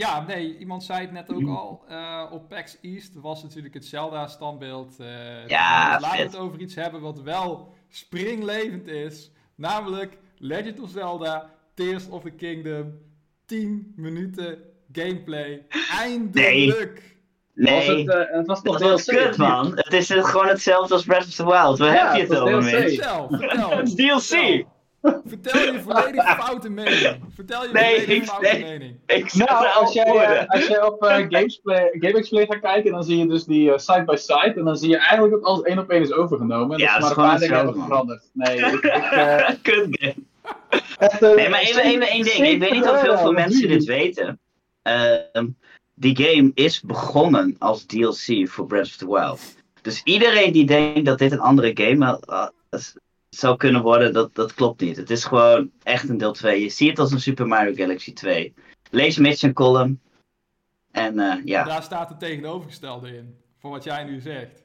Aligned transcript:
Ja, 0.00 0.24
nee, 0.26 0.58
iemand 0.58 0.84
zei 0.84 1.00
het 1.00 1.12
net 1.12 1.32
ook 1.32 1.48
al. 1.48 1.84
Uh, 1.90 2.24
op 2.30 2.48
PAX 2.48 2.76
East 2.80 3.14
was 3.14 3.42
natuurlijk 3.42 3.74
het 3.74 3.84
Zelda-standbeeld. 3.84 4.96
Uh, 5.00 5.46
ja, 5.46 5.92
dus 5.92 6.02
laten 6.02 6.18
we 6.18 6.24
het 6.24 6.36
over 6.36 6.60
iets 6.60 6.74
hebben 6.74 7.00
wat 7.00 7.20
wel 7.22 7.74
springlevend 7.88 8.86
is. 8.86 9.30
Namelijk 9.54 10.18
Legend 10.36 10.80
of 10.80 10.90
Zelda, 10.90 11.50
Tears 11.74 12.08
of 12.08 12.22
the 12.22 12.30
Kingdom. 12.30 12.92
10 13.46 13.92
minuten 13.96 14.58
gameplay. 14.92 15.66
Eindelijk! 15.98 17.18
Nee, 17.54 17.76
was 17.76 17.86
het, 17.86 18.06
uh, 18.06 18.36
het 18.36 18.46
was 18.46 18.62
toch 18.62 18.78
wel 18.78 18.98
kut, 19.04 19.36
man. 19.36 19.72
Het 19.74 19.92
is 19.92 20.10
gewoon 20.10 20.48
hetzelfde 20.48 20.94
als 20.94 21.04
Breath 21.04 21.26
of 21.26 21.34
the 21.34 21.46
Wild. 21.46 21.78
Waar 21.78 22.06
heb 22.06 22.16
je 22.16 22.34
het 22.34 22.40
over, 22.40 22.52
man? 22.52 22.62
Vertel, 22.62 23.28
vertel. 23.30 23.70
het 23.70 23.88
is 23.88 23.94
DLC! 23.94 24.20
Vertel 24.20 24.78
je 25.00 25.80
volledig 25.82 26.36
foute 26.36 26.68
mening. 26.68 27.18
Vertel 27.34 27.62
je 27.62 27.72
nee, 27.72 28.00
volledig 28.00 28.24
foute 28.24 28.48
nee, 28.48 28.64
mening. 28.64 28.96
Ik 29.06 29.34
nou, 29.34 29.66
als 29.74 29.92
jij, 29.92 30.40
uh, 30.40 30.48
als 30.48 30.66
jij 30.66 30.82
op 30.82 31.02
uh, 31.04 31.16
Gamesplay, 31.28 31.88
GameXplay 31.92 32.46
gaat 32.46 32.60
kijken, 32.60 32.92
dan 32.92 33.04
zie 33.04 33.18
je 33.18 33.26
dus 33.26 33.44
die 33.44 33.78
side-by-side. 33.78 34.50
Uh, 34.50 34.56
en 34.56 34.64
dan 34.64 34.76
zie 34.76 34.88
je 34.88 34.96
eigenlijk 34.96 35.32
dat 35.32 35.42
alles 35.42 35.62
één 35.62 35.78
op 35.78 35.90
één 35.90 36.02
is 36.02 36.12
overgenomen. 36.12 36.76
En 36.76 36.82
ja, 36.82 36.98
dat 36.98 37.10
is 37.10 37.16
maar 37.16 37.24
een 37.24 37.30
paar 37.30 37.40
dingen 37.40 37.56
hebben 37.56 37.84
veranderd. 37.84 38.30
Nee, 38.32 38.56
ik... 38.72 38.84
ik 39.48 39.58
Kut 39.62 39.88
game. 39.90 41.34
nee, 41.34 41.48
maar 41.48 41.60
even, 41.60 41.82
even 41.82 42.08
één 42.08 42.24
ding. 42.24 42.46
Ik 42.46 42.60
weet 42.60 42.72
niet 42.72 42.88
of 42.88 43.00
heel 43.00 43.18
veel 43.18 43.32
mensen 43.32 43.68
dit 43.68 43.84
weten. 43.84 44.38
Ehm, 44.82 45.46
die 45.94 46.16
game 46.16 46.50
is 46.54 46.80
begonnen 46.80 47.56
als 47.58 47.84
DLC 47.84 48.48
voor 48.48 48.66
Breath 48.66 48.86
of 48.86 48.96
the 48.96 49.06
Wild. 49.06 49.40
Dus 49.82 50.00
iedereen 50.04 50.52
die 50.52 50.66
denkt 50.66 51.04
dat 51.04 51.18
dit 51.18 51.32
een 51.32 51.40
andere 51.40 51.70
game 51.74 52.20
zou 53.30 53.56
kunnen 53.56 53.82
worden, 53.82 54.12
dat, 54.12 54.34
dat 54.34 54.54
klopt 54.54 54.80
niet. 54.80 54.96
Het 54.96 55.10
is 55.10 55.24
gewoon 55.24 55.70
echt 55.82 56.08
een 56.08 56.18
deel 56.18 56.32
2. 56.32 56.62
Je 56.62 56.68
ziet 56.68 56.88
het 56.88 56.98
als 56.98 57.12
een 57.12 57.20
Super 57.20 57.46
Mario 57.46 57.74
Galaxy 57.74 58.12
2. 58.12 58.54
Lees 58.90 59.18
Mission 59.18 59.52
Column. 59.52 60.00
En 60.90 61.18
uh, 61.18 61.34
ja. 61.44 61.64
Daar 61.64 61.82
staat 61.82 62.08
het 62.08 62.18
tegenovergestelde 62.18 63.16
in, 63.16 63.36
voor 63.58 63.70
wat 63.70 63.84
jij 63.84 64.04
nu 64.04 64.20
zegt. 64.20 64.62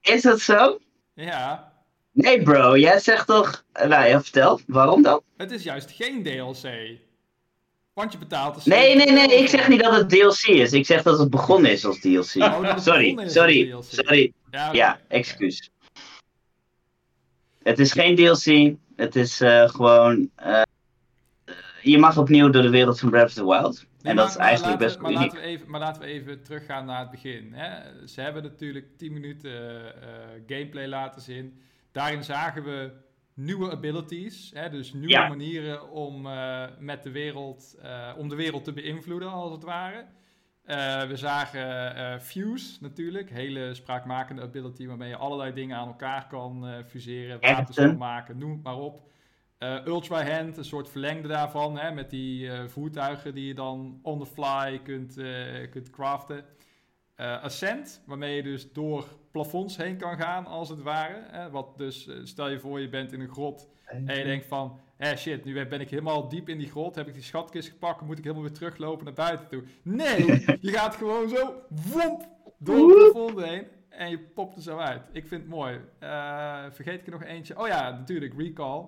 Is 0.00 0.22
dat 0.22 0.40
zo? 0.40 0.78
Ja. 1.14 1.72
Nee 2.12 2.42
bro, 2.42 2.76
jij 2.76 2.98
zegt 2.98 3.26
toch... 3.26 3.64
Nou 3.72 4.06
ja, 4.06 4.22
vertel. 4.22 4.60
Waarom 4.66 5.02
dan? 5.02 5.22
Het 5.36 5.50
is 5.50 5.62
juist 5.62 5.90
geen 5.90 6.22
DLC. 6.22 6.96
Want 7.92 8.12
je 8.12 8.18
betaalt 8.18 8.54
dus 8.54 8.64
Nee, 8.64 8.96
nee, 8.96 9.10
nee. 9.10 9.38
Ik 9.38 9.48
zeg 9.48 9.68
niet 9.68 9.82
dat 9.82 9.94
het 9.94 10.08
DLC 10.08 10.42
is. 10.42 10.72
Ik 10.72 10.86
zeg 10.86 11.02
dat 11.02 11.18
het 11.18 11.30
begonnen 11.30 11.70
is 11.70 11.84
als 11.84 12.00
DLC. 12.00 12.34
Oh, 12.36 12.78
sorry, 12.78 13.28
sorry, 13.28 13.74
sorry. 13.88 14.32
Ja, 14.50 14.72
ja 14.72 15.00
excuus. 15.08 15.70
Het 17.68 17.78
is 17.78 17.92
geen 17.92 18.16
DLC. 18.16 18.76
Het 18.96 19.16
is 19.16 19.40
uh, 19.40 19.68
gewoon. 19.68 20.30
Uh, 20.46 20.62
je 21.82 21.98
mag 21.98 22.18
opnieuw 22.18 22.50
door 22.50 22.62
de 22.62 22.70
wereld 22.70 23.00
van 23.00 23.10
Breath 23.10 23.26
of 23.26 23.32
the 23.32 23.46
Wild. 23.46 23.86
en 24.02 24.16
dat 24.16 24.28
is 24.28 24.36
eigenlijk 24.36 24.78
best 24.78 24.98
maar 24.98 25.12
Laten 25.12 25.40
we 25.40 25.44
even, 25.44 25.70
maar 25.70 25.80
laten 25.80 26.02
we 26.02 26.08
even 26.08 26.42
teruggaan 26.42 26.86
naar 26.86 27.00
het 27.00 27.10
begin. 27.10 27.52
Hè? 27.52 28.06
Ze 28.06 28.20
hebben 28.20 28.42
natuurlijk 28.42 28.98
10 28.98 29.12
minuten 29.12 29.50
uh, 29.50 29.90
gameplay 30.46 30.86
laten 30.86 31.22
zien. 31.22 31.60
Daarin 31.92 32.24
zagen 32.24 32.64
we 32.64 32.92
nieuwe 33.34 33.70
abilities. 33.70 34.50
Hè? 34.54 34.70
Dus 34.70 34.92
nieuwe 34.92 35.28
manieren 35.28 35.90
om, 35.90 36.28
met 36.78 37.02
de 37.02 37.10
wereld, 37.10 37.76
om 38.16 38.28
de 38.28 38.36
wereld 38.36 38.64
te 38.64 38.72
beïnvloeden, 38.72 39.30
als 39.30 39.52
het 39.52 39.64
ware. 39.64 40.04
Uh, 40.68 41.02
we 41.02 41.16
zagen 41.16 41.96
uh, 41.96 42.18
Fuse 42.18 42.76
natuurlijk, 42.80 43.30
hele 43.30 43.74
spraakmakende 43.74 44.42
ability 44.42 44.86
waarmee 44.86 45.08
je 45.08 45.16
allerlei 45.16 45.52
dingen 45.52 45.76
aan 45.76 45.86
elkaar 45.86 46.26
kan 46.26 46.68
uh, 46.68 46.74
fuseren, 46.86 47.40
kan 47.74 47.96
maken, 47.96 48.38
noem 48.38 48.50
het 48.50 48.62
maar 48.62 48.76
op. 48.76 49.06
Ultra 49.84 50.24
Hand, 50.24 50.56
een 50.56 50.64
soort 50.64 50.88
verlengde 50.88 51.28
daarvan, 51.28 51.78
hè, 51.78 51.92
met 51.92 52.10
die 52.10 52.50
voertuigen 52.66 53.34
die 53.34 53.46
je 53.46 53.54
dan 53.54 53.98
on 54.02 54.18
the 54.18 54.26
fly 54.26 54.80
kunt, 54.84 55.14
kunt 55.70 55.90
craften. 55.90 56.44
Ascent, 57.18 58.02
waarmee 58.06 58.36
je 58.36 58.42
dus 58.42 58.72
door 58.72 59.04
plafonds 59.30 59.76
heen 59.76 59.96
kan 59.96 60.16
gaan, 60.16 60.46
als 60.46 60.68
het 60.68 60.82
ware. 60.82 61.22
Hè, 61.30 61.50
wat 61.50 61.78
dus, 61.78 62.10
stel 62.22 62.48
je 62.48 62.60
voor 62.60 62.80
je 62.80 62.88
bent 62.88 63.12
in 63.12 63.20
een 63.20 63.28
grot 63.28 63.68
en 63.84 64.16
je 64.16 64.24
denkt 64.24 64.46
van, 64.46 64.78
hé 64.96 65.16
shit, 65.16 65.44
nu 65.44 65.66
ben 65.66 65.80
ik 65.80 65.90
helemaal 65.90 66.28
diep 66.28 66.48
in 66.48 66.58
die 66.58 66.70
grot, 66.70 66.94
heb 66.94 67.08
ik 67.08 67.14
die 67.14 67.22
schatkist 67.22 67.68
gepakt, 67.68 68.00
moet 68.00 68.18
ik 68.18 68.24
helemaal 68.24 68.44
weer 68.44 68.54
teruglopen 68.54 69.04
naar 69.04 69.14
buiten 69.14 69.48
toe. 69.48 69.62
Nee, 69.82 70.26
je 70.60 70.70
gaat 70.70 70.96
gewoon 70.96 71.28
zo, 71.28 71.54
womp, 71.68 72.28
door 72.58 72.88
het 72.88 73.12
plafond 73.12 73.42
heen 73.42 73.66
en 73.88 74.10
je 74.10 74.18
popt 74.18 74.56
er 74.56 74.62
zo 74.62 74.78
uit. 74.78 75.02
Ik 75.12 75.26
vind 75.26 75.40
het 75.40 75.50
mooi. 75.50 75.80
Uh, 76.02 76.64
vergeet 76.70 77.00
ik 77.00 77.06
er 77.06 77.12
nog 77.12 77.24
eentje? 77.24 77.60
Oh 77.60 77.66
ja, 77.66 77.90
natuurlijk, 77.90 78.34
recall. 78.38 78.84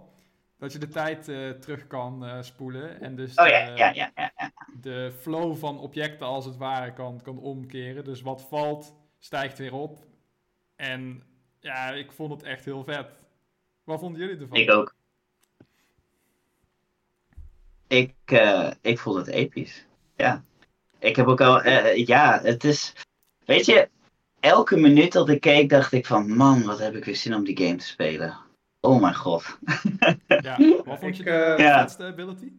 Dat 0.60 0.72
je 0.72 0.78
de 0.78 0.88
tijd 0.88 1.28
uh, 1.28 1.50
terug 1.50 1.86
kan 1.86 2.24
uh, 2.24 2.42
spoelen. 2.42 3.00
En 3.00 3.16
dus 3.16 3.34
oh, 3.34 3.46
ja, 3.46 3.58
ja, 3.58 3.92
ja, 3.92 4.12
ja, 4.14 4.52
de 4.80 5.12
flow 5.18 5.56
van 5.56 5.78
objecten 5.78 6.26
als 6.26 6.44
het 6.44 6.56
ware 6.56 6.92
kan, 6.92 7.20
kan 7.22 7.38
omkeren. 7.38 8.04
Dus 8.04 8.20
wat 8.20 8.42
valt, 8.48 8.94
stijgt 9.18 9.58
weer 9.58 9.74
op. 9.74 9.98
En 10.76 11.22
ja, 11.60 11.90
ik 11.90 12.12
vond 12.12 12.32
het 12.32 12.42
echt 12.42 12.64
heel 12.64 12.84
vet. 12.84 13.06
Wat 13.84 14.00
vonden 14.00 14.20
jullie 14.20 14.40
ervan? 14.40 14.56
Ik 14.56 14.72
ook. 14.72 14.94
Ik, 17.86 18.14
uh, 18.32 18.70
ik 18.80 18.98
vond 18.98 19.16
het 19.16 19.26
episch. 19.26 19.86
Ja. 20.16 20.44
Ik 20.98 21.16
heb 21.16 21.26
ook 21.26 21.40
al. 21.40 21.68
Ja, 21.94 22.40
het 22.42 22.64
is. 22.64 22.92
Weet 23.44 23.66
je, 23.66 23.88
elke 24.40 24.76
minuut 24.76 25.12
dat 25.12 25.28
ik 25.28 25.40
keek, 25.40 25.68
dacht 25.68 25.92
ik 25.92 26.06
van: 26.06 26.36
man, 26.36 26.64
wat 26.64 26.78
heb 26.78 26.94
ik 26.94 27.04
weer 27.04 27.16
zin 27.16 27.34
om 27.34 27.44
die 27.44 27.56
game 27.56 27.76
te 27.76 27.86
spelen. 27.86 28.48
Oh 28.80 29.00
mijn 29.00 29.14
god. 29.14 29.58
ja, 30.26 30.56
wat 30.84 30.98
vond 30.98 31.16
je 31.16 31.22
de 31.22 31.54
uh, 31.58 31.64
ja. 31.66 31.88
ability? 31.98 32.52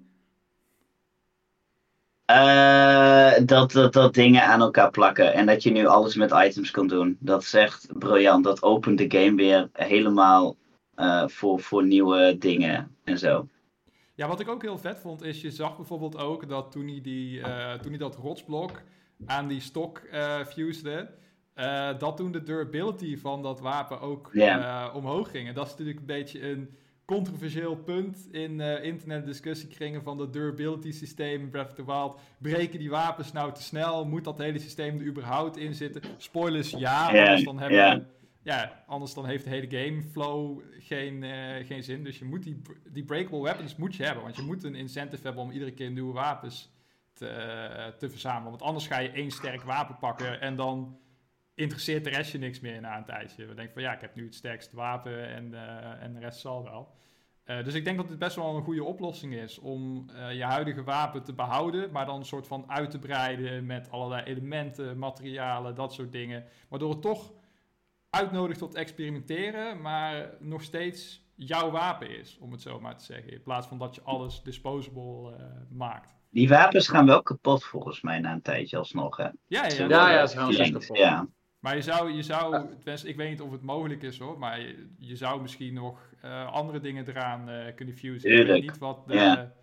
Uh, 2.31 3.45
dat, 3.45 3.71
dat, 3.71 3.93
dat 3.93 4.13
dingen 4.13 4.43
aan 4.43 4.61
elkaar 4.61 4.89
plakken 4.89 5.33
en 5.33 5.45
dat 5.45 5.63
je 5.63 5.71
nu 5.71 5.85
alles 5.85 6.15
met 6.15 6.31
items 6.31 6.71
kan 6.71 6.87
doen. 6.87 7.17
Dat 7.19 7.41
is 7.41 7.53
echt 7.53 7.87
briljant. 7.99 8.43
Dat 8.43 8.63
opent 8.63 8.97
de 8.97 9.19
game 9.19 9.35
weer 9.35 9.69
helemaal 9.73 10.55
uh, 10.95 11.27
voor, 11.27 11.59
voor 11.59 11.85
nieuwe 11.85 12.37
dingen 12.37 12.95
en 13.03 13.17
zo. 13.17 13.47
Ja, 14.15 14.27
wat 14.27 14.39
ik 14.39 14.49
ook 14.49 14.61
heel 14.61 14.77
vet 14.77 14.99
vond, 14.99 15.23
is 15.23 15.41
je 15.41 15.51
zag 15.51 15.75
bijvoorbeeld 15.75 16.17
ook 16.17 16.49
dat 16.49 16.71
toen 16.71 16.87
hij, 16.87 17.01
die, 17.01 17.39
uh, 17.39 17.73
toen 17.73 17.89
hij 17.89 17.99
dat 17.99 18.15
rotsblok 18.15 18.81
aan 19.25 19.47
die 19.47 19.61
stok 19.61 20.01
uh, 20.13 20.45
fusede, 20.45 21.09
uh, 21.61 21.99
dat 21.99 22.17
toen 22.17 22.31
de 22.31 22.43
durability 22.43 23.17
van 23.17 23.41
dat 23.41 23.59
wapen 23.59 24.01
ook 24.01 24.29
yeah. 24.33 24.95
omhoog 24.95 25.31
ging. 25.31 25.47
En 25.47 25.53
dat 25.53 25.65
is 25.65 25.71
natuurlijk 25.71 25.99
een 25.99 26.05
beetje 26.05 26.49
een 26.49 26.69
controversieel 27.05 27.75
punt 27.75 28.27
in 28.31 28.59
internetdiscussiekringen 28.59 30.03
van 30.03 30.17
dat 30.17 30.33
durability 30.33 30.91
systeem 30.91 31.41
in 31.41 31.49
Breath 31.49 31.67
of 31.67 31.73
the 31.73 31.85
Wild. 31.85 32.19
Breken 32.37 32.79
die 32.79 32.89
wapens 32.89 33.31
nou 33.31 33.53
te 33.53 33.61
snel? 33.61 34.05
Moet 34.05 34.23
dat 34.23 34.37
hele 34.37 34.59
systeem 34.59 34.99
er 34.99 35.05
überhaupt 35.05 35.57
in 35.57 35.73
zitten? 35.73 36.01
Spoilers, 36.17 36.69
ja, 36.69 37.11
yeah. 37.11 37.25
anders 37.25 37.43
dan 37.43 37.59
hebben 37.59 37.77
yeah. 37.77 38.01
ja, 38.43 38.83
anders 38.87 39.13
dan 39.13 39.25
heeft 39.25 39.43
de 39.43 39.49
hele 39.49 39.69
gameflow 39.69 40.61
geen, 40.79 41.23
uh, 41.23 41.65
geen 41.65 41.83
zin. 41.83 42.03
Dus 42.03 42.19
je 42.19 42.25
moet 42.25 42.43
die, 42.43 42.61
die 42.89 43.03
breakable 43.03 43.41
weapons 43.41 43.75
moet 43.75 43.95
je 43.95 44.03
hebben. 44.03 44.23
Want 44.23 44.35
je 44.35 44.41
moet 44.41 44.63
een 44.63 44.75
incentive 44.75 45.23
hebben 45.23 45.43
om 45.43 45.51
iedere 45.51 45.71
keer 45.71 45.91
nieuwe 45.91 46.13
wapens 46.13 46.71
te, 47.13 47.25
uh, 47.25 47.97
te 47.97 48.09
verzamelen. 48.09 48.49
Want 48.49 48.61
anders 48.61 48.87
ga 48.87 48.99
je 48.99 49.09
één 49.11 49.31
sterk 49.31 49.61
wapen 49.61 49.97
pakken 49.97 50.41
en 50.41 50.55
dan 50.55 50.97
interesseert 51.55 52.03
de 52.03 52.09
rest 52.09 52.31
je 52.31 52.37
niks 52.37 52.59
meer 52.59 52.81
na 52.81 52.97
een 52.97 53.05
tijdje. 53.05 53.45
We 53.45 53.53
denken 53.53 53.73
van 53.73 53.81
ja, 53.81 53.93
ik 53.93 54.01
heb 54.01 54.15
nu 54.15 54.25
het 54.25 54.35
sterkste 54.35 54.75
wapen 54.75 55.27
en, 55.27 55.51
uh, 55.51 56.03
en 56.03 56.13
de 56.13 56.19
rest 56.19 56.39
zal 56.39 56.63
wel. 56.63 56.95
dus 57.63 57.73
ik 57.73 57.83
denk 57.83 57.97
dat 57.97 58.09
het 58.09 58.19
best 58.19 58.35
wel 58.35 58.55
een 58.55 58.63
goede 58.63 58.83
oplossing 58.83 59.33
is 59.33 59.59
om 59.59 60.09
je 60.31 60.43
huidige 60.43 60.83
wapen 60.83 61.23
te 61.23 61.33
behouden, 61.33 61.91
maar 61.91 62.05
dan 62.05 62.19
een 62.19 62.25
soort 62.25 62.47
van 62.47 62.63
uit 62.67 62.91
te 62.91 62.99
breiden 62.99 63.65
met 63.65 63.91
allerlei 63.91 64.23
elementen, 64.23 64.97
materialen, 64.97 65.75
dat 65.75 65.93
soort 65.93 66.11
dingen. 66.11 66.45
Waardoor 66.69 66.89
het 66.89 67.01
toch 67.01 67.33
uitnodigt 68.09 68.59
tot 68.59 68.75
experimenteren, 68.75 69.81
maar 69.81 70.29
nog 70.39 70.63
steeds 70.63 71.21
jouw 71.35 71.71
wapen 71.71 72.19
is, 72.19 72.37
om 72.39 72.51
het 72.51 72.61
zo 72.61 72.79
maar 72.79 72.97
te 72.97 73.03
zeggen. 73.03 73.31
In 73.31 73.41
plaats 73.41 73.67
van 73.67 73.77
dat 73.77 73.95
je 73.95 74.01
alles 74.01 74.43
disposable 74.43 75.31
uh, 75.31 75.45
maakt. 75.69 76.15
Die 76.29 76.47
wapens 76.47 76.87
gaan 76.87 77.05
wel 77.05 77.21
kapot 77.21 77.63
volgens 77.63 78.01
mij 78.01 78.19
na 78.19 78.31
een 78.31 78.41
tijdje 78.41 78.77
alsnog, 78.77 79.17
hè? 79.17 79.23
Ja, 79.23 79.33
ja, 79.47 79.67
ja, 79.67 79.87
ja, 79.87 80.11
ja 80.11 80.27
ze 80.27 80.37
gaan 80.37 80.71
kapot. 80.71 80.97
Ja. 80.97 81.27
Maar 81.61 81.75
je 81.75 81.81
zou, 81.81 82.11
je 82.11 82.21
zou 82.21 82.67
ik 83.03 83.15
weet 83.15 83.29
niet 83.29 83.41
of 83.41 83.51
het 83.51 83.61
mogelijk 83.61 84.03
is 84.03 84.19
hoor, 84.19 84.39
maar 84.39 84.59
je, 84.59 84.87
je 84.97 85.15
zou 85.15 85.41
misschien 85.41 85.73
nog 85.73 86.09
uh, 86.25 86.51
andere 86.51 86.79
dingen 86.79 87.07
eraan 87.07 87.49
uh, 87.49 87.75
kunnen 87.75 87.95
fusen. 87.95 88.29
Tuurlijk. 88.29 88.47
Ik 88.47 88.53
weet 88.53 88.71
niet 88.71 88.77
wat 88.77 89.07
de, 89.07 89.13
ja. 89.13 89.53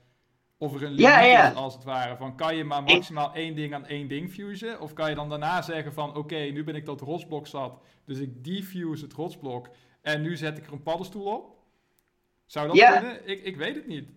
Of 0.60 0.74
er 0.74 0.82
een 0.82 0.88
limiet 0.88 1.00
ja, 1.00 1.20
ja. 1.20 1.50
is, 1.50 1.54
als 1.54 1.74
het 1.74 1.84
ware. 1.84 2.16
Van 2.16 2.36
kan 2.36 2.56
je 2.56 2.64
maar 2.64 2.82
maximaal 2.82 3.34
één 3.34 3.54
ding 3.54 3.74
aan 3.74 3.86
één 3.86 4.08
ding 4.08 4.30
fusen? 4.30 4.80
Of 4.80 4.92
kan 4.92 5.08
je 5.08 5.14
dan 5.14 5.28
daarna 5.28 5.62
zeggen 5.62 5.92
van... 5.92 6.16
Oké, 6.16 6.36
nu 6.36 6.64
ben 6.64 6.74
ik 6.74 6.86
dat 6.86 7.00
rotsblok 7.00 7.46
zat. 7.46 7.82
Dus 8.04 8.18
ik 8.18 8.44
defuse 8.44 9.04
het 9.04 9.12
rotsblok. 9.12 9.68
En 10.02 10.22
nu 10.22 10.36
zet 10.36 10.58
ik 10.58 10.66
er 10.66 10.72
een 10.72 10.82
paddenstoel 10.82 11.24
op? 11.24 11.56
Zou 12.46 12.66
dat 12.66 12.78
kunnen? 12.78 13.28
Ik, 13.28 13.42
ik 13.42 13.56
weet 13.56 13.74
het 13.74 13.86
niet. 13.86 14.08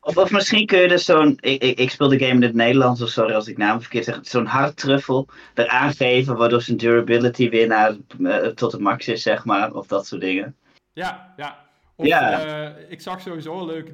Of, 0.00 0.16
of 0.16 0.30
misschien 0.30 0.66
kun 0.66 0.78
je 0.78 0.88
dus 0.88 1.04
zo'n... 1.04 1.38
Ik, 1.40 1.62
ik, 1.62 1.78
ik 1.78 1.90
speel 1.90 2.08
de 2.08 2.18
game 2.18 2.32
in 2.32 2.42
het 2.42 2.54
Nederlands, 2.54 3.02
of 3.02 3.08
sorry 3.08 3.34
als 3.34 3.48
ik 3.48 3.56
naam 3.56 3.80
verkeerd 3.80 4.04
zeg. 4.04 4.18
Zo'n 4.22 4.46
hardtruffel 4.46 5.28
eraan 5.54 5.92
geven... 5.92 6.36
waardoor 6.36 6.62
zijn 6.62 6.76
durability 6.76 7.48
weer 7.48 7.66
naar, 7.66 7.96
uh, 8.18 8.36
tot 8.36 8.70
de 8.70 8.78
max 8.78 9.08
is, 9.08 9.22
zeg 9.22 9.44
maar. 9.44 9.74
Of 9.74 9.86
dat 9.86 10.06
soort 10.06 10.20
dingen. 10.20 10.56
Ja, 10.92 11.34
ja. 11.36 11.66
Of, 11.96 12.06
ja. 12.06 12.76
ik 12.88 13.00
zag 13.00 13.20
sowieso 13.20 13.58
een 13.58 13.66
leuke... 13.66 13.92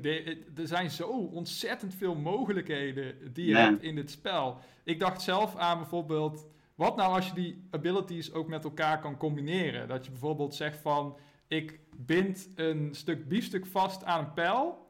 Er 0.57 0.67
zijn 0.67 0.91
zo 0.91 1.09
ontzettend 1.33 1.95
veel 1.95 2.15
mogelijkheden 2.15 3.15
die 3.33 3.47
je 3.47 3.57
hebt 3.57 3.83
in 3.83 3.95
dit 3.95 4.11
spel. 4.11 4.59
Ik 4.85 5.01
dacht 5.01 5.23
zelf 5.23 5.57
aan 5.57 5.79
bijvoorbeeld... 5.79 6.47
Wat 6.75 6.97
nou 6.97 7.15
als 7.15 7.27
je 7.27 7.35
die 7.35 7.69
abilities 7.71 8.33
ook 8.33 8.49
met 8.49 8.65
elkaar 8.65 9.01
kan 9.01 9.17
combineren? 9.17 9.89
Dat 9.89 10.05
je 10.05 10.11
bijvoorbeeld 10.11 10.55
zegt 10.55 10.79
van... 10.83 11.17
Ik 11.49 11.79
bind 11.97 12.49
een 12.55 12.89
stuk 12.93 13.29
biefstuk 13.29 13.67
vast 13.67 14.05
aan 14.05 14.21
een 14.21 14.33
pijl. 14.33 14.84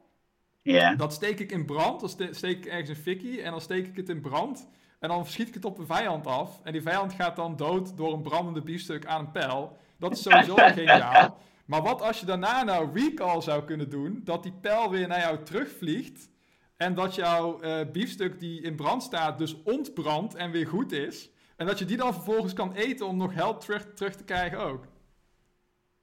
Ja. 0.73 0.95
Dat 0.95 1.13
steek 1.13 1.39
ik 1.39 1.51
in 1.51 1.65
brand. 1.65 1.99
Dan 1.99 2.33
steek 2.33 2.57
ik 2.57 2.65
ergens 2.65 2.89
een 2.89 2.95
fikkie. 2.95 3.41
En 3.41 3.51
dan 3.51 3.61
steek 3.61 3.87
ik 3.87 3.95
het 3.95 4.09
in 4.09 4.21
brand. 4.21 4.67
En 4.99 5.09
dan 5.09 5.25
schiet 5.25 5.47
ik 5.47 5.53
het 5.53 5.65
op 5.65 5.77
een 5.77 5.85
vijand 5.85 6.27
af. 6.27 6.59
En 6.63 6.71
die 6.71 6.81
vijand 6.81 7.13
gaat 7.13 7.35
dan 7.35 7.55
dood 7.55 7.97
door 7.97 8.13
een 8.13 8.21
brandende 8.21 8.61
biefstuk 8.61 9.05
aan 9.05 9.19
een 9.19 9.31
pijl. 9.31 9.77
Dat 9.97 10.11
is 10.11 10.21
sowieso 10.21 10.55
geniaal. 10.79 11.37
Maar 11.65 11.81
wat 11.81 12.01
als 12.01 12.19
je 12.19 12.25
daarna 12.25 12.63
nou 12.63 12.89
recall 12.93 13.41
zou 13.41 13.63
kunnen 13.63 13.89
doen? 13.89 14.21
Dat 14.23 14.43
die 14.43 14.53
pijl 14.61 14.89
weer 14.89 15.07
naar 15.07 15.19
jou 15.19 15.43
terugvliegt. 15.43 16.29
En 16.77 16.93
dat 16.93 17.15
jouw 17.15 17.63
uh, 17.63 17.79
biefstuk 17.91 18.39
die 18.39 18.61
in 18.61 18.75
brand 18.75 19.03
staat 19.03 19.37
dus 19.37 19.63
ontbrandt 19.63 20.35
en 20.35 20.51
weer 20.51 20.67
goed 20.67 20.91
is. 20.91 21.29
En 21.55 21.65
dat 21.65 21.79
je 21.79 21.85
die 21.85 21.97
dan 21.97 22.13
vervolgens 22.13 22.53
kan 22.53 22.73
eten 22.73 23.07
om 23.07 23.17
nog 23.17 23.33
help 23.33 23.59
terug, 23.59 23.93
terug 23.93 24.15
te 24.15 24.23
krijgen 24.23 24.59
ook. 24.59 24.85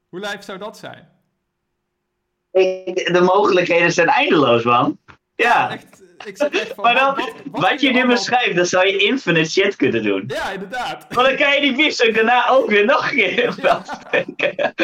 Hoe 0.09 0.21
lijf 0.21 0.43
zou 0.43 0.59
dat 0.59 0.79
zijn? 0.79 1.12
De 2.53 3.21
mogelijkheden 3.25 3.93
zijn 3.93 4.09
eindeloos, 4.09 4.63
man. 4.63 4.99
Ja. 5.35 5.71
Echt, 5.71 6.03
ik 6.25 6.37
zeg 6.37 6.51
echt 6.51 6.73
van, 6.75 6.85
maar 6.85 6.95
dan, 6.95 7.33
wat, 7.45 7.81
je 7.81 7.93
nu 7.93 8.07
beschrijft, 8.07 8.57
dan 8.57 8.67
zou 8.67 8.87
je 8.87 8.97
infinite 8.97 9.51
shit 9.51 9.77
kunnen 9.77 10.03
doen. 10.03 10.25
Ja, 10.27 10.51
inderdaad. 10.51 11.15
Maar 11.15 11.25
dan 11.25 11.37
kan 11.37 11.55
je 11.55 11.61
die 11.61 11.77
biefstuk 11.77 12.15
daarna 12.15 12.49
ook 12.49 12.71
weer 12.71 12.85
nog 12.85 13.11
een 13.11 13.17
keer 13.17 13.39
in 13.39 13.53
steken. 13.53 14.75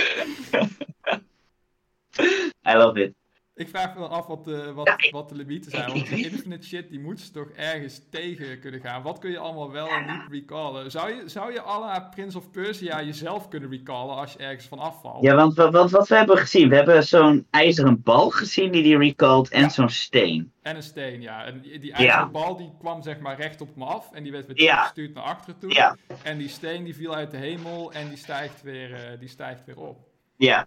I 2.71 2.75
love 2.75 3.03
it. 3.03 3.18
Ik 3.59 3.69
vraag 3.69 3.95
me 3.95 4.01
dan 4.01 4.11
af 4.11 4.27
wat 4.27 4.45
de, 4.45 4.73
wat, 4.73 5.09
wat 5.11 5.29
de 5.29 5.35
limieten 5.35 5.71
zijn. 5.71 5.93
Want 5.93 6.09
die 6.09 6.31
infinite 6.31 6.67
shit 6.67 6.91
die 6.91 7.01
moet 7.01 7.33
toch 7.33 7.49
ergens 7.49 8.01
tegen 8.11 8.61
kunnen 8.61 8.81
gaan. 8.81 9.03
Wat 9.03 9.19
kun 9.19 9.31
je 9.31 9.39
allemaal 9.39 9.71
wel 9.71 9.89
en 9.89 10.07
niet 10.07 10.23
recallen? 10.31 10.91
Zou 10.91 11.15
je, 11.15 11.23
zou 11.29 11.53
je 11.53 11.61
alle 11.61 12.09
Prince 12.11 12.39
of 12.39 12.51
Persia 12.51 13.03
jezelf 13.03 13.49
kunnen 13.49 13.71
recallen 13.71 14.17
als 14.17 14.33
je 14.33 14.39
ergens 14.39 14.67
van 14.67 14.79
afvalt? 14.79 15.23
Ja, 15.23 15.35
want, 15.35 15.55
want 15.55 15.91
wat 15.91 16.09
we 16.09 16.17
hebben 16.17 16.39
gezien, 16.39 16.69
we 16.69 16.75
hebben 16.75 17.05
zo'n 17.05 17.47
ijzeren 17.51 18.03
bal 18.03 18.31
gezien 18.31 18.73
die 18.73 18.83
die 18.83 18.99
recalled 18.99 19.49
en 19.49 19.71
zo'n 19.71 19.89
steen. 19.89 20.53
En 20.63 20.77
een 20.77 20.83
steen, 20.83 21.21
ja. 21.21 21.45
En 21.45 21.61
die, 21.61 21.93
ijzeren 21.93 22.31
bal 22.31 22.57
die 22.57 22.73
kwam 22.79 23.03
zeg 23.03 23.19
maar 23.21 23.37
recht 23.37 23.61
op 23.61 23.77
me 23.77 23.85
af 23.85 24.13
en 24.13 24.23
die 24.23 24.33
werd 24.33 24.47
weer 24.47 24.75
gestuurd 24.75 25.15
naar 25.15 25.25
achteren 25.25 25.59
toe. 25.59 25.97
En 26.23 26.39
die 26.39 26.49
steen 26.49 26.85
die 26.85 26.95
viel 26.95 27.15
uit 27.15 27.31
de 27.31 27.37
hemel 27.37 27.93
en 27.93 28.09
die 28.09 28.19
stijgt 28.19 28.63
weer, 28.63 28.91
uh, 28.91 29.21
die 29.21 29.29
stijgt 29.29 29.65
weer 29.65 29.79
op. 29.79 29.99
Ja. 30.37 30.67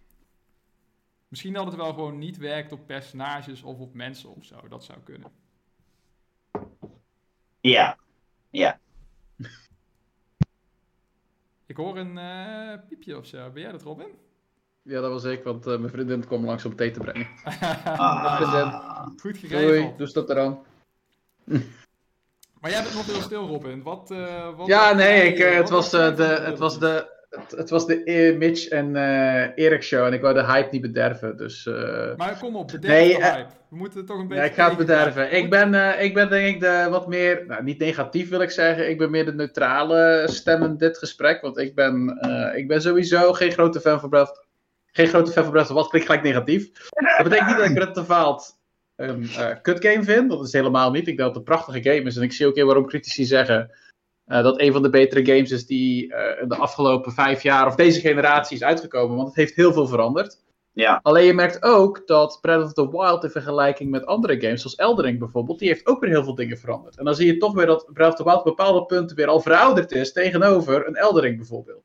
Misschien 1.31 1.54
dat 1.54 1.66
het 1.66 1.75
wel 1.75 1.94
gewoon 1.94 2.18
niet 2.18 2.38
werkt 2.38 2.72
op 2.72 2.88
personages 2.88 3.63
of 3.63 3.80
op 3.80 3.94
mensen 3.94 4.36
of 4.36 4.45
zo. 4.45 4.68
Dat 4.68 4.83
zou 4.83 5.00
kunnen. 5.04 5.31
Ja. 7.60 7.98
Ja. 8.50 8.80
Ik 11.66 11.75
hoor 11.75 11.98
een 11.98 12.18
uh, 12.18 12.74
piepje 12.88 13.18
of 13.18 13.25
zo. 13.25 13.50
Ben 13.50 13.62
jij 13.62 13.72
dat, 13.72 13.81
Robin? 13.81 14.07
Ja, 14.81 15.01
dat 15.01 15.12
was 15.12 15.24
ik, 15.24 15.44
want 15.44 15.68
uh, 15.68 15.78
mijn 15.78 15.92
vriendin 15.92 16.25
kwam 16.25 16.45
langs 16.45 16.66
om 16.66 16.75
thee 16.75 16.92
te 16.92 17.00
brengen. 17.00 17.28
ah, 17.83 19.07
Goed 19.18 19.38
geregeld. 19.38 19.68
Doei, 19.68 19.94
dus 19.98 20.13
dat 20.13 20.30
eraan. 20.30 20.60
maar 22.60 22.69
jij 22.69 22.83
bent 22.83 22.95
nog 22.95 23.06
heel 23.06 23.22
stil, 23.22 23.48
Robin. 23.48 23.83
Wat, 23.83 24.12
uh, 24.12 24.57
wat 24.57 24.68
ja, 24.68 24.94
nee, 24.94 25.33
ik, 25.33 25.38
het, 25.38 25.69
was, 25.69 25.89
de, 25.89 26.42
het 26.44 26.60
was 26.60 26.80
de 26.80 27.19
het, 27.31 27.51
het, 27.51 27.69
was 27.69 27.86
de 27.86 28.01
e 28.04 28.38
Mitch 28.38 28.68
en 28.68 28.95
uh, 28.95 29.57
Erik 29.57 29.83
show 29.83 30.06
en 30.06 30.13
ik 30.13 30.22
wou 30.22 30.33
de 30.33 30.45
hype 30.45 30.68
niet 30.72 30.81
bederven. 30.81 31.38
Dus, 31.38 31.66
uh... 31.66 32.16
Maar 32.16 32.38
kom 32.39 32.56
op, 32.56 32.68
bederf 32.72 32.94
nee, 32.94 33.18
de 33.18 33.25
hype. 33.25 33.50
We 33.69 33.75
moeten 33.75 33.98
het 33.98 34.07
toch 34.07 34.19
een 34.19 34.28
beetje. 34.28 34.44
Ja, 34.44 34.50
ik 34.50 34.56
ga 34.56 34.68
het 34.68 34.78
bederven. 34.78 35.36
Ik 35.36 35.50
ben, 35.50 35.74
uh, 35.74 36.04
ik 36.04 36.13
ben 36.13 36.30
denk 36.30 36.56
ik 36.56 36.60
de 36.60 36.88
wat 36.89 37.07
meer, 37.07 37.44
nou 37.48 37.63
niet 37.63 37.80
negatief 37.80 38.30
wil 38.30 38.42
ik 38.42 38.51
zeggen, 38.51 38.89
ik 38.89 38.98
ben 38.98 39.12
meer 39.12 39.25
de 39.25 39.33
neutrale 39.33 40.24
stem 40.30 40.63
in 40.63 40.78
dit 40.78 40.98
gesprek. 40.98 41.42
Want 41.42 41.57
ik 41.57 41.75
ben, 41.75 42.18
ik 42.56 42.68
ben 42.68 42.81
sowieso 42.81 43.33
geen 43.33 43.51
grote 43.51 43.81
fan 43.81 44.00
van 44.00 44.10
Breath 44.10 44.45
geen 44.92 45.07
grote 45.07 45.31
fan 45.31 45.44
van 45.44 45.51
Breath 45.51 45.69
of 45.69 45.75
Wild, 45.75 45.89
klinkt 45.89 46.07
gelijk 46.07 46.25
negatief. 46.25 46.72
Dat 47.18 47.24
betekent 47.24 47.48
niet 47.48 47.75
dat 47.75 47.88
ik 47.88 47.98
of 47.98 48.07
Wild 48.07 48.60
een 48.95 49.30
kut 49.62 49.86
game 49.86 50.04
vind, 50.04 50.30
dat 50.30 50.45
is 50.45 50.54
helemaal 50.54 50.92
niet. 50.92 51.00
Ik 51.00 51.06
denk 51.06 51.18
dat 51.18 51.28
het 51.28 51.38
een 51.38 51.44
prachtige 51.44 51.83
game 51.83 52.01
is 52.01 52.16
en 52.16 52.24
ik 52.24 52.31
zie 52.31 52.48
ook 52.48 52.56
heel 52.56 52.66
waarom 52.66 52.88
critici 52.88 53.25
zeggen 53.25 53.72
uh, 54.31 54.44
dat 54.44 54.60
een 54.60 54.72
van 54.72 54.81
de 54.81 54.89
betere 54.89 55.25
games 55.25 55.51
is 55.51 55.66
die 55.66 56.06
uh, 56.06 56.16
de 56.48 56.56
afgelopen 56.56 57.12
vijf 57.12 57.44
jaar 57.44 57.68
of 57.68 57.75
deze 57.75 58.00
generatie 58.00 58.56
is 58.56 58.63
uitgekomen. 58.63 59.16
Want 59.16 59.28
het 59.28 59.38
heeft 59.38 59.56
heel 59.56 59.74
veel 59.74 59.88
veranderd. 59.88 60.39
Ja. 60.74 61.00
Alleen 61.04 61.25
je 61.25 61.33
merkt 61.33 61.63
ook 61.63 62.07
dat 62.07 62.38
Breath 62.42 62.63
of 62.63 62.74
the 62.74 62.89
Wild 62.89 63.24
in 63.24 63.30
vergelijking 63.30 63.89
met 63.89 64.06
andere 64.06 64.42
games, 64.42 64.62
zoals 64.62 64.75
Eldering 64.75 65.19
bijvoorbeeld, 65.19 65.60
die 65.60 65.68
heeft 65.68 65.88
ook 65.88 66.00
weer 66.01 66.10
heel 66.10 66.24
veel 66.24 66.36
dingen 66.36 66.57
veranderd. 66.57 66.98
En 66.98 67.06
dan 67.06 67.16
zie 67.16 67.25
je 67.25 67.38
toch 67.38 67.54
weer 67.54 67.66
dat 67.66 67.89
Breath 67.94 68.12
of 68.12 68.18
the 68.18 68.24
Wild 68.24 68.38
op 68.38 68.44
bepaalde 68.44 68.86
punten 68.86 69.16
weer 69.16 69.28
al 69.28 69.39
verouderd 69.39 69.92
is 69.92 70.12
tegenover 70.12 70.88
een 70.88 70.95
Eldering 70.95 71.38
bijvoorbeeld. 71.38 71.83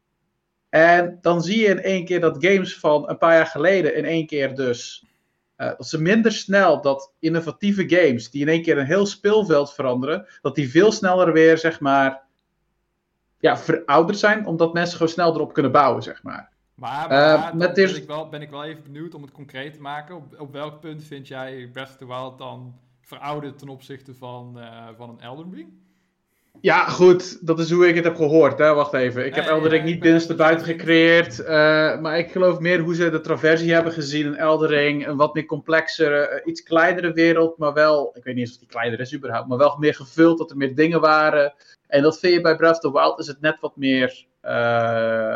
En 0.68 1.18
dan 1.20 1.42
zie 1.42 1.60
je 1.60 1.66
in 1.66 1.82
één 1.82 2.04
keer 2.04 2.20
dat 2.20 2.44
games 2.44 2.78
van 2.78 3.08
een 3.08 3.18
paar 3.18 3.34
jaar 3.34 3.46
geleden 3.46 3.96
in 3.96 4.04
één 4.04 4.26
keer 4.26 4.54
dus 4.54 5.04
uh, 5.56 5.68
dat 5.76 5.86
ze 5.86 6.00
minder 6.00 6.32
snel 6.32 6.80
dat 6.80 7.12
innovatieve 7.18 7.88
games, 7.88 8.30
die 8.30 8.40
in 8.40 8.48
één 8.48 8.62
keer 8.62 8.78
een 8.78 8.86
heel 8.86 9.06
speelveld 9.06 9.74
veranderen, 9.74 10.26
dat 10.42 10.54
die 10.54 10.70
veel 10.70 10.92
sneller 10.92 11.32
weer, 11.32 11.58
zeg 11.58 11.80
maar, 11.80 12.25
ja, 13.38 13.56
verouderd 13.56 14.18
zijn, 14.18 14.46
omdat 14.46 14.72
mensen 14.72 14.96
gewoon 14.96 15.12
snel 15.12 15.34
erop 15.34 15.52
kunnen 15.52 15.72
bouwen, 15.72 16.02
zeg 16.02 16.22
maar. 16.22 16.54
Maar, 16.74 17.08
maar 17.08 17.52
uh, 17.52 17.54
met 17.54 17.74
ben, 17.74 17.96
ik 17.96 18.06
wel, 18.06 18.28
ben 18.28 18.42
ik 18.42 18.50
wel 18.50 18.64
even 18.64 18.82
benieuwd 18.82 19.14
om 19.14 19.22
het 19.22 19.32
concreet 19.32 19.74
te 19.74 19.80
maken. 19.80 20.16
Op, 20.16 20.40
op 20.40 20.52
welk 20.52 20.80
punt 20.80 21.04
vind 21.04 21.28
jij 21.28 21.68
Breath 21.72 21.88
of 21.88 21.96
the 21.96 22.06
Wild 22.06 22.38
dan 22.38 22.74
verouderd 23.00 23.58
ten 23.58 23.68
opzichte 23.68 24.14
van, 24.14 24.58
uh, 24.58 24.88
van 24.96 25.08
een 25.08 25.20
Elden 25.20 25.54
Ring? 25.54 25.68
Ja, 26.60 26.88
goed, 26.88 27.46
dat 27.46 27.58
is 27.58 27.70
hoe 27.70 27.88
ik 27.88 27.94
het 27.94 28.04
heb 28.04 28.16
gehoord. 28.16 28.58
Hè? 28.58 28.74
Wacht 28.74 28.92
even. 28.92 29.26
Ik 29.26 29.34
heb 29.34 29.46
Elden 29.46 29.70
Ring 29.70 29.84
niet 29.84 30.00
binnenste 30.00 30.34
buiten 30.34 30.66
gecreëerd. 30.66 31.38
Uh, 31.38 31.46
maar 32.00 32.18
ik 32.18 32.30
geloof 32.30 32.58
meer 32.58 32.80
hoe 32.80 32.94
ze 32.94 33.10
de 33.10 33.20
traversie 33.20 33.72
hebben 33.72 33.92
gezien 33.92 34.26
in 34.26 34.36
Elden 34.36 34.68
Ring. 34.68 35.06
Een 35.06 35.16
wat 35.16 35.34
meer 35.34 35.44
complexere, 35.44 36.42
iets 36.44 36.62
kleinere 36.62 37.12
wereld. 37.12 37.58
Maar 37.58 37.72
wel, 37.72 38.10
ik 38.14 38.24
weet 38.24 38.34
niet 38.34 38.44
eens 38.44 38.52
of 38.52 38.58
die 38.58 38.68
kleiner 38.68 39.00
is 39.00 39.14
überhaupt. 39.14 39.48
Maar 39.48 39.58
wel 39.58 39.76
meer 39.78 39.94
gevuld, 39.94 40.38
dat 40.38 40.50
er 40.50 40.56
meer 40.56 40.74
dingen 40.74 41.00
waren. 41.00 41.54
En 41.86 42.02
dat 42.02 42.18
vind 42.18 42.32
je 42.32 42.40
bij 42.40 42.56
Breath 42.56 42.84
of 42.84 42.92
the 42.92 42.98
Wild 42.98 43.18
is 43.18 43.26
het 43.26 43.40
net 43.40 43.60
wat 43.60 43.76
meer 43.76 44.26
uh, 44.44 45.34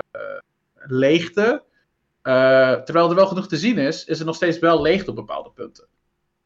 leegte. 0.75 1.63
Uh, 2.23 2.73
terwijl 2.73 3.09
er 3.09 3.15
wel 3.15 3.27
genoeg 3.27 3.49
te 3.49 3.57
zien 3.57 3.79
is, 3.79 4.05
is 4.05 4.21
er 4.21 4.27
nog 4.27 4.35
steeds 4.35 4.59
wel 4.59 4.83
leegte 4.83 5.11
op 5.11 5.17
bepaalde 5.17 5.51
punten. 5.55 5.87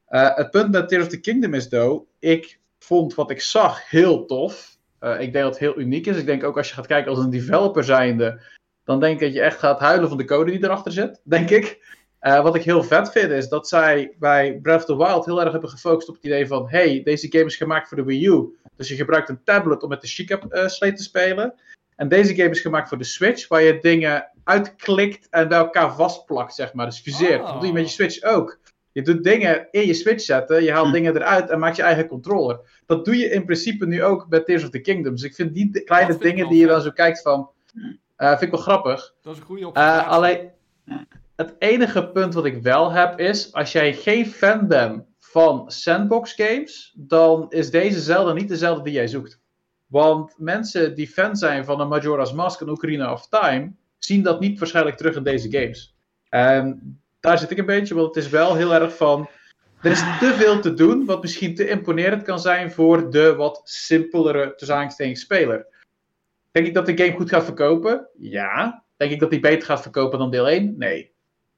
Het 0.07 0.51
punt 0.51 0.71
met 0.71 0.89
Tears 0.89 1.03
of 1.03 1.09
the 1.09 1.21
Kingdom 1.21 1.55
is, 1.55 1.69
though, 1.69 2.07
ik 2.19 2.59
vond 2.85 3.15
wat 3.15 3.31
ik 3.31 3.41
zag 3.41 3.91
heel 3.91 4.27
tof. 4.27 4.77
ik 5.01 5.33
denk 5.33 5.33
dat 5.33 5.45
het 5.45 5.59
heel 5.59 5.79
uniek 5.79 6.07
is. 6.07 6.17
Ik 6.17 6.27
denk 6.27 6.45
ook 6.45 6.57
als 6.57 6.69
je 6.69 6.75
gaat 6.75 6.87
kijken 6.87 7.11
als 7.11 7.19
een 7.19 7.31
developer 7.31 7.85
zijnde, 7.85 8.41
dan 8.85 9.01
denk 9.01 9.15
ik 9.15 9.21
dat 9.21 9.35
je 9.35 9.41
echt 9.41 9.59
gaat 9.59 9.81
huilen 9.81 10.09
van 10.09 10.19
de 10.19 10.25
code 10.25 10.51
die 10.51 10.65
erachter 10.65 10.93
zit, 10.93 11.21
denk 11.25 11.51
ik. 11.51 11.79
wat 12.21 12.55
ik 12.55 12.63
heel 12.63 12.83
vet 12.83 13.13
vind 13.13 13.31
is 13.31 13.49
dat 13.49 13.69
zij 13.69 14.15
bij 14.19 14.59
Breath 14.63 14.81
of 14.81 14.85
the 14.85 14.97
Wild 14.97 15.25
heel 15.25 15.41
erg 15.41 15.53
hebben 15.53 15.71
gefocust 15.71 16.09
op 16.09 16.15
het 16.15 16.25
idee 16.25 16.47
van: 16.47 16.69
hey, 16.69 17.03
deze 17.03 17.27
game 17.31 17.45
is 17.45 17.57
gemaakt 17.57 17.89
voor 17.89 17.97
de 17.97 18.05
Wii 18.05 18.27
U. 18.27 18.57
Dus 18.77 18.89
je 18.89 18.95
gebruikt 18.95 19.29
een 19.29 19.45
tablet 19.45 19.83
om 19.83 19.89
met 19.89 20.01
de 20.01 20.07
Chica 20.07 20.41
uh, 20.51 20.67
te 20.67 21.03
spelen. 21.03 21.55
En 21.97 22.09
deze 22.09 22.35
game 22.35 22.51
is 22.51 22.61
gemaakt 22.61 22.89
voor 22.89 22.99
de 22.99 23.05
Switch, 23.05 23.49
waar 23.49 23.63
je 23.63 23.79
dingen 23.81 24.31
uitklikt 24.45 25.29
en 25.31 25.49
bij 25.49 25.59
elkaar 25.59 25.95
vastplakt, 25.95 26.55
zeg 26.55 26.73
maar. 26.73 26.87
Dus 26.87 27.01
fuseert. 27.01 27.41
Oh. 27.41 27.47
Dat 27.47 27.59
doe 27.59 27.67
je 27.67 27.73
met 27.73 27.85
je 27.85 27.91
Switch 27.91 28.23
ook. 28.23 28.59
Je 28.95 29.03
doet 29.03 29.25
dingen 29.25 29.69
in 29.71 29.87
je 29.87 29.95
Switch 29.95 30.25
zetten, 30.25 30.63
je 30.63 30.73
haalt 30.73 30.87
hm. 30.87 30.93
dingen 30.93 31.17
eruit 31.17 31.51
en 31.51 31.59
maakt 31.59 31.77
je 31.77 31.83
eigen 31.83 32.07
controller. 32.07 32.83
Dat 32.87 33.05
doe 33.05 33.17
je 33.17 33.31
in 33.31 33.45
principe 33.45 33.87
nu 33.87 34.03
ook 34.03 34.29
bij 34.29 34.41
Tears 34.41 34.65
of 34.65 34.71
the 34.71 34.81
Kingdom. 34.81 35.15
Dus 35.15 35.23
ik 35.23 35.35
vind 35.35 35.55
die 35.55 35.83
kleine 35.85 36.19
dingen 36.19 36.49
die 36.49 36.61
je 36.61 36.67
dan 36.67 36.81
zo 36.81 36.91
kijkt 36.91 37.23
van, 37.23 37.51
uh, 38.19 38.29
vind 38.29 38.41
ik 38.41 38.51
wel 38.51 38.61
grappig. 38.61 39.15
Dat 39.23 39.33
is 39.33 39.39
een 39.39 39.47
goede 39.47 39.63
eh, 39.63 39.69
opmerking. 39.69 40.03
Uh, 40.03 40.11
alleen, 40.11 40.51
het 41.37 41.55
enige 41.59 42.11
punt 42.11 42.35
wat 42.35 42.45
ik 42.45 42.63
wel 42.63 42.93
heb 42.93 43.19
is, 43.19 43.53
als 43.53 43.73
jij 43.73 43.95
geen 43.95 44.27
fan 44.27 44.69
bent 44.69 45.05
van 45.19 45.71
sandbox 45.71 46.33
games, 46.33 46.95
dan 46.97 47.47
is 47.49 47.71
deze 47.71 48.01
zelden 48.01 48.35
niet 48.35 48.49
dezelfde 48.49 48.85
die 48.85 48.93
jij 48.93 49.09
zoekt. 49.09 49.41
Want 49.87 50.35
mensen 50.39 50.95
die 50.95 51.09
fan 51.09 51.37
zijn 51.37 51.65
van 51.65 51.81
een 51.81 51.89
Majora's 51.89 52.33
Mask 52.33 52.61
en 52.61 52.71
Ocarina 52.71 53.13
of 53.13 53.29
Time, 53.29 53.73
zien 53.99 54.23
dat 54.23 54.41
niet 54.41 54.59
waarschijnlijk 54.59 54.97
terug 54.97 55.17
in 55.17 55.23
deze 55.23 55.51
games. 55.51 55.97
En 56.29 56.99
daar 57.25 57.39
zit 57.39 57.51
ik 57.51 57.59
een 57.59 57.67
beetje, 57.67 57.95
want 57.95 58.15
het 58.15 58.25
is 58.25 58.31
wel 58.31 58.55
heel 58.55 58.75
erg 58.75 58.97
van. 58.97 59.29
Er 59.83 59.91
is 59.91 59.99
te 59.99 60.35
veel 60.35 60.61
te 60.61 60.75
doen, 60.75 61.05
wat 61.05 61.23
misschien 61.23 61.55
te 61.55 61.69
imponerend 61.69 62.23
kan 62.23 62.41
zijn 62.41 62.73
voor 62.73 63.11
de 63.11 63.35
wat 63.35 63.61
simpelere 63.65 64.55
tussen 64.55 65.17
speler. 65.17 65.67
Denk 66.51 66.67
ik 66.67 66.75
dat 66.75 66.87
de 66.87 66.97
game 66.97 67.13
goed 67.13 67.29
gaat 67.29 67.45
verkopen? 67.45 68.09
Ja. 68.19 68.85
Denk 68.97 69.11
ik 69.11 69.21
dat 69.21 69.31
die 69.31 69.41
beter 69.41 69.67
gaat 69.67 69.83
verkopen 69.83 70.19
dan 70.19 70.31
deel 70.31 70.49
1? 70.49 70.75
Nee. 70.79 71.13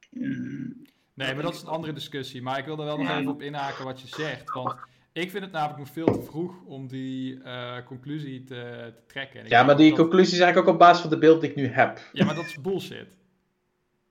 Hmm. 0.09 0.85
Nee, 1.13 1.33
maar 1.33 1.43
dat 1.43 1.53
is 1.53 1.61
een 1.61 1.67
andere 1.67 1.93
discussie. 1.93 2.41
Maar 2.41 2.57
ik 2.57 2.65
wil 2.65 2.79
er 2.79 2.85
wel 2.85 2.97
nog 2.97 3.09
even 3.09 3.31
op 3.31 3.41
inhaken 3.41 3.85
wat 3.85 4.01
je 4.01 4.07
zegt. 4.07 4.53
Want 4.53 4.75
ik 5.11 5.31
vind 5.31 5.43
het 5.43 5.51
namelijk 5.53 5.79
nog 5.79 5.89
veel 5.89 6.05
te 6.05 6.21
vroeg 6.21 6.61
om 6.65 6.87
die 6.87 7.35
uh, 7.35 7.77
conclusie 7.85 8.43
te, 8.43 8.91
te 8.95 9.01
trekken. 9.07 9.47
ja, 9.47 9.63
maar 9.63 9.77
die 9.77 9.95
conclusie 9.95 10.33
is 10.33 10.39
eigenlijk 10.39 10.67
ook 10.67 10.73
op 10.73 10.79
basis 10.79 11.01
van 11.01 11.09
de 11.09 11.17
beeld 11.17 11.41
die 11.41 11.49
ik 11.49 11.55
nu 11.55 11.67
heb. 11.67 11.99
Ja, 12.13 12.25
maar 12.25 12.35
dat 12.35 12.45
is 12.45 12.61
bullshit. 12.61 13.07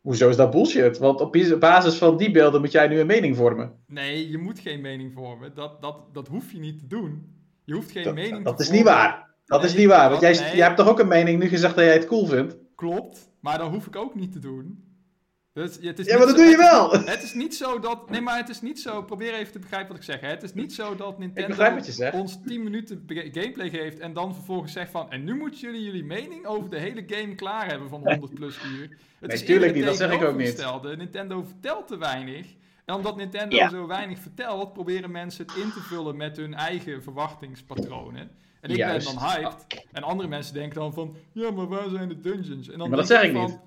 Hoezo 0.06 0.28
is 0.28 0.36
dat 0.36 0.50
bullshit? 0.50 0.98
Want 0.98 1.20
op 1.20 1.56
basis 1.60 1.94
van 1.94 2.16
die 2.16 2.30
beelden 2.30 2.60
moet 2.60 2.72
jij 2.72 2.88
nu 2.88 3.00
een 3.00 3.06
mening 3.06 3.36
vormen. 3.36 3.72
Nee, 3.86 4.30
je 4.30 4.38
moet 4.38 4.58
geen 4.58 4.80
mening 4.80 5.12
vormen. 5.12 5.54
Dat, 5.54 5.82
dat, 5.82 5.96
dat 6.12 6.28
hoef 6.28 6.52
je 6.52 6.58
niet 6.58 6.78
te 6.78 6.86
doen. 6.86 7.34
Je 7.64 7.74
hoeft 7.74 7.90
geen 7.90 8.14
mening 8.14 8.32
dat 8.32 8.38
te 8.44 8.44
Dat 8.44 8.60
is 8.60 8.66
vormen. 8.66 8.84
niet 8.84 8.92
waar. 8.92 9.34
Dat 9.44 9.64
is 9.64 9.74
niet 9.74 9.86
waar. 9.86 10.08
Want 10.10 10.20
jij, 10.20 10.32
jij 10.34 10.66
hebt 10.66 10.76
toch 10.76 10.88
ook 10.88 10.98
een 10.98 11.08
mening 11.08 11.42
nu 11.42 11.48
gezegd 11.48 11.74
dat 11.74 11.84
jij 11.84 11.92
het 11.94 12.06
cool 12.06 12.26
vindt? 12.26 12.56
Klopt, 12.74 13.30
maar 13.40 13.58
dat 13.58 13.70
hoef 13.70 13.86
ik 13.86 13.96
ook 13.96 14.14
niet 14.14 14.32
te 14.32 14.38
doen. 14.38 14.84
Dus, 15.62 15.78
het 15.80 15.98
is 15.98 16.06
Ja, 16.06 16.16
maar 16.18 16.26
dat 16.26 16.36
zo- 16.36 16.42
doe 16.42 16.44
je 16.44 16.50
het 16.56 16.60
is- 16.60 16.70
wel. 16.70 16.90
Het 17.14 17.22
is 17.22 17.34
niet 17.34 17.54
zo 17.56 17.78
dat. 17.78 18.10
Nee, 18.10 18.20
maar 18.20 18.36
het 18.36 18.48
is 18.48 18.60
niet 18.60 18.80
zo. 18.80 19.02
Probeer 19.02 19.34
even 19.34 19.52
te 19.52 19.58
begrijpen 19.58 19.88
wat 19.88 19.96
ik 19.96 20.02
zeg. 20.02 20.20
Hè. 20.20 20.28
Het 20.28 20.42
is 20.42 20.54
niet 20.54 20.74
zo 20.74 20.96
dat 20.96 21.18
Nintendo 21.18 21.78
ons 22.12 22.38
10 22.46 22.62
minuten 22.62 23.04
gameplay 23.32 23.70
geeft. 23.70 23.98
En 23.98 24.12
dan 24.12 24.34
vervolgens 24.34 24.72
zegt 24.72 24.90
van. 24.90 25.10
En 25.10 25.24
nu 25.24 25.34
moeten 25.34 25.60
jullie 25.60 25.82
jullie 25.82 26.04
mening 26.04 26.46
over 26.46 26.70
de 26.70 26.78
hele 26.78 27.04
game 27.06 27.34
klaar 27.34 27.66
hebben 27.68 27.88
van 27.88 28.00
100 28.04 28.34
plus 28.40 28.56
uur. 28.64 28.88
Het 29.18 29.28
Nee, 29.28 29.36
is 29.36 29.44
tuurlijk 29.44 29.74
niet, 29.74 29.84
dat 29.84 29.96
zeg 29.96 30.10
ik 30.12 30.22
ook 30.22 30.36
niet. 30.36 30.66
Nintendo 30.96 31.42
vertelt 31.42 31.86
te 31.86 31.96
weinig. 31.98 32.46
En 32.84 32.94
omdat 32.94 33.16
Nintendo 33.16 33.56
Ja. 33.56 33.68
zo 33.68 33.86
weinig 33.86 34.18
vertelt, 34.18 34.72
proberen 34.72 35.10
mensen 35.10 35.46
het 35.46 35.56
in 35.56 35.72
te 35.72 35.80
vullen 35.80 36.16
met 36.16 36.36
hun 36.36 36.54
eigen 36.54 37.02
verwachtingspatronen. 37.02 38.30
En 38.60 38.70
ik 38.70 38.76
Juist. 38.76 39.06
ben 39.06 39.18
dan 39.18 39.28
hyped. 39.30 39.84
En 39.92 40.02
andere 40.02 40.28
mensen 40.28 40.54
denken 40.54 40.80
dan 40.80 40.92
van. 40.92 41.16
Ja, 41.32 41.50
maar 41.50 41.66
waar 41.68 41.88
zijn 41.88 42.08
de 42.08 42.20
dungeons? 42.20 42.68
En 42.70 42.78
dan 42.78 42.88
Maar 42.88 42.98
dat 42.98 43.06
zeg 43.06 43.22
ik 43.22 43.32
van, 43.32 43.44
niet. 43.46 43.58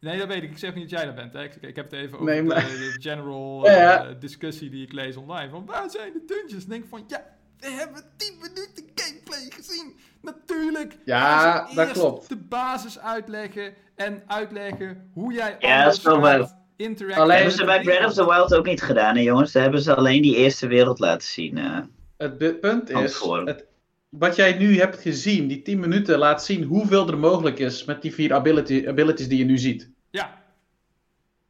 Nee, 0.00 0.18
dat 0.18 0.28
weet 0.28 0.42
ik. 0.42 0.50
Ik 0.50 0.58
zeg 0.58 0.74
niet 0.74 0.90
dat 0.90 0.98
jij 1.00 1.06
dat 1.06 1.14
bent. 1.14 1.32
Hè. 1.32 1.42
Ik, 1.42 1.54
ik 1.60 1.76
heb 1.76 1.90
het 1.90 2.00
even 2.00 2.12
over 2.18 2.24
Nee, 2.26 2.36
de- 2.42 2.46
maar- 2.48 2.60
de, 2.64 2.96
general 3.00 3.60
Ja, 3.66 3.72
ja. 3.72 4.04
eh, 4.06 4.14
discussie 4.20 4.70
die 4.70 4.84
ik 4.86 4.92
lees 4.92 5.16
online. 5.16 5.50
Van 5.50 5.66
waar 5.66 5.90
zijn 5.90 6.12
de 6.12 6.22
dungeons? 6.26 6.66
Denk 6.66 6.84
van 6.88 7.04
ja, 7.06 7.24
we 7.58 7.70
hebben 7.70 8.02
10 8.16 8.34
minuten 8.40 8.84
gameplay 8.94 9.50
gezien. 9.56 9.96
Natuurlijk. 10.22 10.96
Ja, 11.04 11.68
dat 11.74 11.86
eerst 11.86 12.00
klopt. 12.00 12.28
de 12.28 12.36
basis 12.36 12.98
uitleggen 12.98 13.74
en 13.94 14.22
uitleggen 14.26 15.10
hoe 15.14 15.32
jij 15.32 15.56
Ja, 15.58 15.84
dat 15.84 15.92
is 15.94 16.02
wel. 16.02 16.14
Alleen- 16.16 17.36
hebben 17.36 17.52
ze 17.52 17.64
bij 17.64 17.80
Breath 17.82 18.06
of 18.06 18.12
the 18.12 18.26
Wild 18.26 18.54
ook 18.54 18.66
niet 18.66 18.82
gedaan, 18.82 19.16
hè, 19.16 19.22
jongens? 19.22 19.52
Daar 19.52 19.62
hebben 19.62 19.82
ze 19.82 19.94
alleen 19.94 20.22
die 20.22 20.36
eerste 20.36 20.66
wereld 20.66 20.98
laten 20.98 21.28
zien. 21.28 21.58
eh. 21.58 21.78
Het 22.16 22.60
punt 22.60 22.90
is, 22.90 23.20
het, 23.44 23.66
wat 24.10 24.36
jij 24.36 24.56
nu 24.58 24.78
hebt 24.78 25.00
gezien, 25.00 25.48
die 25.48 25.62
10 25.62 25.80
minuten, 25.80 26.18
laat 26.18 26.44
zien 26.44 26.62
hoeveel 26.62 27.08
er 27.08 27.18
mogelijk 27.18 27.58
is 27.58 27.84
met 27.84 28.02
die 28.02 28.14
vier 28.14 28.32
ability, 28.34 28.84
abilities 28.88 29.28
die 29.28 29.38
je 29.38 29.44
nu 29.44 29.58
ziet. 29.58 29.90
Ja, 30.10 30.38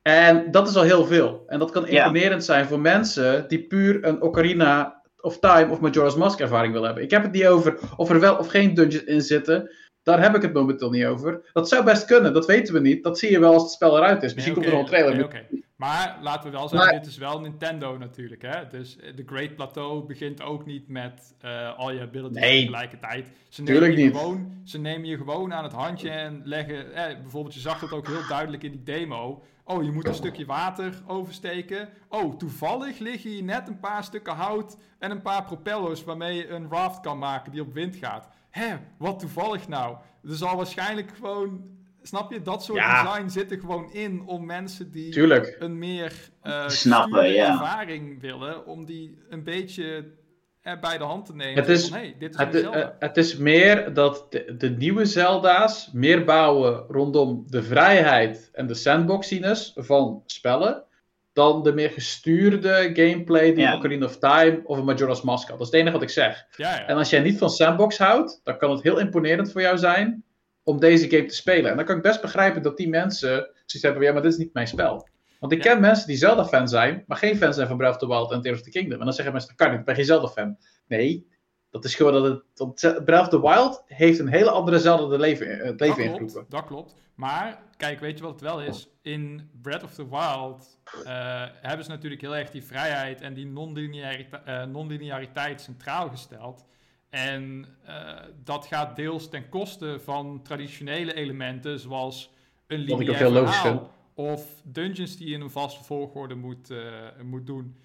En 0.03 0.51
dat 0.51 0.69
is 0.69 0.77
al 0.77 0.83
heel 0.83 1.05
veel. 1.05 1.45
En 1.47 1.59
dat 1.59 1.71
kan 1.71 1.85
Ja. 1.91 2.05
imponerend 2.07 2.45
zijn 2.45 2.67
voor 2.67 2.81
mensen 2.81 3.45
die 3.49 3.63
puur 3.67 4.05
een 4.05 4.23
Ocarina 4.23 5.03
of 5.21 5.39
Time 5.39 5.71
of 5.71 5.81
Majora's 5.81 6.15
Mask 6.17 6.41
ervaring 6.41 6.73
willen 6.73 6.87
hebben. 6.87 7.05
Ik 7.05 7.11
heb 7.11 7.23
het 7.23 7.33
niet 7.33 7.47
over 7.47 7.79
of 7.97 8.11
er 8.11 8.21
wel 8.21 8.37
of 8.37 8.47
geen 8.49 8.75
dungeons 8.75 9.05
in 9.05 9.21
zitten. 9.23 9.71
Daar 10.03 10.23
heb 10.23 10.35
ik 10.37 10.43
het 10.43 10.53
momenteel 10.53 10.91
niet 10.91 11.05
over. 11.05 11.51
Dat 11.53 11.69
zou 11.69 11.85
best 11.85 12.05
kunnen, 12.05 12.33
dat 12.33 12.47
weten 12.47 12.75
we 12.75 12.81
niet. 12.81 13.03
Dat 13.03 13.19
zie 13.19 13.31
je 13.31 13.39
wel 13.41 13.53
als 13.53 13.63
het 13.63 13.73
spel 13.73 13.97
eruit 13.97 14.23
is. 14.23 14.35
Misschien 14.35 14.55
Nee, 14.55 14.63
komt 14.65 14.75
er 14.75 14.81
een 14.81 14.87
trailer. 14.87 15.25
oké. 15.25 15.47
Maar 15.81 16.19
laten 16.21 16.51
we 16.51 16.57
wel 16.57 16.69
zeggen, 16.69 16.91
Maar- 16.91 17.01
dit 17.01 17.11
is 17.11 17.17
wel 17.17 17.41
Nintendo 17.41 17.99
natuurlijk. 17.99 18.43
Hè? 18.43 18.67
Dus 18.69 18.97
eh, 18.97 19.17
de 19.17 19.23
Great 19.27 19.55
Plateau 19.55 20.07
begint 20.07 20.43
ook 20.43 20.67
niet 20.67 20.89
met 20.89 21.35
eh, 21.41 21.79
al 21.79 21.93
je 21.93 22.01
abilities 22.01 22.41
Nee. 22.41 22.61
tegelijkertijd. 22.61 23.33
Ze 23.49 23.63
Tuurlijk 23.63 23.87
nemen, 23.87 23.99
je 24.05 24.05
niet. 24.11 24.17
Gewoon, 24.21 24.61
ze 24.65 24.79
nemen 24.79 25.09
je 25.09 25.17
gewoon 25.17 25.55
aan 25.55 25.65
het 25.65 25.73
handje 25.73 26.11
en 26.11 26.41
leggen... 26.45 26.95
Eh, 26.95 27.21
bijvoorbeeld, 27.21 27.55
je 27.55 27.61
zag 27.61 27.79
dat 27.81 27.93
ook 27.93 28.07
heel 28.07 28.27
duidelijk 28.29 28.63
in 28.63 28.71
die 28.71 28.83
demo. 28.83 29.43
Oh, 29.65 29.83
je 29.85 29.91
moet 29.93 30.07
een 30.07 30.15
stukje 30.15 30.47
water 30.47 31.03
oversteken. 31.07 31.89
Oh, 32.09 32.37
toevallig 32.37 32.99
liggen 32.99 33.31
hier 33.31 33.43
net 33.43 33.69
een 33.69 33.81
paar 33.81 34.05
stukken 34.05 34.35
hout 34.35 34.77
en 34.99 35.11
een 35.11 35.23
paar 35.23 35.45
propellers 35.45 36.05
waarmee 36.05 36.37
je 36.37 36.49
een 36.49 36.69
raft 36.71 37.01
kan 37.01 37.19
maken 37.19 37.53
die 37.53 37.61
op 37.61 37.73
wind 37.73 37.97
gaat. 37.97 38.29
Hé, 38.51 38.77
wat 38.99 39.19
toevallig 39.19 39.69
nou? 39.69 39.97
Er 40.29 40.35
zal 40.37 40.57
waarschijnlijk 40.57 41.13
gewoon... 41.17 41.79
Snap 42.03 42.33
je? 42.33 42.43
Dat 42.43 42.65
soort 42.65 42.79
Ja. 42.79 43.03
design 43.03 43.29
zit 43.29 43.51
er 43.51 43.59
gewoon 43.61 43.93
in 43.93 44.23
om 44.27 44.47
mensen 44.47 44.91
die 44.91 45.11
Tuurlijk. 45.13 45.57
een 45.59 45.79
meer 45.79 46.13
eh 46.43 46.69
Snappen, 46.69 47.29
ja. 47.33 47.51
ervaring 47.53 48.21
willen, 48.21 48.67
om 48.67 48.85
die 48.85 49.19
een 49.29 49.45
beetje 49.45 50.13
er 50.61 50.79
bij 50.79 50.99
de 50.99 51.05
hand 51.05 51.27
te 51.27 51.35
nemen. 51.35 51.55
Het 51.55 51.69
is- 51.69 51.89
van, 51.89 51.99
hey, 51.99 52.17
dit 52.19 52.31
is 52.35 52.41
Het, 52.41 52.55
eh, 52.71 52.87
het 52.99 53.17
is 53.17 53.37
meer 53.37 53.95
dat 53.95 54.27
de, 54.31 54.55
de 54.59 54.71
nieuwe 54.71 55.05
Zelda's 55.05 55.91
meer 55.93 56.25
bouwen 56.25 56.85
rondom 56.89 57.45
de 57.47 57.63
vrijheid 57.63 58.51
en 58.53 58.67
de 58.67 58.75
sandboxiness 58.75 59.73
van 59.77 60.23
spellen. 60.27 60.85
Dan 61.33 61.63
de 61.63 61.73
meer 61.73 61.91
gestuurde 61.91 62.91
gameplay 62.95 63.53
die 63.55 63.63
Ja. 63.65 63.77
Ocarina 63.77 64.05
of 64.07 64.19
Time 64.19 64.61
of 64.65 64.79
een 64.79 64.85
Majora's 64.85 65.23
Mask 65.23 65.49
had. 65.49 65.59
Dat 65.59 65.67
is 65.67 65.73
het 65.73 65.81
enige 65.81 65.93
wat 65.95 66.03
ik 66.03 66.11
zeg. 66.11 66.47
ja, 66.57 66.75
ja. 66.75 66.87
En 66.87 66.97
als 66.97 67.11
jij 67.11 67.21
niet 67.21 67.39
van 67.39 67.51
sandbox 67.51 67.99
houdt, 67.99 68.41
dan 68.45 68.59
kan 68.59 68.71
het 68.71 68.83
heel 68.83 68.99
imponerend 68.99 69.53
voor 69.53 69.61
jou 69.61 69.79
zijn 69.79 70.25
om 70.63 70.81
deze 70.81 71.11
game 71.11 71.25
te 71.27 71.35
spelen. 71.35 71.71
En 71.71 71.77
dan 71.77 71.85
kan 71.85 71.97
ik 71.97 72.03
best 72.03 72.21
begrijpen 72.21 72.63
dat 72.63 72.77
die 72.77 72.89
mensen 72.89 73.31
zoiets 73.31 73.83
hebben 73.83 73.95
van, 73.95 74.03
ja, 74.05 74.13
maar 74.13 74.23
dit 74.23 74.33
is 74.33 74.39
niet 74.39 74.53
mijn 74.55 74.67
spel. 74.69 75.09
Want 75.39 75.53
ik 75.53 75.65
Ja. 75.65 75.73
ken 75.73 75.81
mensen 75.81 76.07
die 76.07 76.17
Zelda-fan 76.17 76.69
zijn, 76.69 77.05
maar 77.07 77.17
geen 77.17 77.37
fan 77.37 77.55
zijn 77.55 77.69
van 77.69 77.77
Breath 77.77 77.93
of 77.95 77.99
the 77.99 78.07
Wild 78.07 78.33
en 78.33 78.41
Tears 78.41 78.59
of 78.59 78.65
the 78.65 78.71
Kingdom. 78.71 78.99
En 78.99 79.05
dan 79.05 79.15
zeggen 79.15 79.33
mensen, 79.33 79.51
dat 79.51 79.59
kan 79.61 79.71
niet, 79.71 79.81
ik 79.81 79.87
ben 79.87 79.95
geen 79.95 80.05
Zelda-fan. 80.05 80.57
Nee, 80.87 81.27
dat 81.71 81.85
is 81.85 81.95
gewoon 81.95 82.13
dat 82.13 82.25
het... 82.25 82.43
dat 82.83 83.05
Breath 83.05 83.23
of 83.23 83.29
the 83.29 83.41
Wild 83.41 83.83
heeft 83.87 84.19
een 84.19 84.29
hele 84.29 84.51
andere 84.51 84.79
Zelda 84.79 85.07
de 85.09 85.19
leven, 85.19 85.47
eh, 85.47 85.67
het 85.67 85.81
leven 85.81 85.97
dat 85.97 86.05
ingeroepen. 86.07 86.33
klopt, 86.33 86.51
dat 86.51 86.65
klopt. 86.67 86.95
Maar, 87.15 87.63
kijk, 87.77 88.01
weet 88.01 88.19
je 88.19 88.25
wat 88.25 88.33
het 88.33 88.41
wel 88.41 88.61
is? 88.63 88.89
In 89.03 89.51
Breath 89.63 89.83
of 89.83 89.95
the 89.95 90.09
Wild 90.09 90.79
eh, 91.05 91.45
hebben 91.61 91.85
ze 91.85 91.91
natuurlijk 91.91 92.21
heel 92.21 92.37
erg 92.37 92.51
die 92.51 92.65
vrijheid 92.65 93.21
en 93.21 93.35
die 93.35 93.47
non-lineariteit, 93.47 94.43
eh, 94.45 94.65
non-lineariteit 94.65 95.61
centraal 95.61 96.09
gesteld. 96.09 96.65
En 97.11 97.67
eh, 97.85 98.19
dat 98.45 98.67
gaat 98.67 98.97
deels 98.97 99.29
ten 99.29 99.49
koste 99.49 100.01
van 100.01 100.43
traditionele 100.43 101.15
elementen, 101.15 101.79
zoals 101.81 102.31
een 102.67 102.79
lineair 102.79 103.17
verhaal 103.17 103.91
of 104.15 104.63
dungeons 104.65 105.17
die 105.17 105.29
je 105.29 105.35
in 105.35 105.41
een 105.41 105.51
vaste 105.51 105.85
volgorde 105.85 106.35
moet, 106.35 106.71
eh, 106.71 106.79
moet 107.23 107.47
doen. 107.47 107.77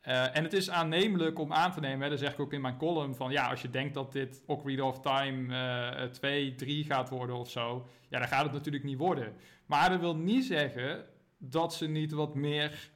Eh, 0.00 0.36
en 0.36 0.44
het 0.44 0.52
is 0.52 0.70
aannemelijk 0.70 1.38
om 1.38 1.52
aan 1.52 1.72
te 1.72 1.80
nemen, 1.80 2.00
hè, 2.00 2.08
dat 2.08 2.18
zeg 2.18 2.32
ik 2.32 2.40
ook 2.40 2.52
in 2.52 2.60
mijn 2.60 2.76
column, 2.76 3.14
van 3.14 3.30
ja, 3.30 3.50
als 3.50 3.62
je 3.62 3.70
denkt 3.70 3.94
dat 3.94 4.12
dit 4.12 4.42
Ocarina 4.46 4.84
of 4.84 5.00
Time 5.00 5.54
eh 5.54 6.08
2, 6.08 6.54
3 6.54 6.84
gaat 6.84 7.08
worden 7.08 7.36
of 7.36 7.50
zo, 7.50 7.86
ja, 8.08 8.18
dan 8.18 8.28
gaat 8.28 8.44
het 8.44 8.52
natuurlijk 8.52 8.84
niet 8.84 8.98
worden. 8.98 9.32
Maar 9.66 9.90
dat 9.90 10.00
wil 10.00 10.16
niet 10.16 10.44
zeggen 10.44 11.04
dat 11.38 11.74
ze 11.74 11.88
niet 11.88 12.12
wat 12.12 12.34
meer 12.34 12.90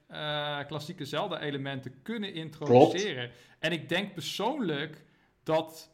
klassieke 0.66 1.04
Zelda-elementen 1.04 2.02
kunnen 2.02 2.34
introduceren. 2.34 3.30
En 3.58 3.72
ik 3.72 3.88
denk 3.88 4.14
persoonlijk 4.14 5.04
dat 5.48 5.90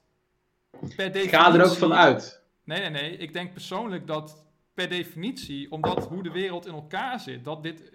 per 0.79 1.13
definitie... 1.13 1.29
Ga 1.29 1.55
er 1.55 1.65
ook 1.65 1.77
van 1.77 1.93
uit. 1.93 2.43
Nee, 2.65 2.81
nee, 2.81 2.91
nee. 2.91 3.17
Ik 3.17 3.33
denk 3.33 3.53
persoonlijk 3.53 4.07
dat 4.07 4.47
per 4.75 4.89
definitie, 4.89 5.71
omdat 5.71 6.07
hoe 6.07 6.23
de 6.23 6.31
wereld 6.31 6.67
in 6.67 6.75
elkaar 6.75 7.21
zit, 7.21 7.45
dat, 7.45 7.63
dit, 7.63 7.93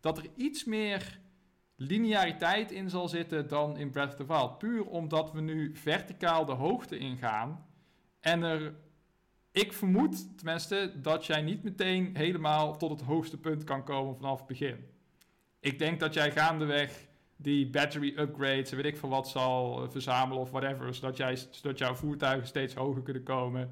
dat 0.00 0.18
er 0.18 0.26
iets 0.36 0.64
meer 0.64 1.18
lineariteit 1.76 2.70
in 2.70 2.90
zal 2.90 3.08
zitten 3.08 3.48
dan 3.48 3.76
in 3.76 3.90
Breath 3.90 4.08
of 4.08 4.14
the 4.14 4.26
Wild. 4.26 4.58
Puur 4.58 4.86
omdat 4.86 5.32
we 5.32 5.40
nu 5.40 5.76
verticaal 5.76 6.44
de 6.44 6.52
hoogte 6.52 6.98
ingaan. 6.98 7.66
En 8.20 8.42
er, 8.42 8.74
ik 9.52 9.72
vermoed 9.72 10.36
tenminste, 10.36 10.92
dat 10.96 11.26
jij 11.26 11.42
niet 11.42 11.62
meteen 11.62 12.16
helemaal 12.16 12.76
tot 12.76 12.90
het 12.90 13.00
hoogste 13.00 13.38
punt 13.38 13.64
kan 13.64 13.84
komen 13.84 14.16
vanaf 14.16 14.38
het 14.38 14.46
begin. 14.46 14.86
Ik 15.60 15.78
denk 15.78 16.00
dat 16.00 16.14
jij 16.14 16.32
gaandeweg 16.32 17.08
die 17.42 17.70
battery 17.70 18.14
upgrades 18.16 18.70
weet 18.70 18.84
ik 18.84 18.96
veel 18.96 19.08
wat 19.08 19.28
zal 19.28 19.82
eh, 19.82 19.90
verzamelen 19.90 20.42
of 20.42 20.50
whatever, 20.50 20.94
zodat, 20.94 21.16
jij, 21.16 21.36
zodat 21.50 21.78
jouw 21.78 21.94
voertuigen 21.94 22.46
steeds 22.46 22.74
hoger 22.74 23.02
kunnen 23.02 23.22
komen. 23.22 23.70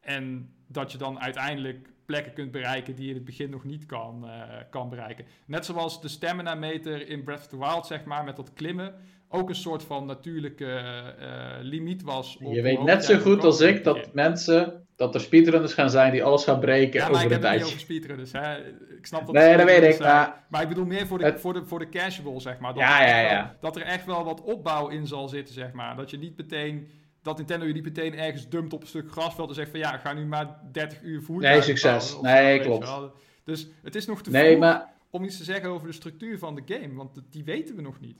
En 0.00 0.54
dat 0.66 0.92
je 0.92 0.98
dan 0.98 1.20
uiteindelijk 1.20 1.88
plekken 2.04 2.32
kunt 2.32 2.50
bereiken 2.50 2.94
die 2.94 3.04
je 3.04 3.10
in 3.10 3.16
het 3.16 3.24
begin 3.24 3.50
nog 3.50 3.64
niet 3.64 3.86
kan, 3.86 4.28
eh, 4.28 4.42
kan 4.70 4.88
bereiken. 4.88 5.26
Net 5.46 5.64
zoals 5.64 6.00
de 6.00 6.08
stamina 6.08 6.54
meter 6.54 7.08
in 7.08 7.22
Breath 7.22 7.40
of 7.40 7.46
the 7.46 7.58
Wild, 7.58 7.86
zeg 7.86 8.04
maar, 8.04 8.24
met 8.24 8.36
dat 8.36 8.52
klimmen, 8.52 8.94
ook 9.34 9.48
een 9.48 9.54
soort 9.54 9.82
van 9.82 10.06
natuurlijke 10.06 10.66
eh, 10.66 11.26
limiet 11.60 12.02
was. 12.02 12.36
op 12.40 12.52
Je 12.52 12.62
weet 12.62 12.82
net 12.82 13.04
zo 13.04 13.18
goed 13.18 13.44
als 13.44 13.60
ik 13.60 13.84
dat 13.84 14.14
mensen, 14.14 14.86
dat 14.96 15.14
er 15.14 15.20
speedrunners 15.20 15.74
gaan 15.74 15.90
zijn 15.90 16.12
die 16.12 16.24
alles 16.24 16.44
gaan 16.44 16.60
breken 16.60 17.00
Ja, 17.00 17.06
maar 17.08 17.14
over 17.14 17.30
ik 17.30 17.36
een 17.36 17.42
heb 17.48 17.54
niet 17.56 17.64
over 17.66 17.80
speedrunners, 17.80 18.32
hè. 18.32 18.56
Ik 18.96 19.06
snap 19.06 19.26
dat 19.26 19.34
Nee, 19.34 19.56
dat 19.56 19.66
weet 19.66 19.94
ik, 19.94 19.98
maar- 20.00 20.44
Maar 20.48 20.62
ik 20.62 20.68
bedoel 20.68 20.84
meer 20.86 21.06
voor 21.06 21.18
de, 21.18 21.24
Het- 21.24 21.40
voor 21.40 21.52
de, 21.52 21.64
voor 21.64 21.78
de 21.78 21.88
casual, 21.88 22.40
zeg 22.40 22.58
maar. 22.58 22.74
Dat, 22.74 22.82
Ja, 22.82 23.02
er 23.02 23.08
ja, 23.08 23.22
wel- 23.22 23.30
ja. 23.32 23.56
dat 23.60 23.76
er 23.76 23.82
echt 23.82 24.06
wel 24.06 24.24
wat 24.24 24.40
opbouw 24.42 24.88
in 24.88 25.06
zal 25.06 25.28
zitten, 25.28 25.54
zeg 25.54 25.72
maar. 25.72 25.96
Dat 25.96 26.10
je 26.10 26.18
niet 26.18 26.36
meteen... 26.36 26.88
Dat 27.22 27.36
Nintendo 27.36 27.66
je 27.66 27.72
niet 27.72 27.84
meteen 27.84 28.14
ergens 28.18 28.48
dumpt 28.48 28.72
op 28.72 28.80
een 28.80 28.86
stuk 28.88 29.10
grasveld 29.10 29.48
en 29.48 29.54
zegt 29.54 29.70
van... 29.70 29.78
Ja, 29.80 29.96
ga 29.98 30.12
nu 30.12 30.24
maar 30.26 30.58
30 30.72 31.02
uur 31.02 31.22
voertuig 31.22 31.52
Nee, 31.54 31.62
succes. 31.62 32.10
bouwen 32.12 32.32
Nee, 32.32 32.60
klopt. 32.60 32.84
wel. 32.88 33.12
Dus 33.44 33.68
het 33.82 33.94
is 33.94 34.06
nog 34.06 34.22
te 34.22 34.30
Nee, 34.30 34.46
vroeg 34.46 34.58
maar 34.58 34.92
om 35.10 35.24
iets 35.24 35.36
te 35.38 35.44
zeggen 35.44 35.68
over 35.70 35.86
de 35.86 35.92
structuur 35.92 36.38
van 36.38 36.54
de 36.54 36.62
game. 36.66 36.94
Want 36.94 37.10
die 37.30 37.44
weten 37.44 37.76
we 37.76 37.82
nog 37.82 38.00
niet. 38.00 38.16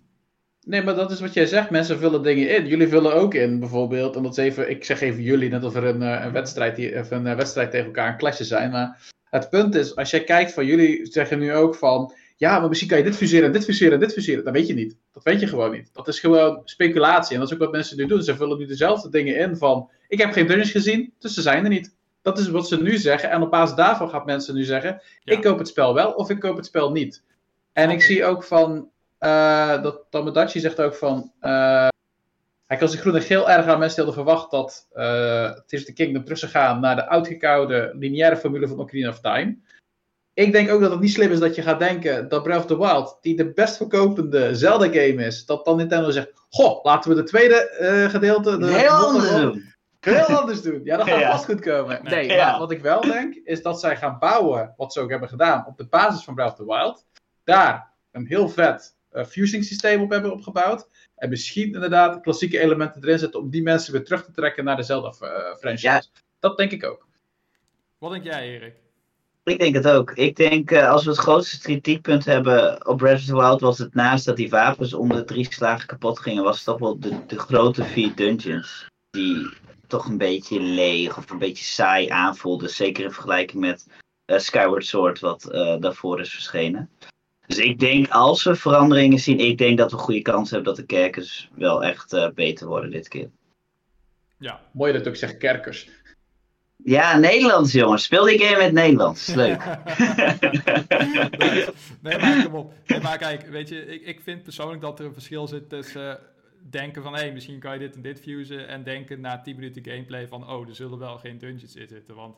Nee, 0.65 0.83
maar 0.83 0.95
dat 0.95 1.11
is 1.11 1.21
wat 1.21 1.35
jij 1.35 1.47
zegt. 1.47 1.71
Mensen 1.71 1.99
vullen 1.99 2.23
dingen 2.23 2.49
in. 2.49 2.67
Jullie 2.67 2.89
vullen 2.89 3.15
ook 3.15 3.35
in, 3.35 3.59
bijvoorbeeld. 3.61 4.17
En 4.17 4.23
dat 4.23 4.39
is 4.39 4.45
even, 4.45 4.71
ik 4.71 4.85
zeg 4.85 5.01
even 5.01 5.23
jullie, 5.23 5.49
net 5.51 5.65
of 5.65 5.75
er 5.75 5.85
een, 5.85 6.03
eh, 6.03 6.25
een, 6.25 6.33
wedstrijd, 6.33 6.77
hier- 6.77 7.01
of 7.01 7.11
een 7.11 7.27
eh, 7.27 7.37
wedstrijd 7.37 7.71
tegen 7.71 7.87
elkaar 7.87 8.09
een 8.09 8.17
klasje 8.17 8.45
zijn. 8.45 8.71
Maar 8.71 9.13
het 9.25 9.51
punt 9.51 9.75
is, 9.75 9.97
als 9.97 10.11
jij 10.11 10.25
kijkt 10.25 10.53
van 10.53 10.67
jullie 10.67 11.07
zeggen 11.07 11.39
nu 11.39 11.55
ook 11.55 11.75
van. 11.75 12.13
Ja, 12.37 12.59
maar 12.59 12.69
misschien 12.69 12.89
kan 12.89 12.99
je 12.99 13.05
dit 13.05 13.17
fuseren 13.17 13.47
en 13.47 13.53
dit 13.53 13.65
fuseren 13.65 13.93
en 13.93 14.01
dit 14.01 14.13
fuseren. 14.13 14.45
Dat 14.45 14.53
weet 14.53 14.67
je 14.67 14.75
niet. 14.75 14.97
Dat 15.13 15.23
weet 15.23 15.41
je 15.41 15.47
gewoon 15.47 15.71
niet. 15.71 15.91
Dat 15.93 16.09
is 16.09 16.21
gewoon 16.21 16.61
speculatie. 16.65 17.35
En 17.35 17.39
dat 17.41 17.49
is 17.49 17.55
ook 17.55 17.61
wat 17.61 17.73
mensen 17.73 17.97
nu 17.97 18.07
doen. 18.07 18.23
Ze 18.23 18.37
vullen 18.37 18.59
nu 18.59 18.67
dezelfde 18.67 19.11
dingen 19.11 19.37
in 19.37 19.57
van. 19.57 19.91
Ik 20.09 20.19
heb 20.19 20.33
geen 20.33 20.47
dungeons 20.47 20.71
gezien, 20.71 21.13
dus 21.19 21.35
ze 21.35 21.43
zijn 21.43 21.63
er 21.63 21.71
niet. 21.71 21.95
Dat 22.23 22.39
is 22.39 22.49
wat 22.49 22.69
ze 22.69 22.83
nu 22.83 22.97
zeggen. 22.97 23.31
En 23.31 23.43
op 23.43 23.51
basis 23.51 23.77
daarvan 23.77 24.09
gaan 24.09 24.25
mensen 24.25 24.55
nu 24.55 24.65
zeggen: 24.65 25.03
ik 25.25 25.43
koop 25.43 25.59
het 25.59 25.69
spel 25.69 25.95
wel 25.95 26.13
of 26.13 26.31
ik 26.31 26.41
koop 26.41 26.57
het 26.57 26.67
spel 26.67 26.91
niet. 26.91 27.23
En 27.73 27.91
ik 27.91 28.03
zie 28.03 28.25
ook 28.25 28.45
van, 28.45 28.89
uh, 29.25 29.83
dat 29.83 30.07
Tomodachi 30.11 30.61
zegt 30.61 30.81
ook 30.81 30.95
van, 30.95 31.33
uh, 31.41 31.89
hij 32.67 32.77
kan 32.77 32.89
zich 32.89 33.01
groen 33.01 33.15
en 33.15 33.23
geel 33.23 33.51
erg 33.51 33.67
aan 33.67 33.79
mensen 33.79 34.05
hadden 34.05 34.25
verwacht 34.25 34.51
dat 34.51 34.89
uh, 34.95 35.51
Tears 35.67 35.83
of 35.83 35.85
the 35.85 35.93
Kingdom 35.93 36.23
terug 36.23 36.39
zou 36.39 36.53
gaan 36.53 36.81
naar 36.81 36.97
de 36.97 37.09
uitgekoude 37.09 37.93
lineaire 37.99 38.37
formule 38.37 38.69
van 38.69 38.79
Ocarina 38.79 39.09
of 39.09 39.21
Time. 39.21 39.59
Ik 40.35 40.53
denk 40.53 40.71
ook 40.71 40.81
dat 40.81 40.91
het 40.91 41.01
niet 41.01 41.13
slim 41.13 41.31
is 41.31 41.39
dat 41.39 41.55
je 41.55 41.63
gaat 41.63 41.79
denken 41.79 42.29
dat 42.29 42.43
Breath 42.43 42.61
of 42.61 42.67
the 42.67 42.79
Wild, 42.79 43.19
die 43.21 43.37
de 43.37 43.53
best 43.53 43.77
verkopende 43.77 44.55
Zelda-game 44.55 45.25
is, 45.25 45.47
dat 45.47 45.65
dan 45.65 45.77
Nintendo 45.77 46.11
zegt: 46.11 46.33
Goh, 46.51 46.85
laten 46.85 47.11
we 47.11 47.17
de 47.17 47.23
tweede 47.23 47.77
uh, 47.81 48.11
gedeelte. 48.11 48.59
De 48.59 48.67
heel 48.67 48.91
anders 48.91 49.31
doen. 49.31 49.63
Heel 50.05 50.41
anders 50.41 50.63
doen. 50.63 50.81
Ja, 50.85 50.97
dat 50.97 51.09
gaat 51.09 51.21
ja. 51.21 51.31
vast 51.31 51.45
goed 51.45 51.61
komen. 51.61 52.01
Nee, 52.03 52.27
ja. 52.27 52.51
maar 52.51 52.59
wat 52.59 52.71
ik 52.71 52.83
wel 52.83 53.01
denk, 53.01 53.35
is 53.35 53.63
dat 53.63 53.81
zij 53.81 53.97
gaan 53.97 54.17
bouwen, 54.19 54.75
wat 54.77 54.93
ze 54.93 55.01
ook 55.01 55.11
hebben 55.11 55.29
gedaan, 55.29 55.67
op 55.67 55.77
de 55.77 55.87
basis 55.87 56.25
van 56.25 56.35
Breath 56.35 56.51
of 56.51 56.57
the 56.57 56.65
Wild. 56.65 57.07
Daar 57.45 57.93
een 58.11 58.27
heel 58.27 58.49
vet 58.49 58.97
fusing 59.15 59.65
systeem 59.65 60.03
op 60.03 60.11
hebben 60.11 60.33
opgebouwd. 60.33 60.89
En 61.17 61.29
misschien 61.29 61.75
inderdaad 61.75 62.21
klassieke 62.21 62.61
elementen 62.61 63.03
erin 63.03 63.19
zetten 63.19 63.41
om 63.41 63.51
die 63.51 63.63
mensen 63.63 63.93
weer 63.93 64.05
terug 64.05 64.25
te 64.25 64.33
trekken 64.33 64.65
naar 64.65 64.77
de 64.77 64.83
Zelda-franchise. 64.83 65.87
Ja. 65.87 66.03
Dat 66.41 66.57
denk 66.57 66.71
ik 66.71 66.85
ook. 66.85 67.07
Wat 67.99 68.11
denk 68.11 68.25
jij, 68.25 68.49
Erik? 68.49 68.83
Ik 69.45 69.59
denk 69.59 69.75
het 69.75 69.89
ook. 69.89 70.11
Ik 70.13 70.37
denk, 70.37 70.71
uh, 70.71 70.91
als 70.91 71.05
we 71.05 71.11
het 71.11 71.19
grootste 71.19 71.61
kritiekpunt 71.61 72.25
hebben 72.25 72.87
op 72.87 72.99
Breath 72.99 73.19
of 73.19 73.25
the 73.25 73.37
Wild, 73.37 73.61
was 73.61 73.79
het 73.79 73.95
naast 73.95 74.25
dat 74.25 74.37
die 74.37 74.51
wapens 74.51 74.95
om 74.95 75.09
de 75.09 75.25
drie 75.25 75.53
slagen 75.53 75.87
kapot 75.87 76.19
gingen, 76.19 76.45
was 76.45 76.57
het 76.57 76.65
toch 76.65 76.79
wel 76.79 76.99
de, 76.99 77.27
de 77.27 77.39
grote 77.39 77.85
vier 77.85 78.15
dungeons. 78.15 78.87
Die 79.11 79.49
toch 79.87 80.07
een 80.07 80.19
beetje 80.19 80.61
leeg 80.61 81.19
of 81.19 81.31
een 81.31 81.39
beetje 81.39 81.65
saai 81.65 82.09
aanvoelden. 82.09 82.71
Zeker 82.71 83.05
in 83.05 83.13
vergelijking 83.13 83.61
met 83.61 83.87
uh, 84.27 84.39
Skyward 84.39 84.87
Sword, 84.87 85.21
wat 85.21 85.49
uh, 85.53 85.77
daarvoor 85.81 86.21
is 86.21 86.33
verschenen. 86.33 86.91
Dus 87.47 87.59
ik 87.59 87.79
denk, 87.79 88.09
als 88.09 88.43
we 88.43 88.57
veranderingen 88.57 89.19
zien, 89.19 89.39
ik 89.39 89.59
denk 89.59 89.79
dat 89.79 89.91
we 89.91 89.97
goede 89.97 90.23
kans 90.23 90.51
hebben 90.51 90.75
dat 90.75 90.77
de 90.77 90.87
kerkers 90.87 91.51
wel 91.55 91.85
echt 91.85 92.33
beter 92.35 92.67
worden 92.67 92.91
dit 92.91 93.09
keer. 93.09 93.31
Ja. 94.39 94.61
Mooi 94.73 94.93
dat 94.93 95.09
ook 95.09 95.17
zegt 95.17 95.37
kerkers. 95.37 95.89
Ja, 96.77 97.19
Nederlands 97.19 97.73
jongens. 97.73 98.05
Speel 98.05 98.25
die 98.25 98.39
game 98.39 98.63
met 98.63 98.73
Nederlands. 98.73 99.27
Leuk. 99.35 99.65
nee, 102.03 102.19
maar 102.19 102.45
kom 102.45 102.55
op. 102.55 102.73
Nee, 102.87 103.01
maar 103.01 103.19
kijk, 103.19 103.47
weet 103.47 103.69
je, 103.69 103.87
ik, 103.87 104.03
ik 104.03 104.21
vind 104.21 104.43
persoonlijk 104.43 104.81
dat 104.81 104.99
er 104.99 105.05
een 105.05 105.13
verschil 105.13 105.47
zit 105.47 105.69
tussen 105.69 106.19
denken 106.71 107.03
van, 107.03 107.15
hé, 107.15 107.21
hey, 107.21 107.33
misschien 107.33 107.59
kan 107.59 107.73
je 107.73 107.79
dit 107.79 107.95
en 107.95 108.03
dit 108.03 108.21
fusen. 108.21 108.69
En 108.69 108.83
denken 108.83 109.21
na 109.21 109.41
10 109.41 109.55
minuten 109.55 109.85
gameplay 109.85 110.29
van, 110.29 110.49
oh, 110.51 110.69
er 110.69 110.75
zullen 110.75 110.99
wel 110.99 111.19
geen 111.19 111.39
dungeons 111.39 111.77
in 111.77 111.89
zitten. 111.89 112.15
Want 112.15 112.37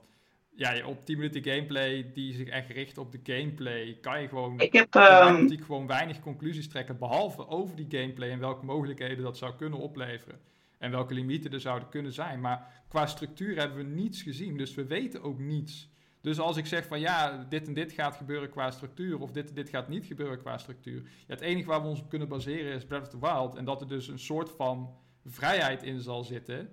ja, 0.57 0.87
op 0.87 1.05
10 1.05 1.17
minuten 1.17 1.45
gameplay 1.45 2.11
die 2.15 2.35
zich 2.35 2.49
echt 2.49 2.71
richt 2.71 2.99
op 2.99 3.13
de 3.13 3.21
gameplay, 3.23 3.99
kan 4.01 4.23
je 4.23 4.29
gewoon, 4.29 4.61
ik 4.61 4.73
heb, 4.73 4.95
um... 4.95 5.63
gewoon 5.63 5.87
weinig 5.87 6.21
conclusies 6.21 6.69
trekken. 6.69 6.99
Behalve 6.99 7.49
over 7.49 7.77
die 7.77 7.87
gameplay 7.89 8.31
en 8.31 8.39
welke 8.39 8.65
mogelijkheden 8.65 9.25
dat 9.25 9.39
zou 9.39 9.55
kunnen 9.55 9.79
opleveren. 9.79 10.41
En 10.79 10.91
welke 10.91 11.15
limieten 11.15 11.53
er 11.53 11.61
zouden 11.61 11.89
kunnen 11.89 12.13
zijn. 12.13 12.41
Maar 12.41 12.85
qua 12.89 13.07
structuur 13.07 13.59
hebben 13.59 13.77
we 13.77 13.95
niets 13.95 14.23
gezien. 14.23 14.57
Dus 14.57 14.75
we 14.75 14.87
weten 14.87 15.23
ook 15.23 15.39
niets. 15.39 15.91
Dus 16.21 16.39
als 16.39 16.57
ik 16.57 16.67
zeg 16.67 16.87
van 16.87 17.01
ja, 17.01 17.47
dit 17.49 17.67
en 17.67 17.75
dit 17.75 17.93
gaat 17.93 18.17
gebeuren 18.17 18.51
qua 18.51 18.71
structuur, 18.71 19.21
of 19.21 19.33
dit 19.33 19.49
en 19.49 19.55
dit 19.55 19.69
gaat 19.69 19.89
niet 19.89 20.07
gebeuren 20.07 20.39
qua 20.39 20.59
structuur. 20.59 21.03
Ja, 21.03 21.11
het 21.27 21.41
enige 21.41 21.69
waar 21.69 21.83
we 21.83 21.89
ons 21.89 22.01
op 22.01 22.09
kunnen 22.09 22.29
baseren 22.29 22.73
is 22.73 22.87
Breath 22.87 23.03
of 23.03 23.09
the 23.09 23.21
Wild. 23.21 23.55
En 23.55 23.65
dat 23.65 23.81
er 23.81 23.89
dus 23.89 24.09
een 24.09 24.19
soort 24.19 24.51
van 24.51 24.95
vrijheid 25.25 25.83
in 25.83 26.01
zal 26.01 26.25
zitten. 26.25 26.71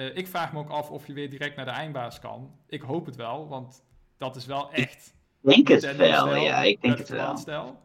Uh, 0.00 0.16
ik 0.16 0.26
vraag 0.26 0.52
me 0.52 0.58
ook 0.58 0.68
af 0.68 0.90
of 0.90 1.06
je 1.06 1.12
weer 1.12 1.30
direct 1.30 1.56
naar 1.56 1.64
de 1.64 1.70
eindbaas 1.70 2.20
kan. 2.20 2.54
Ik 2.66 2.82
hoop 2.82 3.06
het 3.06 3.16
wel, 3.16 3.48
want 3.48 3.84
dat 4.18 4.36
is 4.36 4.46
wel 4.46 4.72
echt. 4.72 5.14
Ik 5.42 5.66
denk 5.66 5.68
het 5.68 5.96
wel, 5.96 6.34
ja, 6.34 6.62
ik 6.62 6.80
denk 6.80 6.98
het 6.98 7.44
wel. 7.44 7.80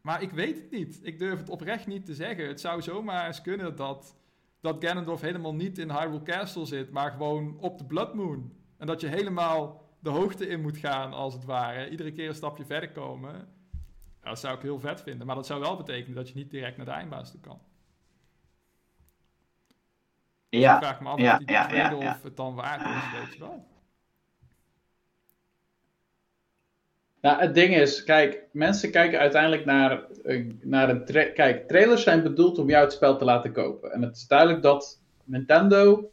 Maar 0.00 0.22
ik 0.22 0.30
weet 0.30 0.56
het 0.56 0.70
niet. 0.70 1.00
Ik 1.02 1.18
durf 1.18 1.38
het 1.38 1.48
oprecht 1.48 1.86
niet 1.86 2.06
te 2.06 2.14
zeggen. 2.14 2.46
Het 2.46 2.60
zou 2.60 2.82
zomaar 2.82 3.26
eens 3.26 3.40
kunnen 3.40 3.76
dat 3.76 4.16
dat 4.60 4.84
Ganondorf 4.84 5.20
helemaal 5.20 5.54
niet 5.54 5.78
in 5.78 5.90
Hyrule 5.90 6.22
Castle 6.22 6.66
zit, 6.66 6.90
maar 6.90 7.10
gewoon 7.10 7.58
op 7.60 7.78
de 7.78 7.84
Blood 7.84 8.14
Moon. 8.14 8.52
En 8.78 8.86
dat 8.86 9.00
je 9.00 9.06
helemaal 9.06 9.88
de 10.00 10.10
hoogte 10.10 10.48
in 10.48 10.60
moet 10.60 10.76
gaan, 10.76 11.12
als 11.12 11.34
het 11.34 11.44
ware. 11.44 11.88
Iedere 11.90 12.12
keer 12.12 12.28
een 12.28 12.34
stapje 12.34 12.64
verder 12.64 12.90
komen. 12.90 13.48
dat 14.20 14.38
zou 14.38 14.56
ik 14.56 14.62
heel 14.62 14.80
vet 14.80 15.02
vinden. 15.02 15.26
Maar 15.26 15.36
dat 15.36 15.46
zou 15.46 15.60
wel 15.60 15.76
betekenen 15.76 16.16
dat 16.16 16.28
je 16.28 16.34
niet 16.34 16.50
direct 16.50 16.76
naar 16.76 16.86
de 16.86 16.92
eindbaas 16.92 17.30
toe 17.30 17.40
kan. 17.40 17.60
Ja. 20.60 20.74
ik 20.74 20.82
vraag 20.82 21.00
me 21.00 21.08
af 21.08 21.20
ja, 21.20 21.34
of, 21.34 21.50
ja, 21.50 21.74
ja, 21.74 21.96
of 21.96 22.22
het 22.22 22.36
dan 22.36 22.54
waard 22.54 22.80
is, 22.80 23.20
weet 23.20 23.32
je 23.32 23.38
wel. 23.38 23.64
Nou, 27.20 27.40
het 27.40 27.54
ding 27.54 27.76
is, 27.76 28.04
kijk, 28.04 28.46
mensen 28.52 28.90
kijken 28.90 29.18
uiteindelijk 29.18 29.64
naar, 29.64 30.06
uh, 30.24 30.52
naar 30.60 30.88
een 30.88 31.04
tra 31.04 31.24
Kijk, 31.24 31.68
trailers 31.68 32.02
zijn 32.02 32.22
bedoeld 32.22 32.58
om 32.58 32.68
jou 32.68 32.84
het 32.84 32.92
spel 32.92 33.18
te 33.18 33.24
laten 33.24 33.52
kopen. 33.52 33.92
En 33.92 34.02
het 34.02 34.16
is 34.16 34.26
duidelijk 34.26 34.62
dat 34.62 35.00
Nintendo 35.24 36.10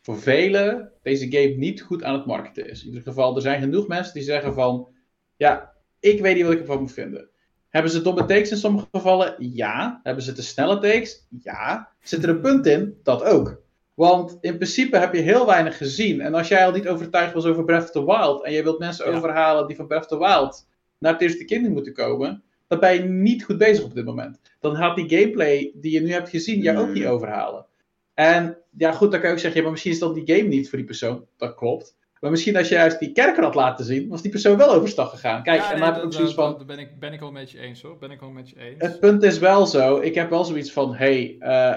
voor 0.00 0.18
velen 0.18 0.92
deze 1.02 1.30
game 1.30 1.54
niet 1.54 1.82
goed 1.82 2.02
aan 2.02 2.14
het 2.14 2.26
marketen 2.26 2.70
is. 2.70 2.80
In 2.80 2.88
ieder 2.88 3.02
geval, 3.02 3.36
er 3.36 3.42
zijn 3.42 3.60
genoeg 3.60 3.86
mensen 3.86 4.14
die 4.14 4.22
zeggen 4.22 4.54
van, 4.54 4.88
ja, 5.36 5.72
ik 6.00 6.20
weet 6.20 6.34
niet 6.34 6.44
wat 6.44 6.52
ik 6.52 6.60
ervan 6.60 6.80
moet 6.80 6.92
vinden. 6.92 7.28
Hebben 7.74 7.92
ze 7.92 8.02
domme 8.02 8.24
takes 8.24 8.50
in 8.50 8.56
sommige 8.56 8.86
gevallen? 8.92 9.34
Ja. 9.38 10.00
Hebben 10.02 10.22
ze 10.24 10.32
te 10.32 10.42
snelle 10.42 10.78
takes? 10.78 11.26
Ja. 11.42 11.88
Zit 12.02 12.22
er 12.22 12.28
een 12.28 12.40
punt 12.40 12.66
in? 12.66 12.98
Dat 13.02 13.22
ook. 13.22 13.62
Want 13.94 14.38
in 14.40 14.56
principe 14.56 14.98
heb 14.98 15.14
je 15.14 15.20
heel 15.20 15.46
weinig 15.46 15.76
gezien. 15.76 16.20
En 16.20 16.34
als 16.34 16.48
jij 16.48 16.66
al 16.66 16.72
niet 16.72 16.88
overtuigd 16.88 17.32
was 17.32 17.44
over 17.44 17.64
Breath 17.64 17.82
of 17.82 17.90
the 17.90 18.04
Wild. 18.04 18.44
en 18.44 18.52
je 18.52 18.62
wilt 18.62 18.78
mensen 18.78 19.06
overhalen 19.06 19.66
die 19.66 19.76
van 19.76 19.86
Breath 19.86 20.02
of 20.02 20.08
the 20.08 20.18
Wild. 20.18 20.66
naar 20.98 21.12
het 21.12 21.22
eerste 21.22 21.44
Kingdom 21.44 21.72
moeten 21.72 21.92
komen. 21.92 22.42
dan 22.66 22.80
ben 22.80 22.94
je 22.94 23.00
niet 23.00 23.44
goed 23.44 23.58
bezig 23.58 23.84
op 23.84 23.94
dit 23.94 24.04
moment. 24.04 24.40
Dan 24.60 24.76
gaat 24.76 24.96
die 24.96 25.18
gameplay 25.18 25.72
die 25.74 25.92
je 25.92 26.00
nu 26.00 26.10
hebt 26.10 26.28
gezien. 26.28 26.60
jou 26.60 26.78
ook 26.78 26.94
niet 26.94 27.06
overhalen. 27.06 27.66
En 28.14 28.56
ja, 28.76 28.92
goed, 28.92 29.10
dan 29.10 29.20
kan 29.20 29.28
je 29.28 29.34
ook 29.34 29.40
zeggen. 29.40 29.56
Ja, 29.56 29.62
maar 29.62 29.72
misschien 29.72 29.92
is 29.92 29.98
dan 29.98 30.14
die 30.14 30.36
game 30.36 30.48
niet 30.48 30.68
voor 30.68 30.78
die 30.78 30.86
persoon. 30.86 31.26
Dat 31.36 31.54
klopt. 31.54 31.96
Maar 32.24 32.32
misschien 32.32 32.56
als 32.56 32.68
je 32.68 32.74
juist 32.74 32.98
die 32.98 33.12
kerker 33.12 33.42
had 33.42 33.54
laten 33.54 33.84
zien, 33.84 34.08
was 34.08 34.22
die 34.22 34.30
persoon 34.30 34.56
wel 34.56 34.72
overstag 34.72 35.10
gegaan. 35.10 35.42
Kijk, 35.42 35.62
en 35.62 35.78
dan 35.78 35.86
heb 35.86 35.96
ik 35.96 36.04
ook 36.04 36.12
zoiets 36.12 36.34
van. 36.34 36.56
Daar 36.56 36.66
ben 36.66 36.78
ik, 36.78 36.98
ben 36.98 37.12
ik 37.12 37.20
wel 37.20 37.32
met 37.32 37.50
je 37.50 37.58
eens 37.58 37.82
hoor. 37.82 37.98
Ben 37.98 38.10
ik 38.10 38.20
wel 38.20 38.30
met 38.30 38.48
je 38.48 38.58
eens. 38.58 38.82
Het 38.82 39.00
punt 39.00 39.22
is 39.22 39.38
wel 39.38 39.66
zo. 39.66 40.00
Ik 40.00 40.14
heb 40.14 40.30
wel 40.30 40.44
zoiets 40.44 40.72
van: 40.72 40.94
hey, 40.94 41.36
uh, 41.40 41.74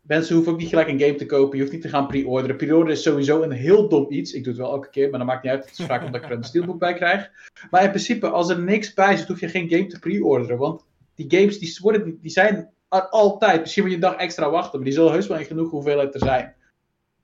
mensen 0.00 0.34
hoeven 0.34 0.52
ook 0.52 0.58
niet 0.58 0.68
gelijk 0.68 0.88
een 0.88 1.00
game 1.00 1.14
te 1.14 1.26
kopen. 1.26 1.56
Je 1.56 1.62
hoeft 1.62 1.74
niet 1.74 1.82
te 1.82 1.88
gaan 1.88 2.06
pre-orderen. 2.06 2.56
Pre-orderen 2.56 2.96
is 2.96 3.02
sowieso 3.02 3.42
een 3.42 3.50
heel 3.50 3.88
dom 3.88 4.06
iets. 4.08 4.32
Ik 4.32 4.44
doe 4.44 4.52
het 4.52 4.62
wel 4.62 4.72
elke 4.72 4.90
keer, 4.90 5.10
maar 5.10 5.18
dat 5.18 5.28
maakt 5.28 5.42
niet 5.42 5.52
uit. 5.52 5.64
Het 5.68 5.78
is 5.78 5.86
vaak 5.86 6.04
omdat 6.04 6.22
ik 6.22 6.30
er 6.30 6.36
een 6.36 6.44
steelbook 6.44 6.78
bij 6.78 6.94
krijg. 6.94 7.30
Maar 7.70 7.82
in 7.82 7.88
principe, 7.88 8.28
als 8.28 8.50
er 8.50 8.60
niks 8.60 8.94
bij 8.94 9.16
zit, 9.16 9.28
hoef 9.28 9.40
je 9.40 9.48
geen 9.48 9.68
game 9.68 9.86
te 9.86 9.98
pre-orderen. 9.98 10.58
Want 10.58 10.84
die 11.14 11.38
games 11.38 11.58
die, 11.58 11.78
worden, 11.82 12.18
die 12.20 12.30
zijn 12.30 12.70
er 12.88 13.08
altijd. 13.08 13.60
Misschien 13.60 13.82
moet 13.82 13.92
je 13.92 13.98
een 13.98 14.04
dag 14.04 14.16
extra 14.16 14.50
wachten, 14.50 14.78
maar 14.78 14.88
die 14.88 14.96
zullen 14.96 15.12
heus 15.12 15.26
wel 15.26 15.38
in 15.38 15.44
genoeg 15.44 15.70
hoeveelheid 15.70 16.14
er 16.14 16.20
zijn. 16.20 16.54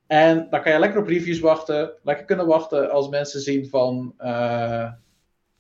En 0.06 0.46
dan 0.50 0.62
kan 0.62 0.72
je 0.72 0.78
lekker 0.78 1.00
op 1.00 1.06
reviews 1.06 1.40
wachten. 1.40 1.92
Lekker 2.02 2.24
kunnen 2.24 2.46
wachten 2.46 2.90
als 2.90 3.08
mensen 3.08 3.40
zien 3.40 3.68
van. 3.68 4.14
Uh, 4.18 4.88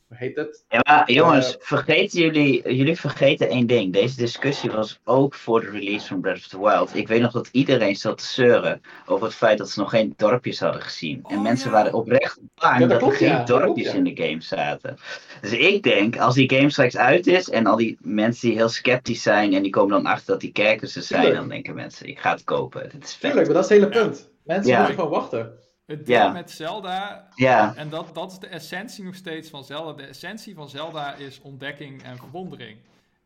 hoe 0.08 0.16
heet 0.16 0.36
het? 0.36 0.64
Ja, 0.68 0.80
maar 0.82 1.12
jongens, 1.12 1.56
uh, 1.56 1.62
vergeten 1.62 2.20
jullie, 2.20 2.74
jullie 2.76 2.96
vergeten 2.96 3.48
één 3.48 3.66
ding. 3.66 3.92
Deze 3.92 4.16
discussie 4.16 4.70
was 4.70 5.00
ook 5.04 5.34
voor 5.34 5.60
de 5.60 5.70
release 5.70 6.06
van 6.06 6.20
Breath 6.20 6.36
of 6.36 6.46
the 6.46 6.60
Wild. 6.60 6.94
Ik 6.94 7.08
weet 7.08 7.20
nog 7.20 7.32
dat 7.32 7.48
iedereen 7.52 7.96
zat 7.96 8.18
te 8.18 8.24
zeuren 8.24 8.80
over 9.06 9.26
het 9.26 9.34
feit 9.34 9.58
dat 9.58 9.70
ze 9.70 9.80
nog 9.80 9.90
geen 9.90 10.14
dorpjes 10.16 10.60
hadden 10.60 10.82
gezien. 10.82 11.24
en 11.28 11.36
oh, 11.36 11.42
mensen 11.42 11.70
waren 11.70 11.92
oprecht 11.92 12.38
bang 12.54 12.78
ja, 12.80 12.86
dat, 12.86 13.00
dat 13.00 13.10
er 13.10 13.16
geen 13.16 13.44
dorpjes 13.44 13.94
in 13.94 14.04
de 14.04 14.22
game 14.22 14.40
zaten. 14.40 14.96
Dus 15.40 15.52
ik 15.52 15.82
denk, 15.82 16.18
als 16.18 16.34
die 16.34 16.50
game 16.54 16.70
straks 16.70 16.96
uit 16.96 17.26
is 17.26 17.50
en 17.50 17.66
al 17.66 17.76
die 17.76 17.98
mensen 18.00 18.48
die 18.48 18.56
heel 18.56 18.68
sceptisch 18.68 19.22
zijn 19.22 19.52
en 19.54 19.62
die 19.62 19.72
komen 19.72 20.02
dan 20.02 20.12
achter 20.12 20.26
dat 20.26 20.40
die 20.40 20.52
kerkers 20.52 20.96
er 20.96 21.02
zijn, 21.02 21.34
dan 21.34 21.48
denken 21.48 21.74
mensen, 21.74 22.06
ik 22.06 22.18
ga 22.18 22.30
het 22.30 22.44
kopen. 22.44 22.88
Dit 22.92 23.04
is 23.04 23.10
vet. 23.10 23.20
Tuurlijk, 23.20 23.46
maar 23.46 23.56
dat 23.56 23.70
is 23.70 23.70
het 23.70 23.78
hele 23.78 24.04
punt. 24.04 24.34
Mensen 24.46 24.76
moeten 24.76 24.94
gewoon 24.94 25.10
wachten. 25.10 25.58
Het 25.86 26.06
ding 26.06 26.32
met 26.32 26.50
Zelda, 26.50 27.28
ja. 27.34 27.76
en 27.76 27.88
dat, 27.88 28.14
dat 28.14 28.32
is 28.32 28.38
de 28.38 28.46
essentie 28.46 29.04
nog 29.04 29.14
steeds 29.14 29.50
van 29.50 29.64
Zelda. 29.64 29.92
De 29.92 30.02
essentie 30.02 30.54
van 30.54 30.68
Zelda 30.68 31.14
is 31.14 31.40
ontdekking 31.40 32.02
en 32.02 32.16
verwondering. 32.16 32.78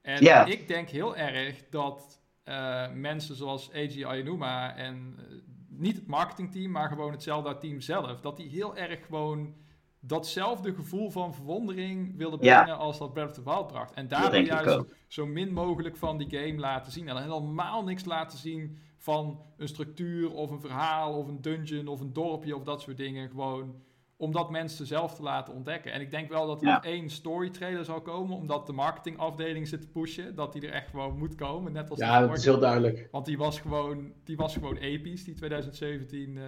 En 0.02 0.46
ik 0.46 0.68
denk 0.68 0.88
heel 0.88 1.16
erg 1.16 1.68
dat 1.70 2.20
uh, 2.44 2.84
mensen 2.94 3.36
zoals 3.36 3.70
Eiji 3.70 4.04
Ayanuma 4.04 4.76
en 4.76 5.16
uh, 5.18 5.36
niet 5.68 5.96
het 5.96 6.06
marketingteam, 6.06 6.70
maar 6.70 6.88
gewoon 6.88 7.12
het 7.12 7.22
Zelda-team 7.22 7.80
zelf, 7.80 8.20
dat 8.20 8.36
die 8.36 8.48
heel 8.48 8.76
erg 8.76 9.04
gewoon 9.06 9.54
datzelfde 10.00 10.74
gevoel 10.74 11.10
van 11.10 11.34
verwondering 11.34 12.16
wilden 12.16 12.38
brengen 12.38 12.78
als 12.78 12.98
dat 12.98 13.12
Breath 13.12 13.28
of 13.28 13.34
the 13.34 13.44
Wild 13.44 13.66
bracht. 13.66 13.94
En 13.94 14.08
daarom 14.08 14.44
juist 14.44 14.84
zo 15.08 15.26
min 15.26 15.52
mogelijk 15.52 15.96
van 15.96 16.18
die 16.18 16.38
game 16.38 16.58
laten 16.58 16.92
zien. 16.92 17.08
En 17.08 17.16
helemaal 17.16 17.84
niks 17.84 18.04
laten 18.04 18.38
zien 18.38 18.78
van 19.00 19.40
een 19.56 19.68
structuur 19.68 20.32
of 20.32 20.50
een 20.50 20.60
verhaal 20.60 21.14
of 21.14 21.28
een 21.28 21.40
dungeon 21.40 21.88
of 21.88 22.00
een 22.00 22.12
dorpje 22.12 22.56
of 22.56 22.62
dat 22.62 22.80
soort 22.80 22.96
dingen. 22.96 23.30
Gewoon 23.30 23.74
om 24.20 24.32
dat 24.32 24.50
mensen 24.50 24.86
zelf 24.86 25.14
te 25.14 25.22
laten 25.22 25.54
ontdekken. 25.54 25.92
En 25.92 26.00
ik 26.00 26.10
denk 26.10 26.28
wel 26.28 26.46
dat 26.46 26.62
er 26.62 26.66
nog 26.66 26.84
één 26.84 27.10
story 27.10 27.50
trailer 27.50 27.84
zal 27.84 28.00
komen, 28.00 28.36
omdat 28.36 28.66
de 28.66 28.72
marketingafdeling 28.72 29.68
zit 29.68 29.80
te 29.80 29.88
pushen, 29.88 30.34
dat 30.34 30.52
die 30.52 30.66
er 30.66 30.72
echt 30.72 30.88
gewoon 30.88 31.18
moet 31.18 31.34
komen. 31.34 31.72
Net 31.72 31.90
als 31.90 31.98
ja, 31.98 32.20
dat 32.20 32.36
is 32.36 32.44
heel 32.44 32.58
duidelijk. 32.58 33.08
Want 33.10 33.26
die 33.26 33.38
was 33.38 33.60
gewoon, 33.60 34.12
die 34.24 34.36
was 34.36 34.52
gewoon 34.52 34.76
episch, 34.76 35.24
die 35.24 35.34
2017. 35.34 36.36
Uh, 36.36 36.42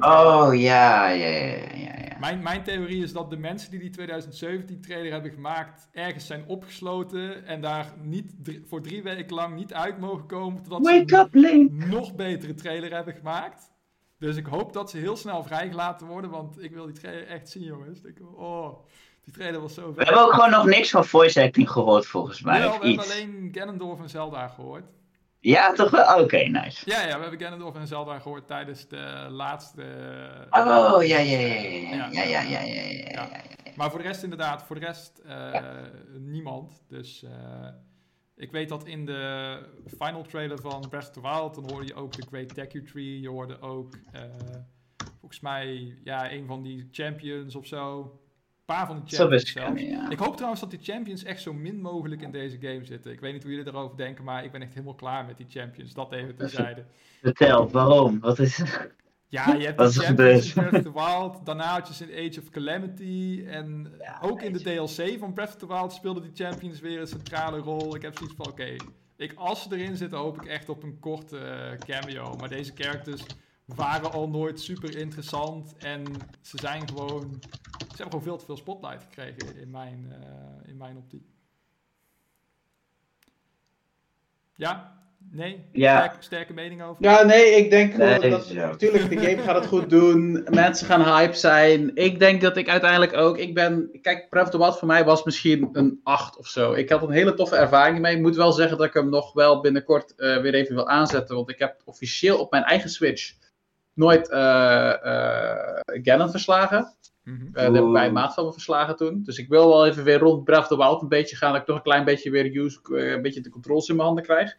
oh 0.00 0.54
ja, 0.54 1.08
ja, 1.08 1.26
ja, 1.26 1.74
ja. 1.74 2.18
Mijn, 2.20 2.42
mijn 2.42 2.62
theorie 2.62 3.02
is 3.02 3.12
dat 3.12 3.30
de 3.30 3.36
mensen 3.36 3.70
die 3.70 3.80
die 3.80 3.90
2017 3.90 4.80
trailer 4.80 5.12
hebben 5.12 5.30
gemaakt, 5.30 5.88
ergens 5.92 6.26
zijn 6.26 6.44
opgesloten 6.46 7.46
en 7.46 7.60
daar 7.60 7.92
niet 8.02 8.34
voor 8.64 8.82
drie 8.82 9.02
weken 9.02 9.34
lang 9.34 9.54
niet 9.54 9.74
uit 9.74 9.98
mogen 9.98 10.26
komen, 10.26 10.62
totdat 10.62 10.82
Wake 10.82 11.04
ze 11.06 11.16
up, 11.16 11.34
een 11.34 11.88
nog 11.88 12.14
betere 12.14 12.54
trailer 12.54 12.94
hebben 12.94 13.14
gemaakt. 13.14 13.72
Dus 14.24 14.36
ik 14.36 14.46
hoop 14.46 14.72
dat 14.72 14.90
ze 14.90 14.98
heel 14.98 15.16
snel 15.16 15.42
vrijgelaten 15.42 16.06
worden, 16.06 16.30
want 16.30 16.62
ik 16.62 16.72
wil 16.72 16.86
die 16.86 16.94
trailer 16.94 17.26
echt 17.26 17.48
zien, 17.48 17.62
jongens. 17.62 18.00
Ik, 18.02 18.16
oh, 18.34 18.86
die 19.24 19.32
trailer 19.32 19.60
was 19.60 19.74
zo 19.74 19.86
vet. 19.86 19.96
We 19.96 20.04
hebben 20.04 20.22
ook 20.22 20.32
gewoon 20.32 20.50
nog 20.50 20.66
niks 20.66 20.90
van 20.90 21.04
voice 21.04 21.42
acting 21.42 21.70
gehoord, 21.70 22.06
volgens 22.06 22.42
mij. 22.42 22.58
Ja, 22.58 22.78
we 22.78 22.86
hebben 22.86 23.04
alleen 23.04 23.48
Ganondorf 23.52 24.00
en 24.00 24.08
Zelda 24.08 24.48
gehoord. 24.48 24.84
Ja, 25.40 25.72
toch 25.72 25.90
wel? 25.90 26.20
Oké, 26.20 26.36
nice. 26.36 26.90
Ja, 26.90 27.00
ja, 27.00 27.16
we 27.16 27.22
hebben 27.22 27.40
Ganondorf 27.40 27.74
en 27.74 27.86
Zelda 27.86 28.18
gehoord 28.18 28.46
tijdens 28.46 28.88
de 28.88 29.26
laatste... 29.30 29.82
Oh, 30.50 31.06
ja, 31.06 31.18
ja, 31.18 31.38
ja, 31.38 31.38
ja, 31.38 32.08
ja, 32.10 32.22
ja, 32.22 32.40
ja, 32.40 32.60
ja, 32.60 33.10
ja, 33.10 33.28
Maar 33.76 33.90
voor 33.90 33.98
de 33.98 34.06
rest 34.06 34.22
inderdaad, 34.22 34.62
voor 34.62 34.80
de 34.80 34.86
rest 34.86 35.20
uh, 35.26 35.60
niemand. 36.18 36.82
Dus... 36.88 37.24
Uh, 37.24 37.30
ik 38.36 38.52
weet 38.52 38.68
dat 38.68 38.86
in 38.86 39.06
de 39.06 39.58
final 39.98 40.22
trailer 40.22 40.60
van 40.60 40.88
Breath 40.88 41.06
of 41.06 41.10
the 41.10 41.20
Wild, 41.20 41.54
dan 41.54 41.70
hoorde 41.70 41.86
je 41.86 41.94
ook 41.94 42.12
de 42.12 42.26
Great 42.28 42.54
Deku 42.54 42.82
Tree. 42.82 43.20
Je 43.20 43.28
hoorde 43.28 43.60
ook, 43.60 43.94
uh, 44.14 44.20
volgens 45.20 45.40
mij, 45.40 45.98
ja, 46.04 46.32
een 46.32 46.46
van 46.46 46.62
die 46.62 46.88
champions 46.90 47.54
of 47.54 47.66
zo. 47.66 48.00
Een 48.00 48.74
paar 48.74 48.86
van 48.86 49.00
die 49.04 49.16
champions 49.16 49.52
zelfs. 49.52 49.82
Ja. 49.82 50.10
Ik 50.10 50.18
hoop 50.18 50.34
trouwens 50.34 50.60
dat 50.60 50.70
die 50.70 50.82
champions 50.82 51.24
echt 51.24 51.40
zo 51.40 51.52
min 51.52 51.80
mogelijk 51.80 52.22
in 52.22 52.30
deze 52.30 52.58
game 52.60 52.84
zitten. 52.84 53.12
Ik 53.12 53.20
weet 53.20 53.32
niet 53.32 53.42
hoe 53.42 53.52
jullie 53.52 53.66
erover 53.66 53.96
denken, 53.96 54.24
maar 54.24 54.44
ik 54.44 54.52
ben 54.52 54.62
echt 54.62 54.74
helemaal 54.74 54.94
klaar 54.94 55.24
met 55.24 55.36
die 55.36 55.46
champions. 55.48 55.94
Dat 55.94 56.12
even 56.12 56.36
terzijde. 56.36 56.84
Vertel, 57.22 57.70
waarom? 57.70 58.20
Wat 58.20 58.38
is 58.38 58.62
ja, 59.28 59.52
je 59.52 59.64
hebt 59.64 59.78
de 59.78 59.90
Champions 59.90 60.52
Breath 60.52 60.72
of 60.72 60.82
the 60.82 60.92
Wild, 61.04 61.46
daarna 61.46 61.72
had 61.72 61.96
je 61.96 62.06
in 62.06 62.30
Age 62.30 62.40
of 62.40 62.50
Calamity 62.50 63.44
en 63.46 63.92
ook 64.20 64.42
in 64.42 64.52
de 64.52 64.62
DLC 64.62 65.18
van 65.18 65.32
Breath 65.32 65.48
of 65.48 65.56
the 65.56 65.66
Wild 65.66 65.92
speelden 65.92 66.22
die 66.22 66.46
Champions 66.46 66.80
weer 66.80 67.00
een 67.00 67.06
centrale 67.06 67.58
rol. 67.58 67.94
Ik 67.94 68.02
heb 68.02 68.16
zoiets 68.16 68.36
van, 68.36 68.46
oké, 68.46 68.76
ik, 69.16 69.32
als 69.34 69.62
ze 69.62 69.76
erin 69.76 69.96
zitten 69.96 70.18
hoop 70.18 70.42
ik 70.42 70.48
echt 70.48 70.68
op 70.68 70.82
een 70.82 70.98
korte 70.98 71.36
uh, 71.36 71.78
cameo. 71.78 72.34
Maar 72.36 72.48
deze 72.48 72.72
characters 72.74 73.24
waren 73.64 74.12
al 74.12 74.28
nooit 74.28 74.60
super 74.60 74.96
interessant 74.96 75.76
en 75.76 76.04
ze 76.40 76.58
zijn 76.60 76.88
gewoon, 76.88 77.40
ze 77.40 78.02
hebben 78.02 78.04
gewoon 78.04 78.22
veel 78.22 78.36
te 78.36 78.44
veel 78.44 78.56
spotlight 78.56 79.02
gekregen 79.02 79.56
in 79.56 79.70
mijn, 79.70 80.06
uh, 80.08 80.68
in 80.68 80.76
mijn 80.76 80.96
optiek. 80.96 81.26
Ja, 84.54 85.03
Nee? 85.30 85.64
Ja. 85.72 86.14
Sterke, 86.18 86.52
mening 86.52 86.82
over? 86.82 87.04
Ja, 87.04 87.22
nee, 87.22 87.50
ik 87.50 87.70
denk 87.70 87.96
dat... 87.96 88.52
Natuurlijk, 88.52 89.08
de 89.08 89.18
game 89.18 89.42
gaat 89.42 89.54
het 89.54 89.66
goed 89.66 89.90
doen. 89.90 90.46
Mensen 90.50 90.86
gaan 90.86 91.16
hype 91.16 91.36
zijn. 91.36 91.90
Ik 91.94 92.18
denk 92.18 92.40
dat 92.40 92.56
ik 92.56 92.68
uiteindelijk 92.68 93.16
ook... 93.16 93.38
Ik 93.38 93.54
ben... 93.54 93.98
Kijk, 94.02 94.28
Breath 94.30 94.44
of 94.46 94.50
the 94.50 94.58
Wild 94.58 94.78
voor 94.78 94.88
mij 94.88 95.04
was 95.04 95.24
misschien 95.24 95.68
een 95.72 96.00
8 96.02 96.38
of 96.38 96.46
zo. 96.46 96.72
Ik 96.72 96.88
had 96.88 97.02
een 97.02 97.10
hele 97.10 97.34
toffe 97.34 97.56
ervaring 97.56 97.98
mee. 97.98 98.16
Ik 98.16 98.22
moet 98.22 98.36
wel 98.36 98.52
zeggen 98.52 98.78
dat 98.78 98.86
ik 98.86 98.94
hem 98.94 99.08
nog 99.08 99.32
wel 99.32 99.60
binnenkort 99.60 100.12
uh, 100.16 100.40
weer 100.40 100.54
even 100.54 100.74
wil 100.74 100.88
aanzetten. 100.88 101.36
Want 101.36 101.50
ik 101.50 101.58
heb 101.58 101.82
officieel 101.84 102.38
op 102.38 102.50
mijn 102.50 102.64
eigen 102.64 102.90
Switch 102.90 103.34
nooit 103.94 104.30
uh, 104.30 104.94
uh, 105.04 105.54
Ganon 105.84 106.30
verslagen. 106.30 106.94
Mm 107.24 107.36
-hmm. 107.36 107.46
uh, 107.46 107.54
dat 107.54 107.74
heb 107.74 107.84
ik 107.84 107.92
bij 107.92 108.06
een 108.06 108.12
maat 108.12 108.34
van 108.34 108.44
me 108.44 108.52
verslagen 108.52 108.96
toen. 108.96 109.22
Dus 109.22 109.38
ik 109.38 109.48
wil 109.48 109.68
wel 109.68 109.86
even 109.86 110.04
weer 110.04 110.18
rond 110.18 110.44
Breath 110.44 110.62
of 110.62 110.68
the 110.68 110.76
Wild 110.76 111.02
een 111.02 111.08
beetje 111.08 111.36
gaan. 111.36 111.52
Dat 111.52 111.60
ik 111.60 111.66
toch 111.66 111.76
een 111.76 111.82
klein 111.82 112.04
beetje 112.04 112.30
weer 112.30 112.56
use, 112.56 112.78
een 112.82 113.22
beetje 113.22 113.40
de 113.40 113.50
controls 113.50 113.88
in 113.88 113.94
mijn 113.94 114.06
handen 114.06 114.24
krijg. 114.24 114.56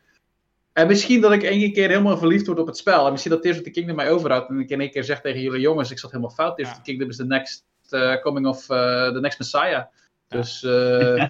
En 0.76 0.88
misschien 0.88 1.22
dat 1.22 1.32
ik 1.32 1.44
één 1.44 1.74
keer 1.74 1.90
helemaal 1.90 2.18
verliefd 2.18 2.46
word 2.46 2.60
op 2.60 2.68
het 2.68 2.78
spel. 2.78 3.06
En 3.06 3.12
misschien 3.12 3.32
dat 3.32 3.42
Tears 3.42 3.58
of 3.58 3.64
the 3.64 3.70
Kingdom 3.70 3.96
mij 3.96 4.10
overhoudt. 4.10 4.50
En 4.50 4.60
ik 4.60 4.70
in 4.70 4.82
één 4.82 4.92
keer 4.92 5.04
zeg 5.04 5.22
tegen 5.22 5.42
jullie 5.42 5.60
jongens, 5.60 5.92
ik 5.92 6.00
zat 6.00 6.12
helemaal 6.12 6.34
fout. 6.34 6.56
Tears 6.56 6.70
of 6.70 6.76
the 6.76 6.82
Kingdom 6.82 7.10
is 7.10 7.16
the 7.16 7.26
next 7.26 7.66
uh, 7.90 8.22
coming 8.22 8.48
of 8.48 8.70
uh, 8.70 9.08
the 9.14 9.20
next 9.20 9.40
Messiah. 9.40 9.86
Dus... 10.28 10.64
Uh, 10.64 10.72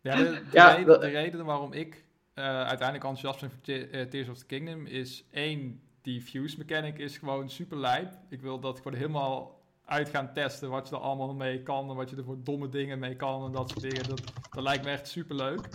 ja, 0.00 0.16
de, 0.16 0.24
de, 0.24 0.40
ja 0.52 0.74
reden, 0.74 1.00
de, 1.00 1.06
reden, 1.06 1.44
waarom 1.44 1.72
ik 1.72 2.04
uiteindelijk 2.34 3.04
enthousiast 3.04 3.40
ben 3.40 3.50
voor 3.50 4.08
Tears 4.08 4.28
of 4.28 4.38
the 4.38 4.46
Kingdom 4.46 4.86
is 4.86 5.24
één, 5.30 5.80
die 6.02 6.20
fuse 6.20 6.58
mechanic 6.58 6.98
is 6.98 7.18
gewoon 7.18 7.50
super 7.50 7.78
lijp. 7.78 8.08
Ik 8.28 8.40
wil 8.40 8.60
dat 8.60 8.76
gewoon 8.76 8.98
helemaal 8.98 9.60
uit 9.84 10.08
gaan 10.08 10.32
testen 10.32 10.70
wat 10.70 10.88
je 10.88 10.94
er 10.94 11.00
allemaal 11.00 11.34
mee 11.34 11.62
kan 11.62 11.90
en 11.90 11.96
wat 11.96 12.10
je 12.10 12.16
er 12.16 12.24
voor 12.24 12.38
domme 12.42 12.68
dingen 12.68 12.98
mee 12.98 13.16
kan 13.16 13.44
en 13.44 13.52
dat 13.52 13.70
soort 13.70 13.82
dingen. 13.82 14.08
Dat, 14.08 14.22
dat 14.50 14.62
lijkt 14.62 14.84
me 14.84 14.90
echt 14.90 15.08
super 15.08 15.36
leuk. 15.36 15.68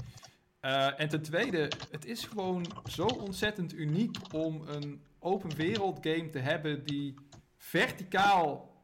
Uh, 0.68 1.00
en 1.00 1.10
ten 1.10 1.22
tweede, 1.22 1.72
het 1.92 2.06
is 2.06 2.26
gewoon 2.26 2.66
zo 2.90 3.06
ontzettend 3.06 3.74
uniek 3.74 4.18
om 4.34 4.62
een 4.68 5.02
open 5.20 5.56
wereld 5.56 6.00
game 6.02 6.30
te 6.30 6.40
hebben 6.40 6.84
die 6.84 7.16
verticaal 7.58 8.76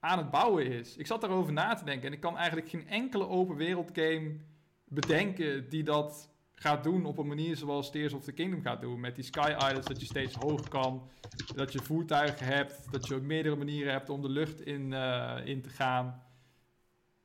aan 0.00 0.18
het 0.18 0.30
bouwen 0.30 0.66
is. 0.66 0.96
Ik 0.96 1.06
zat 1.06 1.20
daarover 1.20 1.52
na 1.52 1.74
te 1.74 1.84
denken 1.84 2.06
en 2.06 2.12
ik 2.12 2.20
kan 2.20 2.36
eigenlijk 2.36 2.68
geen 2.68 2.88
enkele 2.88 3.28
open 3.28 3.56
wereld 3.56 3.90
game 3.92 4.36
bedenken 4.84 5.68
die 5.68 5.82
dat 5.82 6.30
gaat 6.52 6.84
doen 6.84 7.04
op 7.04 7.18
een 7.18 7.26
manier 7.26 7.56
zoals 7.56 7.90
Tears 7.90 8.12
of 8.12 8.24
the 8.24 8.32
Kingdom 8.32 8.62
gaat 8.62 8.80
doen. 8.80 9.00
Met 9.00 9.14
die 9.14 9.24
Sky 9.24 9.54
Islands, 9.56 9.86
dat 9.86 10.00
je 10.00 10.06
steeds 10.06 10.34
hoger 10.34 10.68
kan, 10.68 11.08
dat 11.54 11.72
je 11.72 11.78
voertuigen 11.78 12.46
hebt, 12.46 12.92
dat 12.92 13.06
je 13.06 13.16
meerdere 13.16 13.56
manieren 13.56 13.92
hebt 13.92 14.08
om 14.08 14.22
de 14.22 14.30
lucht 14.30 14.60
in, 14.60 14.92
uh, 14.92 15.36
in 15.44 15.62
te 15.62 15.70
gaan 15.70 16.22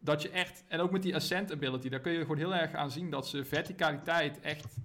dat 0.08 0.22
je 0.22 0.30
echt, 0.30 0.64
en 0.68 0.80
ook 0.80 0.92
met 0.92 1.02
die 1.02 1.16
ascent 1.16 1.52
ability, 1.52 1.90
daar 1.90 2.00
kun 2.00 2.12
je 2.12 2.22
gewoon 2.22 2.38
heel 2.38 2.56
erg 2.56 2.74
aan 2.74 2.92
zien 2.92 3.10
dat 3.10 3.28
ze 3.28 3.46
verticaliteit 3.46 4.40
echt, 4.40 4.76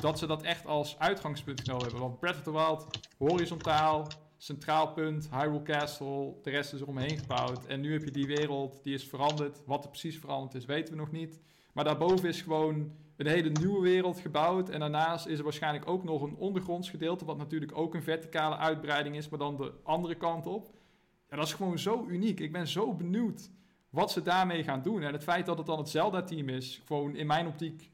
dat 0.00 0.18
ze 0.18 0.26
dat 0.26 0.42
echt 0.42 0.66
als 0.66 0.98
uitgangspunt 0.98 1.60
genomen 1.60 1.82
hebben. 1.82 2.00
Want 2.00 2.18
Breath 2.20 2.48
of 2.48 2.54
Wild, 2.54 2.86
horizontaal, 3.18 4.06
centraal 4.36 4.92
punt, 4.92 5.28
Hyrule 5.30 5.62
Castle, 5.62 6.34
de 6.42 6.50
rest 6.50 6.72
is 6.72 6.80
eromheen 6.80 7.18
gebouwd. 7.18 7.66
En 7.66 7.80
nu 7.80 7.92
heb 7.92 8.04
je 8.04 8.10
die 8.10 8.26
wereld, 8.26 8.82
die 8.82 8.94
is 8.94 9.04
veranderd. 9.04 9.62
Wat 9.66 9.84
er 9.84 9.90
precies 9.90 10.18
veranderd 10.18 10.54
is, 10.54 10.64
weten 10.64 10.94
we 10.94 11.00
nog 11.00 11.12
niet. 11.12 11.40
Maar 11.72 11.84
daarboven 11.84 12.28
is 12.28 12.42
gewoon 12.42 12.92
een 13.16 13.26
hele 13.26 13.50
nieuwe 13.50 13.80
wereld 13.80 14.20
gebouwd. 14.20 14.68
En 14.68 14.80
daarnaast 14.80 15.26
is 15.26 15.38
er 15.38 15.44
waarschijnlijk 15.44 15.88
ook 15.88 16.04
nog 16.04 16.22
een 16.22 16.36
ondergronds 16.36 16.90
gedeelte, 16.90 17.24
wat 17.24 17.38
natuurlijk 17.38 17.76
ook 17.76 17.94
een 17.94 18.02
verticale 18.02 18.56
uitbreiding 18.56 19.16
is, 19.16 19.28
maar 19.28 19.38
dan 19.38 19.56
de 19.56 19.72
andere 19.82 20.14
kant 20.14 20.46
op. 20.46 20.70
Ja, 21.30 21.36
dat 21.36 21.46
is 21.46 21.54
gewoon 21.54 21.78
zo 21.78 22.06
uniek. 22.08 22.40
Ik 22.40 22.52
ben 22.52 22.68
zo 22.68 22.94
benieuwd 22.94 23.50
wat 23.90 24.12
ze 24.12 24.22
daarmee 24.22 24.62
gaan 24.62 24.82
doen. 24.82 25.02
En 25.02 25.12
het 25.12 25.22
feit 25.22 25.46
dat 25.46 25.58
het 25.58 25.66
dan 25.66 25.78
het 25.78 25.88
Zelda-team 25.88 26.48
is, 26.48 26.82
gewoon 26.86 27.16
in 27.16 27.26
mijn 27.26 27.46
optiek 27.46 27.90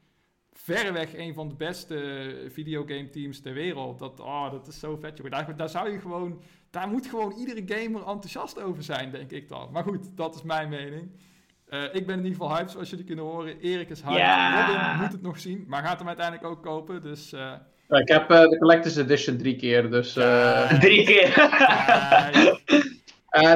verreweg 0.53 1.17
een 1.17 1.33
van 1.33 1.49
de 1.49 1.55
beste 1.55 2.49
videogame 2.51 3.09
teams 3.09 3.41
ter 3.41 3.53
wereld. 3.53 3.99
Dat, 3.99 4.19
oh, 4.19 4.51
dat 4.51 4.67
is 4.67 4.79
zo 4.79 4.97
vet, 5.01 5.21
Daar, 5.29 5.55
daar 5.55 5.69
zou 5.69 5.91
je 5.91 5.99
gewoon, 5.99 6.41
daar 6.69 6.87
moet 6.87 7.07
gewoon 7.07 7.33
iedere 7.37 7.63
gamer 7.65 8.01
enthousiast 8.07 8.61
over 8.61 8.83
zijn, 8.83 9.11
denk 9.11 9.31
ik 9.31 9.49
dan. 9.49 9.69
Maar 9.71 9.83
goed, 9.83 10.17
dat 10.17 10.35
is 10.35 10.43
mijn 10.43 10.69
mening. 10.69 11.11
Uh, 11.69 11.83
ik 11.83 12.05
ben 12.05 12.19
in 12.19 12.25
ieder 12.25 12.39
geval 12.39 12.55
hyped, 12.55 12.71
zoals 12.71 12.89
jullie 12.89 13.05
kunnen 13.05 13.25
horen. 13.25 13.59
Erik 13.59 13.89
is 13.89 14.01
hyped. 14.01 14.17
Ja. 14.17 14.65
Robin 14.65 15.01
moet 15.01 15.11
het 15.11 15.21
nog 15.21 15.39
zien, 15.39 15.65
maar 15.67 15.83
gaat 15.83 15.99
hem 15.99 16.07
uiteindelijk 16.07 16.45
ook 16.45 16.63
kopen. 16.63 17.01
Dus, 17.01 17.33
uh... 17.33 17.39
ja, 17.87 17.97
ik 17.97 18.07
heb 18.07 18.31
uh, 18.31 18.41
de 18.41 18.57
Collector's 18.57 18.95
Edition 18.95 19.37
drie 19.37 19.55
keer, 19.55 19.89
dus... 19.91 20.13
drie 20.79 21.05
keer? 21.05 21.29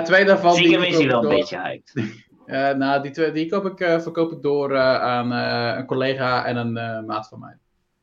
twee 0.04 0.25
daarvan... 0.25 0.56
Zie 0.56 0.88
is 0.88 0.97
hij 0.97 1.08
wel 1.08 1.23
een 1.23 1.30
beetje 1.30 1.60
hyped. 1.60 2.30
Uh, 2.52 2.70
nou, 2.70 3.02
die, 3.02 3.12
twee, 3.12 3.32
die 3.32 3.50
koop 3.50 3.66
ik, 3.66 3.80
uh, 3.80 4.00
verkoop 4.00 4.32
ik 4.32 4.42
door 4.42 4.72
uh, 4.72 5.02
aan 5.02 5.32
een 5.32 5.86
collega 5.86 6.46
en 6.46 6.56
een 6.56 7.06
maat 7.06 7.28
van 7.28 7.40
mij. 7.40 7.58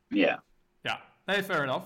Ja. 0.07 0.17
Yeah. 0.17 0.37
Ja, 0.81 1.01
nee, 1.25 1.43
fair 1.43 1.63
enough. 1.63 1.85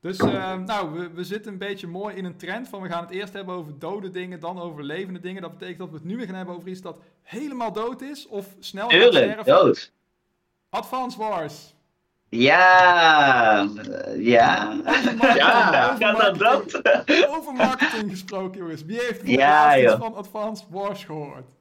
Dus 0.00 0.18
nou, 0.66 0.92
we, 0.92 1.10
we 1.10 1.24
zitten 1.24 1.52
een 1.52 1.58
beetje 1.58 1.86
mooi 1.86 2.16
in 2.16 2.24
een 2.24 2.36
trend 2.36 2.68
van 2.68 2.82
we 2.82 2.88
gaan 2.88 3.02
het 3.02 3.10
eerst 3.10 3.32
hebben 3.32 3.54
over 3.54 3.78
dode 3.78 4.10
dingen, 4.10 4.40
dan 4.40 4.60
over 4.60 4.84
levende 4.84 5.20
dingen. 5.20 5.42
Dat 5.42 5.52
betekent 5.52 5.78
dat 5.78 5.88
we 5.88 5.94
het 5.94 6.04
nu 6.04 6.16
weer 6.16 6.26
gaan 6.26 6.34
hebben 6.34 6.54
over 6.54 6.68
iets 6.68 6.80
dat 6.80 6.98
helemaal 7.22 7.72
dood 7.72 8.02
is 8.02 8.26
of 8.26 8.46
snel 8.58 8.88
Tuurlijk, 8.88 9.44
dood. 9.44 9.92
Advance 10.70 11.18
Wars. 11.18 11.74
Ja, 12.28 13.68
ja. 14.16 14.80
ja, 15.18 15.96
over 16.12 16.38
dat. 16.38 16.80
Over 17.28 17.52
marketing 17.52 18.10
gesproken, 18.10 18.58
jongens. 18.58 18.84
Wie 18.84 18.98
heeft 19.00 19.20
ja, 19.24 19.96
van 19.98 20.14
Advance 20.14 20.64
Wars 20.70 21.04
gehoord? 21.04 21.55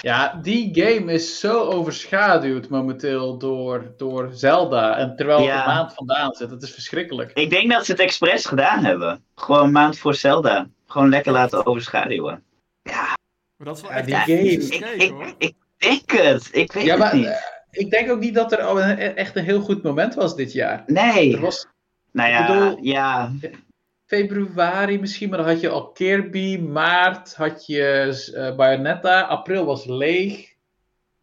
Ja, 0.00 0.38
die 0.42 0.70
game 0.72 1.12
is 1.12 1.40
zo 1.40 1.60
overschaduwd 1.60 2.68
momenteel 2.68 3.38
door, 3.38 3.94
door 3.96 4.30
Zelda. 4.32 4.96
En 4.96 5.16
terwijl 5.16 5.40
ja. 5.40 5.56
het 5.56 5.66
een 5.66 5.74
maand 5.74 5.94
vandaan 5.94 6.34
zit. 6.34 6.48
Dat 6.48 6.62
is 6.62 6.72
verschrikkelijk. 6.72 7.30
Ik 7.34 7.50
denk 7.50 7.70
dat 7.70 7.84
ze 7.84 7.92
het 7.92 8.00
expres 8.00 8.46
gedaan 8.46 8.84
hebben. 8.84 9.24
Gewoon 9.34 9.64
een 9.64 9.72
maand 9.72 9.98
voor 9.98 10.14
Zelda. 10.14 10.68
Gewoon 10.86 11.08
lekker 11.08 11.32
laten 11.32 11.66
overschaduwen. 11.66 12.42
Ja. 12.82 13.18
Maar 13.56 13.66
dat 13.66 13.76
is 13.76 13.82
wel 13.82 13.90
echt 13.90 14.06
die 14.06 14.14
game. 14.14 14.40
ik, 14.96 15.34
ik, 15.38 15.54
denk 15.76 16.10
het. 16.10 16.48
Ik 16.52 16.72
weet 16.72 16.84
ja, 16.84 16.96
maar, 16.96 17.10
het 17.10 17.16
niet. 17.16 17.26
Uh, 17.26 17.34
ik 17.70 17.90
denk 17.90 18.10
ook 18.10 18.20
niet 18.20 18.34
dat 18.34 18.52
er 18.52 18.98
echt 18.98 19.36
een 19.36 19.44
heel 19.44 19.60
goed 19.60 19.82
moment 19.82 20.14
was 20.14 20.36
dit 20.36 20.52
jaar. 20.52 20.82
Nee. 20.86 21.34
Er 21.34 21.40
was, 21.40 21.66
nou 22.12 22.30
ja, 22.30 22.46
bedoel, 22.46 22.78
ja. 22.82 23.32
Februari 24.10 24.98
misschien, 25.00 25.28
maar 25.28 25.38
dan 25.38 25.46
had 25.46 25.60
je 25.60 25.68
al 25.68 25.92
Kirby. 25.92 26.58
Maart 26.58 27.34
had 27.34 27.66
je 27.66 28.30
uh, 28.34 28.56
Bayonetta. 28.56 29.20
April 29.20 29.64
was 29.64 29.86
leeg. 29.86 30.54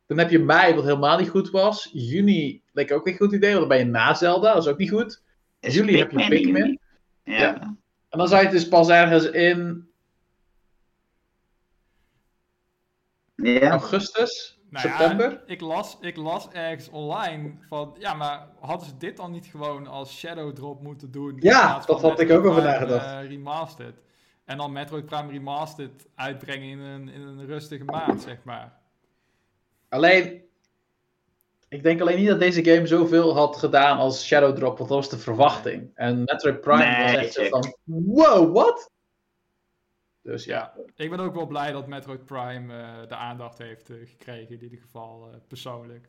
Dan 0.05 0.17
heb 0.17 0.29
je 0.29 0.39
mei, 0.39 0.73
wat 0.73 0.83
helemaal 0.83 1.17
niet 1.17 1.29
goed 1.29 1.49
was. 1.49 1.89
Juni 1.93 2.61
leek 2.71 2.91
ook 2.91 3.05
niet 3.05 3.19
een 3.19 3.27
goed 3.27 3.35
idee, 3.35 3.49
want 3.49 3.59
dan 3.59 3.77
ben 3.77 3.85
je 3.85 3.91
na 3.91 4.13
Zelda. 4.13 4.53
Dat 4.53 4.63
is 4.63 4.69
ook 4.69 4.77
niet 4.77 4.89
goed. 4.89 5.23
Juli 5.59 5.97
heb 5.97 6.11
je 6.11 6.27
Pikmin. 6.27 6.79
Ja. 7.23 7.37
ja. 7.37 7.61
En 8.09 8.17
dan 8.17 8.27
zou 8.27 8.39
je 8.39 8.47
het 8.47 8.55
dus 8.55 8.67
pas 8.67 8.89
ergens 8.89 9.29
in... 9.29 9.87
Ja. 13.35 13.69
Augustus? 13.69 14.56
Nou 14.69 14.87
september? 14.87 15.31
Ja, 15.31 15.41
ik, 15.45 15.61
las, 15.61 15.97
ik 16.01 16.15
las 16.15 16.49
ergens 16.51 16.89
online 16.89 17.53
van, 17.67 17.95
ja, 17.99 18.13
maar 18.13 18.47
hadden 18.59 18.87
ze 18.87 18.97
dit 18.97 19.17
dan 19.17 19.31
niet 19.31 19.45
gewoon 19.45 19.87
als 19.87 20.17
Shadow 20.17 20.55
Drop 20.55 20.81
moeten 20.81 21.11
doen? 21.11 21.37
Ja, 21.39 21.83
dat 21.85 22.01
had 22.01 22.19
ik 22.19 22.31
ook 22.31 22.45
over 22.45 22.63
nagedacht. 22.63 23.05
Uh, 23.05 23.29
remastered. 23.29 24.01
En 24.45 24.57
dan 24.57 24.71
Metroid 24.71 25.05
Prime 25.05 25.31
Remastered 25.31 26.07
uitbrengen 26.15 26.69
in 26.69 26.79
een, 26.79 27.09
in 27.09 27.21
een 27.21 27.45
rustige 27.45 27.83
maand, 27.83 28.21
zeg 28.21 28.37
maar. 28.43 28.79
Alleen, 29.89 30.41
ik 31.69 31.83
denk 31.83 32.01
alleen 32.01 32.17
niet 32.17 32.27
dat 32.27 32.39
deze 32.39 32.63
game 32.63 32.87
zoveel 32.87 33.35
had 33.35 33.57
gedaan 33.57 33.97
als 33.97 34.25
Shadow 34.25 34.55
Drop, 34.55 34.77
want 34.77 34.89
dat 34.89 34.97
was 34.97 35.09
de 35.09 35.17
verwachting. 35.17 35.91
En 35.95 36.23
Metroid 36.23 36.61
Prime 36.61 37.03
was 37.03 37.13
echt 37.13 37.33
zo 37.33 37.47
van, 37.47 37.75
wow, 37.83 38.53
wat? 38.53 38.91
Dus 40.27 40.45
ja. 40.45 40.73
Ik 40.95 41.09
ben 41.09 41.19
ook 41.19 41.35
wel 41.35 41.45
blij 41.45 41.71
dat 41.71 41.87
Metroid 41.87 42.25
Prime 42.25 42.73
uh, 42.73 43.07
de 43.07 43.15
aandacht 43.15 43.57
heeft 43.57 43.89
uh, 43.89 44.07
gekregen, 44.07 44.55
in 44.55 44.63
ieder 44.63 44.79
geval 44.79 45.27
uh, 45.27 45.35
persoonlijk. 45.47 46.07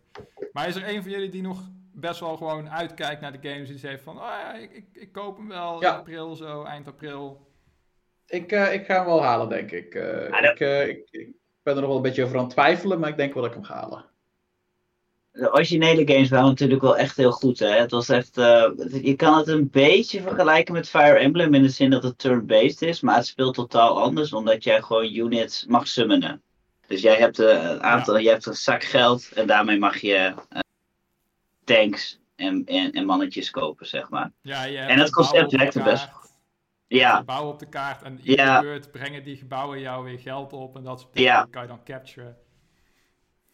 Maar 0.52 0.68
is 0.68 0.76
er 0.76 0.88
een 0.88 1.02
van 1.02 1.11
jullie 1.11 1.28
die 1.28 1.42
nog 1.42 1.61
best 1.94 2.20
wel 2.20 2.37
gewoon 2.37 2.70
uitkijkt 2.70 3.20
naar 3.20 3.40
de 3.40 3.48
games 3.48 3.70
en 3.70 3.78
zegt 3.78 4.02
van, 4.02 4.16
oh 4.16 4.22
ja, 4.22 4.54
ik, 4.54 4.72
ik, 4.72 4.87
ik 4.92 5.12
koop 5.12 5.37
hem 5.37 5.48
wel 5.48 5.81
in 5.81 5.88
april 5.88 6.37
zo, 6.37 6.64
eind 6.64 6.88
april? 6.88 7.46
Ik, 8.26 8.52
ik 8.52 8.85
ga 8.87 8.94
hem 8.94 9.04
wel 9.04 9.22
halen, 9.22 9.48
denk 9.48 9.70
ik. 9.70 9.94
ik, 9.94 10.61
ik, 10.61 11.09
ik 11.11 11.35
ben 11.62 11.74
er 11.74 11.81
nog 11.81 11.87
wel 11.87 11.96
een 11.96 12.02
beetje 12.02 12.24
over 12.24 12.37
aan 12.37 12.44
het 12.44 12.52
twijfelen, 12.52 13.00
maar 13.00 13.09
ik 13.09 13.16
denk 13.16 13.35
wel 13.35 13.42
dat 13.42 13.52
ik 13.52 13.59
hem 13.59 13.66
ga 13.66 13.74
halen 13.74 14.04
de 15.38 15.53
originele 15.53 16.12
games 16.12 16.29
waren 16.29 16.48
natuurlijk 16.48 16.83
wel 16.83 16.96
echt 16.96 17.16
heel 17.16 17.33
goed. 17.33 17.59
Hè? 17.59 17.70
Het 17.70 17.90
was 17.90 18.09
echt, 18.09 18.38
uh, 18.38 18.70
je 19.03 19.14
kan 19.16 19.37
het 19.38 19.48
een 19.48 19.70
beetje 19.70 20.22
vergelijken 20.22 20.74
met 20.74 20.88
Fire 20.88 21.18
Emblem 21.18 21.55
in 21.55 21.62
de 21.62 21.68
zin 21.68 21.90
dat 21.90 22.03
het 22.03 22.18
turn-based 22.18 22.83
is, 22.83 23.01
maar 23.01 23.16
het 23.16 23.27
speelt 23.27 23.55
totaal 23.55 24.03
anders 24.03 24.33
omdat 24.33 24.64
jij 24.64 24.83
gewoon 24.83 25.14
units 25.14 25.64
mag 25.66 25.88
summonen. 25.88 26.42
Dus 26.87 27.01
jij 27.01 27.16
hebt 27.16 27.38
eh, 27.38 27.62
een 27.62 27.83
aantal, 27.83 28.14
ja. 28.14 28.20
je 28.20 28.29
hebt 28.29 28.46
een 28.46 28.55
zak 28.55 28.85
geld 28.85 29.33
en 29.33 29.46
daarmee 29.46 29.79
mag 29.79 30.01
je 30.01 30.35
uh, 30.53 30.59
tanks 31.64 32.20
en, 32.37 32.64
en, 32.66 32.92
en, 32.92 33.07
mannetjes 33.07 33.51
kopen, 33.51 33.87
zeg 33.87 34.09
maar. 34.09 34.33
Ja, 34.42 34.66
en 34.66 34.98
het 34.98 35.11
concept 35.11 35.53
werkte 35.53 35.83
best. 35.83 36.09
Ja. 36.87 37.24
Bouwen 37.24 37.53
op 37.53 37.59
de 37.59 37.68
kaart 37.68 38.03
en 38.03 38.20
iedere 38.22 38.48
ja. 38.48 38.61
beurt 38.61 38.90
brengen 38.90 39.22
die 39.22 39.37
gebouwen 39.37 39.81
jou 39.81 40.05
weer 40.05 40.18
geld 40.18 40.53
op 40.53 40.77
en 40.77 40.83
dat 40.83 41.01
soort 41.01 41.14
dingen 41.14 41.51
kan 41.51 41.62
je 41.62 41.68
dan 41.68 41.85
capturen. 41.85 42.37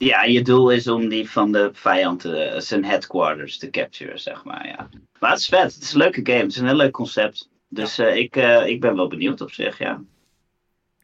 Ja, 0.05 0.23
je 0.23 0.43
doel 0.43 0.71
is 0.71 0.89
om 0.89 1.09
die 1.09 1.31
van 1.31 1.53
de 1.53 1.71
vijand 1.73 2.25
uh, 2.25 2.59
zijn 2.59 2.85
headquarters 2.85 3.59
te 3.59 3.71
capturen, 3.71 4.21
zeg 4.21 4.45
maar. 4.45 4.67
Ja. 4.67 4.89
Maar 5.19 5.31
het 5.31 5.39
is 5.39 5.49
vet. 5.49 5.75
Het 5.75 5.83
is 5.83 5.93
een 5.93 5.99
leuke 5.99 6.21
game. 6.23 6.39
Het 6.39 6.51
is 6.51 6.57
een 6.57 6.67
heel 6.67 6.77
leuk 6.77 6.93
concept. 6.93 7.51
Dus 7.69 7.99
uh, 7.99 8.17
ik, 8.17 8.37
uh, 8.37 8.67
ik 8.67 8.81
ben 8.81 8.97
wel 8.97 9.09
benieuwd 9.09 9.41
op 9.41 9.51
zich, 9.51 9.79
ja. 9.79 10.03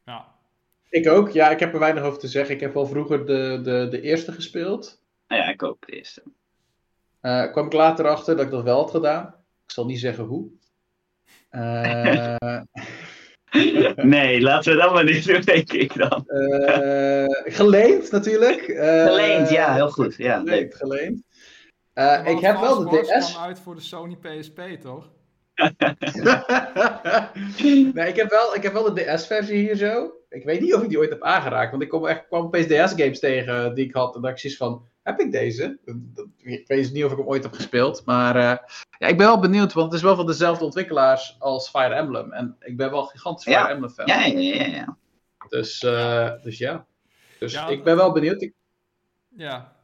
Ja. 0.04 0.34
Ik 0.88 1.08
ook. 1.08 1.30
Ja, 1.30 1.50
ik 1.50 1.60
heb 1.60 1.72
er 1.72 1.78
weinig 1.78 2.02
over 2.02 2.18
te 2.18 2.28
zeggen. 2.28 2.54
Ik 2.54 2.60
heb 2.60 2.74
wel 2.74 2.86
vroeger 2.86 3.26
de, 3.26 3.60
de, 3.62 3.86
de 3.90 4.00
eerste 4.00 4.32
gespeeld. 4.32 5.02
ja, 5.26 5.48
ik 5.48 5.62
ook 5.62 5.86
de 5.86 5.92
eerste. 5.92 6.22
kwam 7.52 7.66
ik 7.66 7.72
later 7.72 8.08
achter 8.08 8.36
dat 8.36 8.44
ik 8.44 8.50
dat 8.50 8.62
wel 8.62 8.76
had 8.76 8.90
gedaan. 8.90 9.26
Ik 9.64 9.70
zal 9.70 9.86
niet 9.86 10.00
zeggen 10.00 10.24
hoe. 10.24 10.48
nee, 13.96 14.40
laten 14.40 14.72
we 14.72 14.78
dat 14.78 14.92
maar 14.92 15.04
niet 15.04 15.26
doen, 15.26 15.40
denk 15.40 15.72
ik 15.72 15.96
dan. 15.96 16.24
Uh, 16.26 17.52
geleend 17.54 18.10
natuurlijk. 18.10 18.68
Uh, 18.68 19.04
geleend, 19.04 19.50
ja, 19.50 19.74
heel 19.74 19.90
goed. 19.90 20.16
Ja, 20.16 20.38
geleend, 20.38 20.74
geleend. 20.74 21.22
Uh, 21.94 22.20
ik 22.24 22.40
heb 22.40 22.60
wel 22.60 22.88
de 22.88 23.00
DS. 23.00 23.30
kwam 23.30 23.44
uit 23.44 23.60
voor 23.60 23.74
de 23.74 23.80
Sony 23.80 24.16
PSP, 24.16 24.60
toch? 24.82 25.10
nee, 27.94 28.08
ik 28.08 28.16
heb 28.16 28.30
wel, 28.30 28.54
ik 28.54 28.62
heb 28.62 28.72
wel 28.72 28.94
de 28.94 29.04
DS-versie 29.04 29.58
hier 29.58 29.76
zo. 29.76 30.19
Ik 30.30 30.44
weet 30.44 30.60
niet 30.60 30.74
of 30.74 30.82
ik 30.82 30.88
die 30.88 30.98
ooit 30.98 31.10
heb 31.10 31.22
aangeraakt, 31.22 31.70
want 31.70 31.82
ik 31.82 31.88
kom 31.88 32.06
echt, 32.06 32.26
kwam 32.26 32.44
opeens 32.44 32.66
DS-games 32.66 33.18
tegen 33.18 33.74
die 33.74 33.84
ik 33.84 33.94
had. 33.94 34.14
En 34.14 34.20
dat 34.20 34.30
ik 34.30 34.38
zoiets 34.38 34.58
van, 34.58 34.88
heb 35.02 35.20
ik 35.20 35.32
deze? 35.32 35.78
Ik 36.36 36.66
weet 36.66 36.92
niet 36.92 37.04
of 37.04 37.12
ik 37.12 37.18
hem 37.18 37.26
ooit 37.26 37.42
heb 37.42 37.52
gespeeld. 37.52 38.04
Maar 38.04 38.36
uh, 38.36 38.42
ja, 38.98 39.06
ik 39.06 39.16
ben 39.16 39.26
wel 39.26 39.40
benieuwd, 39.40 39.72
want 39.72 39.86
het 39.86 39.96
is 39.96 40.06
wel 40.06 40.16
van 40.16 40.26
dezelfde 40.26 40.64
ontwikkelaars 40.64 41.36
als 41.38 41.68
Fire 41.68 41.94
Emblem. 41.94 42.32
En 42.32 42.56
ik 42.60 42.76
ben 42.76 42.90
wel 42.90 43.04
gigantisch 43.04 43.44
Fire 43.44 43.68
Emblem 43.68 43.90
fan. 43.90 44.06
Ja, 44.06 44.24
ja, 44.24 44.38
ja. 44.38 44.66
ja. 44.66 44.96
Dus, 45.48 45.82
uh, 45.82 46.30
dus 46.42 46.58
ja. 46.58 46.86
Dus 47.38 47.52
ja, 47.52 47.68
ik 47.68 47.84
ben 47.84 47.96
wel 47.96 48.12
benieuwd. 48.12 48.42
Ik... 48.42 48.54
Ja. 49.28 49.78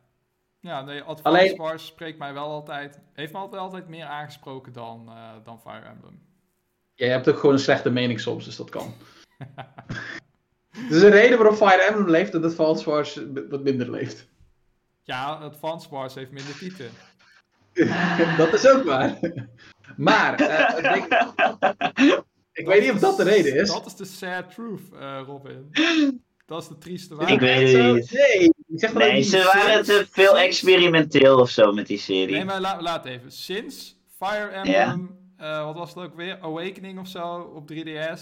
Ja, 0.61 0.83
nee, 0.83 1.01
Advance 1.01 1.23
Alleen... 1.23 1.57
Wars 1.57 1.87
spreekt 1.87 2.19
mij 2.19 2.33
wel 2.33 2.49
altijd... 2.49 3.01
Heeft 3.13 3.33
me 3.33 3.39
altijd, 3.39 3.63
altijd 3.63 3.89
meer 3.89 4.05
aangesproken 4.05 4.73
dan, 4.73 5.05
uh, 5.09 5.31
dan 5.45 5.61
Fire 5.61 5.87
Emblem. 5.87 6.23
Jij 6.95 7.09
hebt 7.09 7.29
ook 7.29 7.39
gewoon 7.39 7.55
een 7.55 7.61
slechte 7.61 7.91
mening 7.91 8.21
soms, 8.21 8.45
dus 8.45 8.57
dat 8.57 8.71
kan. 8.71 8.95
Er 10.77 10.97
is 10.97 11.03
een 11.03 11.11
reden 11.11 11.39
waarom 11.39 11.57
Fire 11.57 11.83
Emblem 11.83 12.11
leeft 12.11 12.35
en 12.35 12.45
Advance 12.45 12.91
Wars 12.91 13.21
wat 13.51 13.63
minder 13.63 13.91
leeft. 13.91 14.27
Ja, 15.03 15.33
Advance 15.33 15.89
Wars 15.91 16.15
heeft 16.15 16.31
minder 16.31 16.59
tieten. 16.59 16.91
dat 18.39 18.53
is 18.55 18.69
ook 18.69 18.85
waar. 18.85 19.19
Maar, 19.97 20.41
uh, 20.41 20.95
ik, 20.95 21.05
ik 22.61 22.67
weet 22.67 22.83
niet 22.83 22.91
of 22.91 22.99
dat 22.99 23.17
de 23.17 23.23
reden 23.23 23.55
is. 23.55 23.69
Dat 23.69 23.87
is 23.87 23.95
de 23.95 24.05
sad 24.05 24.55
truth, 24.55 24.81
uh, 24.95 25.21
Robin. 25.27 25.73
Dat 26.47 26.63
is 26.63 26.69
de 26.69 26.79
trieste 26.79 27.15
waarheid. 27.15 27.43
Ik 27.43 27.47
weet 27.49 27.73
het 27.73 27.95
niet. 27.95 28.13
Nee, 28.13 28.53
ik 28.67 28.81
zeg 28.81 28.93
nee 28.93 29.23
ze 29.23 29.51
waren 29.55 29.85
te 29.85 30.07
veel 30.11 30.39
experimenteel 30.39 31.39
of 31.39 31.51
zo 31.51 31.73
met 31.73 31.87
die 31.87 31.99
serie. 31.99 32.35
Nee, 32.35 32.45
maar 32.45 32.61
la 32.61 32.83
laat 32.83 33.05
even. 33.05 33.33
Sinds 33.33 33.97
Fire 34.19 34.49
Emblem, 34.49 35.19
uh, 35.41 35.65
wat 35.65 35.75
was 35.75 35.95
het 35.95 36.05
ook 36.05 36.17
weer? 36.17 36.39
Awakening 36.41 36.99
of 36.99 37.09
zo 37.09 37.53
op 37.55 37.73
3DS. 37.73 38.21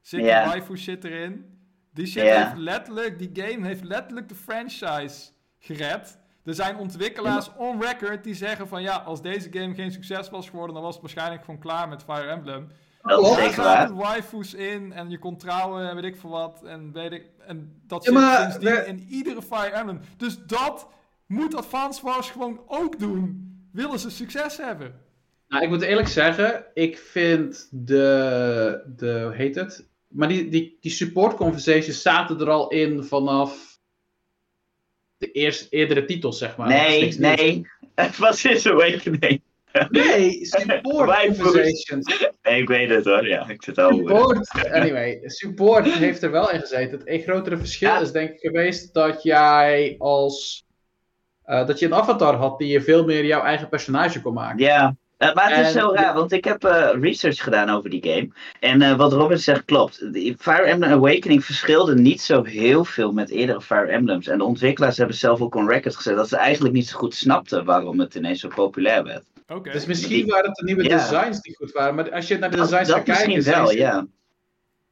Zit 0.00 0.20
yeah. 0.20 0.42
die 0.42 0.52
waifu 0.52 0.76
shit 0.76 1.04
erin. 1.04 1.57
Die 1.92 2.06
shit 2.06 2.22
heeft 2.22 2.56
letterlijk, 2.56 3.18
die 3.18 3.30
game 3.44 3.66
heeft 3.66 3.84
letterlijk 3.84 4.28
de 4.28 4.34
franchise 4.34 5.30
gered. 5.58 6.18
Er 6.44 6.54
zijn 6.54 6.76
ontwikkelaars 6.76 7.50
on 7.56 7.82
record 7.82 8.24
die 8.24 8.34
zeggen 8.34 8.68
van 8.68 8.82
ja, 8.82 8.96
als 8.96 9.22
deze 9.22 9.48
game 9.52 9.74
geen 9.74 9.92
succes 9.92 10.30
was 10.30 10.48
geworden, 10.48 10.74
dan 10.74 10.82
was 10.82 10.92
het 10.92 11.02
waarschijnlijk 11.02 11.44
gewoon 11.44 11.60
klaar 11.60 11.88
met 11.88 12.02
Fire 12.02 12.28
Emblem. 12.28 12.68
Dat 13.02 13.22
is 13.22 13.34
zeker 13.34 13.62
waar. 13.62 13.94
waifus 13.94 14.54
in 14.54 14.92
en 14.92 15.10
je 15.10 15.18
kon 15.18 15.36
trouwen 15.36 15.88
en 15.88 15.94
weet 15.94 16.04
ik 16.04 16.16
veel 16.16 16.30
wat. 16.30 16.62
En, 16.64 16.92
weet 16.92 17.12
ik, 17.12 17.26
en 17.46 17.82
dat 17.86 18.04
zit 18.04 18.14
ja, 18.14 18.50
sindsdien 18.50 18.86
in 18.86 19.06
iedere 19.08 19.42
Fire 19.42 19.70
Emblem. 19.70 20.00
Dus 20.16 20.38
dat 20.46 20.88
moet 21.26 21.54
Advance 21.54 22.02
Wars 22.02 22.30
gewoon 22.30 22.60
ook 22.66 22.98
doen. 22.98 23.52
Willen 23.72 23.98
ze 23.98 24.10
succes 24.10 24.56
hebben. 24.56 25.00
Nou, 25.48 25.62
ik 25.62 25.68
moet 25.68 25.82
eerlijk 25.82 26.08
zeggen, 26.08 26.64
ik 26.74 26.98
vind 26.98 27.68
de, 27.70 28.82
de 28.96 29.22
hoe 29.22 29.34
heet 29.34 29.54
het? 29.54 29.87
Maar 30.08 30.28
die, 30.28 30.48
die, 30.48 30.76
die 30.80 30.90
support 30.90 31.36
conversations 31.36 32.02
zaten 32.02 32.40
er 32.40 32.50
al 32.50 32.68
in 32.68 33.04
vanaf 33.04 33.78
de 35.18 35.30
eerste, 35.30 35.66
eerdere 35.70 36.04
titels, 36.04 36.38
zeg 36.38 36.56
maar. 36.56 36.68
Nee, 36.68 37.18
nee. 37.18 37.66
Wat 38.18 38.44
is 38.44 38.66
Awakening? 38.66 39.40
Nee, 39.88 40.44
Support 40.44 41.26
Conversations. 41.26 42.28
Nee, 42.42 42.62
ik 42.62 42.68
weet 42.68 42.90
het 42.90 43.04
hoor, 43.04 43.28
ja. 43.28 43.48
Ik 43.48 43.62
zit 43.62 43.78
al 43.78 43.96
Support, 43.96 44.70
anyway, 44.70 45.20
Support 45.24 45.92
heeft 45.92 46.22
er 46.22 46.30
wel 46.30 46.50
in 46.50 46.60
gezeten. 46.60 47.00
Het 47.04 47.22
grotere 47.22 47.58
verschil 47.58 48.00
is 48.00 48.12
denk 48.12 48.30
ik 48.30 48.40
geweest 48.40 48.94
dat 48.94 49.22
jij 49.22 49.94
als... 49.98 50.66
Uh, 51.46 51.66
dat 51.66 51.78
je 51.78 51.86
een 51.86 51.94
avatar 51.94 52.34
had 52.34 52.58
die 52.58 52.68
je 52.68 52.80
veel 52.80 53.04
meer 53.04 53.24
jouw 53.24 53.42
eigen 53.42 53.68
personage 53.68 54.22
kon 54.22 54.34
maken. 54.34 54.58
Ja. 54.58 54.96
Uh, 55.18 55.34
maar 55.34 55.56
het 55.56 55.66
is 55.66 55.72
zo 55.72 55.92
raar, 55.94 56.14
want 56.14 56.32
ik 56.32 56.44
heb 56.44 56.64
uh, 56.64 56.90
research 57.00 57.42
gedaan 57.42 57.70
over 57.70 57.90
die 57.90 58.02
game. 58.02 58.28
En 58.60 58.82
uh, 58.82 58.96
wat 58.96 59.12
Robin 59.12 59.38
zegt 59.38 59.64
klopt. 59.64 59.96
Fire 60.38 60.62
Emblem 60.62 60.92
Awakening 60.92 61.44
verschilde 61.44 61.94
niet 61.94 62.20
zo 62.20 62.44
heel 62.44 62.84
veel 62.84 63.12
met 63.12 63.30
eerdere 63.30 63.60
Fire 63.60 63.86
Emblems. 63.86 64.28
En 64.28 64.38
de 64.38 64.44
ontwikkelaars 64.44 64.96
hebben 64.96 65.16
zelf 65.16 65.40
ook 65.40 65.54
on 65.54 65.68
record 65.68 65.96
gezet 65.96 66.16
dat 66.16 66.28
ze 66.28 66.36
eigenlijk 66.36 66.74
niet 66.74 66.88
zo 66.88 66.98
goed 66.98 67.14
snapten 67.14 67.64
waarom 67.64 68.00
het 68.00 68.14
ineens 68.14 68.40
zo 68.40 68.48
populair 68.48 69.04
werd. 69.04 69.24
Okay. 69.48 69.72
Dus 69.72 69.86
misschien 69.86 70.26
waren 70.26 70.46
het 70.46 70.56
de 70.56 70.64
nieuwe 70.64 70.88
designs 70.88 71.40
die 71.40 71.56
goed 71.56 71.72
waren. 71.72 71.94
Maar 71.94 72.12
als 72.12 72.28
je 72.28 72.38
naar 72.38 72.50
de 72.50 72.56
designs 72.56 72.90
gaat 72.90 73.02
kijken... 73.02 73.34
Misschien 73.34 73.54
wel, 73.54 73.72
ja. 73.72 74.06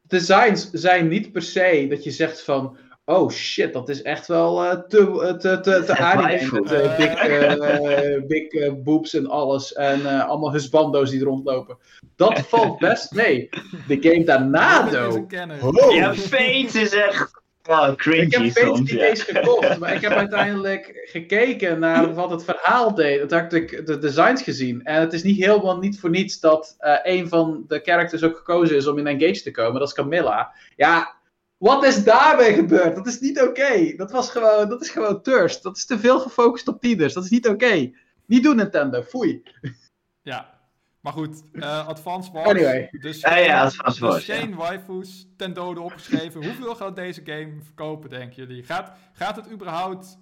Designs 0.02 0.70
zijn 0.70 1.08
niet 1.08 1.32
per 1.32 1.42
se 1.42 1.86
dat 1.88 2.04
je 2.04 2.10
zegt 2.10 2.42
van 2.42 2.76
Oh 3.08 3.30
shit, 3.30 3.72
dat 3.72 3.88
is 3.88 4.02
echt 4.02 4.26
wel 4.26 4.64
uh, 4.64 4.70
te, 4.70 5.36
te, 5.38 5.60
te, 5.60 5.82
te 5.84 5.96
anime. 5.96 6.60
Met 6.60 6.72
uh, 6.72 6.96
big, 6.96 7.24
uh, 7.24 8.22
big 8.26 8.82
boobs 8.82 9.14
en 9.14 9.26
alles. 9.26 9.72
En 9.72 10.26
allemaal 10.26 10.52
husbando's 10.52 11.10
die 11.10 11.20
er 11.20 11.26
rondlopen. 11.26 11.78
Dat 12.16 12.40
valt 12.48 12.78
best 12.78 13.12
mee. 13.12 13.48
De 13.88 13.98
game 14.00 14.24
daarna, 14.24 14.88
though. 14.88 15.26
Oh. 15.62 15.94
Ja, 15.94 16.14
Fate 16.14 16.80
is 16.80 16.94
echt 16.94 17.44
Oh, 17.68 17.94
cringy 17.94 18.22
ik 18.22 18.32
heb 18.32 18.66
soms, 18.66 18.90
niet 18.90 19.00
eens 19.00 19.22
gekocht, 19.22 19.78
maar 19.78 19.94
ik 19.94 20.00
heb 20.00 20.12
uiteindelijk 20.26 21.08
gekeken 21.10 21.78
naar 21.78 22.14
wat 22.14 22.30
het 22.30 22.44
verhaal 22.44 22.94
deed. 22.94 23.28
Toen 23.28 23.38
heb 23.38 23.52
ik 23.52 23.86
de 23.86 23.98
designs 23.98 24.42
gezien. 24.42 24.84
En 24.84 25.00
het 25.00 25.12
is 25.12 25.22
niet 25.22 25.44
helemaal 25.44 25.78
niet 25.78 26.00
voor 26.00 26.10
niets 26.10 26.40
dat 26.40 26.76
uh, 26.80 26.96
een 27.02 27.28
van 27.28 27.64
de 27.68 27.80
characters 27.84 28.22
ook 28.22 28.36
gekozen 28.36 28.76
is 28.76 28.86
om 28.86 28.98
in 28.98 29.06
Engage 29.06 29.42
te 29.42 29.50
komen. 29.50 29.78
Dat 29.78 29.88
is 29.88 29.94
Camilla. 29.94 30.52
Ja, 30.76 31.15
wat 31.56 31.84
is 31.84 32.04
daarbij 32.04 32.54
gebeurd? 32.54 32.94
Dat 32.94 33.06
is 33.06 33.20
niet 33.20 33.40
oké. 33.40 33.96
Dat 33.96 34.10
was 34.10 34.30
gewoon, 34.30 34.68
dat 34.68 34.82
is 34.82 34.90
gewoon 34.90 35.22
thirst. 35.22 35.62
Dat 35.62 35.76
is 35.76 35.86
te 35.86 35.98
veel 35.98 36.20
gefocust 36.20 36.68
op 36.68 36.80
tieners. 36.80 37.14
Dat 37.14 37.24
is 37.24 37.30
niet 37.30 37.48
oké. 37.48 37.90
Niet 38.26 38.42
doen 38.42 38.56
Nintendo, 38.56 39.02
foei. 39.02 39.42
Ja, 40.22 40.60
maar 41.00 41.12
goed, 41.12 41.42
uh, 41.52 41.88
Advance 41.88 42.32
Wars. 42.32 42.48
Anyway. 42.48 42.88
Dus, 43.00 43.20
ja, 43.20 43.36
ja, 43.36 43.62
Advance 43.62 44.00
Wars. 44.00 44.26
Dus 44.26 44.36
geen 44.36 44.54
waifus 44.54 45.28
ten 45.36 45.54
dode 45.54 45.80
opgeschreven. 45.80 46.44
Hoeveel 46.44 46.74
gaat 46.74 46.96
deze 46.96 47.22
game 47.24 47.62
verkopen, 47.62 48.10
denken 48.10 48.36
jullie? 48.36 48.62
Gaat, 48.62 48.96
gaat 49.12 49.36
het 49.36 49.50
überhaupt... 49.50 50.18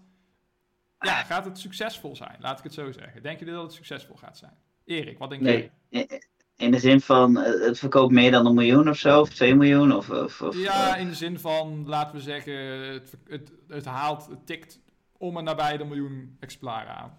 Ja, 0.99 1.23
gaat 1.23 1.45
het 1.45 1.59
succesvol 1.59 2.17
zijn? 2.17 2.37
Laat 2.41 2.59
ik 2.59 2.65
het 2.65 2.75
zo 2.75 2.93
zeggen. 2.93 3.23
Denken 3.23 3.39
jullie 3.39 3.55
dat 3.55 3.63
het 3.63 3.73
succesvol 3.73 4.17
gaat 4.17 4.39
zijn? 4.39 4.53
Erik, 4.85 5.19
wat 5.19 5.31
denk 5.31 5.43
nee. 5.43 5.71
jij? 5.89 6.09
In 6.57 6.71
de 6.71 6.79
zin 6.79 7.01
van, 7.01 7.39
eh, 7.39 7.67
het 7.67 7.79
verkoopt 7.79 8.13
meer 8.13 8.31
dan 8.31 8.47
een 8.47 8.55
miljoen 8.55 8.89
of 8.89 8.97
zo, 8.97 9.21
of 9.21 9.29
2 9.29 9.55
miljoen? 9.55 9.93
Of, 9.93 10.11
of, 10.11 10.43
of 10.43 10.57
ja, 10.57 10.97
in 10.97 11.09
de 11.09 11.15
zin 11.15 11.39
van, 11.39 11.85
laten 11.87 12.17
we 12.17 12.23
zeggen, 12.23 12.55
het, 12.93 13.17
het, 13.29 13.53
het 13.69 13.85
haalt, 13.85 14.27
het 14.27 14.47
tikt 14.47 14.81
om 15.19 15.37
en 15.37 15.45
nabij 15.45 15.77
de 15.77 15.85
miljoen 15.85 16.37
exemplaren 16.41 16.95
aan. 16.95 17.19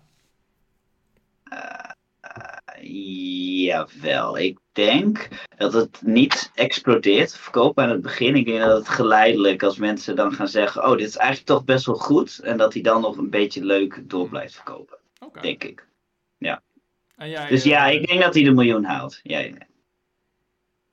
Uh, 1.54 1.96
jawel, 3.66 4.38
ik 4.38 4.60
denk 4.72 5.28
dat 5.58 5.74
het 5.74 6.02
niet 6.02 6.52
explodeert, 6.56 7.38
verkopen 7.38 7.84
aan 7.84 7.90
het 7.90 8.02
begin. 8.02 8.36
Ik 8.36 8.46
denk 8.46 8.60
dat 8.60 8.78
het 8.78 8.90
geleidelijk, 8.90 9.64
als 9.64 9.78
mensen 9.78 10.16
dan 10.16 10.34
gaan 10.34 10.48
zeggen, 10.48 10.84
oh, 10.84 10.98
dit 10.98 11.08
is 11.08 11.16
eigenlijk 11.16 11.48
toch 11.48 11.64
best 11.64 11.86
wel 11.86 11.96
goed. 11.96 12.40
En 12.40 12.58
dat 12.58 12.74
hij 12.74 12.82
dan 12.82 13.02
nog 13.02 13.18
een 13.18 13.30
beetje 13.30 13.66
leuk 13.66 14.02
door 14.10 14.30
blijft 14.30 14.56
verkopen. 14.56 14.98
Okay. 15.20 15.42
Denk 15.42 15.64
ik. 15.64 15.88
Ja. 16.38 16.62
Jij, 17.18 17.48
dus 17.48 17.64
ja, 17.64 17.88
ik 17.88 18.08
denk 18.08 18.22
dat 18.22 18.34
hij 18.34 18.44
de 18.44 18.52
miljoen 18.52 18.84
haalt. 18.84 19.20
Ja, 19.24 19.40
ja. 19.40 19.68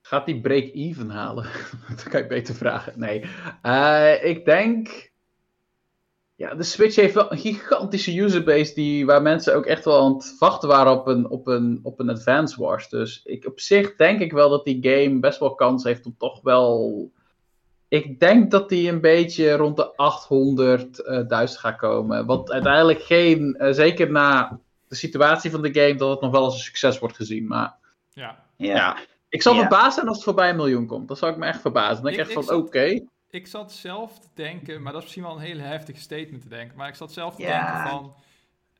Gaat 0.01 0.25
hij 0.25 0.39
break-even 0.39 1.09
halen? 1.09 1.45
dat 1.89 2.03
kan 2.03 2.21
ik 2.21 2.27
beter 2.27 2.55
vragen. 2.55 2.99
Nee. 2.99 3.23
Uh, 3.63 4.23
ik 4.23 4.45
denk 4.45 5.11
ja, 6.35 6.55
de 6.55 6.63
Switch 6.63 6.95
heeft 6.95 7.13
wel 7.13 7.31
een 7.31 7.37
gigantische 7.37 8.17
userbase 8.17 8.73
die, 8.73 9.05
waar 9.05 9.21
mensen 9.21 9.55
ook 9.55 9.65
echt 9.65 9.85
wel 9.85 9.99
aan 9.99 10.13
het 10.13 10.35
wachten 10.39 10.69
waren 10.69 10.91
op 10.91 11.07
een, 11.07 11.29
op 11.29 11.47
een, 11.47 11.79
op 11.83 11.99
een 11.99 12.09
Advance 12.09 12.61
Wars. 12.61 12.89
Dus 12.89 13.21
ik, 13.23 13.45
op 13.45 13.59
zich 13.59 13.95
denk 13.95 14.19
ik 14.19 14.31
wel 14.31 14.49
dat 14.49 14.65
die 14.65 14.77
game 14.81 15.19
best 15.19 15.39
wel 15.39 15.55
kans 15.55 15.83
heeft 15.83 16.05
om 16.05 16.15
toch 16.17 16.41
wel... 16.41 17.11
Ik 17.87 18.19
denk 18.19 18.51
dat 18.51 18.69
die 18.69 18.89
een 18.89 19.01
beetje 19.01 19.51
rond 19.51 19.77
de 19.77 19.93
800.000 20.83 21.05
uh, 21.29 21.47
gaat 21.47 21.77
komen. 21.77 22.25
Wat 22.25 22.51
uiteindelijk 22.51 23.01
geen, 23.01 23.57
uh, 23.59 23.71
zeker 23.71 24.11
na 24.11 24.59
de 24.93 24.99
situatie 24.99 25.51
van 25.51 25.61
de 25.61 25.73
game, 25.73 25.95
dat 25.95 26.09
het 26.09 26.21
nog 26.21 26.31
wel 26.31 26.43
als 26.43 26.53
een 26.53 26.59
succes 26.59 26.99
wordt 26.99 27.15
gezien. 27.15 27.47
Maar 27.47 27.75
ja, 28.13 28.43
ja. 28.55 28.97
ik 29.29 29.41
zal 29.41 29.53
ja. 29.53 29.59
verbaasd 29.59 29.93
zijn 29.93 30.07
als 30.07 30.15
het 30.15 30.25
voorbij 30.25 30.49
een 30.49 30.55
miljoen 30.55 30.85
komt. 30.85 31.07
Dat 31.07 31.17
zou 31.17 31.31
ik 31.31 31.37
me 31.37 31.45
echt 31.45 31.61
verbazen. 31.61 32.03
Dan 32.03 32.03
denk 32.03 32.15
ik, 32.15 32.35
echt 32.35 32.45
van, 32.45 32.55
oké. 32.55 32.65
Okay 32.65 33.07
ik 33.33 33.47
zat 33.47 33.71
zelf 33.71 34.19
te 34.19 34.27
denken, 34.33 34.81
maar 34.81 34.91
dat 34.91 35.01
is 35.01 35.07
misschien 35.07 35.23
wel 35.23 35.35
een 35.35 35.47
hele 35.47 35.61
heftige 35.61 35.99
statement 35.99 36.41
te 36.41 36.47
denken. 36.47 36.77
Maar 36.77 36.87
ik 36.87 36.95
zat 36.95 37.13
zelf 37.13 37.35
te 37.35 37.41
denken 37.41 37.87
van, 37.87 38.15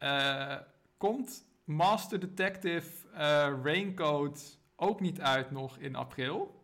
uh, 0.04 0.56
komt 0.97 1.45
Master 1.63 2.19
Detective 2.19 2.88
uh, 3.13 3.19
Raincoat 3.63 4.58
ook 4.76 4.99
niet 4.99 5.21
uit 5.21 5.52
nog 5.52 5.78
in 5.78 5.95
april? 5.95 6.62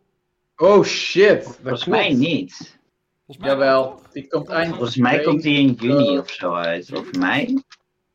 Oh 0.55 0.83
shit. 0.83 1.43
Volgens 1.43 1.85
mij 1.85 2.13
niet. 2.13 2.79
Volgens 3.25 3.37
mij 3.37 3.49
Jawel, 3.49 4.01
die 4.11 4.27
komt 4.27 4.49
eind. 4.49 4.75
Volgens 4.75 4.97
mij 4.97 5.21
komt 5.21 5.41
die 5.41 5.59
in 5.59 5.73
juni 5.73 6.17
of 6.17 6.29
zo 6.29 6.53
uit. 6.53 6.93
Of 6.93 7.13
mei. 7.13 7.63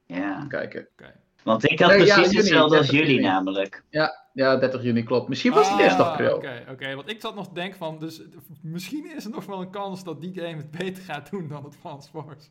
Ja. 0.05 0.47
Kijken. 0.49 0.88
Okay. 0.92 1.14
Want 1.44 1.70
ik 1.70 1.80
had 1.80 1.90
nee, 1.90 1.98
precies 1.98 2.30
ja, 2.30 2.38
hetzelfde 2.38 2.78
als 2.78 2.90
jullie 2.90 3.20
namelijk. 3.20 3.83
Ja, 3.90 4.24
ja, 4.33 4.57
30 4.57 4.83
juni 4.83 5.02
klopt. 5.02 5.28
Misschien 5.28 5.52
was 5.52 5.68
het 5.68 5.78
ah, 5.78 5.85
eerst 5.85 5.98
april. 5.98 6.37
Oké, 6.37 6.64
oké. 6.70 6.94
want 6.94 7.11
ik 7.11 7.20
zat 7.20 7.35
nog 7.35 7.48
te 7.48 7.54
denken 7.54 7.78
van, 7.78 7.98
dus 7.98 8.20
misschien 8.62 9.16
is 9.16 9.24
er 9.24 9.30
nog 9.30 9.46
wel 9.46 9.61
een 9.61 9.70
kans 9.70 10.04
dat 10.04 10.20
die 10.20 10.35
game 10.35 10.57
het 10.57 10.70
beter 10.70 11.02
gaat 11.02 11.30
doen 11.30 11.48
dan 11.48 11.64
het 11.64 11.76
Fans 11.80 12.11
Wars. 12.12 12.50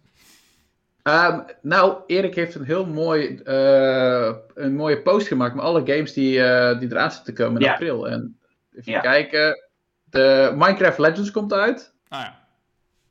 Um, 1.04 1.46
nou, 1.62 1.98
Erik 2.08 2.36
heeft 2.36 2.56
een 2.56 2.64
heel 2.64 2.86
mooi, 2.86 3.42
uh, 3.46 4.36
een 4.54 4.76
mooie 4.76 5.02
post 5.02 5.28
gemaakt 5.28 5.56
met 5.56 5.64
alle 5.64 5.86
games 5.86 6.14
die, 6.14 6.38
uh, 6.38 6.80
die 6.80 6.92
eraan 6.92 7.12
zitten 7.12 7.34
komen 7.34 7.62
in 7.62 7.70
april. 7.70 8.08
En 8.08 8.38
even 8.74 8.92
ja. 8.92 9.00
kijken. 9.00 9.70
De 10.04 10.52
Minecraft 10.56 10.98
Legends 10.98 11.32
komt 11.32 11.54
uit. 11.54 11.94
Ah 12.08 12.22
ja. 12.22 12.42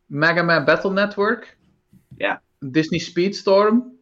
Mega 0.06 0.42
Man 0.42 0.64
Battle 0.64 0.92
Network. 0.92 1.56
Ja. 2.16 2.42
Disney 2.58 3.00
Speedstorm. 3.00 3.98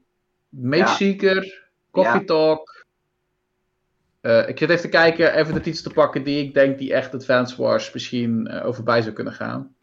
Mage 0.48 0.94
Seeker. 0.94 1.69
Coffee 1.90 2.24
Talk. 2.24 2.86
Uh, 4.20 4.48
ik 4.48 4.58
zit 4.58 4.70
even 4.70 4.82
te 4.82 4.88
kijken, 4.88 5.34
even 5.34 5.54
de 5.54 5.60
titels 5.60 5.82
te 5.82 5.90
pakken 5.90 6.24
die 6.24 6.44
ik 6.44 6.54
denk 6.54 6.78
die 6.78 6.94
echt 6.94 7.14
Advance 7.14 7.62
Wars 7.62 7.92
misschien 7.92 8.48
uh, 8.50 8.66
over 8.66 8.82
bij 8.82 9.02
zou 9.02 9.14
kunnen 9.14 9.32
gaan. 9.32 9.74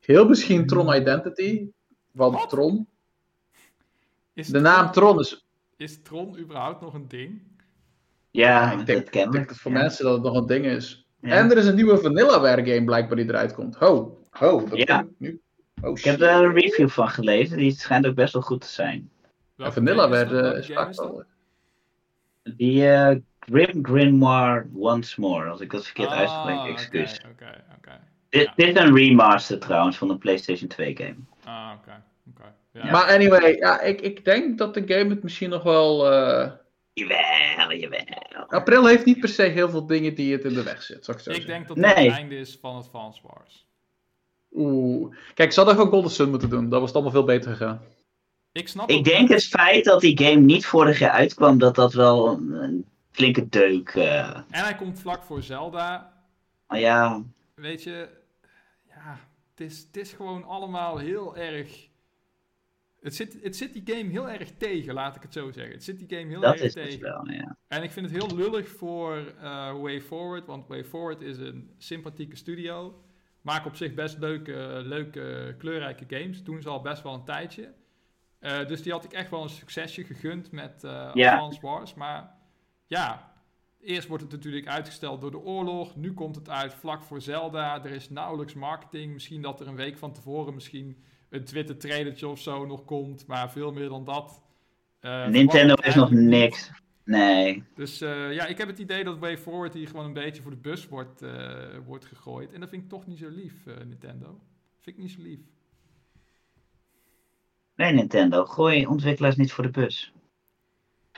Heel 0.00 0.28
misschien 0.28 0.66
Tron 0.66 0.94
Identity, 0.94 1.66
want 2.10 2.34
Wat? 2.34 2.48
Tron. 2.48 2.88
Is 4.32 4.46
de 4.46 4.52
Tron, 4.52 4.62
naam 4.62 4.90
Tron 4.90 5.18
is... 5.20 5.46
Is 5.76 6.02
Tron 6.02 6.38
überhaupt 6.38 6.80
nog 6.80 6.94
een 6.94 7.08
ding? 7.08 7.42
Ja, 8.30 8.72
ik 8.72 8.86
denk, 8.86 9.12
dat, 9.12 9.24
ik 9.24 9.32
denk 9.32 9.48
dat 9.48 9.56
voor 9.56 9.72
ja. 9.72 9.78
mensen 9.78 10.04
dat 10.04 10.14
het 10.14 10.22
nog 10.22 10.36
een 10.36 10.46
ding 10.46 10.64
is. 10.64 11.06
Ja. 11.20 11.30
En 11.30 11.50
er 11.50 11.56
is 11.56 11.66
een 11.66 11.74
nieuwe 11.74 11.98
Vanillaware 11.98 12.64
game 12.66 12.84
blijkbaar 12.84 13.16
die 13.16 13.28
eruit 13.28 13.54
komt. 13.54 13.76
Ho, 13.76 14.18
ho, 14.30 14.68
dat 14.68 14.78
ja. 14.78 15.06
nu. 15.18 15.40
Oh, 15.82 15.98
ik 15.98 16.04
heb 16.04 16.20
er 16.20 16.44
een 16.44 16.52
review 16.52 16.88
van 16.88 17.08
gelezen, 17.08 17.56
die 17.56 17.70
schijnt 17.70 18.06
ook 18.06 18.14
best 18.14 18.32
wel 18.32 18.42
goed 18.42 18.60
te 18.60 18.68
zijn. 18.68 19.10
Vanillaware 19.56 20.54
is, 20.56 20.68
is 20.68 20.74
vaak 20.74 20.94
wel... 20.94 21.24
Die 22.56 22.82
uh, 22.82 23.10
Grim 23.40 23.84
Grimoire 23.84 24.66
Once 24.74 25.20
More, 25.20 25.50
als 25.50 25.60
ik 25.60 25.70
dat 25.70 25.84
verkeerd 25.84 26.08
ah, 26.08 26.18
uitspreek, 26.18 26.72
excuus. 26.72 27.18
Oké, 27.18 27.28
okay, 27.32 27.62
oké. 27.76 28.00
Dit, 28.28 28.50
dit 28.56 28.76
is 28.76 28.82
een 28.82 28.96
remaster 28.96 29.58
trouwens 29.58 29.96
van 29.96 30.08
de 30.08 30.16
PlayStation 30.16 30.68
2 30.68 30.96
game. 30.96 31.16
Ah, 31.44 31.72
oké. 31.78 32.02
oké. 32.30 32.54
Ja. 32.72 32.90
Maar 32.90 33.04
anyway, 33.04 33.56
ja, 33.56 33.80
ik, 33.80 34.00
ik 34.00 34.24
denk 34.24 34.58
dat 34.58 34.74
de 34.74 34.82
game 34.86 35.10
het 35.10 35.22
misschien 35.22 35.50
nog 35.50 35.62
wel... 35.62 36.12
Uh... 36.12 36.50
Jawel, 36.92 37.72
jawel. 37.72 38.04
April 38.48 38.86
heeft 38.86 39.04
niet 39.04 39.20
per 39.20 39.28
se 39.28 39.42
heel 39.42 39.68
veel 39.68 39.86
dingen 39.86 40.14
die 40.14 40.32
het 40.32 40.44
in 40.44 40.54
de 40.54 40.62
weg 40.62 40.82
zit, 40.82 41.04
zou 41.04 41.16
ik 41.16 41.22
zo 41.22 41.30
Ik 41.30 41.36
zeggen. 41.36 41.54
denk 41.54 41.68
dat 41.68 41.76
het 41.76 41.96
nee. 41.96 42.06
het 42.08 42.18
einde 42.18 42.38
is 42.38 42.58
van 42.60 42.76
het 42.76 42.84
Advance 42.84 43.20
Wars. 43.22 43.66
Oeh. 44.52 45.16
Kijk, 45.34 45.52
ze 45.52 45.58
hadden 45.58 45.76
gewoon 45.76 45.90
Golden 45.90 46.10
Sun 46.10 46.30
moeten 46.30 46.50
doen. 46.50 46.68
Dat 46.68 46.80
was 46.80 46.88
het 46.88 46.94
allemaal 46.94 47.12
veel 47.12 47.24
beter 47.24 47.50
gegaan. 47.50 47.80
Ik 48.56 48.68
snap 48.68 48.90
Ik 48.90 49.04
denk 49.04 49.28
het 49.28 49.44
feit 49.44 49.84
dat 49.84 50.00
die 50.00 50.18
game 50.18 50.40
niet 50.40 50.66
vorig 50.66 50.98
jaar 50.98 51.10
uitkwam, 51.10 51.58
dat 51.58 51.74
dat 51.74 51.92
wel 51.92 52.28
een 52.32 52.86
flinke 53.10 53.48
deuk. 53.48 53.94
Uh... 53.94 54.28
En 54.28 54.44
hij 54.50 54.74
komt 54.76 55.00
vlak 55.00 55.22
voor 55.22 55.42
Zelda. 55.42 56.12
Ja. 56.68 57.22
Weet 57.54 57.82
je, 57.82 58.08
ja, 58.88 59.18
het 59.50 59.60
is, 59.60 59.78
het 59.78 59.96
is 59.96 60.12
gewoon 60.12 60.44
allemaal 60.44 60.98
heel 60.98 61.36
erg. 61.36 61.88
Het 63.00 63.14
zit, 63.14 63.38
het 63.42 63.56
zit 63.56 63.72
die 63.72 63.96
game 63.96 64.10
heel 64.10 64.28
erg 64.28 64.50
tegen, 64.58 64.94
laat 64.94 65.16
ik 65.16 65.22
het 65.22 65.32
zo 65.32 65.50
zeggen. 65.50 65.72
Het 65.72 65.84
zit 65.84 65.98
die 65.98 66.18
game 66.18 66.30
heel 66.30 66.40
dat 66.40 66.52
erg 66.52 66.62
is 66.62 66.72
tegen. 66.72 67.00
Wel, 67.00 67.30
ja. 67.30 67.56
En 67.68 67.82
ik 67.82 67.90
vind 67.90 68.10
het 68.10 68.20
heel 68.20 68.36
lullig 68.36 68.68
voor 68.68 69.34
uh, 69.42 69.80
Way 69.80 70.00
Forward, 70.00 70.46
want 70.46 70.66
Way 70.66 70.84
Forward 70.84 71.20
is 71.20 71.38
een 71.38 71.70
sympathieke 71.78 72.36
studio. 72.36 73.02
Maakt 73.40 73.66
op 73.66 73.76
zich 73.76 73.94
best 73.94 74.18
leuke, 74.18 74.80
leuke 74.84 75.54
kleurrijke 75.58 76.04
games. 76.08 76.42
Doen 76.42 76.62
ze 76.62 76.68
al 76.68 76.80
best 76.80 77.02
wel 77.02 77.14
een 77.14 77.24
tijdje. 77.24 77.72
Uh, 78.40 78.66
dus 78.66 78.82
die 78.82 78.92
had 78.92 79.04
ik 79.04 79.12
echt 79.12 79.30
wel 79.30 79.42
een 79.42 79.48
succesje 79.48 80.04
gegund 80.04 80.52
met 80.52 80.84
uh, 80.84 81.50
Wars. 81.60 81.94
Maar 81.94 82.34
ja, 82.86 83.32
eerst 83.80 84.08
wordt 84.08 84.22
het 84.22 84.32
natuurlijk 84.32 84.66
uitgesteld 84.66 85.20
door 85.20 85.30
de 85.30 85.38
oorlog. 85.38 85.96
Nu 85.96 86.12
komt 86.12 86.36
het 86.36 86.48
uit 86.48 86.74
vlak 86.74 87.02
voor 87.02 87.20
Zelda. 87.20 87.84
Er 87.84 87.90
is 87.90 88.10
nauwelijks 88.10 88.54
marketing. 88.54 89.12
Misschien 89.12 89.42
dat 89.42 89.60
er 89.60 89.66
een 89.66 89.76
week 89.76 89.98
van 89.98 90.12
tevoren 90.12 90.54
misschien 90.54 91.02
een 91.30 91.44
Twitter 91.44 91.78
trailertje 91.78 92.28
of 92.28 92.40
zo 92.40 92.66
nog 92.66 92.84
komt. 92.84 93.26
Maar 93.26 93.50
veel 93.50 93.72
meer 93.72 93.88
dan 93.88 94.04
dat. 94.04 94.42
Uh, 95.00 95.26
Nintendo 95.26 95.74
is 95.74 95.94
nog 95.94 96.10
niks. 96.10 96.70
Nee. 97.04 97.64
Dus 97.74 98.02
uh, 98.02 98.32
ja, 98.32 98.46
ik 98.46 98.58
heb 98.58 98.68
het 98.68 98.78
idee 98.78 99.04
dat 99.04 99.18
Way 99.18 99.38
Forward 99.38 99.74
hier 99.74 99.88
gewoon 99.88 100.04
een 100.04 100.12
beetje 100.12 100.42
voor 100.42 100.50
de 100.50 100.56
bus 100.56 100.88
wordt, 100.88 101.22
uh, 101.22 101.54
wordt 101.84 102.04
gegooid. 102.04 102.52
En 102.52 102.60
dat 102.60 102.68
vind 102.68 102.82
ik 102.82 102.88
toch 102.88 103.06
niet 103.06 103.18
zo 103.18 103.28
lief, 103.28 103.54
Nintendo. 103.64 104.40
Vind 104.80 104.96
ik 104.96 105.02
niet 105.02 105.12
zo 105.12 105.22
lief. 105.22 105.40
Nee, 107.76 107.92
Nintendo. 107.92 108.44
Gooi 108.44 108.86
ontwikkelaars 108.86 109.36
niet 109.36 109.52
voor 109.52 109.64
de 109.64 109.70
bus. 109.70 110.12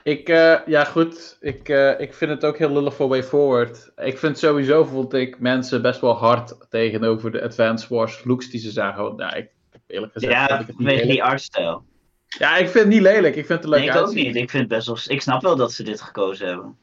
Ik, 0.03 0.29
uh, 0.29 0.67
ja 0.67 0.85
goed, 0.85 1.37
ik, 1.41 1.69
uh, 1.69 2.01
ik 2.01 2.15
vind 2.15 2.31
het 2.31 2.45
ook 2.45 2.59
heel 2.59 2.73
lullig 2.73 2.95
voor 2.95 3.09
Way 3.09 3.23
Forward. 3.23 3.91
Ik 3.97 4.19
vind 4.19 4.39
sowieso, 4.39 4.85
vond 4.85 5.15
ik 5.15 5.41
mensen 5.41 5.83
best 5.83 6.01
wel 6.01 6.15
hard 6.15 6.71
tegenover 6.71 7.31
de 7.31 7.43
Advance 7.43 7.95
Wars 7.95 8.25
looks 8.25 8.51
die 8.51 8.61
ze 8.61 8.71
zagen. 8.71 9.17
Nou, 9.17 9.37
ik, 9.37 9.51
eerlijk 9.87 10.13
gezegd 10.13 10.33
ja, 10.33 10.65
vanwege 10.77 11.07
die 11.07 11.23
artstijl. 11.23 11.85
Ja, 12.27 12.57
ik 12.57 12.69
vind 12.69 12.85
het 12.85 12.93
niet 12.93 13.03
lelijk. 13.03 13.37
Ik 13.37 13.47
vind 13.47 13.61
het 13.61 13.69
leuk 13.69 13.81
nee, 13.81 13.89
ik 13.89 13.97
ook 13.97 14.15
niet. 14.15 14.37
Ik 14.37 14.51
vind 14.51 14.69
best 14.69 14.87
wel... 14.87 14.99
Ik 15.07 15.23
snap 15.23 15.43
wel 15.43 15.57
dat 15.57 15.73
ze 15.73 15.83
dit 15.83 16.01
gekozen 16.01 16.47
hebben. 16.47 16.79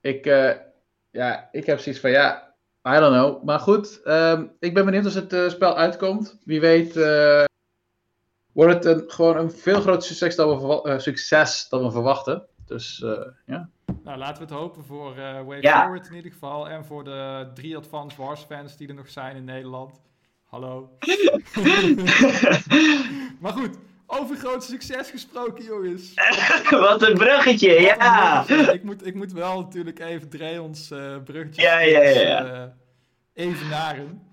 Ik, 0.00 0.26
uh, 0.26 0.50
ja, 1.10 1.48
ik 1.52 1.66
heb 1.66 1.80
zoiets 1.80 2.00
van, 2.00 2.10
ja... 2.10 2.54
I 2.88 2.98
don't 2.98 3.14
know. 3.14 3.44
Maar 3.44 3.58
goed, 3.58 4.02
ehm, 4.02 4.44
ik 4.58 4.74
ben 4.74 4.84
benieuwd 4.84 5.04
als 5.04 5.14
het 5.14 5.52
spel 5.52 5.76
uitkomt. 5.76 6.38
Wie 6.44 6.60
weet 6.60 6.96
wordt 8.54 8.74
het 8.74 8.84
een, 8.84 9.10
gewoon 9.10 9.36
een 9.36 9.50
veel 9.50 9.80
groter 9.80 10.02
succes 10.02 10.36
dan 10.36 10.58
we, 10.58 10.88
uh, 10.88 10.98
succes 10.98 11.68
dan 11.68 11.82
we 11.82 11.90
verwachten. 11.90 12.46
Dus 12.66 13.04
ja. 13.46 13.68
Nou, 14.02 14.18
laten 14.18 14.46
we 14.46 14.52
het 14.52 14.62
hopen 14.62 14.84
voor 14.84 15.14
Way 15.46 15.60
ja. 15.60 15.82
Forward 15.82 16.08
in 16.08 16.14
ieder 16.14 16.32
geval. 16.32 16.68
En 16.68 16.84
voor 16.84 17.04
de 17.04 17.50
drie 17.54 17.76
Advanced 17.76 18.18
Wars 18.18 18.40
fans 18.40 18.76
die 18.76 18.88
er 18.88 18.94
nog 18.94 19.10
zijn 19.10 19.36
in 19.36 19.44
Nederland. 19.44 20.00
Hallo. 20.44 20.90
maar 23.40 23.52
goed, 23.52 23.78
over 24.06 24.36
groot 24.36 24.64
succes 24.64 25.10
gesproken, 25.10 25.64
jongens. 25.64 26.14
Wat 26.70 27.02
een 27.02 27.14
bruggetje, 27.14 27.80
ja. 27.80 28.44
Ik 28.72 28.82
moet, 28.82 29.06
ik 29.06 29.14
moet 29.14 29.32
wel 29.32 29.60
natuurlijk 29.60 29.98
even 29.98 30.28
Dreons 30.28 30.90
uh, 30.90 31.16
bruggetje 31.24 31.62
ja, 31.62 31.78
ja, 31.78 32.00
ja, 32.00 32.44
uh, 32.44 32.62
even 33.32 33.68
naren. 33.68 34.04
Uh, 34.04 34.23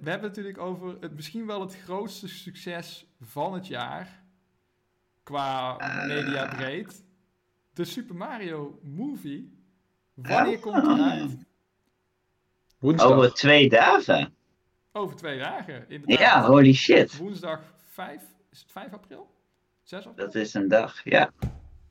we 0.00 0.10
hebben 0.10 0.28
natuurlijk 0.28 0.58
over 0.58 0.96
het, 1.00 1.14
misschien 1.14 1.46
wel 1.46 1.60
het 1.60 1.76
grootste 1.76 2.28
succes 2.28 3.06
van 3.20 3.54
het 3.54 3.66
jaar. 3.66 4.22
Qua 5.22 5.76
media 6.06 6.54
breed. 6.56 7.04
De 7.72 7.84
Super 7.84 8.14
Mario 8.14 8.78
Movie. 8.82 9.56
Wanneer 10.14 10.58
komt 10.58 10.84
die 10.84 11.02
uit? 11.04 11.46
Woensdag. 12.78 13.10
Over 13.10 13.34
twee 13.34 13.68
dagen. 13.68 14.34
Over 14.92 15.16
twee 15.16 15.38
dagen, 15.38 15.84
inderdaad. 15.88 16.18
Ja, 16.18 16.46
holy 16.46 16.72
shit. 16.72 17.16
Woensdag 17.16 17.60
5 17.86 18.22
is 18.50 18.60
het 18.60 18.72
5 18.72 18.92
april? 18.92 19.30
6 19.82 20.06
april? 20.06 20.26
Dat 20.26 20.34
is 20.34 20.54
een 20.54 20.68
dag, 20.68 21.04
ja. 21.04 21.30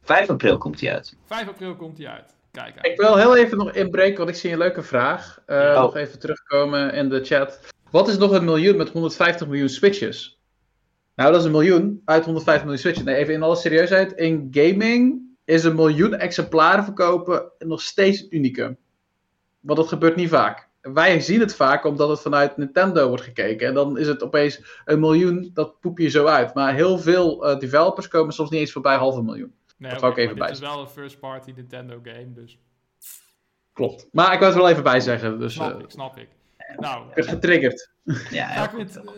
5 0.01 0.29
april 0.29 0.57
komt 0.57 0.81
hij 0.81 0.93
uit. 0.93 1.17
5 1.25 1.47
april 1.47 1.75
komt 1.75 1.97
hij 1.97 2.07
uit. 2.07 2.36
Kijk, 2.51 2.75
Ik 2.81 2.97
wil 2.97 3.17
heel 3.17 3.37
even 3.37 3.57
nog 3.57 3.71
inbreken, 3.71 4.17
want 4.17 4.29
ik 4.29 4.35
zie 4.35 4.51
een 4.51 4.57
leuke 4.57 4.83
vraag. 4.83 5.41
Uh, 5.47 5.57
oh. 5.57 5.81
Nog 5.81 5.95
even 5.95 6.19
terugkomen 6.19 6.93
in 6.93 7.09
de 7.09 7.23
chat. 7.23 7.59
Wat 7.91 8.07
is 8.07 8.17
nog 8.17 8.31
een 8.31 8.45
miljoen 8.45 8.77
met 8.77 8.89
150 8.89 9.47
miljoen 9.47 9.69
switches? 9.69 10.41
Nou, 11.15 11.31
dat 11.31 11.39
is 11.39 11.45
een 11.45 11.51
miljoen 11.51 12.01
uit 12.05 12.25
150 12.25 12.63
miljoen 12.63 12.81
switches. 12.81 13.03
Nee, 13.03 13.15
even 13.15 13.33
in 13.33 13.43
alle 13.43 13.55
serieusheid. 13.55 14.11
In 14.11 14.47
gaming 14.51 15.21
is 15.45 15.63
een 15.63 15.75
miljoen 15.75 16.13
exemplaren 16.13 16.83
verkopen 16.83 17.51
nog 17.59 17.81
steeds 17.81 18.25
unicum. 18.29 18.77
Want 19.59 19.79
dat 19.79 19.87
gebeurt 19.87 20.15
niet 20.15 20.29
vaak 20.29 20.67
wij 20.93 21.19
zien 21.19 21.39
het 21.39 21.55
vaak 21.55 21.85
omdat 21.85 22.09
het 22.09 22.19
vanuit 22.19 22.57
Nintendo 22.57 23.07
wordt 23.07 23.23
gekeken. 23.23 23.67
En 23.67 23.73
dan 23.73 23.97
is 23.97 24.07
het 24.07 24.23
opeens 24.23 24.81
een 24.85 24.99
miljoen, 24.99 25.49
dat 25.53 25.79
poep 25.79 25.97
je 25.97 26.09
zo 26.09 26.25
uit. 26.25 26.53
Maar 26.53 26.73
heel 26.73 26.97
veel 26.97 27.49
uh, 27.49 27.59
developers 27.59 28.07
komen 28.07 28.33
soms 28.33 28.49
niet 28.49 28.59
eens 28.59 28.71
voorbij 28.71 28.95
half 28.95 29.15
een 29.15 29.25
miljoen. 29.25 29.53
Nee, 29.77 29.91
dat 29.91 30.03
okay, 30.03 30.11
ik 30.11 30.17
even 30.17 30.35
bij. 30.35 30.47
Het 30.47 30.55
is 30.55 30.61
wel 30.61 30.81
een 30.81 30.87
first 30.87 31.19
party 31.19 31.51
Nintendo 31.55 31.99
game, 32.03 32.33
dus. 32.33 32.59
Klopt. 33.73 34.07
Maar 34.11 34.33
ik 34.33 34.39
wil 34.39 34.47
het 34.47 34.57
wel 34.57 34.69
even 34.69 34.83
bij 34.83 34.99
zeggen. 34.99 35.39
Dus, 35.39 35.53
snap 35.53 35.75
uh, 35.75 35.79
ik, 35.79 35.89
snap 35.89 36.17
ik. 36.17 36.29
Nou, 36.77 37.11
ik 37.15 37.25
getriggerd. 37.25 37.89
Ja, 38.29 38.47
ga 38.47 38.65
ik 38.65 38.77
met 38.77 38.95
uh, 38.95 39.11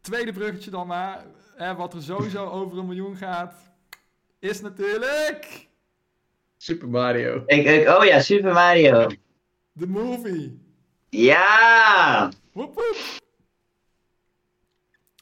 tweede 0.00 0.32
bruggetje 0.32 0.70
dan 0.70 0.86
maar. 0.86 1.24
Hè, 1.56 1.74
wat 1.74 1.94
er 1.94 2.02
sowieso 2.02 2.50
over 2.60 2.78
een 2.78 2.86
miljoen 2.86 3.16
gaat, 3.16 3.54
is 4.38 4.60
natuurlijk. 4.60 5.68
Super 6.56 6.88
Mario. 6.88 7.42
Ik, 7.46 7.64
ik, 7.64 7.88
oh 7.88 8.04
ja, 8.04 8.20
Super 8.20 8.52
Mario. 8.52 9.06
The 9.78 9.86
movie. 9.86 10.60
Ja! 11.08 12.30
Woep 12.52 12.74
woep. 12.74 12.96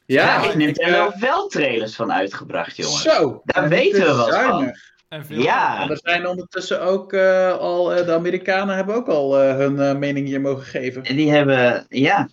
Ja, 0.05 0.43
ja 0.43 0.55
Nintendo 0.55 1.05
er 1.05 1.19
wel 1.19 1.47
trailers 1.47 1.95
van 1.95 2.11
uitgebracht, 2.11 2.75
jongens. 2.75 3.01
Zo. 3.01 3.41
Daar 3.43 3.69
weten 3.69 4.05
we 4.05 4.13
wat 4.13 4.35
van. 4.35 4.75
En 5.09 5.25
veel 5.25 5.41
ja. 5.41 5.81
En 5.81 5.89
er 5.89 5.99
zijn 6.03 6.27
ondertussen 6.27 6.81
ook 6.81 7.13
uh, 7.13 7.57
al, 7.57 7.97
uh, 7.97 8.05
de 8.05 8.13
Amerikanen 8.13 8.75
hebben 8.75 8.95
ook 8.95 9.07
al 9.07 9.43
uh, 9.43 9.55
hun 9.55 9.99
mening 9.99 10.27
hier 10.27 10.41
mogen 10.41 10.65
geven. 10.65 11.03
En 11.03 11.15
die 11.15 11.31
hebben, 11.31 11.85
ja. 11.89 12.29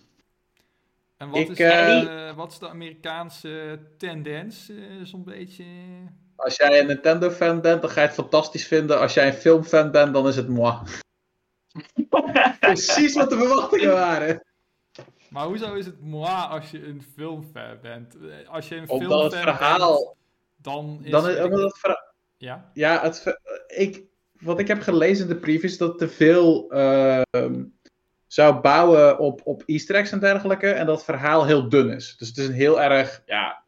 En 1.17 1.29
wat, 1.29 1.39
Ik, 1.39 1.59
is, 1.59 2.05
wat 2.35 2.51
is 2.51 2.59
de 2.59 2.69
Amerikaanse 2.69 3.79
tendens, 3.97 4.71
zo'n 5.03 5.23
beetje? 5.23 5.63
Als 6.35 6.55
jij 6.55 6.79
een 6.79 6.87
Nintendo-fan 6.87 7.61
bent, 7.61 7.81
dan 7.81 7.89
ga 7.89 8.01
je 8.01 8.07
het 8.07 8.15
fantastisch 8.15 8.67
vinden. 8.67 8.99
Als 8.99 9.13
jij 9.13 9.27
een 9.27 9.33
filmfan 9.33 9.91
bent, 9.91 10.13
dan 10.13 10.27
is 10.27 10.35
het 10.35 10.47
moi. 10.47 10.75
Precies 12.59 13.13
wat 13.13 13.29
de 13.29 13.37
verwachtingen 13.37 13.91
waren. 13.91 14.43
Maar 15.33 15.45
hoezo 15.45 15.73
is 15.73 15.85
het 15.85 16.01
moi 16.01 16.47
als 16.49 16.71
je 16.71 16.85
een 16.85 17.03
filmfan 17.13 17.77
bent? 17.81 18.17
Als 18.47 18.67
je 18.67 18.75
een 18.75 18.89
Omdat 18.89 19.09
filmfan 19.09 19.49
het 19.49 19.57
verhaal... 19.57 19.95
Bent, 19.95 20.15
dan 20.61 20.99
is... 21.03 21.11
Dan 21.11 21.29
is 21.29 21.35
het 21.37 21.77
verhaal... 21.79 22.13
Ja? 22.37 22.69
Ja, 22.73 23.01
het, 23.01 23.39
ik, 23.67 24.03
wat 24.39 24.59
ik 24.59 24.67
heb 24.67 24.81
gelezen 24.81 25.27
in 25.27 25.33
de 25.33 25.39
previews, 25.39 25.77
dat 25.77 25.97
te 25.97 26.09
veel 26.09 26.73
uh, 26.73 27.21
zou 28.27 28.55
bouwen 28.55 29.19
op, 29.19 29.41
op 29.43 29.63
easter 29.65 29.95
eggs 29.95 30.11
en 30.11 30.19
dergelijke. 30.19 30.69
En 30.69 30.85
dat 30.85 30.95
het 30.95 31.05
verhaal 31.05 31.45
heel 31.45 31.69
dun 31.69 31.89
is. 31.89 32.17
Dus 32.17 32.27
het 32.27 32.37
is 32.37 32.47
een 32.47 32.53
heel 32.53 32.81
erg, 32.81 33.23
ja... 33.25 33.63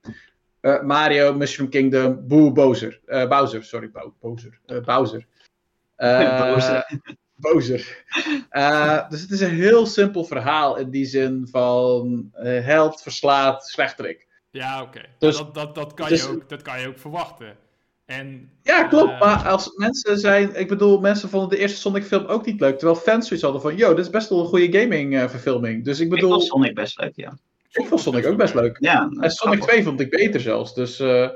Uh, 0.62 0.82
Mario, 0.82 1.34
Mushroom 1.34 1.70
Kingdom, 1.70 2.28
Boo, 2.28 2.52
Bowser. 2.52 3.02
Uh, 3.06 3.28
Bowser, 3.28 3.64
sorry, 3.64 3.92
Bowser. 4.20 4.60
Bowser. 4.86 5.28
Bowser. 6.38 6.86
Bozer. 7.54 8.04
Uh, 8.52 9.10
dus 9.10 9.22
het 9.22 9.32
is 9.32 9.42
een 9.42 9.56
heel 9.56 9.86
simpel 9.86 10.24
verhaal 10.24 10.78
in 10.78 10.90
die 10.90 11.06
zin 11.06 11.48
van 11.52 12.32
uh, 12.36 12.66
held 12.66 13.02
verslaat 13.02 13.68
slechterik. 13.68 14.28
Ja, 14.52 14.82
oké. 14.82 15.02
Dus, 15.20 15.38
dat, 15.38 15.54
dat, 15.54 15.76
dat, 15.76 15.94
kan 15.94 16.06
je 16.06 16.12
dus- 16.12 16.28
ook, 16.28 16.50
dat 16.50 16.62
kan 16.62 16.82
je 16.82 16.88
ook 16.88 17.00
verwachten. 17.00 17.58
En, 18.06 18.52
ja, 18.62 18.84
klopt. 18.84 19.12
Uh, 19.12 19.20
maar 19.20 19.48
als 19.48 19.76
mensen 19.76 20.20
zijn... 20.20 20.56
Ik 20.56 20.68
bedoel, 20.68 21.00
mensen 21.00 21.30
vonden 21.30 21.50
de 21.50 21.58
eerste 21.58 21.80
Sonic 21.80 22.04
film 22.04 22.26
ook 22.26 22.46
niet 22.46 22.60
leuk. 22.60 22.78
Terwijl 22.78 23.00
fans 23.00 23.28
zoiets 23.28 23.46
hadden 23.46 23.62
van... 23.62 23.78
Yo, 23.78 23.90
dit 23.90 24.06
is 24.06 24.12
best 24.12 24.30
wel 24.30 24.40
een 24.40 24.46
goede 24.46 24.80
gaming 24.80 25.30
verfilming. 25.30 25.84
Dus 25.84 26.00
ik 26.00 26.10
bedoel... 26.10 26.30
Ik 26.30 26.36
vond 26.36 26.48
Sonic 26.48 26.76
best 26.76 27.00
leuk, 27.00 27.16
ja. 27.16 27.38
Ik 27.72 27.88
vond 27.88 28.02
Sonic 28.02 28.26
ook 28.26 28.38
best 28.38 28.54
leuk. 28.54 28.78
Ja, 28.80 29.10
en 29.20 29.32
Sonic 29.32 29.62
2 29.62 29.84
vond 29.84 30.00
ik 30.00 30.10
beter 30.10 30.40
zelfs. 30.40 30.74
Dus... 30.74 31.00
Eh... 31.00 31.30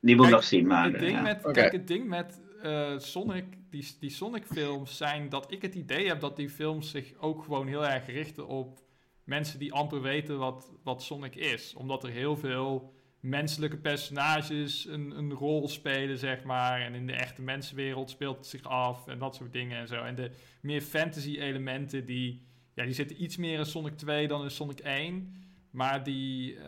Die 0.00 0.16
moet 0.16 0.28
nog 0.28 0.44
zien, 0.44 0.66
maar... 0.66 0.84
Het 0.84 0.98
ding 0.98 1.10
ja. 1.10 1.20
met, 1.20 1.48
Kijk, 1.52 1.72
het 1.72 1.86
ding 1.86 2.08
met 2.08 2.40
uh, 2.66 2.98
Sonic, 2.98 3.44
die, 3.70 3.96
die 4.00 4.10
Sonic-films 4.10 4.96
zijn 4.96 5.28
dat 5.28 5.52
ik 5.52 5.62
het 5.62 5.74
idee 5.74 6.06
heb 6.06 6.20
dat 6.20 6.36
die 6.36 6.50
films 6.50 6.90
zich 6.90 7.14
ook 7.18 7.42
gewoon 7.42 7.66
heel 7.66 7.86
erg 7.86 8.06
richten 8.06 8.46
op 8.46 8.84
mensen 9.24 9.58
die 9.58 9.72
amper 9.72 10.02
weten 10.02 10.38
wat, 10.38 10.72
wat 10.82 11.02
Sonic 11.02 11.34
is. 11.34 11.74
Omdat 11.74 12.04
er 12.04 12.10
heel 12.10 12.36
veel 12.36 12.94
menselijke 13.20 13.76
personages 13.76 14.86
een, 14.86 15.10
een 15.10 15.32
rol 15.32 15.68
spelen, 15.68 16.18
zeg 16.18 16.44
maar. 16.44 16.80
En 16.80 16.94
in 16.94 17.06
de 17.06 17.12
echte 17.12 17.42
mensenwereld 17.42 18.10
speelt 18.10 18.36
het 18.36 18.46
zich 18.46 18.62
af 18.62 19.08
en 19.08 19.18
dat 19.18 19.34
soort 19.34 19.52
dingen 19.52 19.78
en 19.78 19.88
zo. 19.88 20.02
En 20.02 20.14
de 20.14 20.30
meer 20.60 20.80
fantasy-elementen, 20.80 22.04
die, 22.04 22.42
ja, 22.74 22.84
die 22.84 22.94
zitten 22.94 23.22
iets 23.22 23.36
meer 23.36 23.58
in 23.58 23.66
Sonic 23.66 23.96
2 23.96 24.28
dan 24.28 24.42
in 24.42 24.50
Sonic 24.50 24.78
1. 24.78 25.45
Maar 25.76 26.02
die 26.02 26.54
uh, 26.54 26.62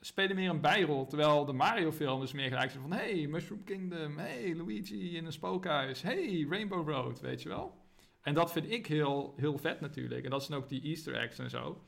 spelen 0.00 0.36
meer 0.36 0.50
een 0.50 0.60
bijrol. 0.60 1.06
Terwijl 1.06 1.44
de 1.44 1.52
Mario-film 1.52 2.22
is 2.22 2.32
meer 2.32 2.48
gelijk 2.48 2.70
zo 2.70 2.80
van... 2.80 2.92
Hey, 2.92 3.26
Mushroom 3.26 3.64
Kingdom. 3.64 4.18
Hey, 4.18 4.54
Luigi 4.56 5.16
in 5.16 5.26
een 5.26 5.32
spookhuis. 5.32 6.02
Hey, 6.02 6.46
Rainbow 6.48 6.88
Road, 6.88 7.20
weet 7.20 7.42
je 7.42 7.48
wel. 7.48 7.74
En 8.20 8.34
dat 8.34 8.52
vind 8.52 8.70
ik 8.70 8.86
heel, 8.86 9.34
heel 9.36 9.58
vet 9.58 9.80
natuurlijk. 9.80 10.24
En 10.24 10.30
dat 10.30 10.44
zijn 10.44 10.58
ook 10.58 10.68
die 10.68 10.82
easter 10.82 11.14
eggs 11.14 11.38
en 11.38 11.50
zo. 11.50 11.82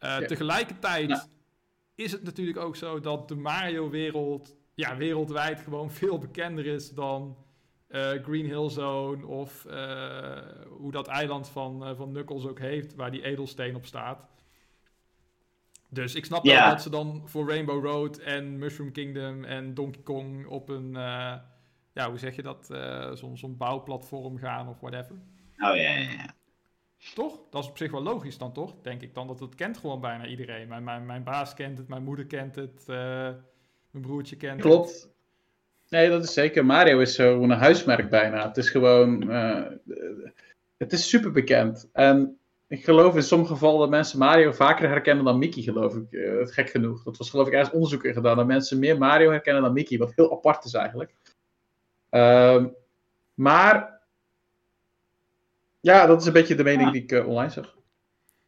Uh, 0.00 0.16
Tegelijkertijd 0.16 1.28
is 1.94 2.12
het 2.12 2.22
natuurlijk 2.22 2.58
ook 2.58 2.76
zo 2.76 3.00
dat 3.00 3.28
de 3.28 3.36
Mario-wereld... 3.36 4.56
Ja, 4.74 4.96
wereldwijd 4.96 5.60
gewoon 5.60 5.90
veel 6.00 6.18
bekender 6.18 6.66
is 6.66 6.90
dan... 6.90 7.36
Uh, 7.88 8.10
Green 8.10 8.46
Hill 8.46 8.68
Zone 8.68 9.26
of 9.26 9.62
hoe 10.68 10.90
dat 10.90 11.06
eiland 11.06 11.48
van, 11.48 11.96
van 11.96 12.10
Knuckles 12.10 12.46
ook 12.46 12.58
heeft, 12.58 12.94
waar 12.94 13.10
die 13.10 13.22
edelsteen 13.22 13.76
op 13.76 13.86
staat. 13.86 14.28
Dus 15.90 16.14
ik 16.14 16.24
snap 16.24 16.44
wel 16.44 16.68
dat 16.68 16.82
ze 16.82 16.90
dan 16.90 17.22
voor 17.24 17.48
Rainbow 17.48 17.84
Road 17.84 18.18
en 18.18 18.58
Mushroom 18.58 18.92
Kingdom 18.92 19.44
en 19.44 19.74
Donkey 19.74 20.02
Kong 20.02 20.46
op 20.46 20.68
een, 20.68 20.88
uh, 20.88 21.34
ja, 21.92 22.08
hoe 22.08 22.18
zeg 22.18 22.36
je 22.36 22.42
dat, 22.42 22.68
uh, 22.72 23.10
zo'n 23.34 23.56
bouwplatform 23.56 24.38
gaan 24.38 24.68
of 24.68 24.80
whatever. 24.80 25.14
Oh 25.58 25.76
ja, 25.76 25.90
ja, 25.90 25.98
ja. 25.98 26.34
Toch? 27.14 27.40
Dat 27.50 27.62
is 27.62 27.68
op 27.68 27.76
zich 27.76 27.90
wel 27.90 28.02
logisch 28.02 28.38
dan, 28.38 28.52
toch? 28.52 28.74
Denk 28.82 29.02
ik 29.02 29.14
dan 29.14 29.26
dat 29.26 29.40
het 29.40 29.54
kent 29.54 29.78
gewoon 29.78 30.00
bijna 30.00 30.26
iedereen. 30.26 30.68
Mijn, 30.68 30.84
mijn, 30.84 31.06
mijn 31.06 31.24
baas 31.24 31.54
kent 31.54 31.78
het, 31.78 31.88
mijn 31.88 32.04
moeder 32.04 32.26
kent 32.26 32.54
het, 32.54 32.84
uh, 32.88 32.96
mijn 33.90 34.04
broertje 34.04 34.36
kent 34.36 34.60
Klopt. 34.60 34.88
het. 34.88 35.00
Klopt. 35.00 35.16
Nee, 35.88 36.08
dat 36.08 36.24
is 36.24 36.32
zeker. 36.32 36.66
Mario 36.66 36.98
is 36.98 37.14
zo'n 37.14 37.50
huismerk 37.50 38.10
bijna. 38.10 38.46
Het 38.46 38.56
is 38.56 38.70
gewoon, 38.70 39.28
het 40.76 40.92
is 40.92 41.08
super 41.08 41.32
bekend. 41.32 41.88
En 41.92 42.38
ik 42.68 42.84
geloof 42.84 43.14
in 43.14 43.22
sommige 43.22 43.52
gevallen 43.52 43.80
dat 43.80 43.90
mensen 43.90 44.18
Mario 44.18 44.52
vaker 44.52 44.88
herkennen 44.88 45.24
dan 45.24 45.38
Mickey, 45.38 45.62
geloof 45.62 45.94
ik. 45.94 46.06
Uh, 46.10 46.46
gek 46.46 46.70
genoeg. 46.70 47.02
Dat 47.02 47.16
was 47.16 47.30
geloof 47.30 47.46
ik 47.46 47.52
ergens 47.52 47.74
onderzoek 47.74 48.04
in 48.04 48.12
gedaan. 48.12 48.36
Dat 48.36 48.46
mensen 48.46 48.78
meer 48.78 48.98
Mario 48.98 49.30
herkennen 49.30 49.62
dan 49.62 49.72
Mickey. 49.72 49.98
Wat 49.98 50.12
heel 50.14 50.32
apart 50.32 50.64
is 50.64 50.74
eigenlijk. 50.74 51.14
Uh, 52.10 52.64
maar... 53.34 53.96
Ja, 55.80 56.06
dat 56.06 56.20
is 56.20 56.26
een 56.26 56.32
beetje 56.32 56.54
de 56.54 56.62
mening 56.62 56.90
die 56.90 57.02
ik 57.02 57.12
uh, 57.12 57.28
online 57.28 57.50
zag. 57.50 57.76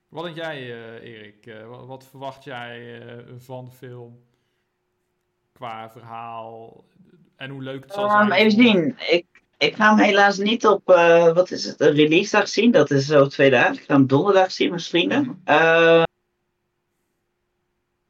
Wat 0.09 0.25
denk 0.25 0.37
jij, 0.37 0.63
uh, 0.63 1.03
Erik? 1.03 1.55
wat 1.87 2.07
verwacht 2.07 2.45
jij 2.45 3.03
van 3.39 3.65
de 3.65 3.71
film? 3.71 4.25
Qua 5.53 5.91
verhaal 5.91 6.85
en 7.37 7.51
hoe 7.51 7.63
leuk 7.63 7.83
het 7.85 7.93
zal 7.93 8.11
zijn? 8.11 8.33
even 8.33 8.51
zien. 8.51 8.97
Ik, 8.99 9.27
Ik 9.61 9.75
ga 9.75 9.95
hem 9.95 10.05
helaas 10.05 10.39
niet 10.39 10.67
op, 10.67 10.91
uh, 10.91 11.33
wat 11.33 11.51
is 11.51 11.65
het, 11.65 11.81
een 11.81 11.93
release 11.93 12.37
dag 12.37 12.49
zien. 12.49 12.71
Dat 12.71 12.91
is 12.91 13.07
zo 13.07 13.27
twee 13.27 13.51
dagen. 13.51 13.75
Ik 13.75 13.85
ga 13.87 13.95
hem 13.95 14.07
donderdag 14.07 14.53
zien 14.53 14.71
met 14.71 14.87
vrienden. 14.87 15.43
Uh, 15.47 16.03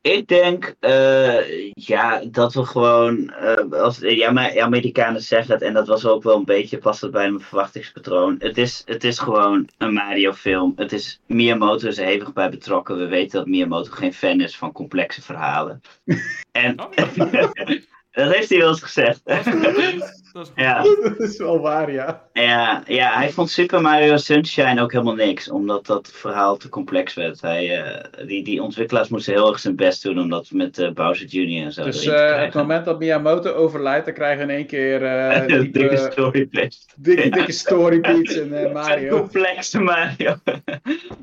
ik 0.00 0.28
denk 0.28 0.74
uh, 0.80 1.70
ja, 1.72 2.24
dat 2.24 2.54
we 2.54 2.64
gewoon, 2.64 3.34
als, 3.72 3.98
ja, 3.98 4.30
maar 4.30 4.60
Amerikanen 4.60 5.22
zeggen 5.22 5.54
het, 5.54 5.62
en 5.62 5.72
dat 5.72 5.86
was 5.86 6.06
ook 6.06 6.22
wel 6.22 6.36
een 6.36 6.44
beetje, 6.44 6.78
past 6.78 7.00
het 7.00 7.10
bij 7.10 7.30
mijn 7.30 7.44
verwachtingspatroon. 7.44 8.36
Het 8.38 8.58
is, 8.58 8.82
het 8.86 9.04
is 9.04 9.18
gewoon 9.18 9.68
een 9.78 9.92
Mario 9.92 10.32
film. 10.32 10.72
Het 10.76 10.92
is, 10.92 11.20
Miyamoto 11.26 11.88
is 11.88 11.98
er 11.98 12.06
hevig 12.06 12.32
bij 12.32 12.50
betrokken. 12.50 12.98
We 12.98 13.06
weten 13.06 13.38
dat 13.38 13.48
Miyamoto 13.48 13.90
geen 13.90 14.14
fan 14.14 14.40
is 14.40 14.56
van 14.56 14.72
complexe 14.72 15.22
verhalen. 15.22 15.80
en, 16.52 16.80
oh. 16.80 16.90
Dat 18.10 18.34
heeft 18.34 18.48
hij 18.48 18.58
wel 18.58 18.68
eens 18.68 18.82
gezegd. 18.82 19.20
Dat 19.24 19.46
is, 19.46 19.52
dat 20.32 20.46
is, 20.46 20.52
ja. 20.54 20.82
dat 21.02 21.20
is 21.20 21.38
wel 21.38 21.60
waar, 21.60 21.92
ja. 21.92 22.22
ja. 22.32 22.82
Ja, 22.86 23.12
hij 23.14 23.30
vond 23.30 23.50
Super 23.50 23.80
Mario 23.80 24.16
Sunshine 24.16 24.82
ook 24.82 24.92
helemaal 24.92 25.14
niks, 25.14 25.50
omdat 25.50 25.86
dat 25.86 26.10
verhaal 26.12 26.56
te 26.56 26.68
complex 26.68 27.14
werd. 27.14 27.40
Hij, 27.40 27.78
uh, 27.78 28.26
die, 28.26 28.44
die 28.44 28.62
ontwikkelaars 28.62 29.08
moesten 29.08 29.32
heel 29.32 29.48
erg 29.48 29.58
zijn 29.58 29.76
best 29.76 30.02
doen, 30.02 30.18
omdat 30.18 30.50
met 30.50 30.78
uh, 30.78 30.90
Bowser 30.90 31.26
Jr. 31.26 31.64
en 31.64 31.72
zo. 31.72 31.84
Dus 31.84 32.06
uh, 32.06 32.40
het 32.40 32.54
moment 32.54 32.84
dat 32.84 32.98
Miyamoto 32.98 33.52
overlijdt, 33.52 34.04
dan 34.04 34.14
krijgen 34.14 34.46
we 34.46 34.52
in 34.52 34.58
één 34.58 34.66
keer. 34.66 34.88
Uh, 35.10 35.46
dikke 35.72 36.08
storybeats. 36.12 36.86
Dikke, 36.96 37.28
dikke 37.28 37.52
storybeats 37.52 38.34
in 38.34 38.72
Mario. 38.72 39.18
complexe 39.18 39.80
Mario. 39.80 40.36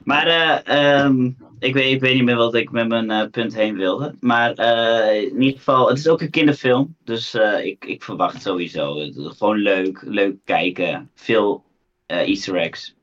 maar, 0.03 0.63
um, 1.05 1.37
ik 1.59 1.73
weet, 1.73 1.91
ik 1.93 1.99
weet 1.99 2.13
niet 2.15 2.23
meer 2.23 2.35
wat 2.35 2.55
ik 2.55 2.71
met 2.71 2.87
mijn 2.87 3.09
uh, 3.09 3.29
punt 3.29 3.55
heen 3.55 3.75
wilde. 3.75 4.15
Maar 4.19 4.59
uh, 4.59 5.21
in 5.21 5.41
ieder 5.41 5.57
geval, 5.57 5.87
het 5.87 5.97
is 5.97 6.07
ook 6.07 6.21
een 6.21 6.29
kinderfilm. 6.29 6.95
Dus 7.03 7.35
uh, 7.35 7.65
ik, 7.65 7.85
ik 7.85 8.03
verwacht 8.03 8.41
sowieso. 8.41 9.11
Gewoon 9.13 9.57
leuk, 9.57 10.01
leuk 10.01 10.35
kijken. 10.43 11.11
Veel 11.13 11.63
easter 12.05 12.55
eggs. 12.55 12.95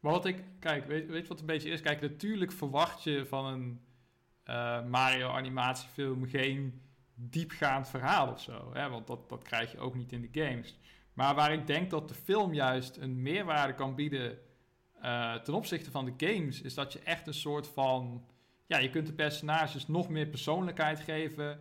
Maar 0.00 0.12
wat 0.12 0.26
ik, 0.26 0.44
kijk, 0.60 0.86
weet, 0.86 1.08
weet 1.08 1.28
wat 1.28 1.40
een 1.40 1.46
beetje 1.46 1.70
is? 1.70 1.80
Kijk, 1.80 2.00
natuurlijk 2.00 2.52
verwacht 2.52 3.02
je 3.02 3.26
van 3.26 3.46
een 3.46 3.80
Mario 4.90 5.28
animatiefilm 5.28 6.28
geen 6.28 6.80
diepgaand 7.14 7.88
verhaal 7.88 8.32
of 8.32 8.40
zo. 8.40 8.70
Hè? 8.72 8.88
Want 8.88 9.06
dat, 9.06 9.28
dat 9.28 9.42
krijg 9.42 9.72
je 9.72 9.78
ook 9.78 9.94
niet 9.94 10.12
in 10.12 10.20
de 10.20 10.40
games. 10.40 10.78
Maar 11.12 11.34
waar 11.34 11.52
ik 11.52 11.66
denk 11.66 11.90
dat 11.90 12.08
de 12.08 12.14
film 12.14 12.54
juist 12.54 12.96
een 12.96 13.22
meerwaarde 13.22 13.74
kan 13.74 13.94
bieden 13.94 14.38
uh, 15.02 15.34
ten 15.34 15.54
opzichte 15.54 15.90
van 15.90 16.04
de 16.04 16.26
games 16.26 16.62
is 16.62 16.74
dat 16.74 16.92
je 16.92 16.98
echt 16.98 17.26
een 17.26 17.34
soort 17.34 17.68
van. 17.68 18.24
Ja, 18.66 18.78
je 18.78 18.90
kunt 18.90 19.06
de 19.06 19.12
personages 19.12 19.86
nog 19.86 20.08
meer 20.08 20.26
persoonlijkheid 20.26 21.00
geven. 21.00 21.60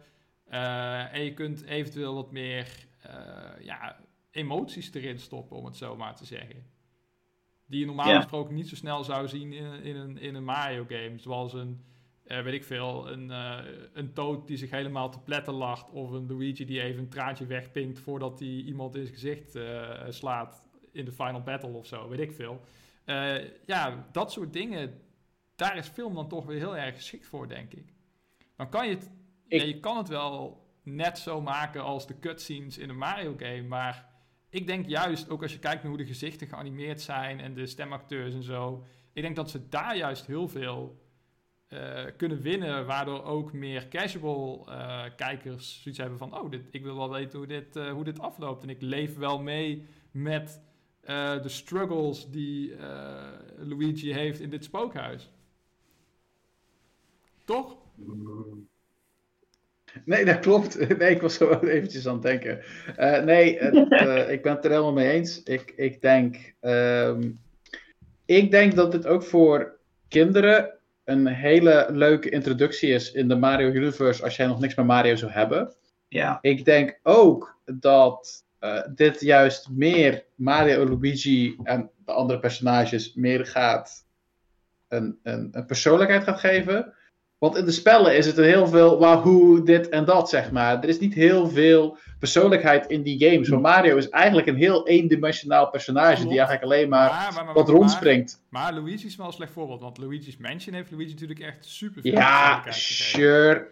Uh, 0.52 1.14
en 1.14 1.24
je 1.24 1.34
kunt 1.34 1.64
eventueel 1.64 2.14
wat 2.14 2.32
meer 2.32 2.68
uh, 3.06 3.66
ja, 3.66 3.98
emoties 4.32 4.94
erin 4.94 5.20
stoppen, 5.20 5.58
om 5.58 5.66
het 5.66 5.78
zo 5.78 5.96
maar 5.96 6.16
te 6.16 6.26
zeggen. 6.26 6.66
Die 7.66 7.80
je 7.80 7.86
normaal 7.86 8.16
gesproken 8.16 8.56
niet 8.56 8.70
zo 8.70 8.76
snel 8.76 9.04
zou 9.04 9.28
zien 9.28 9.54
in, 9.54 9.84
in, 9.84 9.96
een, 9.96 10.18
in 10.18 10.36
een 10.36 10.44
Mario 10.44 10.86
game. 10.88 11.18
Zoals 11.18 11.54
een, 11.54 11.84
weet 12.24 12.54
ik 12.54 12.64
veel, 12.64 13.12
een, 13.12 13.30
een 13.94 14.14
Toad 14.14 14.48
die 14.48 14.58
zich 14.58 14.70
helemaal 14.70 15.10
te 15.10 15.20
pletten 15.20 15.54
lacht. 15.54 15.90
Of 15.90 16.12
een 16.12 16.28
Luigi 16.28 16.66
die 16.66 16.82
even 16.82 17.00
een 17.00 17.10
traantje 17.10 17.46
wegpinkt 17.46 18.00
voordat 18.00 18.40
hij 18.40 18.48
iemand 18.48 18.96
in 18.96 19.02
zijn 19.06 19.14
gezicht 19.14 19.58
slaat 20.10 20.68
in 20.92 21.06
de 21.06 21.12
final 21.12 21.42
battle 21.42 21.74
of 21.74 21.86
zo, 21.86 22.10
weet 22.10 22.20
ik 22.20 22.32
veel. 22.32 22.62
Uh, 23.08 23.36
ja, 23.66 24.08
dat 24.12 24.32
soort 24.32 24.53
dingen, 24.53 25.01
daar 25.55 25.78
is 25.78 25.88
film 25.88 26.14
dan 26.14 26.28
toch 26.28 26.45
weer 26.45 26.58
heel 26.58 26.78
erg 26.78 26.95
geschikt 26.95 27.26
voor, 27.26 27.47
denk 27.47 27.74
ik. 27.74 27.93
Dan 28.55 28.70
kan 28.70 28.88
je 28.88 28.95
het, 28.95 29.12
ja, 29.47 29.64
je 29.64 29.80
kan 29.80 29.97
het 29.97 30.08
wel 30.08 30.66
net 30.84 31.18
zo 31.18 31.41
maken 31.41 31.84
als 31.84 32.08
de 32.08 32.20
cutscenes 32.20 32.78
in 32.78 32.89
een 32.89 32.97
Mario 32.97 33.36
game, 33.38 33.62
maar 33.62 34.10
ik 34.49 34.68
denk 34.68 34.88
juist, 34.88 35.30
ook 35.30 35.41
als 35.41 35.53
je 35.53 35.60
kijkt 35.60 35.82
naar 35.82 35.91
hoe 35.91 36.01
de 36.01 36.05
gezichten 36.05 36.47
geanimeerd 36.47 37.01
zijn 37.01 37.39
en 37.39 37.53
de 37.53 37.66
stemacteurs 37.66 38.34
en 38.34 38.43
zo, 38.43 38.86
ik 39.14 39.22
denk 39.22 39.36
dat 39.36 39.49
ze 39.49 39.70
daar 39.70 39.97
juist 39.97 40.26
heel 40.26 40.47
veel 40.47 41.05
uh, 41.70 42.05
kunnen 42.18 42.41
winnen, 42.41 42.86
waardoor 42.86 43.24
ook 43.24 43.53
meer 43.53 43.88
casual 43.88 44.66
uh, 44.70 45.03
kijkers 45.16 45.82
zoiets 45.82 45.99
hebben 45.99 46.18
van, 46.18 46.39
oh, 46.39 46.51
dit, 46.51 46.68
ik 46.72 46.84
wil 46.84 46.95
wel 46.95 47.10
weten 47.10 47.38
hoe 47.38 47.47
dit, 47.47 47.76
hoe 47.76 48.03
dit 48.03 48.20
afloopt 48.20 48.64
en 48.64 48.70
ik 48.70 48.82
leef 48.82 49.18
wel 49.18 49.41
mee 49.41 49.86
met 50.12 50.62
uh, 51.10 51.41
de 51.41 51.49
struggles 51.49 52.30
die 52.30 52.72
uh, 52.72 52.78
Luigi 53.58 54.14
heeft 54.14 54.39
in 54.39 54.49
dit 54.49 54.64
spookhuis. 54.64 55.32
Toch? 57.45 57.78
Nee, 60.05 60.26
dat 60.26 60.39
klopt. 60.39 60.88
Nee, 60.97 61.16
ik 61.16 61.22
was 61.22 61.34
zo 61.34 61.60
eventjes 61.60 62.08
aan 62.08 62.14
het 62.14 62.24
denken. 62.24 62.60
Uh, 62.99 63.24
nee, 63.24 63.60
ik 64.36 64.41
ben 64.41 64.55
het 64.55 64.66
er 64.66 64.72
helemaal 64.72 64.93
mee 64.93 65.12
eens. 65.12 65.43
Ik, 65.43 65.74
ik, 65.76 66.01
denk, 66.01 66.53
um, 66.62 67.39
ik 68.26 68.51
denk 68.51 68.76
dat 68.76 68.91
dit 68.91 69.08
ook 69.08 69.24
voor 69.24 69.80
kinderen 70.08 70.78
een 71.03 71.28
hele 71.28 71.88
leuke 71.91 72.30
introductie 72.30 72.89
is 72.89 73.12
in 73.12 73.28
de 73.28 73.36
Mario 73.36 73.70
Universe 73.70 74.24
als 74.24 74.36
jij 74.36 74.47
nog 74.47 74.60
niks 74.60 74.76
met 74.76 74.86
Mario 74.86 75.16
zou 75.16 75.32
hebben. 75.32 75.76
Ja. 76.08 76.38
Ik 76.41 76.66
denk 76.66 76.99
ook 77.03 77.60
dat 77.66 78.45
uh, 78.60 78.82
dit 78.95 79.22
juist 79.22 79.70
meer 79.70 80.24
Mario, 80.36 80.86
Luigi 80.86 81.55
en 81.64 81.89
de 82.05 82.12
andere 82.12 82.39
personages 82.39 83.14
meer 83.14 83.45
gaat 83.45 84.05
een, 84.88 85.20
een, 85.24 85.49
een, 85.51 85.66
persoonlijkheid 85.66 86.24
gaat 86.24 86.39
geven. 86.39 86.93
Want 87.38 87.58
in 87.58 87.66
de 87.66 87.72
spellen 87.72 88.18
is 88.18 88.26
het 88.26 88.36
heel 88.36 88.68
veel 88.68 88.99
wahoo, 88.99 89.64
dit 89.64 89.89
en 89.89 90.05
dat, 90.05 90.30
zeg 90.30 90.51
maar. 90.51 90.84
Er 90.84 90.89
is 90.89 90.99
niet 90.99 91.14
heel 91.14 91.49
veel 91.49 91.97
persoonlijkheid 92.20 92.88
in 92.88 93.01
die 93.01 93.30
games. 93.30 93.49
Want 93.49 93.62
Mario 93.62 93.97
is 93.97 94.10
eigenlijk 94.10 94.47
een 94.47 94.55
heel 94.55 94.88
eendimensionaal 94.88 95.70
personage 95.70 96.22
die 96.22 96.38
eigenlijk 96.38 96.64
alleen 96.64 96.89
maar, 96.89 97.10
maar, 97.10 97.34
maar, 97.34 97.45
maar 97.45 97.53
wat 97.53 97.70
rondspringt. 97.70 98.43
Maar, 98.49 98.74
Luigi 98.74 99.05
is 99.05 99.16
wel 99.16 99.28
een 99.28 99.34
slecht 99.34 99.51
voorbeeld, 99.51 99.82
want 99.82 99.97
Luigi's 99.97 100.38
Mansion 100.38 100.76
heeft 100.76 100.91
Luigi 100.91 101.12
natuurlijk 101.12 101.39
echt 101.39 101.66
super 101.66 102.01
veel 102.01 102.12
Ja, 102.12 102.64
sure. 102.70 103.70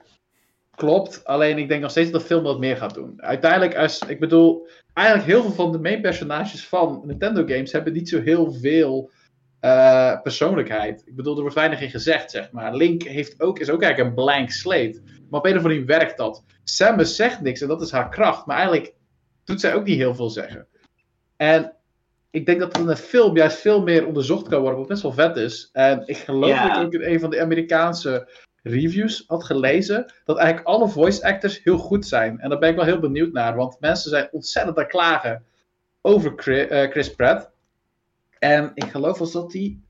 Klopt, 0.75 1.25
alleen 1.25 1.57
ik 1.57 1.67
denk 1.67 1.81
nog 1.81 1.91
steeds 1.91 2.11
dat 2.11 2.21
de 2.21 2.27
film 2.27 2.43
wat 2.43 2.59
meer 2.59 2.77
gaat 2.77 2.93
doen. 2.93 3.21
Uiteindelijk, 3.21 3.77
als, 3.77 3.99
ik 4.07 4.19
bedoel, 4.19 4.67
eigenlijk 4.93 5.27
heel 5.27 5.41
veel 5.41 5.51
van 5.51 5.71
de 5.71 5.79
main 5.79 6.01
personages 6.01 6.67
van 6.67 7.01
Nintendo 7.05 7.45
games 7.45 7.71
hebben 7.71 7.93
niet 7.93 8.09
zo 8.09 8.21
heel 8.21 8.53
veel 8.53 9.11
uh, 9.61 10.21
persoonlijkheid. 10.21 11.03
Ik 11.05 11.15
bedoel, 11.15 11.35
er 11.35 11.41
wordt 11.41 11.55
weinig 11.55 11.81
in 11.81 11.89
gezegd, 11.89 12.31
zeg 12.31 12.51
maar. 12.51 12.75
Link 12.75 13.03
heeft 13.03 13.41
ook, 13.41 13.59
is 13.59 13.69
ook 13.69 13.81
eigenlijk 13.81 14.09
een 14.09 14.23
blank 14.23 14.49
slate. 14.49 15.01
Maar 15.29 15.39
op 15.39 15.45
een 15.45 15.51
of 15.51 15.57
andere 15.57 15.73
manier 15.73 15.85
werkt 15.85 16.17
dat. 16.17 16.43
Samus 16.63 17.15
zegt 17.15 17.41
niks 17.41 17.61
en 17.61 17.67
dat 17.67 17.81
is 17.81 17.91
haar 17.91 18.09
kracht. 18.09 18.45
Maar 18.45 18.57
eigenlijk 18.57 18.93
doet 19.43 19.59
zij 19.59 19.75
ook 19.75 19.85
niet 19.85 19.97
heel 19.97 20.15
veel 20.15 20.29
zeggen. 20.29 20.67
En 21.37 21.73
ik 22.31 22.45
denk 22.45 22.59
dat 22.59 22.75
er 22.75 22.81
in 22.81 22.87
een 22.87 22.97
film 22.97 23.37
juist 23.37 23.57
veel 23.57 23.81
meer 23.81 24.07
onderzocht 24.07 24.47
kan 24.47 24.61
worden, 24.61 24.79
wat 24.79 24.87
best 24.87 25.01
wel 25.01 25.11
vet 25.11 25.37
is. 25.37 25.69
En 25.71 26.03
ik 26.05 26.17
geloof 26.17 26.59
dat 26.59 26.77
ook 26.77 26.93
in 26.93 27.13
een 27.13 27.19
van 27.19 27.29
de 27.29 27.41
Amerikaanse 27.41 28.29
reviews 28.67 29.23
had 29.27 29.43
gelezen 29.43 30.13
dat 30.25 30.37
eigenlijk 30.37 30.67
alle 30.67 30.87
voice 30.87 31.23
actors 31.23 31.63
heel 31.63 31.77
goed 31.77 32.05
zijn. 32.05 32.39
En 32.39 32.49
daar 32.49 32.59
ben 32.59 32.69
ik 32.69 32.75
wel 32.75 32.85
heel 32.85 32.99
benieuwd 32.99 33.31
naar, 33.31 33.55
want 33.55 33.79
mensen 33.79 34.09
zijn 34.09 34.27
ontzettend 34.31 34.77
aan 34.77 34.87
klagen 34.87 35.43
over 36.01 36.35
eh, 36.69 36.89
Chris, 36.89 37.15
Pratt. 37.15 37.51
En 38.39 38.71
ik 38.73 38.91
geloof 38.91 39.17
was 39.17 39.31
dat 39.31 39.51
die. 39.51 39.83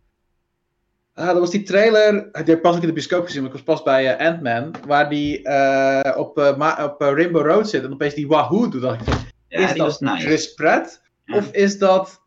Ah, 1.14 1.28
dat 1.28 1.40
was 1.40 1.52
die 1.52 1.64
trailer. 1.64 2.12
Die 2.14 2.32
heb 2.32 2.48
ik 2.48 2.62
pas 2.62 2.76
ook 2.76 2.82
in 2.82 2.88
de 2.88 2.94
bioscoop 2.94 3.26
gezien, 3.26 3.42
maar 3.42 3.52
ik 3.52 3.56
was 3.56 3.76
pas 3.76 3.84
bij 3.84 4.20
uh, 4.20 4.28
Ant-Man. 4.28 4.76
Waar 4.88 5.10
die 5.10 5.48
uh, 5.48 6.12
op, 6.18 6.38
op 6.38 6.96
Rainbow 6.98 7.46
Road 7.46 7.70
zit 7.70 7.84
en 7.84 7.94
opeens 7.94 8.14
die 8.14 8.28
Wahoo 8.28 8.70
doet. 8.70 8.82
Dacht 8.82 9.08
ik 9.08 9.14
van, 9.14 9.88
is 9.88 9.98
dat 9.98 10.20
Chris 10.20 10.54
Pratt? 10.54 11.02
Of 11.28 11.52
is 11.52 11.78
dat 11.78 12.22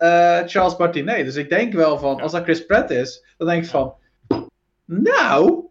Charles 0.47 0.77
Martinet? 0.77 1.25
Dus 1.25 1.37
ik 1.37 1.49
denk 1.49 1.73
wel 1.73 1.99
van, 1.99 2.21
als 2.21 2.33
dat 2.33 2.43
Chris 2.43 2.67
Pratt 2.67 2.91
is, 2.91 3.25
dan 3.37 3.49
denk 3.49 3.63
ik 3.63 3.71
van. 3.71 3.95
Nou, 4.85 5.65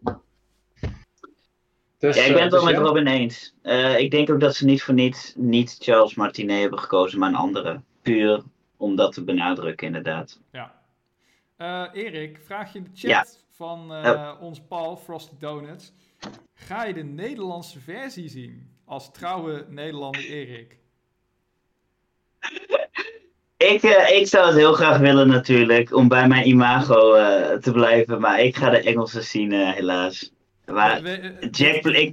dus, 1.98 2.16
ja, 2.16 2.22
ik 2.22 2.32
ben 2.32 2.42
het 2.42 2.52
wel 2.52 2.64
dus 2.64 2.72
met 2.72 2.80
Robin 2.80 3.06
eens. 3.06 3.54
Uh, 3.62 3.98
ik 3.98 4.10
denk 4.10 4.30
ook 4.30 4.40
dat 4.40 4.54
ze 4.54 4.64
niet 4.64 4.82
voor 4.82 4.94
niets 4.94 5.32
niet 5.36 5.76
Charles 5.80 6.14
Martinet 6.14 6.60
hebben 6.60 6.78
gekozen, 6.78 7.18
maar 7.18 7.28
een 7.28 7.34
andere. 7.34 7.80
Puur 8.02 8.42
om 8.76 8.96
dat 8.96 9.12
te 9.12 9.24
benadrukken, 9.24 9.86
inderdaad. 9.86 10.40
Ja. 10.52 10.74
Uh, 11.58 12.04
Erik, 12.04 12.38
vraag 12.44 12.72
je 12.72 12.78
in 12.78 12.84
de 12.84 13.08
chat 13.08 13.44
van 13.50 13.92
uh, 13.92 14.32
ons 14.40 14.60
Paul, 14.68 14.96
Frosty 14.96 15.34
Donuts. 15.38 15.92
Ga 16.54 16.84
je 16.84 16.94
de 16.94 17.04
Nederlandse 17.04 17.80
versie 17.80 18.28
zien 18.28 18.70
als 18.84 19.12
trouwe 19.12 19.66
Nederlander 19.68 20.24
Erik? 20.24 20.76
ik, 23.72 23.82
ik 24.12 24.26
zou 24.26 24.46
het 24.46 24.56
heel 24.56 24.72
graag 24.72 24.98
willen 24.98 25.28
natuurlijk, 25.28 25.94
om 25.94 26.08
bij 26.08 26.28
mijn 26.28 26.48
imago 26.48 27.12
te 27.60 27.70
blijven. 27.72 28.20
Maar 28.20 28.40
ik 28.40 28.56
ga 28.56 28.70
de 28.70 28.82
Engelse 28.82 29.22
zien, 29.22 29.52
helaas. 29.52 30.32
Maar 30.72 31.00
Jack 31.50 31.80
Black... 31.80 32.12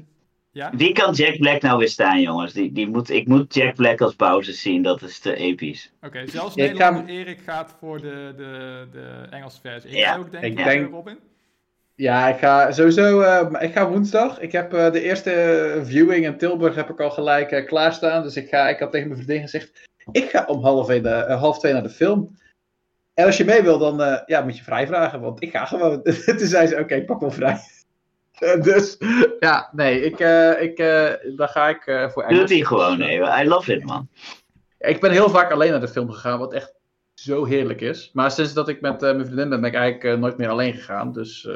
Ja? 0.51 0.71
Wie 0.75 0.93
kan 0.93 1.13
Jack 1.13 1.37
Black 1.37 1.61
nou 1.61 1.77
weer 1.77 1.89
staan, 1.89 2.21
jongens? 2.21 2.53
Die, 2.53 2.71
die 2.71 2.87
moet, 2.87 3.09
ik 3.09 3.27
moet 3.27 3.53
Jack 3.53 3.75
Black 3.75 4.01
als 4.01 4.15
pauze 4.15 4.53
zien, 4.53 4.83
dat 4.83 5.01
is 5.01 5.19
te 5.19 5.35
episch. 5.35 5.91
Oké, 6.01 6.27
zelfs 6.27 6.55
Nederlander 6.55 7.05
Erik 7.05 7.39
gaat 7.45 7.75
voor 7.79 8.01
de, 8.01 8.33
de, 8.37 8.87
de 8.91 9.27
Engelse 9.29 9.61
versie. 9.61 9.89
Ik 9.89 9.95
ja, 9.95 10.17
ook 10.17 10.31
denk 10.31 10.43
ik 10.43 10.63
denk... 10.63 10.91
Robin? 10.91 11.19
Ja, 11.95 12.27
ik 12.27 12.37
ga 12.37 12.71
sowieso. 12.71 13.21
Uh, 13.21 13.61
ik 13.61 13.73
ga 13.73 13.89
woensdag. 13.89 14.39
Ik 14.39 14.51
heb 14.51 14.73
uh, 14.73 14.91
de 14.91 15.01
eerste 15.01 15.81
viewing 15.83 16.25
in 16.25 16.37
Tilburg 16.37 16.75
heb 16.75 16.89
ik 16.89 16.99
al 16.99 17.11
gelijk 17.11 17.51
uh, 17.51 17.65
klaarstaan. 17.65 18.23
Dus 18.23 18.35
ik, 18.35 18.49
ga, 18.49 18.69
ik 18.69 18.79
had 18.79 18.91
tegen 18.91 19.07
mijn 19.07 19.21
vriendin 19.21 19.41
gezegd. 19.41 19.71
ik 20.11 20.29
ga 20.29 20.45
om 20.45 20.63
half, 20.63 20.89
uh, 20.89 21.39
half 21.39 21.59
twee 21.59 21.73
naar 21.73 21.83
de 21.83 21.89
film. 21.89 22.37
En 23.13 23.25
als 23.25 23.37
je 23.37 23.45
mee 23.45 23.61
wil, 23.61 23.77
dan 23.77 24.01
uh, 24.01 24.17
ja, 24.25 24.41
moet 24.41 24.57
je 24.57 24.63
vrij 24.63 24.87
vragen, 24.87 25.21
want 25.21 25.43
ik 25.43 25.51
ga 25.51 25.65
gewoon. 25.65 26.03
Toen 26.37 26.47
zei 26.47 26.67
ze, 26.67 26.73
oké, 26.73 26.83
okay, 26.83 27.03
pak 27.03 27.19
wel 27.19 27.31
vrij. 27.31 27.59
dus 28.69 28.97
ja, 29.39 29.69
nee, 29.71 30.01
ik, 30.01 30.19
uh, 30.19 30.61
ik, 30.61 30.77
dan 31.37 31.47
ga 31.47 31.69
ik 31.69 32.09
voor 32.11 32.23
Engels. 32.23 32.39
Doet 32.39 32.49
hij 32.49 32.65
gewoon 32.65 33.01
even, 33.01 33.39
I 33.39 33.47
love 33.47 33.73
it 33.73 33.83
man. 33.83 34.09
Ik 34.79 34.99
ben 34.99 35.11
heel 35.11 35.29
vaak 35.29 35.51
alleen 35.51 35.71
naar 35.71 35.79
de 35.79 35.87
film 35.87 36.11
gegaan, 36.11 36.39
wat 36.39 36.53
echt 36.53 36.73
zo 37.13 37.45
heerlijk 37.45 37.81
is. 37.81 38.09
Maar 38.13 38.31
sinds 38.31 38.53
dat 38.53 38.69
ik 38.69 38.81
met 38.81 39.01
mijn 39.01 39.25
vriendin 39.25 39.49
ben, 39.49 39.61
ben 39.61 39.69
ik 39.69 39.75
eigenlijk 39.75 40.19
nooit 40.19 40.37
meer 40.37 40.49
alleen 40.49 40.73
gegaan. 40.73 41.11
Dus 41.11 41.47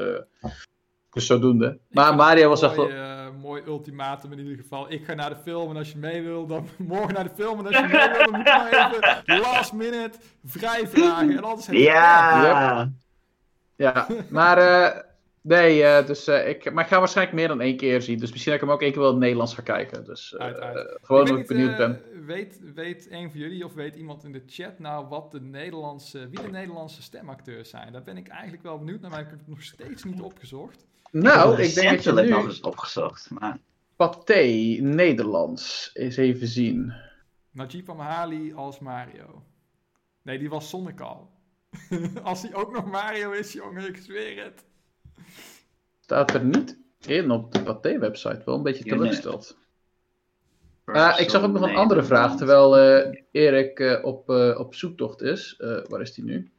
dus 1.09 1.25
zodoende. 1.25 1.79
Maar 1.89 2.15
Mario 2.15 2.49
was 2.49 2.61
echt 2.61 2.75
wel... 2.75 2.89
Uh, 2.89 3.27
mooi 3.41 3.63
ultimatum 3.65 4.31
in 4.31 4.39
ieder 4.39 4.57
geval. 4.57 4.91
Ik 4.91 5.05
ga 5.05 5.13
naar 5.13 5.29
de 5.29 5.35
film 5.43 5.69
en 5.69 5.77
als 5.77 5.91
je 5.91 5.97
mee 5.97 6.21
wil, 6.21 6.47
dan 6.47 6.67
morgen 6.77 7.13
naar 7.13 7.23
de 7.23 7.35
film. 7.35 7.59
En 7.59 7.65
als 7.65 7.75
je 7.75 7.81
mee 7.81 8.09
wil, 8.09 8.31
dan 8.31 8.37
moet 8.37 8.47
je 8.47 8.53
maar 8.71 9.23
even 9.25 9.39
last 9.39 9.73
minute 9.73 10.17
vrij 10.45 10.87
vragen. 10.87 11.37
En 11.37 11.43
anders 11.43 11.65
ja. 11.65 12.45
ja. 12.45 12.91
Ja, 13.75 14.07
maar 14.29 14.57
uh, 14.57 15.01
nee, 15.49 15.81
uh, 15.81 16.05
dus, 16.05 16.27
ik, 16.27 16.73
maar 16.73 16.83
ik 16.83 16.89
ga 16.89 16.99
waarschijnlijk 16.99 17.37
meer 17.37 17.47
dan 17.47 17.61
één 17.61 17.77
keer 17.77 18.01
zien. 18.01 18.19
Dus 18.19 18.31
misschien 18.31 18.51
dat 18.51 18.61
ik 18.61 18.67
hem 18.67 18.75
ook 18.75 18.81
één 18.81 18.91
keer 18.91 18.99
wel 18.99 19.09
in 19.09 19.15
het 19.15 19.23
Nederlands 19.23 19.53
ga 19.53 19.61
kijken. 19.61 20.05
Dus 20.05 20.37
uit, 20.37 20.59
uit. 20.59 20.97
gewoon 21.01 21.21
omdat 21.21 21.39
ik 21.39 21.47
benieuwd 21.47 21.77
ben. 21.77 22.01
Weet, 22.25 22.59
weet 22.73 23.07
een 23.11 23.31
van 23.31 23.39
jullie 23.39 23.65
of 23.65 23.73
weet 23.73 23.95
iemand 23.95 24.23
in 24.23 24.31
de 24.31 24.43
chat 24.47 24.79
nou 24.79 25.07
wat 25.07 25.31
de 25.31 25.41
Nederlandse, 25.41 26.29
wie 26.29 26.41
de 26.41 26.49
Nederlandse 26.49 27.01
stemacteurs 27.01 27.69
zijn? 27.69 27.91
Daar 27.91 28.03
ben 28.03 28.17
ik 28.17 28.27
eigenlijk 28.27 28.63
wel 28.63 28.77
benieuwd 28.77 29.01
naar, 29.01 29.11
maar 29.11 29.21
ik 29.21 29.29
heb 29.29 29.39
het 29.39 29.47
nog 29.47 29.63
steeds 29.63 30.03
niet 30.03 30.21
opgezocht. 30.21 30.85
Nou, 31.11 31.61
ik, 31.61 31.73
denk 31.73 31.89
dat 31.89 32.03
je 32.03 32.21
nu... 32.21 32.29
nog 32.29 32.45
eens 32.45 32.61
opgezocht. 32.61 33.29
Maar... 33.29 33.57
Pathé, 33.95 34.77
Nederlands. 34.79 35.89
Eens 35.93 36.17
even 36.17 36.47
zien. 36.47 36.93
Najib 37.51 37.89
Amhali 37.89 38.53
als 38.53 38.79
Mario. 38.79 39.43
Nee, 40.21 40.39
die 40.39 40.49
was 40.49 40.69
Sonic 40.69 40.99
al. 41.01 41.29
als 42.23 42.41
hij 42.41 42.53
ook 42.53 42.71
nog 42.71 42.85
Mario 42.85 43.31
is, 43.31 43.53
jongen, 43.53 43.87
ik 43.87 43.97
zweer 43.97 44.43
het. 44.43 44.65
Staat 45.99 46.33
er 46.33 46.45
niet 46.45 46.77
in 47.05 47.31
op 47.31 47.53
de 47.53 47.63
Pathé-website. 47.63 48.41
Wel 48.45 48.55
een 48.55 48.63
beetje 48.63 48.83
teleurgesteld. 48.83 49.57
Uh, 50.85 51.15
ik 51.17 51.29
zag 51.29 51.43
ook 51.43 51.51
nog 51.51 51.61
een 51.61 51.75
andere 51.75 52.03
vraag, 52.03 52.37
terwijl 52.37 52.79
uh, 52.79 53.13
Erik 53.31 53.79
uh, 53.79 54.05
op, 54.05 54.29
op 54.57 54.75
zoektocht 54.75 55.21
is. 55.21 55.55
waar 55.87 56.01
is 56.01 56.13
die 56.13 56.23
nu? 56.23 56.51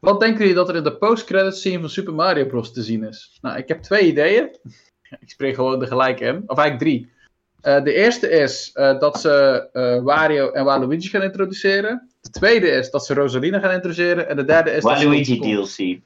Wat 0.00 0.20
denken 0.20 0.38
jullie 0.38 0.54
dat 0.54 0.68
er 0.68 0.76
in 0.76 0.82
de 0.82 0.96
post-credits 0.96 1.58
scene 1.58 1.80
van 1.80 1.88
Super 1.90 2.14
Mario 2.14 2.46
Bros. 2.46 2.72
te 2.72 2.82
zien 2.82 3.04
is? 3.04 3.38
Nou, 3.40 3.58
ik 3.58 3.68
heb 3.68 3.82
twee 3.82 4.06
ideeën. 4.06 4.56
Ik 5.20 5.30
spreek 5.30 5.54
gewoon 5.54 5.80
er 5.80 5.86
gelijk 5.86 6.20
in. 6.20 6.42
Of 6.46 6.58
eigenlijk 6.58 6.78
drie. 6.78 7.14
De 7.60 7.92
eerste 7.92 8.28
is 8.30 8.70
dat 8.72 9.20
ze 9.20 10.00
Wario 10.04 10.50
en 10.50 10.64
Waluigi 10.64 11.08
gaan 11.08 11.22
introduceren. 11.22 12.10
De 12.20 12.30
tweede 12.30 12.68
is 12.68 12.90
dat 12.90 13.06
ze 13.06 13.14
Rosalina 13.14 13.58
gaan 13.58 13.74
introduceren. 13.74 14.28
En 14.28 14.36
de 14.36 14.44
derde 14.44 14.70
is 14.70 14.82
Waluigi 14.82 15.38
DLC. 15.38 16.00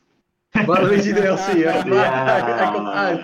Waluigi 0.67 1.13
DLC, 1.13 1.57
ja. 1.57 1.85
ja. 1.87 2.25
Hij 2.43 2.73
komt 2.73 2.89
uit. 2.89 3.21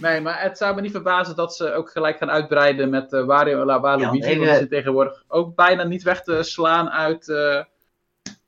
Nee, 0.00 0.20
maar 0.20 0.42
het 0.42 0.58
zou 0.58 0.74
me 0.74 0.80
niet 0.80 0.90
verbazen 0.90 1.36
dat 1.36 1.56
ze 1.56 1.72
ook 1.72 1.90
gelijk 1.90 2.18
gaan 2.18 2.30
uitbreiden 2.30 2.90
met 2.90 3.10
Wario 3.10 3.68
en 3.68 3.80
Waluigi. 3.80 4.30
Ja, 4.30 4.46
want 4.46 4.58
ze 4.58 4.68
tegenwoordig 4.68 5.24
ook 5.28 5.54
bijna 5.54 5.82
niet 5.82 6.02
weg 6.02 6.22
te 6.22 6.42
slaan 6.42 6.90
uit 6.90 7.28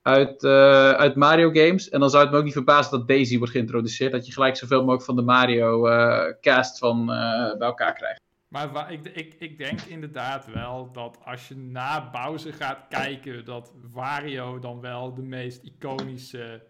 uit, 0.04 0.42
uh, 0.42 0.90
uit 0.90 1.14
Mario 1.14 1.50
games. 1.50 1.88
En 1.88 2.00
dan 2.00 2.10
zou 2.10 2.22
het 2.22 2.32
me 2.32 2.38
ook 2.38 2.44
niet 2.44 2.52
verbazen 2.52 2.98
dat 2.98 3.08
Daisy 3.08 3.38
wordt 3.38 3.52
geïntroduceerd. 3.52 4.12
Dat 4.12 4.26
je 4.26 4.32
gelijk 4.32 4.56
zoveel 4.56 4.80
mogelijk 4.80 5.04
van 5.04 5.16
de 5.16 5.22
Mario 5.22 5.88
uh, 5.88 6.32
cast 6.40 6.78
van, 6.78 7.00
uh, 7.00 7.56
bij 7.58 7.66
elkaar 7.66 7.94
krijgt. 7.94 8.20
Maar 8.48 8.92
ik, 8.92 9.04
ik, 9.04 9.34
ik 9.38 9.58
denk 9.58 9.80
inderdaad 9.80 10.46
wel 10.52 10.92
dat 10.92 11.18
als 11.24 11.48
je 11.48 11.56
na 11.56 12.10
Bowser 12.10 12.52
gaat 12.52 12.78
kijken, 12.88 13.44
dat 13.44 13.72
Wario 13.92 14.58
dan 14.58 14.80
wel 14.80 15.14
de 15.14 15.22
meest 15.22 15.62
iconische 15.62 16.62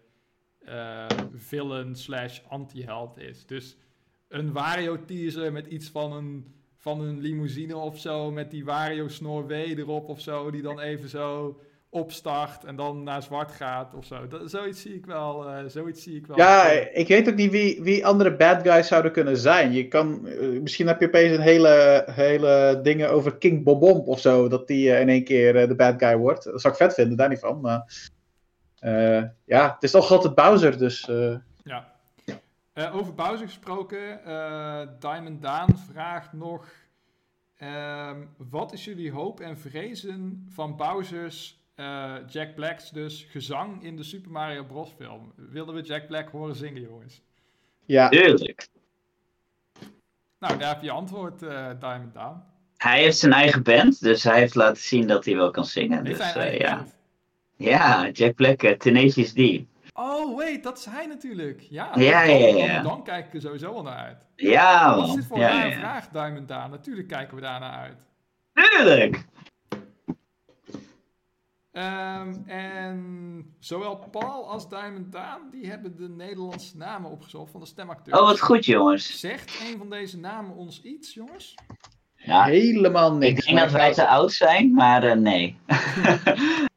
villain 1.35 1.95
slash 1.95 2.39
anti-held 2.49 3.17
is. 3.17 3.45
Dus 3.45 3.77
een 4.27 4.51
Wario 4.51 4.97
teaser 5.05 5.51
met 5.51 5.67
iets 5.67 5.89
van 5.89 6.13
een, 6.13 6.53
van 6.77 7.01
een 7.01 7.19
limousine 7.19 7.77
of 7.77 7.99
zo, 7.99 8.31
met 8.31 8.51
die 8.51 8.65
Wario 8.65 9.07
snor 9.07 9.47
W 9.47 9.51
erop 9.51 10.09
of 10.09 10.21
zo, 10.21 10.51
die 10.51 10.61
dan 10.61 10.79
even 10.79 11.09
zo 11.09 11.59
opstart 11.89 12.63
en 12.63 12.75
dan 12.75 13.03
naar 13.03 13.23
zwart 13.23 13.51
gaat 13.51 13.93
of 13.93 14.05
zo. 14.05 14.27
Dat, 14.27 14.49
zoiets 14.49 14.81
zie 14.81 14.95
ik 14.95 15.05
wel. 15.05 15.47
Uh, 15.49 15.57
zoiets 15.67 16.03
zie 16.03 16.15
ik 16.15 16.27
wel. 16.27 16.37
Ja, 16.37 16.69
ik 16.93 17.07
weet 17.07 17.29
ook 17.29 17.35
niet 17.35 17.51
wie, 17.51 17.81
wie 17.81 18.05
andere 18.05 18.35
bad 18.35 18.67
guys 18.67 18.87
zouden 18.87 19.11
kunnen 19.11 19.37
zijn. 19.37 19.73
Je 19.73 19.87
kan, 19.87 20.21
uh, 20.23 20.61
misschien 20.61 20.87
heb 20.87 20.99
je 20.99 21.07
opeens 21.07 21.37
een 21.37 21.43
hele, 21.43 22.03
hele 22.11 22.79
dingen 22.83 23.09
over 23.09 23.37
King 23.37 23.63
Bobomb 23.63 24.07
of 24.07 24.19
zo, 24.19 24.47
dat 24.47 24.67
die 24.67 24.87
uh, 24.87 24.99
in 24.99 25.09
één 25.09 25.23
keer 25.23 25.67
de 25.67 25.75
bad 25.75 25.95
guy 25.97 26.17
wordt. 26.17 26.43
Dat 26.43 26.61
zou 26.61 26.73
ik 26.73 26.79
vet 26.79 26.93
vinden, 26.93 27.17
daar 27.17 27.29
niet 27.29 27.39
van. 27.39 27.61
Maar 27.61 28.11
ja, 29.45 29.73
het 29.73 29.83
is 29.83 29.91
toch 29.91 30.11
altijd 30.11 30.35
Bowser, 30.35 30.77
dus. 30.77 31.09
Ja. 31.63 31.93
over 32.91 33.13
Bowser 33.13 33.47
gesproken, 33.47 34.19
Diamond 34.99 35.41
Daan 35.41 35.77
vraagt 35.77 36.33
nog. 36.33 36.67
Ehm, 37.57 38.25
wat 38.37 38.73
is 38.73 38.85
jullie 38.85 39.11
hoop 39.11 39.39
en 39.39 39.57
vrezen 39.57 40.47
van 40.49 40.75
Bowser's 40.75 41.59
uh, 41.75 42.15
Jack 42.27 42.55
Black's 42.55 42.89
dus 42.89 43.27
gezang 43.29 43.83
in 43.83 43.95
de 43.95 44.03
Super 44.03 44.31
Mario 44.31 44.63
Bros. 44.63 44.93
film. 44.97 45.33
Wilden 45.35 45.75
we 45.75 45.81
Jack 45.81 46.07
Black 46.07 46.29
horen 46.29 46.55
zingen, 46.55 46.81
jongens? 46.81 47.21
Ja. 47.85 48.09
Tuurlijk. 48.09 48.67
Nou, 50.39 50.57
daar 50.57 50.73
heb 50.73 50.81
je 50.83 50.91
antwoord, 50.91 51.43
uh, 51.43 51.69
Diamond 51.79 52.13
Down. 52.13 52.43
Hij 52.77 53.01
heeft 53.01 53.17
zijn 53.17 53.33
eigen 53.33 53.63
band, 53.63 54.01
dus 54.01 54.23
hij 54.23 54.39
heeft 54.39 54.55
laten 54.55 54.81
zien 54.81 55.07
dat 55.07 55.25
hij 55.25 55.35
wel 55.35 55.51
kan 55.51 55.65
zingen. 55.65 56.03
dus, 56.03 56.35
uh, 56.35 56.59
ja. 56.59 56.75
Band. 56.75 56.95
Ja, 57.55 58.09
Jack 58.09 58.35
Black, 58.35 58.59
Tenacious 58.59 59.33
D. 59.33 59.63
Oh, 59.93 60.37
wait, 60.37 60.63
dat 60.63 60.77
is 60.77 60.85
hij 60.85 61.05
natuurlijk. 61.05 61.61
Ja, 61.69 61.91
ja, 61.95 62.23
ja, 62.23 62.47
ja. 62.47 62.81
Dan 62.81 63.03
kijk 63.03 63.25
ik 63.25 63.33
er 63.33 63.41
sowieso 63.41 63.73
wel 63.73 63.83
naar 63.83 63.97
uit. 63.97 64.25
Ja, 64.35 64.89
man. 64.89 64.99
Wat 64.99 65.07
is 65.07 65.15
dit 65.15 65.25
voor 65.25 65.39
een 65.39 65.73
vraag, 65.73 66.09
Diamond 66.09 66.47
Down? 66.47 66.69
Natuurlijk 66.69 67.07
kijken 67.07 67.35
we 67.35 67.41
daar 67.41 67.59
naar 67.59 67.79
uit. 67.79 68.07
Tuurlijk! 68.53 69.25
Um, 71.71 72.43
en 72.47 73.55
zowel 73.59 73.95
Paul 74.11 74.49
als 74.49 74.69
Diamond 74.69 75.11
Daan, 75.11 75.41
die 75.51 75.67
hebben 75.67 75.95
de 75.97 76.09
Nederlandse 76.09 76.77
namen 76.77 77.11
opgezocht 77.11 77.51
van 77.51 77.59
de 77.59 77.65
stemacteurs. 77.65 78.19
Oh, 78.19 78.25
wat 78.25 78.39
goed, 78.39 78.65
jongens. 78.65 79.19
Zegt 79.19 79.59
een 79.61 79.77
van 79.77 79.89
deze 79.89 80.19
namen 80.19 80.55
ons 80.55 80.81
iets, 80.81 81.13
jongens? 81.13 81.55
Ja, 82.15 82.43
helemaal 82.43 83.13
niks. 83.13 83.39
Ik 83.39 83.45
denk 83.45 83.59
dat 83.59 83.71
wij 83.71 83.93
te 83.93 84.07
oud 84.07 84.31
zijn, 84.31 84.73
maar 84.73 85.03
uh, 85.03 85.13
nee. 85.13 85.57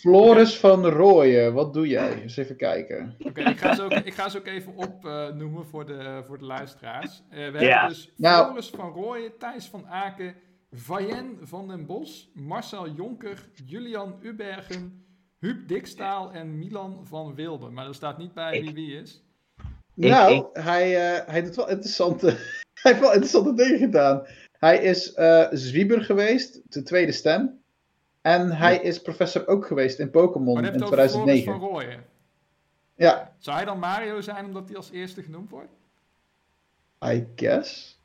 Floris 0.00 0.58
van 0.58 0.86
Rooyen, 0.86 1.52
wat 1.52 1.72
doe 1.72 1.86
jij? 1.86 2.22
Eens 2.22 2.36
even 2.36 2.56
kijken. 2.56 3.14
Oké, 3.18 3.28
okay, 3.28 3.52
ik, 3.52 3.58
ga 3.58 3.74
ze 3.74 3.82
ook, 3.82 3.92
ik 3.92 4.14
ga 4.14 4.28
ze 4.28 4.38
ook 4.38 4.46
even 4.46 4.76
opnoemen 4.76 5.62
uh, 5.62 5.68
voor, 5.70 5.86
de, 5.86 6.22
voor 6.26 6.38
de 6.38 6.44
luisteraars. 6.44 7.22
Uh, 7.30 7.36
we 7.36 7.58
hebben 7.58 7.88
dus 7.88 8.12
nou. 8.16 8.44
Floris 8.44 8.70
van 8.70 8.92
Rooyen, 8.92 9.38
Thijs 9.38 9.66
van 9.66 9.86
Aken, 9.86 10.34
Vayen 10.70 11.38
van 11.42 11.68
den 11.68 11.86
Bos, 11.86 12.30
Marcel 12.34 12.90
Jonker, 12.90 13.48
Julian 13.66 14.14
Ubergen, 14.22 15.04
Huub 15.38 15.68
Dikstaal 15.68 16.32
en 16.32 16.58
Milan 16.58 17.00
van 17.04 17.34
Wilde. 17.34 17.68
Maar 17.68 17.86
er 17.86 17.94
staat 17.94 18.18
niet 18.18 18.34
bij 18.34 18.60
wie 18.60 18.74
wie 18.74 19.00
is. 19.00 19.24
Nou, 19.94 20.46
Hij, 20.52 20.90
uh, 20.90 21.26
hij, 21.26 21.42
doet 21.42 21.56
wel 21.56 21.68
interessante, 21.68 22.26
hij 22.82 22.92
heeft 22.92 23.00
wel 23.00 23.12
interessante 23.12 23.54
dingen 23.54 23.78
gedaan. 23.78 24.26
Hij 24.52 24.82
is 24.82 25.16
uh, 25.16 25.46
Zwieber 25.50 26.04
geweest, 26.04 26.60
de 26.64 26.82
tweede 26.82 27.12
stem. 27.12 27.61
En 28.22 28.52
hij 28.52 28.76
is 28.76 29.02
professor 29.02 29.46
ook 29.46 29.66
geweest 29.66 29.98
in 29.98 30.10
Pokémon 30.10 30.64
in 30.64 30.72
2009. 30.72 31.52
Van 31.52 31.68
Rooyen. 31.68 32.04
Ja. 32.94 33.32
Zou 33.38 33.56
hij 33.56 33.64
dan 33.64 33.78
Mario 33.78 34.20
zijn 34.20 34.44
omdat 34.44 34.68
hij 34.68 34.76
als 34.76 34.90
eerste 34.90 35.22
genoemd 35.22 35.50
wordt? 35.50 35.72
I 37.04 37.26
guess. 37.36 37.98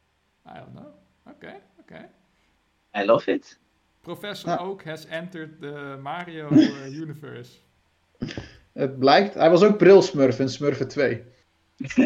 I 0.47 0.53
don't 0.53 0.71
know. 0.71 0.87
Oké, 1.27 1.55
oké. 1.79 2.09
I 3.01 3.05
love 3.05 3.31
it. 3.31 3.59
Professor 4.01 4.49
ja. 4.49 4.57
Oak 4.57 4.83
has 4.83 5.05
entered 5.05 5.61
the 5.61 5.99
Mario 6.01 6.49
uh, 6.51 6.99
universe. 7.01 7.51
Het 8.73 8.99
blijkt, 8.99 9.33
hij 9.33 9.49
was 9.49 9.63
ook 9.63 9.77
brilsmurf 9.77 10.39
in 10.39 10.49
Smurfen 10.49 10.87
2. 10.87 11.23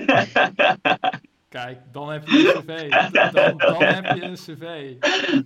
Kijk, 1.49 1.79
dan 1.91 2.09
heb 2.09 2.27
je 2.27 2.53
een 2.55 2.61
cv. 2.63 2.89
Dan, 3.33 3.57
dan 3.57 3.83
heb 3.83 4.15
je 4.15 4.21
een 4.21 4.33
cv. 4.33 4.93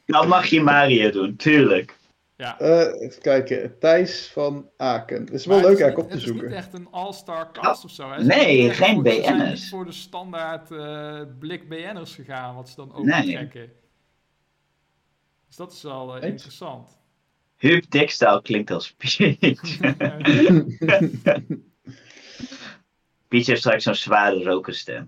Dan 0.06 0.28
mag 0.28 0.46
je 0.46 0.62
Mario 0.62 1.10
doen, 1.10 1.36
tuurlijk. 1.36 1.96
Ja. 2.38 2.62
Uh, 2.62 3.02
even 3.02 3.22
kijken, 3.22 3.80
Thijs 3.80 4.28
van 4.28 4.70
Aken. 4.78 5.20
Het 5.20 5.34
is 5.34 5.46
wel 5.46 5.58
leuk 5.58 5.66
eigenlijk 5.66 5.98
op 5.98 6.12
te 6.12 6.20
zoeken. 6.20 6.44
Het 6.44 6.54
is 6.54 6.58
niet 6.58 6.66
echt 6.66 6.74
een 6.74 6.92
all-star 6.92 7.52
cast 7.52 7.84
of 7.84 7.92
zo. 7.92 8.12
Hè? 8.12 8.24
Nee, 8.24 8.70
geen 8.70 9.02
BN'ers. 9.02 9.16
Ze 9.16 9.24
zijn 9.24 9.50
niet 9.50 9.70
voor 9.70 9.86
de 9.86 9.92
standaard 9.92 10.72
uh, 10.72 11.22
blik 11.40 11.70
BN'ers 11.70 12.16
gegaan, 12.16 12.56
wat 12.56 12.70
ze 12.70 12.76
dan 12.76 12.94
ook 12.94 13.06
nee. 13.06 13.32
trekken. 13.32 13.72
Dus 15.48 15.56
dat 15.56 15.72
is 15.72 15.82
wel 15.82 16.18
uh, 16.18 16.24
interessant. 16.24 17.00
Huub 17.56 17.90
Dikstaal 17.90 18.42
klinkt 18.42 18.72
als 18.72 18.94
Peach. 18.94 19.18
Peach 23.28 23.46
heeft 23.46 23.60
straks 23.60 23.84
zo'n 23.84 23.96
zware 23.96 24.44
rokerstem. 24.44 25.06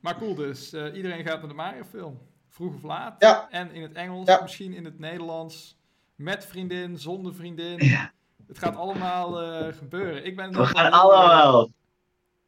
Maar 0.00 0.18
cool 0.18 0.34
dus. 0.34 0.72
Uh, 0.72 0.94
iedereen 0.94 1.24
gaat 1.24 1.38
naar 1.38 1.48
de 1.48 1.54
Mario 1.54 1.84
film. 1.84 2.18
Vroeg 2.48 2.74
of 2.74 2.82
laat. 2.82 3.16
Ja. 3.18 3.50
En 3.50 3.72
in 3.72 3.82
het 3.82 3.92
Engels, 3.92 4.26
ja. 4.26 4.42
misschien 4.42 4.72
in 4.72 4.84
het 4.84 4.98
Nederlands. 4.98 5.82
Met 6.14 6.46
vriendin, 6.46 6.98
zonder 6.98 7.34
vriendin. 7.34 7.84
Ja. 7.84 8.12
Het 8.46 8.58
gaat 8.58 8.76
allemaal 8.76 9.42
eh, 9.42 9.72
gebeuren. 9.74 10.24
Ik 10.24 10.36
ben 10.36 10.50
We 10.50 10.56
nog 10.56 10.70
gaan 10.70 10.92
allemaal. 10.92 11.70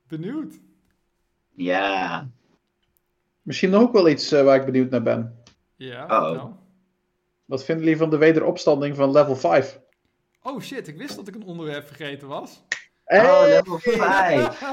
benieuwd. 0.09 0.55
Ja. 1.55 2.29
Misschien 3.43 3.71
nog 3.71 3.83
ook 3.83 3.93
wel 3.93 4.09
iets 4.09 4.33
eh, 4.33 4.43
waar 4.45 4.57
ik 4.57 4.65
benieuwd 4.65 4.91
naar 4.91 5.03
ben. 5.03 5.43
Ja, 5.77 6.01
vertel. 6.09 6.57
Wat 7.45 7.65
vinden 7.65 7.85
jullie 7.85 7.99
van 8.01 8.11
de 8.11 8.17
wederopstanding 8.17 8.97
van 8.97 9.11
level 9.11 9.37
5? 9.37 9.81
Oh 10.43 10.61
shit, 10.61 10.89
ik 10.89 10.97
wist 10.97 11.17
dat 11.17 11.29
ik 11.29 11.35
een 11.35 11.45
onderwerp 11.45 11.87
vergeten 11.87 12.29
was. 12.29 12.63
Oh, 13.05 13.43
level 13.47 13.79
5. 13.79 14.61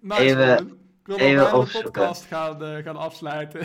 nice, 0.00 0.20
Even-. 0.22 0.78
Ik 1.06 1.16
wil 1.16 1.18
nog 1.18 1.26
even 1.26 1.72
de 1.72 1.82
podcast 1.82 2.24
gaan, 2.24 2.64
eh, 2.64 2.84
gaan 2.84 2.96
afsluiten. 2.96 3.60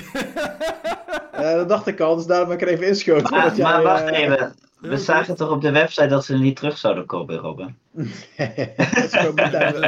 Eh, 1.32 1.54
dat 1.54 1.70
dacht 1.70 1.88
ik 1.88 2.00
al, 2.00 2.16
dus 2.16 2.26
daarom 2.26 2.50
heb 2.50 2.62
ik 2.62 2.68
er 2.68 2.74
even 2.74 2.88
inschoten. 2.88 3.30
Maar, 3.32 3.56
jij, 3.56 3.64
maar 3.64 3.84
wacht 3.84 4.04
eh, 4.04 4.20
even. 4.20 4.56
We 4.80 4.98
zagen 4.98 5.36
toch 5.36 5.50
op 5.50 5.62
de 5.62 5.72
website 5.72 6.08
dat 6.08 6.26
ze 6.26 6.34
er 6.34 6.40
niet 6.40 6.56
terug 6.56 6.78
zouden 6.78 7.06
komen, 7.06 7.36
niet 7.36 8.12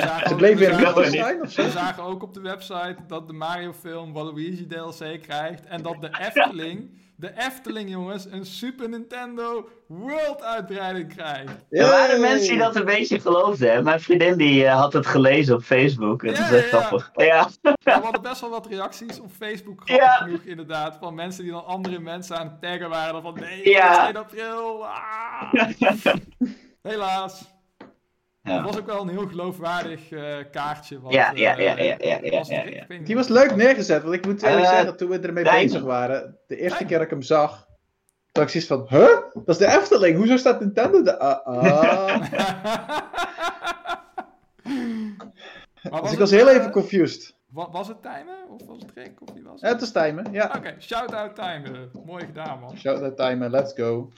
zagen 0.01 0.29
Ze 0.29 0.35
weer 0.35 0.61
in 0.61 0.79
zagen 0.79 0.87
ook- 0.87 0.95
Liechtenstein 0.95 1.41
of 1.41 1.51
zo? 1.51 1.63
We 1.63 1.69
zagen 1.69 2.03
ook 2.03 2.23
op 2.23 2.33
de 2.33 2.41
website 2.41 2.95
dat 3.07 3.27
de 3.27 3.33
Mario-film 3.33 4.13
Waluigi 4.13 4.67
DLC 4.67 5.21
krijgt. 5.21 5.65
En 5.65 5.81
dat 5.81 6.01
de 6.01 6.09
Efteling, 6.19 6.89
de 7.21 7.31
Efteling 7.37 7.89
jongens, 7.89 8.25
een 8.31 8.45
Super 8.45 8.89
Nintendo 8.89 9.69
World 9.87 10.43
uitbreiding 10.43 11.13
krijgt. 11.15 11.51
Er 11.69 11.85
waren 11.87 12.19
Yay! 12.19 12.29
mensen 12.29 12.49
die 12.49 12.57
dat 12.57 12.75
een 12.75 12.85
beetje 12.85 13.19
geloofden. 13.19 13.71
hè. 13.73 13.83
Mijn 13.83 13.99
vriendin 13.99 14.37
die 14.37 14.65
eh, 14.65 14.79
had 14.79 14.93
het 14.93 15.05
gelezen 15.07 15.55
op 15.55 15.61
Facebook. 15.63 16.21
Het 16.21 16.37
Ja, 16.37 16.45
is 16.45 16.51
echt 16.51 16.71
ja. 16.71 16.77
grappig. 16.77 17.11
Ja. 17.15 17.47
Ja, 17.61 17.73
we 17.83 18.03
hadden 18.03 18.21
best 18.21 18.41
wel 18.41 18.49
wat 18.49 18.67
reacties 18.67 19.19
op 19.19 19.31
Facebook, 19.37 19.81
grappig 19.85 20.05
Ja. 20.07 20.11
genoeg 20.13 20.41
inderdaad. 20.43 20.97
Van 20.99 21.15
mensen 21.15 21.43
die 21.43 21.51
dan 21.51 21.65
andere 21.65 21.99
mensen 21.99 22.37
aan 22.37 22.47
het 22.47 22.61
taggen 22.61 22.89
waren. 22.89 23.13
Dan 23.13 23.21
van 23.21 23.33
nee, 23.39 23.69
Ja. 23.69 24.03
2 24.09 24.17
april. 24.17 24.85
ah. 24.85 25.53
Helaas. 26.81 27.43
Het 28.41 28.53
Ja. 28.53 28.63
was 28.63 28.77
ook 28.79 28.85
wel 28.85 29.01
een 29.01 29.09
heel 29.09 29.27
geloofwaardig 29.27 30.11
eh, 30.11 30.35
kaartje. 30.51 31.01
Wat, 31.01 31.13
Ja, 31.13 31.31
ja, 31.35 31.57
eh, 31.57 31.63
ja, 31.65 31.77
ja, 31.77 31.95
ja, 31.99 32.17
ja, 32.21 32.43
ja, 32.47 32.63
ja. 32.87 33.03
Die 33.03 33.15
was 33.15 33.27
leuk 33.27 33.55
neergezet, 33.55 34.01
want 34.03 34.15
ik 34.15 34.25
moet 34.25 34.41
eerlijk 34.43 34.65
Eh, 34.65 34.69
zeggen, 34.71 34.97
toen 34.97 35.09
we 35.09 35.19
ermee 35.19 35.43
bezig 35.43 35.81
waren, 35.81 36.37
de 36.47 36.57
eerste 36.57 36.85
keer 36.85 36.97
dat 36.97 37.05
ik 37.05 37.09
hem 37.09 37.21
zag, 37.21 37.67
dacht 38.31 38.53
ik 38.55 38.61
zoiets 38.61 38.89
van, 38.89 38.99
huh? 38.99 39.17
Dat 39.33 39.47
is 39.47 39.57
de 39.57 39.67
Efteling, 39.67 40.17
hoezo 40.17 40.37
staat 40.37 40.59
Nintendo 40.59 41.01
de... 41.01 41.19
Ah, 41.19 41.45
ah. 41.45 42.21
Maar 45.89 45.91
Dus 45.91 46.01
was 46.01 46.11
ik 46.11 46.19
was 46.19 46.31
heel 46.31 46.49
even 46.49 46.71
confused. 46.71 47.35
wa- 47.49 47.69
was 47.71 47.87
het 47.87 48.01
timen? 48.01 48.49
Of 48.49 48.65
was 48.67 48.77
het 48.81 48.91
Rick? 48.95 49.21
Of 49.21 49.33
wie 49.33 49.43
was 49.43 49.61
Ja, 49.61 49.67
het? 49.67 49.79
het 49.79 49.81
is 49.81 49.91
timen, 49.91 50.31
ja. 50.31 50.51
Oké, 50.57 50.75
shout-out 50.79 51.35
timen. 51.35 51.89
Mooi 52.05 52.25
gedaan, 52.25 52.59
man. 52.59 52.77
Shout-out 52.77 53.17
timen, 53.17 53.51
let's 53.51 53.73
go. 53.73 54.11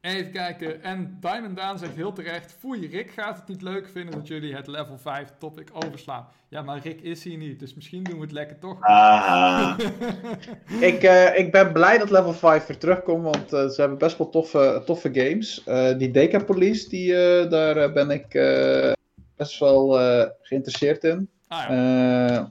Even 0.00 0.30
kijken. 0.30 0.82
En 0.82 1.16
Diamond 1.20 1.56
Daan 1.56 1.78
zegt 1.78 1.94
heel 1.94 2.12
terecht: 2.12 2.54
Foei, 2.58 2.86
Rick 2.86 3.10
gaat 3.10 3.36
het 3.36 3.48
niet 3.48 3.62
leuk 3.62 3.88
vinden 3.88 4.14
dat 4.14 4.26
jullie 4.28 4.54
het 4.54 4.66
level 4.66 4.98
5 4.98 5.28
topic 5.38 5.68
overslaan. 5.72 6.28
Ja, 6.48 6.62
maar 6.62 6.80
Rick 6.82 7.00
is 7.00 7.24
hier 7.24 7.36
niet, 7.38 7.58
dus 7.60 7.74
misschien 7.74 8.02
doen 8.02 8.14
we 8.14 8.20
het 8.22 8.32
lekker 8.32 8.58
toch. 8.58 8.80
Ah. 8.80 9.78
Ik, 10.80 11.02
eh, 11.02 11.38
ik 11.38 11.52
ben 11.52 11.72
blij 11.72 11.98
dat 11.98 12.10
level 12.10 12.32
5 12.32 12.66
weer 12.66 12.78
terugkomt, 12.78 13.22
want 13.24 13.52
eh, 13.52 13.68
ze 13.68 13.80
hebben 13.80 13.98
best 13.98 14.18
wel 14.18 14.28
toffe, 14.30 14.82
toffe 14.84 15.10
games. 15.12 15.62
Eh, 15.64 15.98
die 15.98 16.10
Deca 16.10 16.38
Police, 16.44 16.88
die, 16.88 17.14
eh, 17.16 17.50
daar 17.50 17.92
ben 17.92 18.10
ik 18.10 18.34
eh, 18.34 18.92
best 19.36 19.58
wel 19.58 20.00
eh, 20.00 20.26
geïnteresseerd 20.42 21.04
in. 21.04 21.28
Ah 21.48 21.64
ja, 21.68 22.36
Eh, 22.38 22.44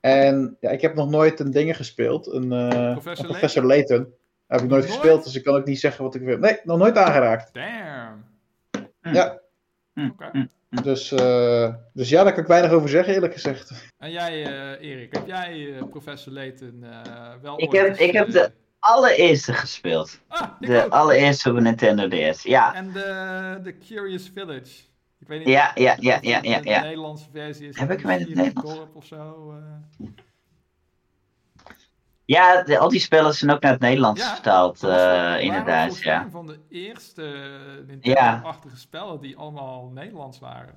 en 0.00 0.56
ja, 0.60 0.70
ik 0.70 0.80
heb 0.80 0.94
nog 0.94 1.10
nooit 1.10 1.40
een 1.40 1.50
dingen 1.50 1.74
gespeeld. 1.74 2.26
Een, 2.26 2.52
eh, 2.52 2.92
Professor 2.92 3.24
een 3.24 3.30
Professor 3.30 3.64
Layton. 3.64 4.06
Heb 4.50 4.60
ik 4.60 4.68
nooit 4.68 4.82
Nooit? 4.82 4.84
gespeeld, 4.94 5.24
dus 5.24 5.34
ik 5.34 5.44
kan 5.44 5.54
ook 5.56 5.64
niet 5.66 5.80
zeggen 5.80 6.04
wat 6.04 6.14
ik 6.14 6.20
wil. 6.22 6.38
Nee, 6.38 6.58
nog 6.64 6.78
nooit 6.78 6.96
aangeraakt. 6.96 7.54
damn. 7.54 8.24
Ja. 9.02 9.38
Oké. 10.10 10.46
Dus, 10.82 11.12
eh, 11.12 11.74
dus 11.92 12.08
ja, 12.08 12.22
daar 12.24 12.32
kan 12.32 12.42
ik 12.42 12.48
weinig 12.48 12.70
over 12.70 12.88
zeggen, 12.88 13.14
eerlijk 13.14 13.32
gezegd. 13.32 13.88
En 13.98 14.10
jij, 14.10 14.44
eh, 14.44 14.90
Erik, 14.90 15.14
heb 15.14 15.26
jij 15.26 15.74
eh, 15.76 15.84
Professor 15.90 16.32
Layton 16.32 16.84
eh, 16.84 17.30
wel 17.42 17.60
Ik 17.62 17.72
heb- 17.72 17.96
ik 17.96 18.12
heb 18.12 18.30
de- 18.30 18.52
Allereerste 18.78 19.52
gespeeld. 19.52 20.20
Ah, 20.28 20.48
De 20.60 20.84
ook. 20.84 20.92
allereerste 20.92 21.50
op 21.50 21.58
Nintendo 21.60 22.08
DS. 22.08 22.42
Ja. 22.42 22.74
En 22.74 22.92
de, 22.92 23.58
de 23.62 23.78
Curious 23.78 24.30
Village. 24.34 24.82
Ik 25.18 25.28
weet 25.28 25.38
niet 25.38 25.48
Ja, 25.48 25.70
ja, 25.74 25.96
ja, 26.00 26.16
of 26.16 26.22
ja, 26.22 26.36
het 26.36 26.44
ja, 26.46 26.58
een 26.58 26.64
ja. 26.64 26.82
Nederlandse 26.82 27.26
versie 27.32 27.68
is. 27.68 27.78
Heb 27.78 27.90
ik 27.90 28.00
hem 28.00 28.10
in 28.10 28.18
het 28.20 28.34
Nederlands? 28.34 28.74
dorp 28.74 28.96
of 28.96 29.04
zo. 29.06 29.54
Eh. 32.30 32.36
Ja, 32.36 32.62
de- 32.62 32.78
al 32.78 32.88
die 32.88 33.00
spellen 33.00 33.34
zijn 33.34 33.50
ook 33.50 33.60
naar 33.60 33.72
het 33.72 33.80
Nederlands 33.80 34.20
Ja, 34.20 34.32
vertaald, 34.34 34.80
Dat 34.80 34.90
was 34.90 35.00
eh, 35.00 35.40
inderdaad. 35.42 35.98
Ja. 36.02 36.22
Een 36.24 36.30
van 36.30 36.46
de 36.46 36.58
eerste 36.68 37.22
Ja. 37.22 37.82
Nintendo-achtige 37.86 38.76
spellen 38.76 39.20
die 39.20 39.36
allemaal 39.36 39.86
Nederlands 39.94 40.38
waren. 40.38 40.74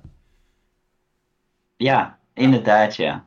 ja, 1.76 2.18
inderdaad, 2.34 2.96
ja. 2.96 3.26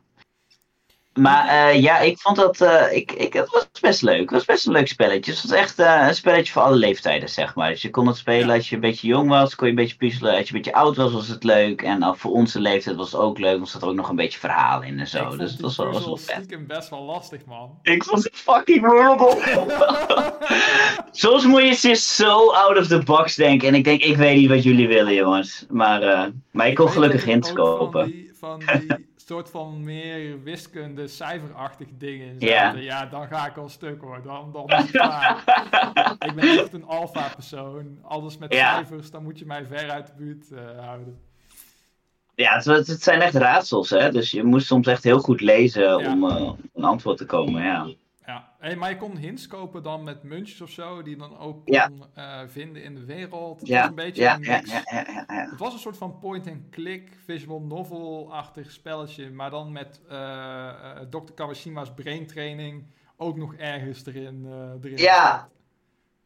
Maar 1.18 1.48
eh, 1.48 1.82
ja, 1.82 1.98
ik 1.98 2.18
vond 2.18 2.36
dat. 2.36 2.60
eh, 2.60 2.96
ik, 2.96 3.12
ik, 3.12 3.32
het 3.32 3.50
was 3.50 3.68
best 3.80 4.02
leuk. 4.02 4.20
Het 4.20 4.30
was 4.30 4.44
best 4.44 4.66
een 4.66 4.72
leuk 4.72 4.88
spelletje. 4.88 5.32
Het 5.32 5.42
was 5.42 5.50
echt 5.52 5.78
eh, 5.78 6.04
een 6.06 6.14
spelletje 6.14 6.52
voor 6.52 6.62
alle 6.62 6.76
leeftijden, 6.76 7.28
zeg 7.28 7.54
maar. 7.54 7.70
Dus 7.70 7.82
je 7.82 7.90
kon 7.90 8.06
het 8.06 8.16
spelen 8.16 8.50
als 8.56 8.68
je 8.68 8.74
een 8.74 8.80
beetje 8.80 9.06
jong 9.06 9.28
was, 9.28 9.54
kon 9.54 9.66
je 9.66 9.72
een 9.72 9.78
beetje 9.78 9.96
puzzelen. 9.96 10.36
Als 10.36 10.48
je 10.48 10.54
een 10.54 10.62
beetje 10.62 10.78
oud 10.78 10.96
was, 10.96 11.12
was 11.12 11.28
het 11.28 11.44
leuk. 11.44 11.82
En 11.82 12.14
voor 12.16 12.30
onze 12.30 12.60
leeftijd 12.60 12.96
was 12.96 13.12
het 13.12 13.20
ook 13.20 13.38
leuk, 13.38 13.52
want 13.52 13.62
er 13.64 13.80
zat 13.80 13.84
ook 13.84 13.94
nog 13.94 14.08
een 14.08 14.16
beetje 14.16 14.38
verhaal 14.38 14.82
in 14.82 14.92
en 14.94 15.00
ik 15.00 15.06
zo. 15.06 15.36
Dus 15.36 15.52
het 15.52 15.60
was 15.60 15.76
wel, 15.76 15.92
was 15.92 16.04
wel 16.04 16.16
vet. 16.16 16.34
stiekem 16.36 16.66
best 16.66 16.90
wel 16.90 17.02
lastig, 17.02 17.44
man. 17.46 17.78
Ik 17.82 18.04
vond 18.04 18.24
het 18.24 18.36
fucking 18.36 18.86
horrible. 18.86 19.36
Soms 21.10 21.44
moet 21.46 21.62
je 21.62 21.88
dus 21.88 22.16
zo 22.16 22.50
out 22.50 22.78
of 22.78 22.86
the 22.86 23.02
box 23.02 23.34
denken. 23.34 23.68
En 23.68 23.74
ik 23.74 23.84
denk, 23.84 24.02
ik 24.02 24.16
weet 24.16 24.36
niet 24.36 24.48
wat 24.48 24.62
jullie 24.62 24.88
willen, 24.88 25.14
jongens. 25.14 25.66
Maar, 25.68 26.30
maar 26.50 26.68
ik 26.68 26.74
kon 26.74 26.88
gelukkig 26.88 27.20
ik 27.20 27.26
hints 27.26 27.48
Van 27.48 27.56
kopen. 27.56 28.06
die, 28.06 28.30
van 28.38 28.58
die 28.58 29.06
soort 29.28 29.50
van 29.50 29.84
meer 29.84 30.42
wiskunde, 30.42 31.06
cijferachtige 31.06 31.96
dingen 31.96 32.40
in 32.40 32.48
Ja. 32.82 33.06
dan 33.06 33.26
ga 33.28 33.46
ik 33.46 33.56
al 33.56 33.68
stuk 33.68 34.00
hoor. 34.00 34.22
Dan, 34.22 34.52
dan 34.52 34.66
is 34.68 34.76
het 34.76 34.90
klaar. 34.90 35.36
ik 36.28 36.34
ben 36.34 36.58
echt 36.58 36.72
een 36.72 36.84
alpha 36.86 37.28
persoon. 37.34 37.98
Alles 38.02 38.38
met 38.38 38.54
cijfers, 38.54 39.10
dan 39.10 39.22
moet 39.22 39.38
je 39.38 39.46
mij 39.46 39.66
ver 39.66 39.90
uit 39.90 40.06
de 40.06 40.12
buurt 40.16 40.52
eh, 40.52 40.84
houden. 40.84 41.20
Ja, 42.34 42.54
het, 42.56 42.64
het- 42.86 43.02
zijn 43.02 43.20
echt 43.20 43.34
raadsels, 43.34 43.90
hè. 43.90 44.10
Dus 44.10 44.30
je 44.30 44.44
moest 44.44 44.66
soms 44.66 44.86
echt 44.86 45.04
heel 45.04 45.18
goed 45.18 45.40
lezen 45.40 45.82
Ja. 45.98 46.12
om 46.12 46.30
eh, 46.30 46.50
een 46.74 46.84
antwoord 46.84 47.16
te 47.18 47.26
komen, 47.26 47.62
ja. 47.62 47.86
Hey, 48.58 48.76
maar 48.76 48.90
je 48.90 48.96
kon 48.96 49.16
hints 49.16 49.46
kopen 49.46 49.82
dan 49.82 50.02
met 50.04 50.22
muntjes 50.22 50.60
of 50.60 50.70
zo, 50.70 51.02
die 51.02 51.12
je 51.12 51.18
dan 51.18 51.38
ook 51.38 51.60
Ja. 51.68 51.86
kon 51.86 52.02
eh, 52.14 52.40
vinden 52.46 52.82
in 52.82 52.94
de 52.94 53.04
wereld. 53.04 53.60
Het 53.60 53.68
Ja, 53.68 53.80
was 53.80 53.88
een 53.88 53.94
beetje 53.94 54.22
ja, 54.22 54.34
een 54.34 54.42
ja, 54.42 54.56
mix. 54.56 54.70
ja, 54.70 54.82
ja, 54.90 55.04
ja, 55.12 55.24
ja. 55.28 55.50
Het 55.50 55.58
was 55.58 55.72
een 55.72 55.78
soort 55.78 55.96
van 55.96 56.18
point-and-click, 56.18 57.08
visual 57.24 57.60
novel-achtig 57.60 58.70
spelletje, 58.70 59.30
maar 59.30 59.50
dan 59.50 59.72
met 59.72 60.00
eh, 60.08 60.68
eh, 60.68 61.00
Dr. 61.10 61.32
Kawashima's 61.34 61.94
brain 61.94 62.26
training 62.26 62.84
ook 63.16 63.36
nog 63.36 63.54
ergens 63.54 64.06
erin. 64.06 64.46
eh, 64.46 64.70
erin 64.82 64.96
Ja. 64.98 65.48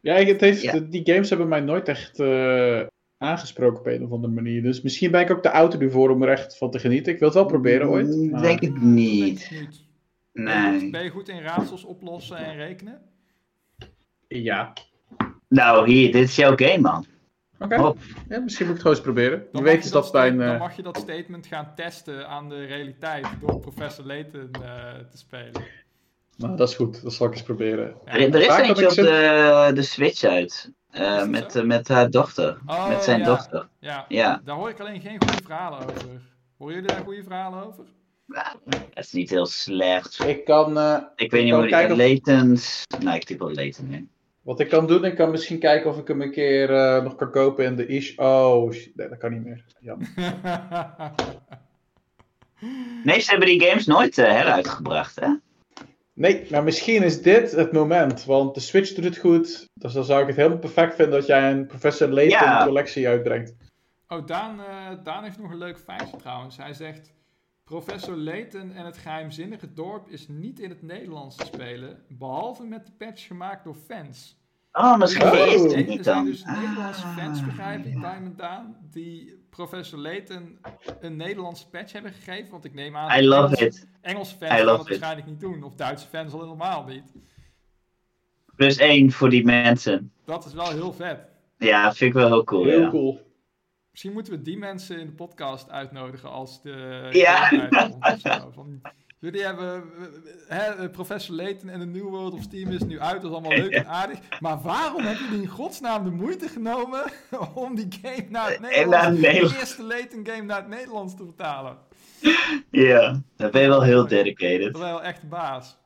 Ja, 0.01 0.14
ik- 0.14 0.28
het 0.28 0.41
heeft, 0.41 0.62
Ja. 0.62 0.78
die 0.78 1.05
games 1.12 1.28
hebben 1.28 1.49
mij 1.49 1.61
nooit 1.61 1.89
echt 1.89 2.20
eh, 2.20 2.80
aangesproken 3.18 3.78
op 3.78 3.87
een 3.87 4.05
of 4.05 4.11
andere 4.12 4.33
manier. 4.33 4.62
Dus 4.62 4.83
misschien 4.83 5.11
ben 5.11 5.20
ik 5.20 5.30
ook 5.30 5.43
te 5.43 5.51
oud 5.51 5.74
ervoor 5.80 6.11
om 6.11 6.22
er 6.22 6.28
echt 6.28 6.57
van 6.59 6.70
te 6.70 6.78
genieten. 6.78 7.12
Ik 7.12 7.18
wil 7.18 7.28
het 7.28 7.37
wel 7.37 7.47
proberen 7.47 7.89
ooit. 7.89 8.16
Mm, 8.16 8.30
maar- 8.30 8.43
Denk 8.43 8.61
ik 8.61 8.80
niet. 8.80 9.51
Ik 10.33 10.41
niet. 10.41 10.45
Ben 10.45 10.55
je 10.55 10.70
goed- 10.72 10.80
Nee. 10.80 10.91
Ben 10.91 11.05
je 11.05 11.11
goed 11.11 11.28
in 11.28 11.41
raadsels 11.43 11.85
oplossen 11.85 12.37
en 12.37 12.57
rekenen? 12.57 13.01
Ja. 14.28 14.72
Nou, 15.49 15.91
hier, 15.91 16.12
dit 16.12 16.24
is 16.28 16.37
jouw 16.37 16.57
game, 16.57 16.78
man. 16.78 17.07
Oké. 17.59 17.93
Ja, 18.28 18.41
misschien 18.41 18.41
moet 18.41 18.59
ik 18.59 18.66
het 18.66 18.76
gewoon 18.80 18.93
eens 18.93 19.01
proberen. 19.01 19.39
Je 19.39 19.49
Dan 19.53 19.62
weet 19.62 19.72
mag 19.74 19.83
is 19.83 19.89
je 19.89 19.93
dat 19.95 20.12
bij 20.12 20.26
een... 20.28 20.35
sta- 20.35 20.45
dan 20.45 20.55
eh, 20.55 20.61
mag 20.61 20.76
je 20.76 20.83
dat 20.83 20.97
statement 20.97 21.47
gaan 21.47 21.72
testen 21.74 22.28
aan 22.28 22.49
de 22.49 22.64
realiteit 22.64 23.26
door 23.41 23.61
Professor 23.61 24.05
Layton 24.05 24.51
eh, 24.53 24.93
te 25.11 25.18
spelen. 25.18 25.62
Nou, 26.37 26.57
dat 26.57 26.68
is 26.68 26.74
goed. 26.74 27.03
Dat 27.03 27.12
zal 27.12 27.26
ik 27.26 27.33
eens 27.33 27.43
proberen. 27.43 27.95
Ja. 28.05 28.12
Er, 28.12 28.35
is 28.35 28.47
eentje 28.57 28.89
op 28.89 28.95
de, 28.95 29.70
de 29.74 29.83
Switch 29.83 30.24
uit. 30.24 30.72
Eh, 30.91 31.26
met, 31.26 31.57
eh, 31.57 31.62
met 31.64 31.89
haar 31.89 32.11
dochter. 32.11 32.59
Oh, 32.66 32.89
met 32.89 33.03
zijn 33.05 33.18
ja. 33.18 33.24
dochter. 33.24 33.68
Ja, 33.78 34.05
Ja. 34.09 34.41
daar 34.45 34.57
hoor 34.57 34.68
ik 34.68 34.80
alleen 34.80 35.01
geen 35.01 35.18
goede 35.26 35.43
verhalen 35.45 35.78
over. 35.78 36.20
Horen 36.59 36.74
jullie 36.74 36.89
daar 36.91 37.03
goede 37.05 37.22
verhalen 37.22 37.66
over? 37.66 37.85
Het 38.29 39.05
is 39.05 39.12
niet 39.12 39.31
heel 39.31 39.47
slecht. 39.47 40.25
Ik 40.25 40.45
kan... 40.45 40.79
eh, 40.79 40.99
Ik 41.16 41.31
weet 41.31 41.45
niet 41.45 41.53
hoe 41.53 41.62
die 41.62 41.70
kijken 41.70 41.93
of- 41.93 41.99
latens. 41.99 42.83
Nou, 43.03 43.16
ik 43.16 43.25
typ 43.25 43.39
wel 43.39 43.49
latent 43.55 43.93
in. 43.93 44.11
wat 44.43 44.61
ik 44.61 44.68
kan 44.68 44.87
doen, 44.87 45.05
ik 45.05 45.14
kan 45.16 45.31
misschien 45.31 45.59
kijken 45.59 45.91
of 45.91 45.99
ik 45.99 46.09
hem 46.09 46.23
een 46.23 46.33
keer 46.33 46.75
eh, 46.75 47.03
nog 47.03 47.14
kan 47.14 47.31
kopen 47.31 47.64
in 47.64 47.77
de 47.77 47.87
ish. 47.87 48.16
Oh, 48.18 48.73
shit, 48.73 48.97
nee, 48.97 49.09
dat 49.09 49.18
kan 49.18 49.33
niet 49.33 49.45
meer. 49.45 49.64
Jammer. 49.81 50.09
Nee, 53.05 53.20
ze 53.20 53.31
hebben 53.31 53.49
die 53.49 53.61
games 53.64 53.87
nooit 53.87 54.18
eh, 54.18 54.27
heruitgebracht, 54.33 55.20
hè? 55.20 55.29
Nee, 56.14 56.47
maar 56.51 56.62
misschien 56.64 57.03
is 57.03 57.23
dit 57.23 57.53
het 57.53 57.73
moment. 57.73 58.25
Want 58.25 58.55
de 58.55 58.61
Switch 58.61 58.93
doet 58.93 59.05
het 59.05 59.16
goed. 59.18 59.68
Dus 59.75 59.93
dan 59.93 60.05
zou 60.05 60.20
ik 60.20 60.27
het 60.27 60.37
helemaal 60.37 60.59
perfect 60.59 60.95
vinden 60.95 61.14
dat 61.18 61.27
jij 61.27 61.51
een 61.51 61.66
Professor 61.66 62.09
Layton 62.09 62.39
Ja. 62.39 62.64
collectie 62.64 63.09
uitbrengt. 63.09 63.55
Oh, 64.09 64.27
Daan, 64.27 64.61
eh, 64.61 65.05
Daan 65.05 65.25
heeft 65.25 65.39
nog 65.39 65.51
een 65.51 65.59
leuk 65.59 65.79
feitje 65.79 66.16
trouwens. 66.16 66.57
Hij 66.57 66.73
zegt... 66.73 67.12
Professor 67.65 68.17
Layton 68.17 68.73
en 68.73 68.85
het 68.85 68.97
geheimzinnige 68.99 69.73
dorp 69.73 70.09
is 70.09 70.29
niet 70.29 70.61
in 70.61 70.69
het 70.71 70.83
Nederlands 70.83 71.37
te 71.37 71.45
spelen, 71.47 72.03
behalve 72.09 72.65
met 72.65 72.87
de 72.87 72.93
patch 72.99 73.27
gemaakt 73.27 73.65
door 73.65 73.75
fans. 73.75 74.41
Oh, 74.73 74.99
misschien 74.99 75.27
Oh. 75.27 75.47
is 75.47 75.63
het 75.63 75.73
Er 75.73 75.85
niet 75.87 76.05
zijn 76.05 76.17
dan. 76.17 76.25
dus 76.25 76.45
Nederlandse 76.45 77.07
fans, 77.07 77.39
Ah. 77.39 77.45
begrijp 77.47 77.85
ik, 77.87 77.93
Diamond 78.01 78.39
Down, 78.39 78.77
die 78.91 79.45
Professor 79.51 79.99
Layton 79.99 80.59
een 81.01 81.17
Nederlandse 81.17 81.69
patch 81.69 81.93
hebben 81.93 82.13
gegeven. 82.13 82.51
Want 82.51 82.65
ik 82.65 82.75
neem 82.75 82.97
aan 82.97 83.21
I 83.23 83.27
love 83.29 83.57
Engelse, 83.57 83.65
it. 83.65 83.87
Engelse 84.01 84.37
fans 84.37 84.51
gaan 84.53 84.65
love 84.65 84.77
dat 84.77 84.89
waarschijnlijk 84.89 85.27
niet 85.27 85.41
doen. 85.41 85.63
Of 85.63 85.75
Duitse 85.75 86.07
fans 86.07 86.33
al 86.33 86.41
helemaal 86.43 86.85
niet. 86.85 87.13
Plus 88.57 88.77
één 88.77 89.11
voor 89.13 89.31
die 89.31 89.45
mensen. 89.45 90.13
Dat 90.25 90.45
is 90.45 90.53
wel 90.53 90.71
heel 90.71 90.93
vet. 90.93 91.19
Ja, 91.59 91.93
vind 91.95 92.11
ik 92.15 92.17
wel 92.21 92.29
heel 92.29 92.45
cool. 92.45 92.65
Heel 92.65 92.81
ja. 92.81 92.91
cool. 92.91 93.32
Misschien 93.93 94.12
moeten 94.12 94.32
we 94.32 94.43
die 94.43 94.59
mensen 94.59 94.99
in 94.99 95.07
de 95.07 95.12
podcast 95.12 95.70
uitnodigen 95.70 96.30
als 96.30 96.62
de 96.62 97.09
Ja. 97.11 97.49
Van, 98.55 98.80
jullie 99.18 99.43
hebben 99.43 99.82
eh, 100.49 100.59
hè, 100.59 100.90
Professor 100.90 101.34
Layton 101.34 101.68
en 101.68 101.78
de 101.80 101.86
New 101.86 102.09
World 102.09 102.32
of 102.32 102.43
Steam 102.43 102.70
is 102.70 102.82
nu 102.82 103.01
uit, 103.01 103.22
dat 103.22 103.30
is 103.30 103.36
allemaal 103.36 103.59
leuk 103.59 103.72
en 103.72 103.86
aardig. 103.86 104.18
Maar 104.40 104.61
waarom 104.61 105.03
hebben 105.03 105.24
jullie 105.24 105.43
in 105.43 105.49
godsnaam 105.49 106.05
de 106.05 106.11
moeite 106.11 106.49
genomen 106.49 107.12
om 107.55 107.74
die 107.74 107.88
game 108.03 108.26
naar 108.28 108.51
het 108.51 108.61
Nederlands, 108.61 109.20
de 109.20 109.28
eerste 109.59 109.82
Layton 109.82 110.26
game 110.26 110.43
naar 110.43 110.59
het 110.61 110.68
Nederlands 110.68 111.16
te 111.16 111.24
vertalen? 111.24 111.78
Ja, 112.70 113.20
dan 113.36 113.51
ben 113.51 113.62
je 113.62 113.68
wel 113.68 113.82
heel 113.82 114.01
Dat 114.01 114.09
dedicated. 114.09 114.74
is 114.74 114.80
wel 114.80 115.03
echt 115.03 115.28
baas. 115.28 115.76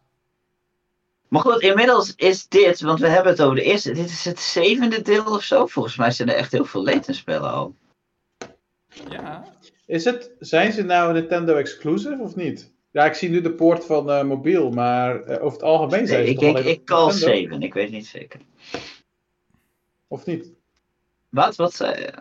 Maar 1.29 1.41
goed, 1.41 1.61
inmiddels 1.61 2.15
is 2.17 2.49
dit, 2.49 2.81
want 2.81 3.01
we 3.01 3.09
hebben 3.09 3.33
het 3.33 3.43
over 3.43 3.57
de 3.57 3.63
eerste, 3.63 3.93
dit 3.93 4.09
is 4.09 4.25
het 4.25 4.41
zevende 4.41 5.03
deel 5.03 5.25
of 5.25 5.43
zo. 5.43 5.67
Volgens 5.67 5.97
mij 5.97 6.11
zijn 6.11 6.29
er 6.29 6.35
echt 6.35 6.53
heel 6.53 6.65
veel 6.65 6.85
Layton 6.85 7.15
spellen 7.15 7.53
al. 7.53 7.75
Ja, 9.11 9.45
Is 9.87 10.05
het, 10.05 10.31
zijn 10.39 10.73
ze 10.73 10.83
nou 10.83 11.13
Nintendo 11.13 11.55
exclusive 11.55 12.23
of 12.23 12.37
niet? 12.37 12.75
Ja, 12.91 13.05
ik 13.05 13.15
zie 13.15 13.29
nu 13.29 13.41
de 13.41 13.53
poort 13.53 13.85
van 13.85 14.11
eh, 14.11 14.25
mobiel, 14.25 14.71
maar 14.71 15.23
eh, 15.25 15.45
over 15.45 15.59
het 15.59 15.63
algemeen 15.63 16.07
zijn 16.07 16.25
ze 16.25 16.31
ik 16.31 16.39
toch 16.39 16.59
ik 16.59 16.79
op 16.81 16.85
call 16.85 17.07
Nintendo? 17.07 17.35
7, 17.35 17.63
ik 17.63 17.75
weet 17.75 17.91
niet 17.91 18.07
zeker. 18.07 18.41
Of 20.09 20.27
niet? 20.27 20.53
Wat? 21.29 21.57
Wat 21.57 21.75
zei 21.75 22.01
je? 22.01 22.13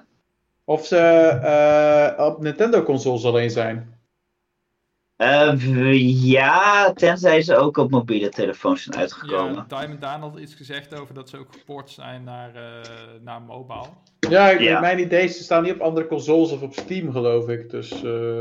Of 0.63 0.85
ze 0.85 0.97
eh, 0.97 2.25
op 2.25 2.41
Nintendo 2.41 2.83
consoles 2.83 3.25
alleen 3.25 3.51
zijn? 3.51 3.94
Eh, 5.15 5.53
v- 5.55 5.93
ja, 6.23 6.93
tenzij 6.93 7.41
ze 7.41 7.55
ook 7.55 7.77
op 7.77 7.89
mobiele 7.91 8.29
telefoons 8.29 8.83
zijn 8.83 8.95
ja 8.95 9.01
uitgekomen. 9.01 9.65
Diamond 9.67 10.01
Daan 10.01 10.21
had 10.21 10.39
iets 10.39 10.53
gezegd 10.53 10.99
over 10.99 11.13
dat 11.13 11.29
ze 11.29 11.37
ook 11.37 11.53
geport 11.53 11.89
zijn 11.89 12.23
naar, 12.23 12.55
eh, 12.55 12.81
naar 13.21 13.41
mobile. 13.41 13.87
Ja, 14.19 14.49
ik, 14.49 14.59
Ja. 14.59 14.79
mijn 14.79 14.99
idee 14.99 15.23
is, 15.23 15.37
ze 15.37 15.43
staan 15.43 15.63
niet 15.63 15.73
op 15.73 15.79
andere 15.79 16.07
consoles 16.07 16.51
of 16.51 16.61
op 16.61 16.73
Steam, 16.73 17.11
geloof 17.11 17.47
ik. 17.49 17.69
Dus 17.69 18.03
eh, 18.03 18.39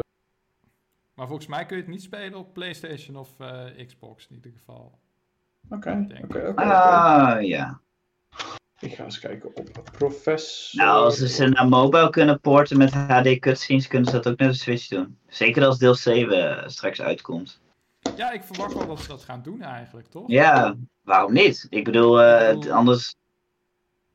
Maar 1.14 1.26
volgens 1.26 1.46
mij 1.48 1.66
kun 1.66 1.76
je 1.76 1.82
het 1.82 1.90
niet 1.90 2.02
spelen 2.02 2.34
op 2.38 2.52
PlayStation 2.52 3.16
of 3.16 3.28
eh, 3.40 3.86
Xbox 3.86 4.26
in 4.28 4.34
ieder 4.34 4.52
geval. 4.58 4.98
oké, 5.70 6.06
oké. 6.24 6.48
oké. 6.48 6.62
Ah, 6.62 7.42
ja. 7.42 7.80
Ik 8.84 8.94
ga 8.94 9.04
eens 9.04 9.18
kijken 9.18 9.50
op 9.56 9.70
Professor. 9.98 10.84
Nou, 10.84 11.04
als 11.04 11.16
ze 11.16 11.28
ze 11.28 11.48
naar 11.48 11.68
mobile 11.68 12.10
kunnen 12.10 12.40
porten 12.40 12.78
met 12.78 12.92
HD 12.92 13.38
cutscenes, 13.38 13.86
kunnen 13.86 14.08
ze 14.10 14.14
dat 14.20 14.28
ook 14.28 14.38
naar 14.38 14.48
de 14.48 14.54
Switch 14.54 14.88
doen. 14.88 15.18
Zeker 15.28 15.64
als 15.64 15.78
deel 15.78 15.94
7 15.94 16.70
straks 16.70 17.00
uitkomt. 17.00 17.60
Ja, 18.16 18.32
ik 18.32 18.42
verwacht 18.42 18.74
wel 18.74 18.86
dat 18.86 19.00
ze 19.00 19.08
dat 19.08 19.22
gaan 19.22 19.42
doen 19.42 19.62
eigenlijk, 19.62 20.06
toch? 20.08 20.24
Ja, 20.26 20.74
waarom 21.02 21.32
niet? 21.32 21.66
Ik 21.70 21.84
bedoel, 21.84 22.20
eh, 22.22 22.48
Ik 22.52 22.58
bedoel- 22.58 22.72
anders. 22.74 23.14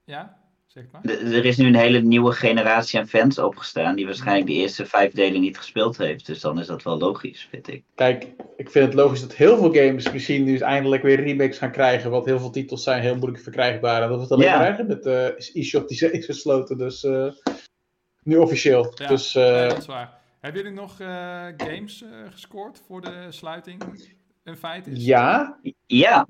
Ja, 0.03 0.38
zeg 0.71 0.83
maar. 0.91 1.03
Er 1.05 1.45
is 1.45 1.57
nu 1.57 1.67
een 1.67 1.75
hele 1.75 2.01
nieuwe 2.01 2.31
generatie 2.31 2.99
aan 2.99 3.07
fans 3.07 3.39
opgestaan. 3.39 3.95
die 3.95 4.05
waarschijnlijk 4.05 4.47
de 4.47 4.53
eerste 4.53 4.85
vijf 4.85 5.11
delen 5.13 5.41
niet 5.41 5.57
gespeeld 5.57 5.97
heeft. 5.97 6.25
Dus 6.25 6.39
dan 6.41 6.59
is 6.59 6.67
dat 6.67 6.83
wel 6.83 6.97
logisch, 6.97 7.47
vind 7.49 7.67
ik. 7.67 7.83
Kijk, 7.95 8.23
ik 8.57 8.69
vind 8.69 8.85
het 8.85 8.93
logisch 8.93 9.21
dat 9.21 9.35
heel 9.35 9.57
veel 9.57 9.73
games 9.73 10.11
misschien 10.11 10.43
nu 10.43 10.57
eindelijk 10.57 11.03
weer 11.03 11.23
remakes 11.23 11.57
gaan 11.57 11.71
krijgen. 11.71 12.11
Want 12.11 12.25
heel 12.25 12.39
veel 12.39 12.49
titels 12.49 12.83
zijn 12.83 13.01
heel 13.01 13.15
moeilijk 13.15 13.43
verkrijgbaar. 13.43 14.01
En 14.01 14.07
dat 14.07 14.17
we 14.17 14.23
het 14.23 14.31
alleen 14.31 14.47
Ja. 14.47 14.57
krijgen 14.57 14.87
met 14.87 15.03
de 15.03 15.49
e-shop 15.53 15.87
die 15.87 16.11
is 16.19 16.25
gesloten. 16.25 16.77
Dus 16.77 17.03
eh, 17.03 17.27
nu 18.23 18.37
officieel. 18.37 18.91
Ja, 18.95 19.07
dus 19.07 19.35
eh, 19.35 19.67
dat 19.69 19.77
is 19.77 19.85
waar. 19.85 20.17
Hebben 20.39 20.61
jullie 20.61 20.77
nog 20.77 20.99
eh, 20.99 21.07
games 21.57 22.01
eh, 22.03 22.09
gescoord 22.31 22.81
voor 22.87 23.01
de 23.01 23.25
sluiting? 23.29 23.83
Een 24.43 24.57
feit 24.57 24.87
is. 24.87 25.05
ja, 25.05 25.59
Ja. 25.85 26.27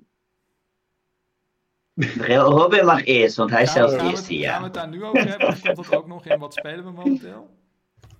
Robin 2.28 2.86
mag 2.86 3.06
eerst, 3.06 3.36
want 3.36 3.50
hij 3.50 3.62
is 3.62 3.72
zelfs 3.72 3.94
de 3.94 4.00
we, 4.00 4.10
eerste, 4.10 4.34
gaan 4.34 4.38
we 4.38 4.44
ja. 4.44 4.64
het 4.64 4.74
daar 4.74 4.88
nu 4.90 5.04
over 5.04 5.30
hebben? 5.30 5.48
Of 5.48 5.62
komt 5.62 5.76
dat 5.76 5.96
ook 5.96 6.08
nog 6.08 6.26
in 6.26 6.40
wat 6.40 6.54
spelen 6.54 6.84
we 6.84 6.92
momenteel? 6.92 7.50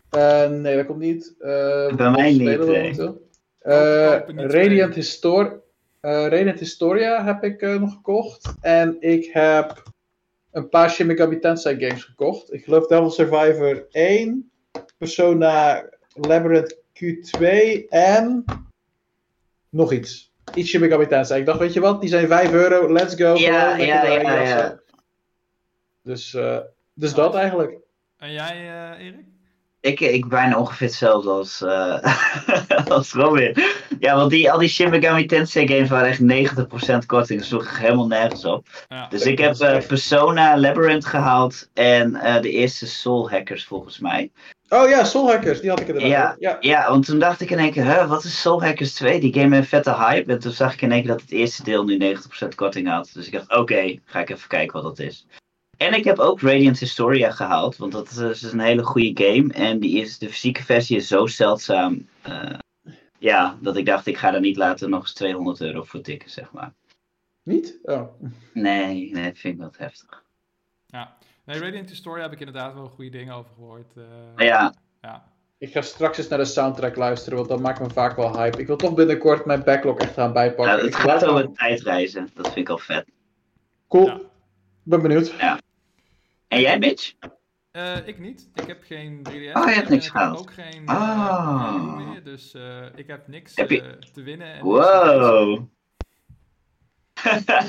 Eh, 0.10 0.50
nee, 0.50 0.76
dat 0.76 0.86
komt 0.86 1.00
niet. 1.00 1.36
Eh, 1.40 1.96
Bij 1.96 2.10
mij 2.10 2.32
niet, 2.32 2.42
nee. 2.42 2.58
momenteel. 2.58 3.28
Eh, 3.60 3.74
Radiant, 3.74 4.52
spelen. 4.52 4.92
Histor 4.94 5.64
eh, 6.00 6.12
Radiant 6.12 6.60
Historia 6.60 7.24
heb 7.24 7.44
ik 7.44 7.62
eh, 7.62 7.80
nog 7.80 7.94
gekocht. 7.94 8.54
En 8.62 8.98
ik 9.00 9.26
heb 9.26 9.84
een 10.52 10.70
paar 10.70 10.90
Shin 10.90 11.08
Megami 11.08 11.40
Tensei 11.40 11.80
games 11.80 12.04
gekocht. 12.04 12.54
Ik 12.54 12.64
geloof 12.64 12.88
Devil 12.88 13.10
Survivor 13.10 13.88
1, 13.92 14.52
Persona 14.98 15.86
Labyrinth 16.14 16.78
Q2 16.94 17.46
en 17.90 18.44
nog 19.70 19.94
iets. 19.94 20.29
Iets 20.54 20.70
Shin 20.70 20.82
Megami 20.82 21.08
Tensei. 21.08 21.40
Ik 21.40 21.46
dacht, 21.46 21.60
weet 21.60 21.74
je 21.74 21.80
wat, 21.80 22.02
die 22.02 22.10
zijn 22.10 22.28
5 22.28 22.52
euro, 22.52 22.92
let's 22.92 23.16
go. 23.16 23.36
Ja, 23.36 23.72
gewoon 23.72 23.86
ja, 23.86 24.04
ja. 24.04 24.80
Dus, 26.04 26.34
eh, 26.34 26.58
dus 26.94 27.14
dat 27.14 27.36
eigenlijk. 27.36 27.78
En 28.18 28.32
jij, 28.32 28.56
eh, 28.56 29.06
Erik? 29.06 29.26
Ik, 29.82 30.00
ik 30.00 30.28
bijna 30.28 30.58
ongeveer 30.58 30.88
hetzelfde 30.88 31.30
als, 31.30 31.62
eh 31.62 32.88
als 32.98 33.14
Robin. 33.14 33.56
Ja, 34.00 34.16
want 34.16 34.30
die, 34.30 34.52
al 34.52 34.60
die 34.60 34.70
Shin 34.70 34.90
Megami 34.90 35.26
Tensei 35.26 35.68
games 35.68 35.90
waren 35.90 36.10
echt 36.10 36.22
90% 37.04 37.06
korting. 37.06 37.40
Dus 37.40 37.48
sloeg 37.48 37.80
helemaal 37.80 38.08
nergens 38.08 38.46
op. 38.46 38.68
Ja. 38.90 39.08
Dus 39.08 39.24
ik 39.24 39.38
heb 39.38 39.56
eh, 39.56 39.86
Persona 39.88 40.58
Labyrinth 40.58 41.06
gehaald 41.06 41.70
en 41.74 42.16
eh, 42.16 42.42
de 42.42 42.52
eerste 42.52 42.88
Soul 42.88 43.30
Hackers 43.30 43.66
volgens 43.66 44.00
mij. 44.00 44.32
Oh 44.70 44.90
ja, 44.90 45.04
Soul 45.04 45.28
Hackers, 45.28 45.62
die 45.62 45.70
had 45.70 45.80
ik 45.80 45.88
inderdaad. 45.88 46.12
Ja. 46.12 46.36
ja. 46.40 46.58
Ja, 46.60 46.90
want 46.90 47.06
toen 47.06 47.20
dacht 47.20 47.42
ik 47.42 47.50
in 47.50 47.60
één 47.60 47.72
keer, 47.72 47.84
huh, 47.84 48.10
wat 48.10 48.24
is 48.24 48.42
Soul 48.42 48.64
Hackers 48.64 48.94
2? 48.94 49.20
Die 49.20 49.34
game 49.34 49.56
heeft 49.56 49.68
vette 49.68 49.96
hype. 49.96 50.32
En 50.32 50.40
toen 50.40 50.52
zag 50.52 50.74
ik 50.74 50.82
in 50.82 50.92
één 50.92 51.02
keer 51.02 51.12
dat 51.12 51.22
het 51.22 51.32
eerste 51.32 51.64
deel 51.64 51.84
nu 51.84 52.16
90% 52.44 52.56
korting 52.56 52.88
had. 52.88 53.10
Dus 53.14 53.26
ik 53.26 53.32
dacht, 53.32 53.56
oké, 53.56 54.00
ga 54.06 54.20
ik 54.20 54.30
even 54.30 54.48
kijken 54.48 54.82
wat 54.82 54.98
dat 54.98 55.08
is. 55.08 55.26
En 55.80 55.94
ik 55.94 56.04
heb 56.04 56.20
ook 56.20 56.42
Radiant 56.42 56.80
Historia 56.80 57.32
gehaald, 57.32 57.78
want 57.78 57.92
dat 57.92 58.10
is 58.10 58.16
dus 58.16 58.42
een 58.44 58.60
hele 58.60 58.84
goede 58.84 59.26
game. 59.26 59.54
En 59.54 59.80
die 59.80 60.02
is, 60.02 60.18
de 60.18 60.28
fysieke 60.30 60.64
versie 60.64 60.98
is 60.98 61.08
zo 61.08 61.28
zeldzaam. 61.28 62.08
eh, 62.22 62.54
ja, 63.18 63.58
dat 63.62 63.78
ik 63.78 63.86
dacht, 63.86 64.06
ik 64.06 64.18
ga 64.18 64.34
er 64.34 64.40
niet 64.40 64.58
later 64.58 64.90
nog 64.90 65.02
eens 65.02 65.14
200 65.14 65.62
euro 65.62 65.84
voor 65.84 66.02
tikken, 66.02 66.30
zeg 66.30 66.52
maar. 66.52 66.74
Niet? 67.44 67.80
Oh. 67.84 68.02
Nee, 68.54 69.12
nee, 69.14 69.24
dat 69.24 69.38
vind 69.38 69.54
ik 69.56 69.60
wat 69.62 69.78
heftig. 69.78 70.24
ja. 70.88 71.18
Nee, 71.46 71.60
Radiant 71.60 71.90
Historia 71.90 72.24
heb 72.24 72.32
ik 72.32 72.40
inderdaad 72.40 72.74
wel 72.74 72.88
goede 72.88 73.10
dingen 73.10 73.34
over 73.34 73.52
gehoord. 73.56 73.92
eh, 73.96 74.46
Ja, 74.46 74.74
ja. 75.02 75.24
Ik 75.58 75.72
ga 75.72 75.82
straks 75.82 76.18
eens 76.18 76.28
naar 76.28 76.40
de 76.40 76.46
soundtrack 76.46 76.96
luisteren, 76.96 77.38
want 77.38 77.50
dat 77.50 77.60
maakt 77.60 77.80
me 77.80 77.90
vaak 77.90 78.16
wel 78.16 78.38
hype. 78.38 78.60
Ik 78.60 78.68
wil 78.68 78.76
toch 78.78 78.94
binnenkort 78.94 79.46
mijn 79.46 79.64
backlog 79.64 79.98
echt 80.00 80.14
gaan 80.14 80.34
bijpakken. 80.34 80.78
Ik 80.78 80.84
het 80.84 80.96
gaat 80.96 81.18
blijf- 81.20 81.32
over 81.34 81.54
tijdreizen. 81.54 82.30
Dat 82.34 82.46
vind 82.46 82.58
ik 82.58 82.70
al 82.70 82.78
vet. 82.78 83.06
Cool. 83.88 84.06
Ja. 84.06 84.16
Ik 84.16 84.22
ben 84.84 85.02
benieuwd. 85.02 85.34
En 86.50 86.60
jij, 86.62 86.80
Mitch? 86.80 87.14
Eh, 87.72 88.08
ik 88.08 88.20
niet. 88.20 88.50
Ik 88.54 88.68
heb 88.68 88.84
geen 88.84 89.24
3DS. 89.30 89.54
Oh, 89.54 89.66
je 89.68 89.74
hebt 89.74 89.90
niks 89.90 89.90
en 89.90 89.96
ik 89.96 90.02
heb 90.04 90.12
gehaald. 90.12 90.40
ook 90.40 90.54
geen 90.54 90.88
Ah. 90.88 91.76
uh, 91.78 91.96
meer, 92.12 92.24
dus 92.24 92.54
eh, 92.54 92.86
ik 92.96 93.08
heb 93.08 93.28
niks 93.28 93.56
Heb 93.56 93.70
je- 93.70 93.82
eh, 93.82 93.92
te 94.14 94.22
winnen. 94.22 94.54
En. 94.54 94.64
Wow. 94.64 95.66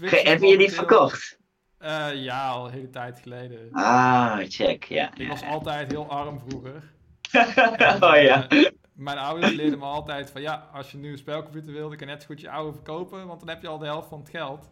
Heb 0.00 0.40
je 0.40 0.56
niet 0.56 0.74
verkocht? 0.74 1.38
Eh, 1.78 2.08
ja, 2.14 2.48
al 2.48 2.66
een 2.66 2.72
hele 2.72 2.90
tijd 2.90 3.20
geleden. 3.20 3.68
Ah, 3.72 4.38
check, 4.48 4.84
ja. 4.84 5.10
Ik 5.16 5.28
was 5.28 5.42
altijd 5.42 5.90
heel 5.90 6.10
arm 6.10 6.40
vroeger. 6.48 6.82
oh 8.10 8.22
ja. 8.22 8.48
Eh, 8.48 8.66
mijn 8.92 9.18
ouders 9.18 9.52
leerden 9.52 9.78
me 9.78 9.84
altijd 9.84 10.30
van 10.30 10.40
ja, 10.40 10.68
als 10.72 10.90
je 10.90 10.98
nu 10.98 11.10
een 11.10 11.18
spelcomputer 11.18 11.72
wil, 11.72 11.88
dan 11.88 11.96
kan 11.96 12.06
je 12.06 12.12
net 12.12 12.22
zo 12.22 12.26
goed 12.28 12.40
je 12.40 12.50
oude 12.50 12.72
verkopen, 12.72 13.26
want 13.26 13.40
dan 13.40 13.48
heb 13.48 13.62
je 13.62 13.68
al 13.68 13.78
de 13.78 13.84
helft 13.86 14.08
van 14.08 14.18
het 14.20 14.28
geld. 14.30 14.70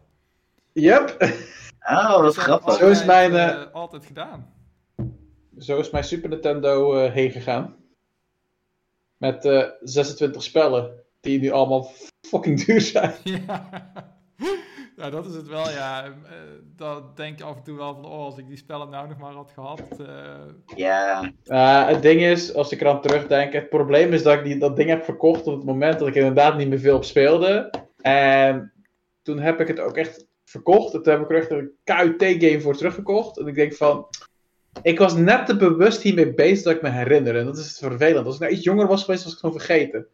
Yep. 0.80 1.16
Oh, 1.90 2.22
dat 2.22 2.34
ik 2.34 2.40
grappig. 2.40 2.74
Zo 2.74 2.88
is 2.90 3.04
mijn, 3.04 3.34
eh, 3.34 3.72
altijd 3.72 4.04
gedaan. 4.06 4.52
Zo 5.58 5.78
is 5.78 5.90
mijn 5.90 6.04
Super 6.04 6.28
Nintendo 6.28 6.94
eh, 6.96 7.12
heen 7.12 7.30
gegaan. 7.30 7.76
Met 9.16 9.44
eh 9.44 9.64
26 9.80 10.42
spellen, 10.42 11.04
die 11.20 11.40
nu 11.40 11.50
allemaal 11.50 11.90
fucking 12.28 12.64
duur 12.64 12.80
zijn. 12.80 13.14
ja. 13.46 13.68
ja, 14.96 15.10
dat 15.10 15.26
is 15.26 15.34
het 15.34 15.48
wel, 15.48 15.70
ja. 15.70 16.04
Eh, 16.04 16.10
Dan 16.76 17.10
denk 17.14 17.38
je 17.38 17.44
af 17.44 17.56
en 17.56 17.62
toe 17.62 17.76
wel 17.76 17.94
van, 17.94 18.04
oh, 18.04 18.24
als 18.24 18.38
ik 18.38 18.46
die 18.48 18.56
spellen 18.56 18.90
nou 18.90 19.08
nog 19.08 19.18
maar 19.18 19.32
had 19.32 19.50
gehad. 19.54 19.82
eh, 20.00 20.76
Ja, 20.76 21.32
Eh, 21.44 21.86
het 21.86 22.02
ding 22.02 22.20
is, 22.20 22.54
als 22.54 22.72
ik 22.72 22.80
eraan 22.80 23.00
terugdenk, 23.00 23.52
het 23.52 23.68
probleem 23.68 24.12
is 24.12 24.22
dat 24.22 24.34
ik 24.38 24.44
die, 24.44 24.58
dat 24.58 24.76
ding 24.76 24.88
heb 24.88 25.04
verkocht 25.04 25.46
op 25.46 25.54
het 25.56 25.64
moment 25.64 25.98
dat 25.98 26.08
ik 26.08 26.14
inderdaad 26.14 26.56
niet 26.56 26.68
meer 26.68 26.78
veel 26.80 26.96
op 26.96 27.04
speelde. 27.04 27.70
En 28.00 28.72
toen 29.22 29.38
heb 29.38 29.60
ik 29.60 29.68
het 29.68 29.80
ook 29.80 29.96
echt 29.96 30.26
verkocht. 30.48 30.94
En 30.94 31.02
toen 31.02 31.12
heb 31.12 31.22
ik 31.22 31.30
er 31.30 31.36
echt 31.36 31.50
een 31.50 31.70
KUT-game 31.84 32.60
voor 32.60 32.76
teruggekocht. 32.76 33.38
En 33.38 33.46
ik 33.46 33.54
denk 33.54 33.74
van, 33.74 34.06
ik 34.82 34.98
was 34.98 35.14
net 35.14 35.46
te 35.46 35.56
bewust 35.56 36.02
hiermee 36.02 36.34
bezig 36.34 36.64
dat 36.64 36.74
ik 36.74 36.82
me 36.82 36.90
herinner. 36.90 37.36
En 37.36 37.44
dat 37.44 37.58
is 37.58 37.66
het 37.66 37.78
vervelend. 37.78 38.26
Als 38.26 38.34
ik 38.34 38.40
nou 38.40 38.52
iets 38.52 38.64
jonger 38.64 38.86
was 38.86 39.04
geweest, 39.04 39.24
was 39.24 39.32
ik 39.32 39.38
het 39.38 39.46
gewoon 39.46 39.66
vergeten. 39.66 40.06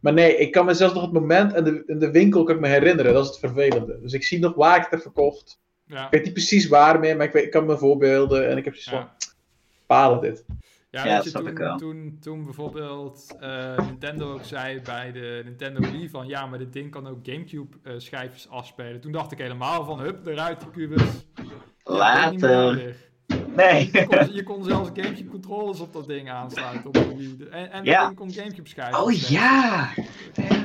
Maar 0.00 0.12
nee, 0.12 0.36
ik 0.36 0.52
kan 0.52 0.64
me 0.64 0.74
zelfs 0.74 0.94
nog 0.94 1.02
het 1.02 1.12
moment 1.12 1.52
en 1.52 1.64
de, 1.64 1.82
in 1.86 1.98
de 1.98 2.10
winkel 2.10 2.44
kan 2.44 2.54
ik 2.54 2.60
me 2.60 2.68
herinneren. 2.68 3.12
Dat 3.12 3.24
is 3.24 3.30
het 3.30 3.38
vervelende. 3.38 3.98
Dus 4.00 4.12
ik 4.12 4.24
zie 4.24 4.38
nog 4.38 4.54
waar 4.54 4.76
ik 4.76 4.82
het 4.82 4.90
heb 4.90 5.00
verkocht. 5.00 5.60
Ja. 5.84 6.04
Ik 6.04 6.10
weet 6.10 6.24
niet 6.24 6.32
precies 6.32 6.68
waar 6.68 6.98
meer, 6.98 7.16
maar 7.16 7.26
ik, 7.26 7.32
weet, 7.32 7.44
ik 7.44 7.50
kan 7.50 7.66
me 7.66 7.78
voorbeelden. 7.78 8.48
En 8.48 8.56
ik 8.56 8.64
heb 8.64 8.74
zoiets 8.74 9.04
van, 9.04 9.30
palen 9.86 10.20
dit. 10.20 10.44
Ja, 10.92 11.06
ja 11.06 11.22
weet 11.22 11.32
je, 11.32 11.52
toen, 11.52 11.76
toen, 11.76 12.16
toen, 12.20 12.44
bijvoorbeeld 12.44 13.36
uh, 13.42 13.78
Nintendo 13.86 14.32
ook 14.32 14.44
zei 14.44 14.80
bij 14.80 15.12
de 15.12 15.42
Nintendo 15.44 15.80
Wii 15.90 16.08
van 16.08 16.26
ja, 16.26 16.46
maar 16.46 16.58
dit 16.58 16.72
ding 16.72 16.90
kan 16.90 17.08
ook 17.08 17.18
Gamecube 17.22 17.76
uh, 17.82 17.92
schijfjes 17.96 18.48
afspelen. 18.48 19.00
Toen 19.00 19.12
dacht 19.12 19.32
ik 19.32 19.38
helemaal 19.38 19.84
van 19.84 20.00
hup, 20.00 20.26
eruit 20.26 20.60
die 20.60 20.70
kubus. 20.70 21.26
Later. 21.84 22.94
Nee. 23.56 23.88
Je 23.92 24.06
kon, 24.06 24.32
je 24.34 24.42
kon, 24.42 24.64
zelfs 24.64 24.90
Gamecube 24.94 25.30
controllers 25.30 25.80
op 25.80 25.92
dat 25.92 26.06
ding 26.06 26.30
aansluiten 26.30 26.86
op 26.86 26.94
de 26.94 27.16
Wii. 27.16 27.48
En, 27.50 27.70
en 27.70 27.84
ja. 27.84 28.04
ding 28.04 28.16
kon 28.16 28.32
Gamecube 28.32 28.68
schijfjes. 28.68 29.02
Oh 29.02 29.12
ja. 29.12 29.88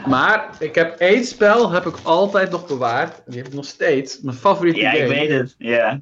Maar 0.08 0.56
ik 0.60 0.76
heb 0.76 1.00
één 1.00 1.26
spel 1.26 1.72
heb 1.72 1.86
ik 1.86 1.96
altijd 2.04 2.52
nog 2.52 2.68
bewaard. 2.68 3.18
En 3.18 3.32
die 3.32 3.38
heb 3.38 3.48
ik 3.48 3.54
nog 3.54 3.66
steeds. 3.66 4.22
Mijn 4.22 4.38
favoriete 4.38 4.80
ja, 4.80 4.92
game. 4.92 5.04
Ja, 5.04 5.14
ik 5.14 5.30
weet 5.30 5.40
het. 5.40 5.56
Ja. 5.58 6.02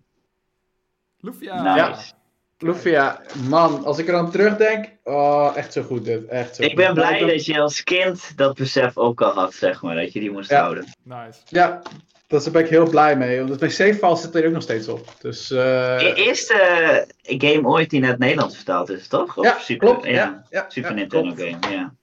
Lufia. 1.20 1.76
Nice. 1.88 2.14
Lufia, 2.66 3.22
man, 3.50 3.86
als 3.86 3.98
ik 3.98 4.08
er 4.08 4.16
aan 4.16 4.32
terugdenk, 4.32 4.90
oh, 5.04 5.52
echt 5.56 5.74
zo 5.74 5.82
goed 5.82 6.06
dit, 6.06 6.26
echt 6.26 6.56
zo 6.56 6.64
Ik 6.64 6.76
ben 6.76 6.94
blij 6.94 7.20
dat 7.20 7.46
je 7.46 7.60
als 7.60 7.84
kind 7.84 8.38
dat 8.38 8.56
besef 8.56 8.98
ook 8.98 9.22
al 9.22 9.34
had, 9.34 9.54
zeg 9.54 9.82
maar, 9.82 9.96
dat 9.96 10.14
je 10.14 10.20
die 10.20 10.32
moest 10.32 10.52
houden. 10.52 10.86
Nice. 11.04 11.40
Ja, 11.48 11.82
daar 12.28 12.52
ben 12.52 12.64
ik 12.64 12.70
heel 12.70 12.90
blij 12.90 13.18
mee, 13.18 13.44
want 13.44 13.60
mijn 13.60 13.72
save 13.72 13.94
file 13.94 14.16
zit 14.16 14.36
er 14.36 14.46
ook 14.46 14.54
nog 14.54 14.62
steeds 14.62 14.88
op. 14.88 15.16
Dus, 15.20 15.52
uh... 15.52 16.02
E 16.02 16.14
eerste 16.14 17.08
game 17.24 17.68
ooit 17.68 17.90
die 17.90 18.00
naar 18.00 18.10
het 18.10 18.20
Nederlands 18.20 18.56
vertaald 18.56 18.90
is, 18.90 19.08
toch? 19.08 19.38
Of 19.38 19.46
ja, 19.46 19.58
Super, 19.60 19.88
klopt. 19.88 20.06
Ja, 20.06 20.44
ja, 20.50 20.66
Super 20.68 20.94
Nintendo 20.94 21.36
game, 21.36 21.76
ja. 21.76 21.94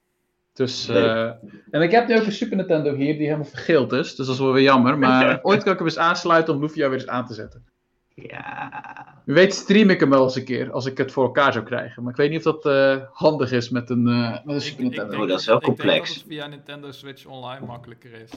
Dus, 0.53 0.89
uh, 0.89 1.23
en 1.71 1.81
ik 1.81 1.91
heb 1.91 2.07
nu 2.07 2.17
ook 2.17 2.25
een 2.25 2.31
Super 2.31 2.57
Nintendo 2.57 2.95
hier 2.95 3.13
die 3.13 3.25
helemaal 3.25 3.45
vergeeld 3.45 3.91
is, 3.91 4.15
dus 4.15 4.25
dat 4.25 4.35
is 4.35 4.41
wel 4.41 4.53
weer 4.53 4.63
jammer. 4.63 4.97
Maar 4.97 5.39
ooit 5.43 5.63
kan 5.63 5.71
ik 5.71 5.77
hem 5.77 5.87
eens 5.87 5.97
aansluiten 5.97 6.53
om 6.53 6.61
Lufia 6.61 6.89
weer 6.89 6.99
eens 6.99 7.07
aan 7.07 7.25
te 7.25 7.33
zetten. 7.33 7.72
Ja. 8.15 9.21
Wie 9.25 9.35
weet 9.35 9.53
stream 9.53 9.89
ik 9.89 9.99
hem 9.99 10.09
wel 10.09 10.23
eens 10.23 10.35
een 10.35 10.43
keer, 10.43 10.71
als 10.71 10.85
ik 10.85 10.97
het 10.97 11.11
voor 11.11 11.23
elkaar 11.23 11.53
zou 11.53 11.65
krijgen. 11.65 12.03
Maar 12.03 12.11
ik 12.11 12.17
weet 12.17 12.29
niet 12.29 12.45
of 12.45 12.61
dat 12.61 12.65
uh, 12.65 13.03
handig 13.11 13.51
is 13.51 13.69
met 13.69 13.89
een, 13.89 14.07
uh, 14.07 14.31
met 14.31 14.55
een 14.55 14.61
Super 14.61 14.83
Nintendo. 14.83 15.21
oh, 15.21 15.27
dat 15.27 15.39
is 15.39 15.45
wel 15.45 15.61
complex. 15.61 15.87
Ik 15.87 15.93
denk 15.93 16.07
dat 16.07 16.15
het 16.15 16.25
via 16.27 16.47
Nintendo 16.47 16.91
Switch 16.91 17.25
Online 17.25 17.65
makkelijker 17.65 18.13
is. 18.13 18.31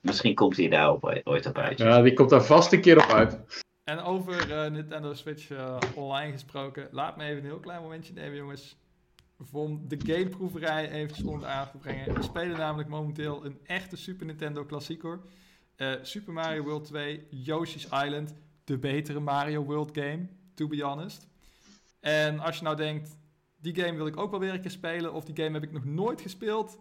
Misschien 0.00 0.34
komt 0.34 0.56
hij 0.56 0.68
daar 0.68 0.92
op, 0.92 1.20
ooit 1.24 1.46
op 1.46 1.58
uit. 1.58 1.78
Ja, 1.78 2.02
die 2.02 2.12
komt 2.12 2.30
daar 2.30 2.44
vast 2.44 2.72
een 2.72 2.80
keer 2.80 2.96
op 2.96 3.10
uit. 3.10 3.40
En 3.84 4.00
over 4.00 4.50
uh, 4.50 4.70
Nintendo 4.70 5.14
Switch 5.14 5.50
Online 5.94 6.32
gesproken, 6.32 6.88
laat 6.90 7.16
me 7.16 7.24
even 7.24 7.38
een 7.38 7.44
heel 7.44 7.60
klein 7.60 7.82
momentje 7.82 8.12
nemen, 8.12 8.36
jongens. 8.36 8.76
Om 9.52 9.84
de 9.88 9.98
gameproeverij 10.04 10.90
eventjes 10.90 11.24
onder 11.24 11.48
aan 11.48 11.70
te 11.70 11.78
brengen. 11.78 12.14
We 12.14 12.22
spelen 12.22 12.58
namelijk 12.58 12.88
momenteel 12.88 13.44
een 13.44 13.58
echte 13.64 13.96
Super 13.96 14.26
Nintendo 14.26 14.64
klassieker. 14.64 15.20
Super 16.02 16.32
Mario 16.32 16.62
World 16.62 16.84
2, 16.84 17.26
Yoshi's 17.30 17.84
Island 17.84 18.34
de 18.64 18.78
betere 18.78 19.20
Mario 19.20 19.64
World 19.64 19.90
game, 19.92 20.26
to 20.54 20.66
be 20.66 20.82
honest. 20.82 21.28
En 22.00 22.38
als 22.38 22.56
je 22.56 22.64
nou 22.64 22.76
denkt, 22.76 23.16
die 23.60 23.74
game 23.74 23.96
wil 23.96 24.06
ik 24.06 24.16
ook 24.16 24.30
wel 24.30 24.40
weer 24.40 24.52
een 24.54 24.60
keer 24.60 24.70
spelen, 24.70 25.12
of 25.12 25.24
die 25.24 25.44
game 25.44 25.54
heb 25.54 25.62
ik 25.62 25.72
nog 25.72 25.84
nooit 25.84 26.20
gespeeld. 26.20 26.78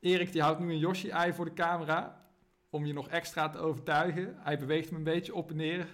Erik 0.00 0.32
die 0.32 0.42
houdt 0.42 0.60
nu 0.60 0.70
een 0.70 0.78
Yoshi-ei 0.78 1.32
voor 1.32 1.44
de 1.44 1.52
camera, 1.52 2.26
om 2.70 2.86
je 2.86 2.92
nog 2.92 3.08
extra 3.08 3.48
te 3.48 3.58
overtuigen. 3.58 4.36
Hij 4.38 4.58
beweegt 4.58 4.88
hem 4.88 4.98
een 4.98 5.04
beetje 5.04 5.34
op 5.34 5.50
en 5.50 5.56
neer. 5.56 5.86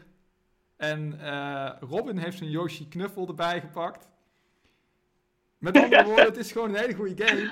En 0.76 1.20
eh, 1.20 1.70
Robin 1.80 2.16
heeft 2.16 2.38
zijn 2.38 2.50
Yoshi-knuffel 2.50 3.28
erbij 3.28 3.60
gepakt. 3.60 4.08
Met 5.58 5.76
andere 5.76 6.04
woorden, 6.08 6.24
het 6.24 6.36
is 6.36 6.52
gewoon 6.52 6.68
een 6.68 6.80
hele 6.80 6.94
goede 6.94 7.24
game. 7.24 7.50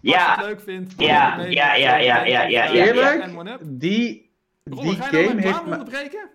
Ja. 0.00 0.26
Als 0.26 0.34
je 0.34 0.40
het 0.40 0.50
leuk 0.50 0.60
vindt. 0.60 0.94
Ja, 0.96 1.40
ja, 1.40 1.74
ja, 1.74 1.74
ja, 1.74 1.96
ja, 1.96 2.24
ja, 2.24 2.42
ja. 2.44 2.72
Eerlijk, 2.72 3.80
die, 3.80 4.32
ga 4.62 4.76
je 4.76 4.76
nou 4.76 5.26
game 5.26 5.40
heeft... 5.40 5.60
onderbreken? 5.60 6.30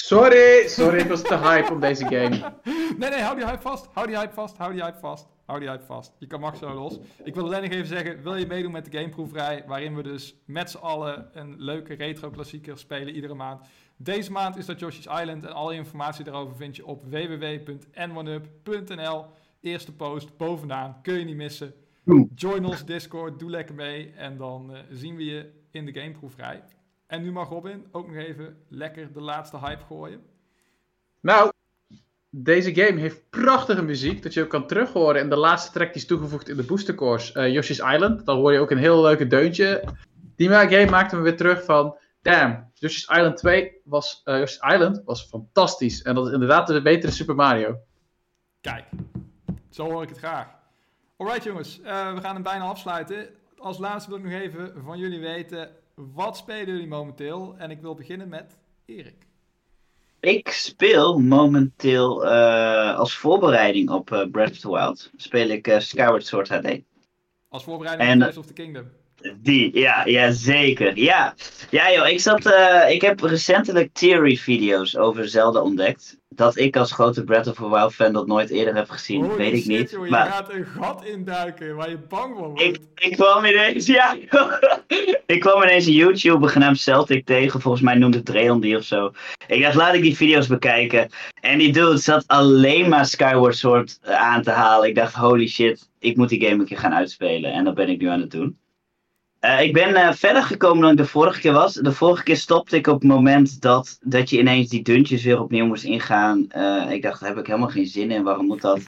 Sorry, 0.00 0.68
sorry, 0.68 0.98
ik 0.98 1.08
was 1.08 1.22
te 1.22 1.38
hype 1.38 1.72
op 1.72 1.80
deze 1.80 2.04
game. 2.04 2.38
Nee, 2.98 3.10
nee, 3.10 3.20
hou 3.20 3.36
die 3.36 3.46
hype 3.46 3.60
vast. 3.60 3.88
Hou 3.92 4.06
die 4.06 4.18
hype 4.18 4.34
vast. 4.34 4.56
Hou 4.56 4.72
die 4.72 4.82
hype 4.82 4.98
vast. 4.98 5.28
Hou 5.46 5.60
die 5.60 5.68
hype 5.68 5.84
vast. 5.84 6.12
Je 6.18 6.26
kan 6.26 6.40
Max 6.40 6.58
zo 6.58 6.74
los. 6.74 6.98
Ik 7.24 7.34
wil 7.34 7.44
alleen 7.44 7.62
nog 7.62 7.70
even 7.70 7.86
zeggen, 7.86 8.22
wil 8.22 8.36
je 8.36 8.46
meedoen 8.46 8.72
met 8.72 8.84
de 8.84 8.98
gameproeverij, 8.98 9.64
waarin 9.66 9.96
we 9.96 10.02
dus 10.02 10.34
met 10.44 10.70
z'n 10.70 10.76
allen 10.76 11.28
een 11.32 11.54
leuke 11.58 11.94
retro 11.94 12.30
klassieker 12.30 12.78
spelen 12.78 13.14
iedere 13.14 13.34
maand. 13.34 13.66
Deze 13.96 14.32
maand 14.32 14.56
is 14.56 14.66
dat 14.66 14.80
Yoshi's 14.80 15.06
Island 15.20 15.44
en 15.44 15.52
alle 15.52 15.74
informatie 15.74 16.24
daarover 16.24 16.56
vind 16.56 16.76
je 16.76 16.86
op 16.86 17.04
www.n1up.nl. 17.04 19.24
Eerste 19.60 19.92
post 19.92 20.36
bovenaan, 20.36 20.98
kun 21.02 21.18
je 21.18 21.24
niet 21.24 21.36
missen. 21.36 21.74
Join 22.34 22.64
ons 22.64 22.84
Discord, 22.84 23.38
doe 23.38 23.50
lekker 23.50 23.74
mee 23.74 24.12
en 24.16 24.36
dan 24.36 24.70
uh, 24.70 24.78
zien 24.90 25.16
we 25.16 25.24
je 25.24 25.50
in 25.70 25.86
de 25.86 26.00
gameproeverij. 26.00 26.62
En 27.08 27.22
nu 27.22 27.32
mag 27.32 27.48
Robin 27.48 27.86
ook 27.92 28.06
nog 28.06 28.16
even 28.16 28.56
lekker 28.68 29.12
de 29.12 29.20
laatste 29.20 29.58
hype 29.58 29.84
gooien. 29.84 30.22
Nou, 31.20 31.50
deze 32.30 32.74
game 32.74 33.00
heeft 33.00 33.30
prachtige 33.30 33.82
muziek 33.82 34.22
dat 34.22 34.34
je 34.34 34.42
ook 34.42 34.48
kan 34.48 34.66
terughoren. 34.66 35.20
En 35.20 35.28
de 35.28 35.36
laatste 35.36 35.72
track 35.72 35.92
die 35.92 36.02
is 36.02 36.06
toegevoegd 36.06 36.48
in 36.48 36.56
de 36.56 36.64
booster 36.64 36.94
course, 36.94 37.38
uh, 37.38 37.52
Yoshi's 37.52 37.78
Island. 37.78 38.26
Dan 38.26 38.36
hoor 38.36 38.52
je 38.52 38.58
ook 38.58 38.70
een 38.70 38.78
heel 38.78 39.02
leuke 39.02 39.26
deuntje. 39.26 39.84
Die 40.36 40.48
game 40.48 40.90
maakte 40.90 41.16
me 41.16 41.22
weer 41.22 41.36
terug 41.36 41.64
van, 41.64 41.96
damn, 42.22 42.70
Yoshi's 42.74 43.08
Island 43.08 43.36
2 43.36 43.80
was, 43.84 44.22
uh, 44.24 44.38
Yoshi's 44.38 44.72
Island 44.72 45.02
was 45.04 45.22
fantastisch. 45.22 46.02
En 46.02 46.14
dat 46.14 46.26
is 46.26 46.32
inderdaad 46.32 46.66
de 46.66 46.82
betere 46.82 47.12
Super 47.12 47.34
Mario. 47.34 47.78
Kijk, 48.60 48.84
zo 49.70 49.90
hoor 49.90 50.02
ik 50.02 50.08
het 50.08 50.18
graag. 50.18 50.46
Alright 51.16 51.44
jongens, 51.44 51.78
uh, 51.78 52.14
we 52.14 52.20
gaan 52.20 52.34
hem 52.34 52.42
bijna 52.42 52.64
afsluiten. 52.64 53.28
Als 53.56 53.78
laatste 53.78 54.10
wil 54.10 54.18
ik 54.18 54.24
nog 54.24 54.40
even 54.40 54.72
van 54.84 54.98
jullie 54.98 55.20
weten, 55.20 55.70
wat 56.14 56.36
spelen 56.36 56.66
jullie 56.66 56.86
momenteel? 56.86 57.54
En 57.58 57.70
ik 57.70 57.80
wil 57.80 57.94
beginnen 57.94 58.28
met 58.28 58.58
Erik. 58.84 59.26
Ik 60.20 60.48
speel 60.48 61.18
momenteel 61.18 62.24
uh, 62.24 62.96
als 62.96 63.16
voorbereiding 63.16 63.90
op 63.90 64.10
uh, 64.10 64.30
Breath 64.30 64.50
of 64.50 64.58
the 64.58 64.70
Wild. 64.70 65.10
Speel 65.16 65.48
ik 65.48 65.68
uh, 65.68 65.78
Skyward 65.78 66.26
Sword 66.26 66.48
HD. 66.48 66.80
Als 67.48 67.64
voorbereiding 67.64 68.12
op 68.12 68.20
Tears 68.20 68.36
of 68.36 68.46
the 68.46 68.52
Kingdom. 68.52 68.90
Die, 69.42 69.78
ja, 69.78 70.04
ja 70.04 70.30
zeker. 70.30 70.98
Ja, 70.98 71.34
ja 71.70 71.92
joh, 71.92 72.08
ik, 72.08 72.20
zat, 72.20 72.52
ik 72.88 73.00
heb 73.00 73.20
recentelijk 73.20 73.92
theory-video's 73.92 74.96
over 74.96 75.28
Zelda 75.28 75.60
ontdekt. 75.60 76.16
Dat 76.28 76.56
ik 76.56 76.76
als 76.76 76.92
grote 76.92 77.24
Breath 77.24 77.46
of 77.46 77.54
the 77.54 77.70
Wild 77.70 77.94
fan 77.94 78.12
dat 78.12 78.26
nooit 78.26 78.50
eerder 78.50 78.74
heb 78.74 78.90
gezien, 78.90 79.22
Holy 79.24 79.36
weet 79.36 79.52
ik 79.52 79.62
shit, 79.62 79.78
niet. 79.78 79.90
Joh, 79.90 80.08
maar... 80.08 80.24
Je 80.24 80.32
gaat 80.32 80.52
een 80.52 80.66
gat 80.66 81.04
induiken 81.04 81.76
waar 81.76 81.90
je 81.90 81.98
bang 81.98 82.36
van 82.36 82.48
wordt. 82.48 82.62
Ik, 82.62 82.78
ik 82.94 83.12
kwam 83.12 83.44
ineens, 83.44 83.86
ja. 83.86 84.16
ik 85.26 85.40
kwam 85.40 85.62
ineens 85.62 85.86
een 85.86 85.92
YouTuber 85.92 86.48
genaamd 86.48 86.80
Celtic 86.80 87.24
tegen. 87.24 87.60
Volgens 87.60 87.82
mij 87.82 87.94
noemde 87.94 88.22
Dreon 88.22 88.60
die 88.60 88.76
of 88.76 88.84
zo. 88.84 89.12
Ik 89.46 89.62
dacht, 89.62 89.74
laat 89.74 89.94
ik 89.94 90.02
die 90.02 90.16
video's 90.16 90.46
bekijken. 90.46 91.10
En 91.40 91.58
die 91.58 91.72
dude 91.72 91.96
zat 91.96 92.24
alleen 92.26 92.88
maar 92.88 93.06
Skyward 93.06 93.56
Sword 93.56 93.98
aan 94.02 94.42
te 94.42 94.50
halen. 94.50 94.88
Ik 94.88 94.94
dacht, 94.94 95.14
holy 95.14 95.48
shit, 95.48 95.88
ik 95.98 96.16
moet 96.16 96.28
die 96.28 96.40
game 96.46 96.60
een 96.60 96.66
keer 96.66 96.78
gaan 96.78 96.94
uitspelen. 96.94 97.52
En 97.52 97.64
dat 97.64 97.74
ben 97.74 97.88
ik 97.88 98.00
nu 98.00 98.06
aan 98.06 98.20
het 98.20 98.30
doen. 98.30 98.58
Uh, 99.40 99.60
ik 99.60 99.72
ben 99.72 99.90
uh, 99.90 100.12
verder 100.12 100.42
gekomen 100.42 100.82
dan 100.82 100.90
ik 100.90 100.96
de 100.96 101.06
vorige 101.06 101.40
keer 101.40 101.52
was. 101.52 101.74
De 101.74 101.92
vorige 101.92 102.22
keer 102.22 102.36
stopte 102.36 102.76
ik 102.76 102.86
op 102.86 103.00
het 103.00 103.10
moment 103.10 103.60
dat, 103.60 103.98
dat 104.02 104.30
je 104.30 104.38
ineens 104.38 104.68
die 104.68 104.82
dungeons 104.82 105.22
weer 105.22 105.40
opnieuw 105.40 105.66
moest 105.66 105.84
ingaan. 105.84 106.46
Uh, 106.56 106.90
ik 106.90 107.02
dacht, 107.02 107.20
daar 107.20 107.28
heb 107.28 107.38
ik 107.38 107.46
helemaal 107.46 107.68
geen 107.68 107.86
zin 107.86 108.10
in. 108.10 108.22
Waarom 108.22 108.46
moet 108.46 108.60
dat? 108.60 108.78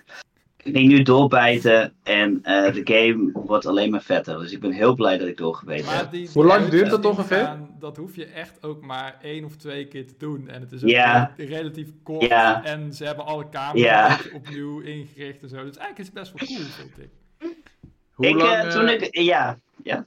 Ik 0.62 0.76
ging 0.76 0.88
nu 0.88 1.02
doorbijten 1.02 1.92
en 2.02 2.40
de 2.42 2.80
game 2.84 3.30
wordt 3.32 3.66
alleen 3.66 3.90
maar 3.90 4.02
vetter. 4.02 4.38
Dus 4.38 4.52
ik 4.52 4.60
ben 4.60 4.72
heel 4.72 4.94
blij 4.94 5.18
dat 5.18 5.28
ik 5.28 5.36
doorgebeten 5.36 5.96
heb. 5.96 6.10
Die, 6.10 6.28
Hoe 6.32 6.44
lang 6.44 6.68
duurt 6.68 6.90
dat 6.90 7.04
ongeveer? 7.04 7.56
Dat 7.78 7.96
hoef 7.96 8.16
je 8.16 8.24
echt 8.24 8.62
ook 8.62 8.84
maar 8.84 9.18
één 9.22 9.44
of 9.44 9.56
twee 9.56 9.86
keer 9.86 10.06
te 10.06 10.14
doen. 10.18 10.48
En 10.48 10.60
het 10.60 10.72
is 10.72 10.82
ook 10.82 10.90
yeah. 10.90 11.26
relatief 11.36 11.88
kort. 12.02 12.22
Yeah. 12.22 12.66
En 12.66 12.92
ze 12.92 13.04
hebben 13.04 13.24
alle 13.24 13.48
kamers 13.48 13.80
yeah. 13.80 14.18
opnieuw 14.34 14.80
ingericht 14.80 15.42
en 15.42 15.48
zo. 15.48 15.64
Dus 15.64 15.76
eigenlijk 15.76 15.98
is 15.98 16.06
het 16.06 16.14
best 16.14 16.32
wel 16.32 16.48
cool, 16.48 16.68
vind 16.68 16.98
ik. 16.98 17.10
Hoe 18.10 18.26
ik 18.26 18.34
lang, 18.34 18.70
toen 18.70 18.88
ik, 18.88 19.08
ja, 19.16 19.58
ja. 19.82 20.06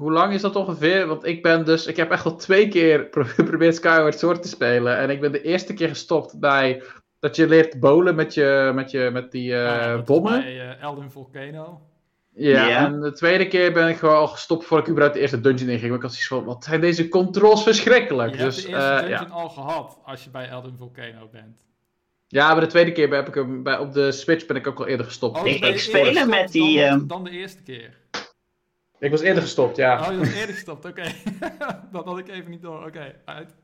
Hoe 0.00 0.12
lang 0.12 0.32
is 0.32 0.40
dat 0.40 0.56
ongeveer? 0.56 1.06
Want 1.06 1.26
ik 1.26 1.42
ben 1.42 1.64
dus, 1.64 1.86
ik 1.86 1.96
heb 1.96 2.10
echt 2.10 2.24
al 2.24 2.36
twee 2.36 2.68
keer 2.68 3.08
geprobeerd 3.36 3.74
Skyward 3.74 4.18
Sword 4.18 4.42
te 4.42 4.48
spelen. 4.48 4.98
En 4.98 5.10
ik 5.10 5.20
ben 5.20 5.32
de 5.32 5.42
eerste 5.42 5.74
keer 5.74 5.88
gestopt 5.88 6.38
bij 6.38 6.82
dat 7.18 7.36
je 7.36 7.48
leert 7.48 7.80
bowlen 7.80 8.14
met, 8.14 8.34
je, 8.34 8.72
met, 8.74 8.90
je, 8.90 9.10
met 9.12 9.30
die 9.30 9.50
uh, 9.50 9.64
ja, 9.64 10.02
bommen. 10.02 10.40
Bij 10.40 10.54
uh, 10.54 10.82
Elden 10.82 11.10
Volcano. 11.10 11.80
Ja, 12.34 12.66
yeah. 12.66 12.82
en 12.82 13.00
de 13.00 13.12
tweede 13.12 13.48
keer 13.48 13.72
ben 13.72 13.88
ik 13.88 13.96
gewoon 13.96 14.14
al 14.14 14.28
gestopt 14.28 14.64
voordat 14.64 14.86
ik 14.86 14.92
überhaupt 14.92 15.16
de 15.16 15.22
eerste 15.22 15.40
dungeon 15.40 15.68
inging. 15.68 15.88
Maar 15.88 15.96
ik 15.96 16.02
had 16.02 16.12
zoiets 16.12 16.28
van, 16.28 16.44
wat 16.44 16.64
zijn 16.64 16.80
deze 16.80 17.08
controls 17.08 17.62
verschrikkelijk. 17.62 18.30
Je 18.34 18.44
dus, 18.44 18.56
hebt 18.56 18.66
de 18.66 18.72
eerste 18.72 18.92
uh, 18.92 18.98
dungeon 18.98 19.28
ja. 19.28 19.34
al 19.34 19.48
gehad 19.48 19.98
als 20.04 20.24
je 20.24 20.30
bij 20.30 20.48
Elden 20.48 20.76
Volcano 20.76 21.28
bent. 21.32 21.64
Ja, 22.26 22.52
maar 22.52 22.60
de 22.60 22.66
tweede 22.66 22.92
keer 22.92 23.14
heb 23.14 23.28
ik 23.28 23.34
hem, 23.34 23.62
bij, 23.62 23.78
op 23.78 23.92
de 23.92 24.12
Switch 24.12 24.46
ben 24.46 24.56
ik 24.56 24.66
ook 24.66 24.78
al 24.78 24.86
eerder 24.86 25.06
gestopt. 25.06 25.38
Oh, 25.38 25.46
ik 25.46 25.60
ben 25.60 25.68
je 25.68 25.74
ik 25.74 25.80
spelen 25.80 26.28
met 26.28 26.52
die... 26.52 26.78
Dan, 26.78 26.88
ehm, 26.88 27.06
dan 27.06 27.24
de 27.24 27.30
eerste 27.30 27.62
keer. 27.62 27.98
Ik 29.00 29.10
was 29.10 29.20
eerder 29.20 29.42
gestopt, 29.42 29.76
ja. 29.76 30.00
Oh, 30.06 30.12
je 30.12 30.18
was 30.18 30.32
eerder 30.34 30.54
gestopt, 30.54 30.84
oké. 30.84 31.02
dat 31.92 32.04
had 32.04 32.18
ik 32.18 32.28
even 32.28 32.50
niet 32.50 32.62
door. 32.62 32.86
Oké, 32.86 33.14
uit. 33.24 33.54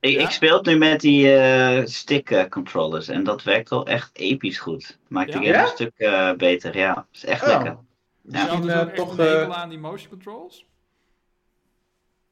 Ik, 0.00 0.12
Ja? 0.12 0.20
ik 0.20 0.30
speel 0.30 0.56
het 0.56 0.66
nu 0.66 0.76
met 0.78 1.00
die 1.00 1.34
eh, 1.36 1.84
stick 1.86 2.30
eh, 2.30 2.48
controllers 2.48 3.08
en 3.08 3.24
dat 3.24 3.42
werkt 3.42 3.70
wel 3.70 3.86
echt 3.86 4.10
episch 4.18 4.58
goed. 4.58 4.98
Maakt 5.08 5.32
de 5.32 5.38
Ja? 5.38 5.44
game 5.44 5.54
Ja? 5.56 5.62
een 5.62 5.68
stuk 5.68 5.92
eh, 5.96 6.32
beter, 6.32 6.76
ja. 6.76 7.06
is 7.12 7.24
echt 7.24 7.42
Oh. 7.42 7.48
lekker. 7.48 7.76
Ja. 8.22 8.56
Dus 8.56 8.66
uh, 8.74 8.80
toch 8.80 9.18
uh... 9.18 9.50
aan 9.50 9.68
die 9.68 9.78
motion 9.78 10.08
controls? 10.10 10.66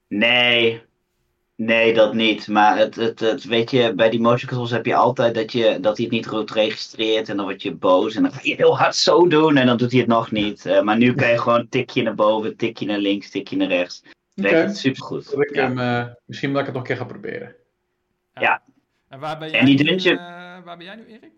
Nee. 0.09 0.83
Nee, 1.57 1.95
dat 1.95 2.15
niet. 2.15 2.49
Maar 2.49 2.79
het, 2.79 2.95
het, 2.95 3.21
het, 3.21 3.45
weet 3.45 3.71
je, 3.71 3.95
bij 3.95 4.11
die 4.11 4.21
motion 4.21 4.49
controls 4.49 4.71
heb 4.71 4.87
je 4.87 4.95
altijd 4.95 5.35
dat, 5.35 5.53
je, 5.53 5.79
dat 5.81 5.97
hij 5.97 6.07
het 6.07 6.15
niet 6.15 6.27
goed 6.27 6.51
registreert. 6.51 7.29
En 7.29 7.37
dan 7.37 7.45
word 7.45 7.63
je 7.63 7.75
boos. 7.75 8.15
En 8.15 8.23
dan 8.23 8.33
ga 8.33 8.41
je 8.43 8.55
heel 8.55 8.79
hard 8.79 8.97
zo 8.97 9.29
doen. 9.29 9.57
En 9.57 9.67
dan 9.67 9.77
doet 9.77 9.91
hij 9.91 10.01
het 10.01 10.09
nog 10.09 10.31
niet. 10.31 10.67
Uh, 10.67 10.83
maar 10.83 10.97
nu 10.97 11.15
kan 11.15 11.29
je 11.29 11.39
gewoon 11.43 11.69
tikje 11.69 12.03
naar 12.03 12.15
boven, 12.15 12.57
tikje 12.57 12.87
naar 12.87 12.99
links, 12.99 13.31
tikje 13.31 13.57
naar 13.57 13.69
rechts. 13.69 14.03
Okay. 14.37 14.51
Werkt 14.53 14.77
super 14.77 15.03
goed. 15.03 15.39
Ik 15.39 15.55
ja. 15.55 16.19
misschien 16.27 16.53
dat 16.53 16.61
ik 16.61 16.67
het 16.67 16.75
nog 16.75 16.83
een 16.83 16.89
keer 16.89 16.97
ga 16.97 17.05
proberen. 17.05 17.55
Ja. 18.35 18.63
En 19.09 19.21
waar 19.21 19.39
ben 19.39 19.51
jij, 19.51 19.61
en 19.61 19.67
die 19.67 19.85
dungeon... 19.85 20.15
nu, 20.15 20.63
waar 20.65 20.77
ben 20.77 20.87
jij 20.87 20.97
nu, 20.97 21.05
Erik? 21.07 21.33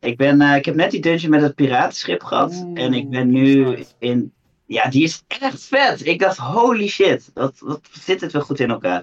Ik, 0.00 0.16
ben, 0.16 0.40
ik 0.40 0.64
heb 0.64 0.74
net 0.74 0.90
die 0.90 1.00
dungeon 1.00 1.30
met 1.30 1.42
het 1.42 1.54
piratenschip 1.54 2.22
gehad. 2.22 2.66
en 2.74 2.94
ik 2.94 3.10
ben 3.10 3.30
nu 3.30 3.78
in 3.98 4.32
ja, 4.68 4.88
die 4.88 5.02
is 5.02 5.24
echt 5.26 5.64
vet. 5.64 6.06
Ik 6.06 6.18
dacht, 6.18 6.36
holy 6.36 6.88
shit, 6.88 7.30
wat, 7.34 7.58
wat 7.58 7.80
zit 7.92 8.20
het 8.20 8.32
wel 8.32 8.42
goed 8.42 8.60
in 8.60 8.70
elkaar. 8.70 9.02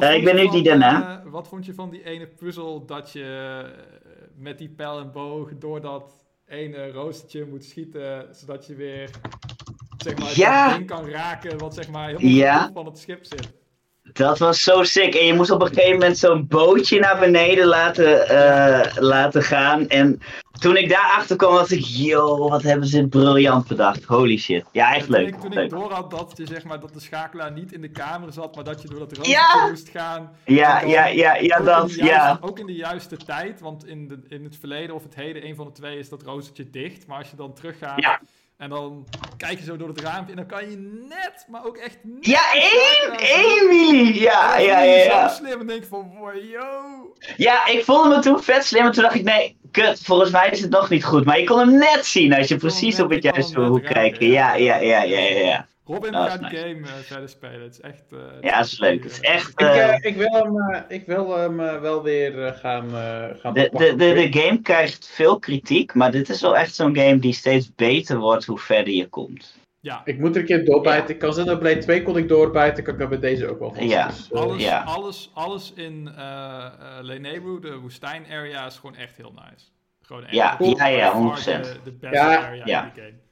Uh, 0.00 0.14
ik 0.14 0.24
ben 0.24 0.36
nu 0.36 0.48
die 0.48 0.62
daarna. 0.62 1.22
Uh, 1.24 1.32
wat 1.32 1.48
vond 1.48 1.66
je 1.66 1.74
van 1.74 1.90
die 1.90 2.04
ene 2.04 2.26
puzzel 2.26 2.86
dat 2.86 3.12
je 3.12 3.64
uh, 3.64 4.12
met 4.36 4.58
die 4.58 4.68
pijl 4.68 4.98
en 4.98 5.12
boog 5.12 5.50
door 5.58 5.80
dat 5.80 6.12
ene 6.46 6.90
roostertje 6.90 7.46
moet 7.46 7.64
schieten, 7.64 8.26
zodat 8.32 8.66
je 8.66 8.74
weer 8.74 9.10
zeg 9.96 10.18
maar, 10.18 10.32
ja. 10.34 10.76
ding 10.76 10.86
kan 10.86 11.08
raken 11.08 11.58
wat 11.58 11.74
zeg 11.74 11.88
maar 11.88 12.06
helemaal 12.06 12.30
ja. 12.30 12.70
van 12.74 12.86
het 12.86 12.98
schip 12.98 13.24
zit. 13.24 13.52
Dat 14.12 14.38
was 14.38 14.62
zo 14.62 14.82
sick. 14.82 15.14
En 15.14 15.26
je 15.26 15.34
moest 15.34 15.50
op 15.50 15.60
een 15.60 15.66
gegeven 15.66 15.92
moment 15.92 16.18
zo'n 16.18 16.46
bootje 16.46 17.00
naar 17.00 17.18
beneden 17.18 17.66
laten, 17.66 18.32
uh, 18.32 18.96
laten 19.02 19.42
gaan. 19.42 19.88
En 19.88 20.20
toen 20.58 20.76
ik 20.76 20.88
daarachter 20.88 21.36
kwam, 21.36 21.52
was 21.52 21.70
ik, 21.70 21.84
yo, 21.84 22.48
wat 22.48 22.62
hebben 22.62 22.88
ze 22.88 23.08
briljant 23.08 23.68
bedacht. 23.68 24.04
Holy 24.04 24.36
shit. 24.36 24.64
Ja, 24.72 24.94
echt 24.94 25.08
leuk. 25.08 25.28
Ik, 25.28 25.40
toen 25.40 25.52
ik 25.52 25.70
door 25.70 25.92
had 25.92 26.10
dat, 26.10 26.32
je, 26.36 26.46
zeg 26.46 26.64
maar, 26.64 26.80
dat 26.80 26.94
de 26.94 27.00
schakelaar 27.00 27.52
niet 27.52 27.72
in 27.72 27.80
de 27.80 27.90
kamer 27.90 28.32
zat, 28.32 28.54
maar 28.54 28.64
dat 28.64 28.82
je 28.82 28.88
door 28.88 28.98
dat 28.98 29.16
rooster 29.16 29.68
moest 29.68 29.88
gaan. 29.88 30.32
Ja, 30.44 30.80
ja, 30.80 31.06
ja, 31.06 31.34
ja, 31.34 31.60
dat, 31.60 31.94
ja. 31.94 32.38
Ook 32.40 32.58
in 32.58 32.66
de 32.66 32.74
juiste 32.74 33.16
tijd, 33.16 33.60
want 33.60 33.86
in, 33.86 34.08
de, 34.08 34.18
in 34.28 34.44
het 34.44 34.56
verleden 34.56 34.94
of 34.94 35.02
het 35.02 35.14
heden, 35.14 35.46
een 35.46 35.54
van 35.54 35.66
de 35.66 35.72
twee, 35.72 35.98
is 35.98 36.08
dat 36.08 36.22
roostertje 36.22 36.70
dicht. 36.70 37.06
Maar 37.06 37.18
als 37.18 37.30
je 37.30 37.36
dan 37.36 37.54
teruggaat... 37.54 38.02
Ja 38.02 38.20
en 38.56 38.68
dan 38.68 39.06
kijk 39.36 39.58
je 39.58 39.64
zo 39.64 39.76
door 39.76 39.88
het 39.88 40.00
raampje 40.00 40.30
en 40.30 40.36
dan 40.36 40.46
kan 40.46 40.70
je 40.70 40.76
net, 41.08 41.46
maar 41.48 41.64
ook 41.64 41.76
echt 41.76 41.98
net... 42.02 42.26
Ja, 42.26 42.52
één, 42.52 43.18
één 43.18 43.68
milli! 43.68 44.20
Ja, 44.20 44.58
ja, 44.58 44.82
ja, 44.82 44.94
ja. 44.94 45.28
Zo 45.28 45.34
slim 45.34 45.60
en 45.60 45.66
denk 45.66 45.84
van, 45.84 46.12
yo. 46.50 47.14
Ja, 47.36 47.66
ik 47.66 47.84
vond 47.84 48.12
hem 48.12 48.20
toen 48.20 48.42
vet 48.42 48.64
slim 48.64 48.84
en 48.84 48.92
toen 48.92 49.02
dacht 49.02 49.14
ik, 49.14 49.24
nee, 49.24 49.58
kut, 49.70 50.00
volgens 50.02 50.30
mij 50.30 50.50
is 50.50 50.60
het 50.60 50.70
nog 50.70 50.90
niet 50.90 51.04
goed. 51.04 51.24
Maar 51.24 51.40
je 51.40 51.46
kon 51.46 51.58
hem 51.58 51.78
net 51.78 52.06
zien 52.06 52.34
als 52.34 52.48
je 52.48 52.56
precies 52.56 53.00
op 53.00 53.10
het 53.10 53.22
juiste 53.22 53.60
hoek 53.60 53.84
kijkt. 53.84 54.20
Ja, 54.20 54.54
ja, 54.54 54.76
ja, 54.76 55.02
ja, 55.02 55.18
ja. 55.20 55.66
Robin 55.86 56.14
oh, 56.14 56.24
gaat 56.24 56.40
nice. 56.40 56.56
game 56.56 56.78
uh, 56.78 56.86
verder 56.86 57.28
spelen. 57.28 57.62
Het 57.62 57.72
is 57.72 57.80
echt. 57.80 58.04
Uh, 58.12 58.20
ja, 58.40 58.56
het 58.56 58.66
is 58.66 58.78
leuk. 58.78 59.02
Het 59.02 59.12
is 59.12 59.20
echt. 59.20 59.60
Ik, 59.60 59.60
uh, 59.60 59.94
ik, 60.00 60.16
wil 60.16 60.32
hem, 60.32 60.84
ik 60.88 61.06
wil 61.06 61.36
hem 61.36 61.56
wel 61.56 62.02
weer 62.02 62.52
gaan. 62.52 62.90
gaan 63.40 63.54
de, 63.54 63.70
de, 63.72 63.94
de, 63.96 64.14
de, 64.14 64.40
game 64.40 64.60
krijgt 64.62 65.06
veel 65.06 65.38
kritiek, 65.38 65.94
maar 65.94 66.10
dit 66.10 66.28
is 66.28 66.40
wel 66.40 66.56
echt 66.56 66.74
zo'n 66.74 66.96
game 66.96 67.18
die 67.18 67.32
steeds 67.32 67.74
beter 67.74 68.18
wordt 68.18 68.44
hoe 68.44 68.58
verder 68.58 68.94
je 68.94 69.06
komt. 69.08 69.54
Ja. 69.86 70.02
Ik 70.04 70.18
moet 70.18 70.34
er 70.34 70.40
een 70.40 70.46
keer 70.46 70.64
doorbijten. 70.64 71.06
Ja. 71.08 71.12
Ik 71.14 71.18
kan 71.18 71.44
dat 71.44 71.58
Blade 71.58 71.78
2 71.78 72.02
kon 72.02 72.16
ik 72.16 72.28
doorbijten, 72.28 72.84
kan 72.84 73.00
ik 73.00 73.08
bij 73.08 73.18
deze 73.18 73.48
ook 73.48 73.58
wel 73.58 73.72
vast. 73.74 73.90
Ja. 73.90 74.06
Dus, 74.06 74.32
alles, 74.32 74.62
ja. 74.62 74.82
Alles, 74.82 75.30
alles 75.34 75.72
in 75.76 76.12
uh, 76.18 76.66
Lenebu, 77.00 77.60
de 77.60 77.76
woestijn 77.76 78.24
area, 78.30 78.66
is 78.66 78.76
gewoon 78.76 78.96
echt 78.96 79.16
heel 79.16 79.32
nice. 79.34 79.66
Gewoon 80.00 80.24
echt 80.24 80.34
ja, 80.34 80.56
ja, 80.58 80.86
ja, 80.86 81.36
100%. 81.38 81.44
De, 81.44 81.76
de 81.84 81.92
beste 81.92 82.18
area 82.18 82.66
ja. 82.66 82.84
in 82.84 82.90
die 82.94 83.02
game. 83.02 83.25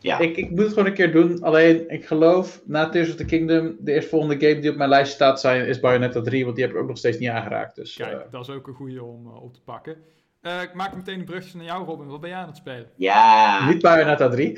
Ja. 0.00 0.18
Ik, 0.18 0.36
ik 0.36 0.50
moet 0.50 0.58
het 0.58 0.68
gewoon 0.68 0.86
een 0.86 0.94
keer 0.94 1.12
doen. 1.12 1.42
Alleen, 1.42 1.90
ik 1.90 2.06
geloof, 2.06 2.62
na 2.64 2.88
Tears 2.88 3.08
of 3.08 3.14
the 3.14 3.24
Kingdom, 3.24 3.76
de 3.78 3.92
eerstvolgende 3.92 4.46
game 4.46 4.60
die 4.60 4.70
op 4.70 4.76
mijn 4.76 4.88
lijst 4.88 5.12
staat 5.12 5.40
zijn, 5.40 5.66
is 5.66 5.80
Bayonetta 5.80 6.20
3, 6.20 6.44
want 6.44 6.56
die 6.56 6.64
heb 6.64 6.74
ik 6.74 6.80
ook 6.80 6.88
nog 6.88 6.98
steeds 6.98 7.18
niet 7.18 7.28
aangeraakt. 7.28 7.76
Dus, 7.76 7.96
Kijk, 7.96 8.12
uh... 8.12 8.18
dat 8.30 8.48
is 8.48 8.54
ook 8.54 8.66
een 8.66 8.74
goede 8.74 9.02
om 9.04 9.26
uh, 9.26 9.42
op 9.42 9.54
te 9.54 9.62
pakken. 9.62 9.96
Uh, 10.42 10.62
ik 10.62 10.74
maak 10.74 10.96
meteen 10.96 11.18
een 11.18 11.24
brugje 11.24 11.56
naar 11.56 11.66
jou, 11.66 11.84
Robin. 11.84 12.06
Wat 12.06 12.20
ben 12.20 12.30
jij 12.30 12.38
aan 12.38 12.46
het 12.46 12.56
spelen? 12.56 12.90
Ja. 12.96 13.68
Niet 13.68 13.82
Bayonetta 13.82 14.28
3. 14.28 14.52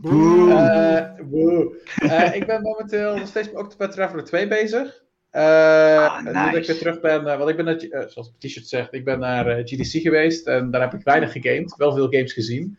boe. 0.00 1.16
boe. 1.30 1.76
ik 2.34 2.46
ben 2.46 2.62
momenteel 2.62 3.16
nog 3.16 3.28
steeds 3.28 3.46
met 3.52 3.62
Octopath 3.62 3.92
Traveler 3.92 4.24
2 4.24 4.48
bezig. 4.48 5.02
Uh, 5.32 5.42
ah, 5.42 6.22
nice. 6.22 6.38
Nu 6.38 6.44
dat 6.44 6.54
ik 6.54 6.66
weer 6.66 6.78
terug 6.78 7.00
ben, 7.00 7.26
uh, 7.26 7.36
want 7.36 7.50
ik 7.50 7.56
ben, 7.56 7.64
naar, 7.64 7.82
uh, 7.82 7.90
zoals 7.90 8.14
het 8.14 8.40
t-shirt 8.40 8.68
zegt, 8.68 8.94
ik 8.94 9.04
ben 9.04 9.18
naar 9.18 9.44
GDC 9.64 10.00
geweest 10.02 10.46
en 10.46 10.70
daar 10.70 10.80
heb 10.80 10.94
ik 10.94 11.04
weinig 11.04 11.32
gegamed, 11.32 11.76
wel 11.76 11.94
veel 11.94 12.08
games 12.08 12.32
gezien. 12.32 12.78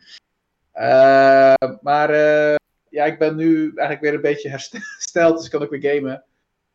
Uh, 0.74 1.54
maar 1.80 2.10
uh, 2.10 2.54
ja, 2.88 3.04
ik 3.04 3.18
ben 3.18 3.36
nu 3.36 3.62
eigenlijk 3.62 4.00
weer 4.00 4.14
een 4.14 4.20
beetje 4.20 4.48
hersteld, 4.48 5.34
dus 5.36 5.44
ik 5.44 5.50
kan 5.50 5.62
ook 5.62 5.70
weer 5.70 5.94
gamen. 5.94 6.24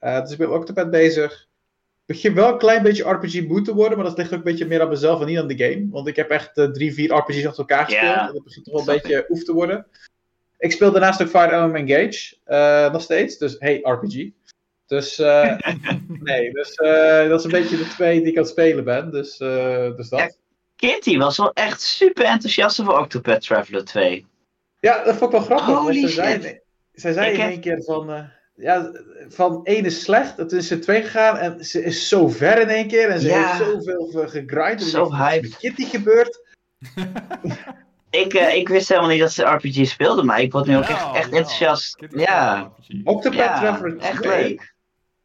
Uh, 0.01 0.21
dus 0.21 0.31
ik 0.31 0.37
ben 0.37 0.47
ook 0.47 0.55
Octopad 0.55 0.91
bezig. 0.91 1.31
Het 1.31 2.15
begint 2.15 2.35
wel 2.35 2.51
een 2.51 2.57
klein 2.57 2.83
beetje 2.83 3.09
RPG 3.09 3.47
boot 3.47 3.65
te 3.65 3.73
worden, 3.73 3.97
maar 3.97 4.07
dat 4.07 4.17
ligt 4.17 4.31
ook 4.31 4.37
een 4.37 4.43
beetje 4.43 4.65
meer 4.65 4.81
aan 4.81 4.89
mezelf 4.89 5.19
en 5.21 5.27
niet 5.27 5.37
aan 5.37 5.47
de 5.47 5.57
game. 5.57 5.87
Want 5.89 6.07
ik 6.07 6.15
heb 6.15 6.29
echt 6.29 6.53
drie, 6.53 6.93
vier 6.93 7.13
RPG's 7.13 7.45
achter 7.45 7.59
elkaar 7.59 7.85
gespeeld. 7.85 8.13
Yeah. 8.13 8.27
En 8.27 8.33
dat 8.33 8.43
begint 8.43 8.65
toch 8.65 8.73
wel 8.73 8.95
een 8.95 9.01
beetje 9.01 9.25
oef 9.29 9.43
te 9.43 9.53
worden. 9.53 9.87
Ik 10.57 10.71
speel 10.71 10.91
daarnaast 10.91 11.21
ook 11.21 11.27
Fire 11.27 11.51
Emblem 11.51 11.87
Engage, 11.87 12.89
nog 12.91 13.01
steeds. 13.01 13.37
Dus 13.37 13.55
hey, 13.59 13.79
RPG. 13.83 14.29
Dus 14.85 15.17
nee, 16.07 16.51
dus, 16.51 16.75
dat 16.75 17.39
is 17.39 17.43
een 17.43 17.51
beetje 17.51 17.77
de 17.77 17.87
twee 17.87 18.19
die 18.19 18.29
ik 18.29 18.37
aan 18.37 18.43
het 18.43 18.51
spelen 18.51 18.83
ben. 18.83 19.11
Dus, 19.11 19.37
dus 19.37 20.09
dat. 20.09 20.37
Kitty 20.77 21.17
was 21.17 21.37
wel 21.37 21.53
echt 21.53 21.81
super 21.81 22.25
enthousiast 22.25 22.81
over 22.81 22.99
Octopath 22.99 23.41
Traveler 23.41 23.85
2. 23.85 24.25
Ja, 24.79 25.03
dat 25.03 25.15
vond 25.15 25.33
ik 25.33 25.39
wel 25.39 25.57
grappig. 25.57 25.77
Holy 25.77 26.01
ze 26.01 26.07
zei, 26.07 26.59
zij 26.93 27.13
zei 27.13 27.33
in 27.33 27.39
één 27.39 27.59
keer 27.59 27.83
van... 27.83 28.09
Uh, 28.09 28.23
ja, 28.55 28.91
van 29.29 29.65
één 29.65 29.85
is 29.85 30.01
slecht, 30.01 30.37
het 30.37 30.51
is 30.51 30.71
er 30.71 30.81
twee 30.81 31.01
gegaan 31.01 31.37
en 31.37 31.65
ze 31.65 31.83
is 31.83 32.07
zo 32.07 32.27
ver 32.27 32.61
in 32.61 32.67
één 32.67 32.87
keer 32.87 33.09
en 33.09 33.19
ze 33.19 33.33
heeft 33.33 33.57
zoveel 33.57 34.27
gegrind. 34.27 34.83
Zo 34.83 35.13
hyped. 35.13 35.57
Kitty 35.57 35.85
gebeurt. 35.85 36.41
ik, 38.09 38.33
uh, 38.33 38.55
ik 38.55 38.67
wist 38.67 38.89
helemaal 38.89 39.09
niet 39.09 39.19
dat 39.19 39.31
ze 39.31 39.43
RPG 39.43 39.87
speelde, 39.87 40.23
maar 40.23 40.41
ik 40.41 40.51
word 40.51 40.65
nu 40.65 40.77
ook 40.77 40.83
echt, 40.83 41.15
echt 41.15 41.31
enthousiast. 41.31 42.05
Ja. 42.09 42.71
Octopath 43.03 43.37
ja, 43.39 43.59
Traveler 43.59 43.97
2 43.97 44.09
echt 44.09 44.25
leuk. 44.25 44.73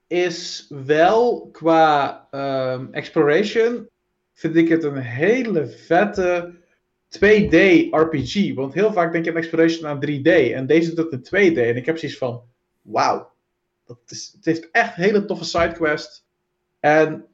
is 0.07 0.67
wel 0.69 1.49
qua 1.53 2.27
um, 2.31 2.89
exploration 2.93 3.91
vind 4.43 4.57
ik 4.57 4.69
het 4.69 4.85
een 4.85 4.97
hele 4.97 5.67
vette 5.67 6.55
2D 7.19 7.57
RPG. 7.91 8.55
Want 8.55 8.75
heel 8.75 8.93
vaak 8.93 9.13
denk 9.13 9.25
je 9.25 9.31
aan 9.31 9.37
Exploration 9.37 9.87
aan 9.87 10.05
3D. 10.07 10.53
En 10.55 10.67
deze 10.67 10.95
doet 10.95 11.11
het 11.11 11.33
in 11.33 11.53
2D. 11.53 11.57
En 11.57 11.77
ik 11.77 11.87
heb 11.87 11.99
zoiets 11.99 12.19
van, 12.19 12.43
wauw. 12.83 13.33
Het 13.87 14.39
heeft 14.41 14.71
echt 14.71 14.95
hele 14.95 15.25
toffe 15.25 15.45
sidequest. 15.45 16.27
En 16.81 17.27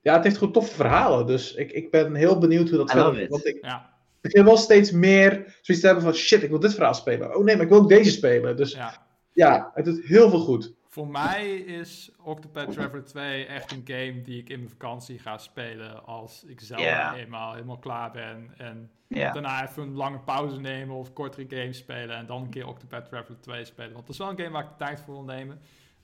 ja, 0.00 0.14
het 0.14 0.24
heeft 0.24 0.36
gewoon 0.36 0.52
toffe 0.52 0.74
verhalen. 0.74 1.26
Dus 1.26 1.54
ik, 1.54 1.72
ik 1.72 1.90
ben 1.90 2.14
heel 2.14 2.38
benieuwd 2.38 2.68
hoe 2.68 2.78
dat 2.78 2.90
gaat. 2.90 3.28
Want 3.28 3.46
ik 3.46 3.58
ja. 3.60 3.92
begin 4.20 4.44
wel 4.44 4.56
steeds 4.56 4.90
meer 4.90 5.30
zoiets 5.32 5.80
te 5.80 5.86
hebben 5.86 6.04
van, 6.04 6.14
shit, 6.14 6.42
ik 6.42 6.50
wil 6.50 6.60
dit 6.60 6.74
verhaal 6.74 6.94
spelen. 6.94 7.36
Oh 7.36 7.44
nee, 7.44 7.54
maar 7.54 7.64
ik 7.64 7.70
wil 7.70 7.80
ook 7.80 7.88
deze 7.88 8.10
spelen. 8.10 8.56
Dus 8.56 8.72
ja, 8.72 9.06
ja 9.32 9.70
het 9.74 9.84
doet 9.84 10.04
heel 10.04 10.30
veel 10.30 10.40
goed. 10.40 10.74
Voor 10.96 11.08
mij 11.08 11.56
is 11.56 12.10
Octopath 12.22 12.72
Traveler 12.72 13.04
2 13.04 13.46
echt 13.46 13.72
een 13.72 13.82
game 13.84 14.22
die 14.22 14.40
ik 14.40 14.48
in 14.48 14.58
mijn 14.58 14.70
vakantie 14.70 15.18
ga 15.18 15.38
spelen 15.38 16.04
als 16.04 16.44
ik 16.44 16.60
zelf 16.60 16.80
yeah. 16.80 17.18
eenmaal 17.18 17.52
helemaal 17.52 17.78
klaar 17.78 18.10
ben. 18.10 18.54
En 18.56 18.90
yeah. 19.06 19.32
daarna 19.32 19.68
even 19.68 19.82
een 19.82 19.94
lange 19.94 20.18
pauze 20.18 20.60
nemen 20.60 20.96
of 20.96 21.12
kortere 21.12 21.46
games 21.48 21.78
spelen 21.78 22.16
en 22.16 22.26
dan 22.26 22.42
een 22.42 22.50
keer 22.50 22.66
Octopath 22.66 23.08
Traveler 23.08 23.40
2 23.40 23.64
spelen. 23.64 23.92
Want 23.92 24.06
dat 24.06 24.14
is 24.14 24.18
wel 24.18 24.30
een 24.30 24.38
game 24.38 24.50
waar 24.50 24.62
ik 24.62 24.68
de 24.68 24.84
tijd 24.84 25.00
voor 25.00 25.14
wil 25.14 25.22
nemen. 25.22 25.60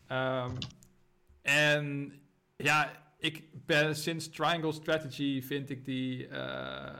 Um, 0.08 0.58
en 1.42 2.12
ja, 2.56 2.90
ik 3.18 3.44
ben 3.52 3.96
sinds 3.96 4.30
Triangle 4.30 4.72
Strategy 4.72 5.42
vind 5.42 5.70
ik 5.70 5.84
die 5.84 6.28
uh, 6.28 6.90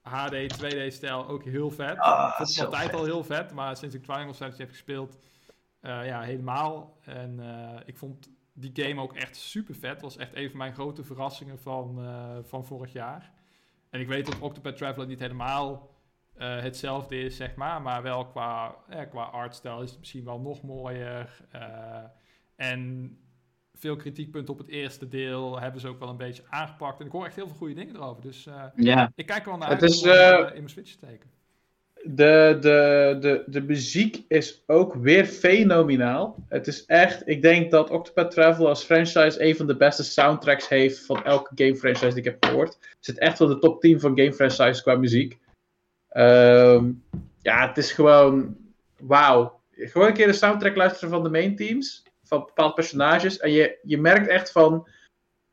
HD 0.00 0.34
2D-stijl 0.34 1.26
ook 1.26 1.44
heel 1.44 1.70
vet. 1.70 1.98
Oh, 2.00 2.26
ik 2.28 2.34
vond 2.36 2.56
het 2.56 2.64
altijd 2.64 2.94
al 2.94 3.04
heel 3.04 3.24
vet, 3.24 3.52
maar 3.52 3.76
sinds 3.76 3.94
ik 3.94 4.02
Triangle 4.02 4.32
Strategy 4.34 4.60
heb 4.60 4.70
gespeeld 4.70 5.18
uh, 5.82 6.06
ja, 6.06 6.20
helemaal. 6.20 6.98
En 7.04 7.38
uh, 7.40 7.80
ik 7.84 7.96
vond 7.96 8.30
die 8.52 8.70
game 8.74 9.02
ook 9.02 9.14
echt 9.14 9.36
super 9.36 9.74
vet. 9.74 9.90
Het 9.90 10.00
was 10.00 10.16
echt 10.16 10.36
een 10.36 10.48
van 10.48 10.58
mijn 10.58 10.74
grote 10.74 11.04
verrassingen 11.04 11.58
van, 11.58 12.04
uh, 12.04 12.36
van 12.42 12.64
vorig 12.64 12.92
jaar. 12.92 13.32
En 13.90 14.00
ik 14.00 14.08
weet 14.08 14.26
dat 14.26 14.38
Octopath 14.38 14.76
Traveler 14.76 15.06
niet 15.06 15.18
helemaal 15.18 15.96
hetzelfde 16.38 17.20
is, 17.20 17.36
zeg 17.36 17.54
maar. 17.54 17.82
Maar 17.82 18.02
wel 18.02 18.26
qua, 18.26 18.76
qua 19.10 19.22
artstyle 19.22 19.82
is 19.82 19.90
het 19.90 19.98
misschien 19.98 20.24
wel 20.24 20.40
nog 20.40 20.62
mooier. 20.62 21.44
en 22.56 23.12
veel 23.74 23.96
kritiekpunten 23.96 24.54
op 24.54 24.60
het 24.60 24.68
eerste 24.68 25.08
deel 25.08 25.60
hebben 25.60 25.80
ze 25.80 25.88
ook 25.88 25.98
wel 25.98 26.08
een 26.08 26.16
beetje 26.16 26.42
aangepakt. 26.48 27.00
En 27.00 27.06
ik 27.06 27.12
hoor 27.12 27.26
echt 27.26 27.36
heel 27.36 27.46
veel 27.46 27.56
goede 27.56 27.74
dingen 27.74 27.94
erover. 27.94 28.22
Dus 28.22 28.48
ja. 28.76 29.12
ik 29.14 29.26
kijk 29.26 29.44
wel 29.44 29.56
naar 29.56 29.68
uit 29.68 30.02
om 30.02 30.08
in 30.08 30.52
mijn 30.52 30.68
Switch 30.68 30.90
te 30.90 30.96
steken. 31.06 31.30
De, 32.10 32.56
de, 32.60 33.16
de, 33.20 33.42
de 33.46 33.62
muziek 33.62 34.24
is 34.28 34.62
ook 34.66 34.94
weer 34.94 35.24
fenomenaal. 35.24 36.36
Het 36.48 36.66
is 36.66 36.86
echt, 36.86 37.28
ik 37.28 37.42
denk 37.42 37.70
dat 37.70 37.90
Octopath 37.90 38.30
Traveler 38.30 38.68
als 38.68 38.84
franchise 38.84 39.44
een 39.44 39.56
van 39.56 39.66
de 39.66 39.76
beste 39.76 40.04
soundtracks 40.04 40.68
heeft 40.68 41.06
van 41.06 41.24
elke 41.24 41.50
game 41.54 41.76
franchise 41.76 42.08
die 42.08 42.16
ik 42.16 42.24
heb 42.24 42.44
gehoord. 42.44 42.72
Het 42.80 42.96
zit 43.00 43.18
echt 43.18 43.38
wel 43.38 43.48
de 43.48 43.58
top 43.58 43.80
10 43.80 44.00
van 44.00 44.18
game 44.18 44.32
franchises 44.32 44.82
qua 44.82 44.94
muziek. 44.94 45.38
Um, 46.12 47.02
ja, 47.42 47.68
het 47.68 47.76
is 47.76 47.92
gewoon, 47.92 48.56
wauw. 49.00 49.60
Gewoon 49.70 50.08
een 50.08 50.14
keer 50.14 50.26
de 50.26 50.32
soundtrack 50.32 50.76
luisteren 50.76 51.10
van 51.10 51.22
de 51.22 51.30
main 51.30 51.56
teams, 51.56 52.02
van 52.24 52.44
bepaalde 52.44 52.74
personages. 52.74 53.38
En 53.38 53.50
je, 53.50 53.78
je 53.82 53.98
merkt 53.98 54.28
echt 54.28 54.52
van, 54.52 54.88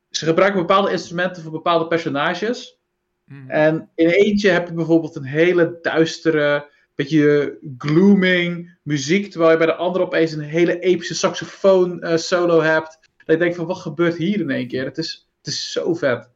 ze 0.10 0.26
gebruiken 0.26 0.60
bepaalde 0.60 0.92
instrumenten 0.92 1.44
voor 1.44 1.52
bepaalde 1.52 1.88
personages. 1.88 2.80
Hmm. 3.28 3.50
En 3.50 3.90
in 3.96 4.08
eentje 4.08 4.50
heb 4.50 4.68
je 4.68 4.74
bijvoorbeeld 4.74 5.16
een 5.16 5.24
hele 5.24 5.80
duistere, 5.82 6.70
beetje 6.96 7.58
glooming 7.78 8.78
muziek, 8.82 9.32
terwijl 9.32 9.52
je 9.52 9.58
bij 9.58 9.66
de 9.66 9.76
andere 9.76 10.06
opeens 10.06 10.32
een 10.32 10.40
hele 10.40 10.80
epische 10.80 11.16
saxofoon 11.16 12.06
uh, 12.06 12.18
solo 12.18 12.62
hebt. 12.62 13.00
Dat 13.18 13.36
je 13.36 13.38
denkt 13.38 13.56
van, 13.56 13.66
wat 13.66 13.78
gebeurt 13.78 14.18
hier 14.18 14.40
in 14.40 14.50
één 14.50 14.68
keer? 14.68 14.86
Het 14.86 14.98
is, 14.98 15.28
het 15.38 15.48
is 15.48 15.72
zo 15.72 15.94
vet. 15.94 16.30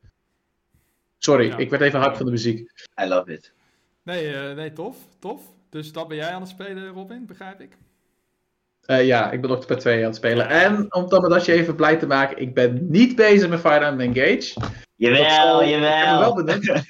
Sorry, 1.18 1.54
ik 1.58 1.70
werd 1.70 1.82
even 1.82 2.00
hard 2.00 2.18
van 2.18 2.26
de 2.26 2.32
muziek. 2.32 2.72
I 3.04 3.08
love 3.08 3.34
it. 3.34 3.54
Nee, 4.04 4.34
uh, 4.34 4.56
nee, 4.56 4.74
tof, 4.74 4.98
tof. 5.20 5.42
Dus 5.70 5.92
dat 5.92 6.08
ben 6.08 6.18
jij 6.18 6.32
aan 6.32 6.42
het 6.42 6.50
spelen, 6.50 6.88
Robin, 6.88 7.26
begrijp 7.26 7.62
ik? 7.62 7.78
Uh, 8.86 9.06
ja, 9.06 9.32
ik 9.32 9.42
ben 9.42 9.52
Octopath 9.52 9.80
2 9.80 9.98
aan 9.98 10.04
het 10.04 10.16
spelen. 10.16 10.50
En 10.50 10.94
om 10.94 11.10
dan 11.10 11.30
dat 11.30 11.46
je 11.46 11.52
even 11.52 11.76
blij 11.76 11.98
te 11.98 12.08
maken, 12.08 12.42
ik 12.42 12.54
ben 12.54 12.90
niet 12.90 13.16
bezig 13.16 13.50
met 13.50 13.60
Fire 13.60 13.86
Emblem 13.86 14.14
Engage. 14.14 14.54
Jawel, 15.00 15.66
jawel. 15.66 16.20
wel 16.20 16.34
benieuwd. 16.44 16.66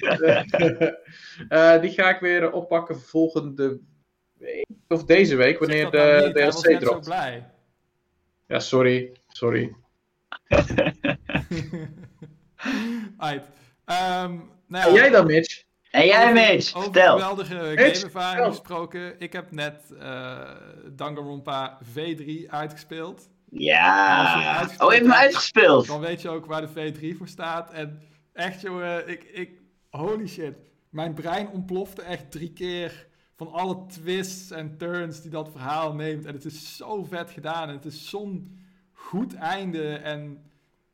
uh, 1.48 1.80
die 1.80 1.90
ga 1.90 2.08
ik 2.14 2.20
weer 2.20 2.52
oppakken 2.52 3.00
volgende 3.00 3.80
week, 4.32 4.66
of 4.88 5.04
deze 5.04 5.36
week, 5.36 5.58
wanneer 5.58 5.90
de 5.90 6.30
DLC 6.32 6.80
dropt. 6.80 7.04
Zo 7.04 7.10
blij. 7.10 7.50
Ja, 8.46 8.58
sorry, 8.58 9.12
sorry. 9.28 9.74
Right. 13.18 13.44
Um, 13.86 14.50
nou 14.66 14.84
ja, 14.84 14.86
en 14.86 14.92
jij 14.92 15.10
dan, 15.10 15.26
Mitch? 15.26 15.64
En 15.90 16.06
jij, 16.06 16.32
Mitch? 16.32 16.74
Over 16.74 16.82
Vertel. 16.82 17.18
geweldige 17.18 17.54
gameervaring 17.54 18.46
gesproken. 18.46 19.20
Ik 19.20 19.32
heb 19.32 19.50
net 19.50 19.84
uh, 19.92 20.50
Danganronpa 20.92 21.78
V3 21.84 22.46
uitgespeeld. 22.46 23.29
Ja. 23.50 24.62
Oh, 24.78 24.92
je 24.92 24.96
hebt 24.96 25.06
hem 25.06 25.12
uitgespeeld? 25.12 25.86
Dan 25.86 26.00
weet 26.00 26.22
je 26.22 26.28
ook 26.28 26.46
waar 26.46 26.60
de 26.60 26.92
V3 26.92 27.16
voor 27.16 27.28
staat. 27.28 27.72
En 27.72 28.02
echt, 28.32 28.60
jongen, 28.60 29.08
ik, 29.08 29.22
ik... 29.22 29.58
Holy 29.90 30.26
shit. 30.26 30.54
Mijn 30.88 31.14
brein 31.14 31.48
ontplofte 31.48 32.02
echt 32.02 32.30
drie 32.30 32.52
keer 32.52 33.06
van 33.36 33.52
alle 33.52 33.86
twists 33.86 34.50
en 34.50 34.76
turns 34.76 35.20
die 35.22 35.30
dat 35.30 35.50
verhaal 35.50 35.94
neemt. 35.94 36.24
En 36.24 36.34
het 36.34 36.44
is 36.44 36.76
zo 36.76 37.04
vet 37.04 37.30
gedaan. 37.30 37.68
En 37.68 37.74
het 37.74 37.84
is 37.84 38.08
zo'n 38.08 38.58
goed 38.92 39.34
einde. 39.34 39.94
En 39.94 40.49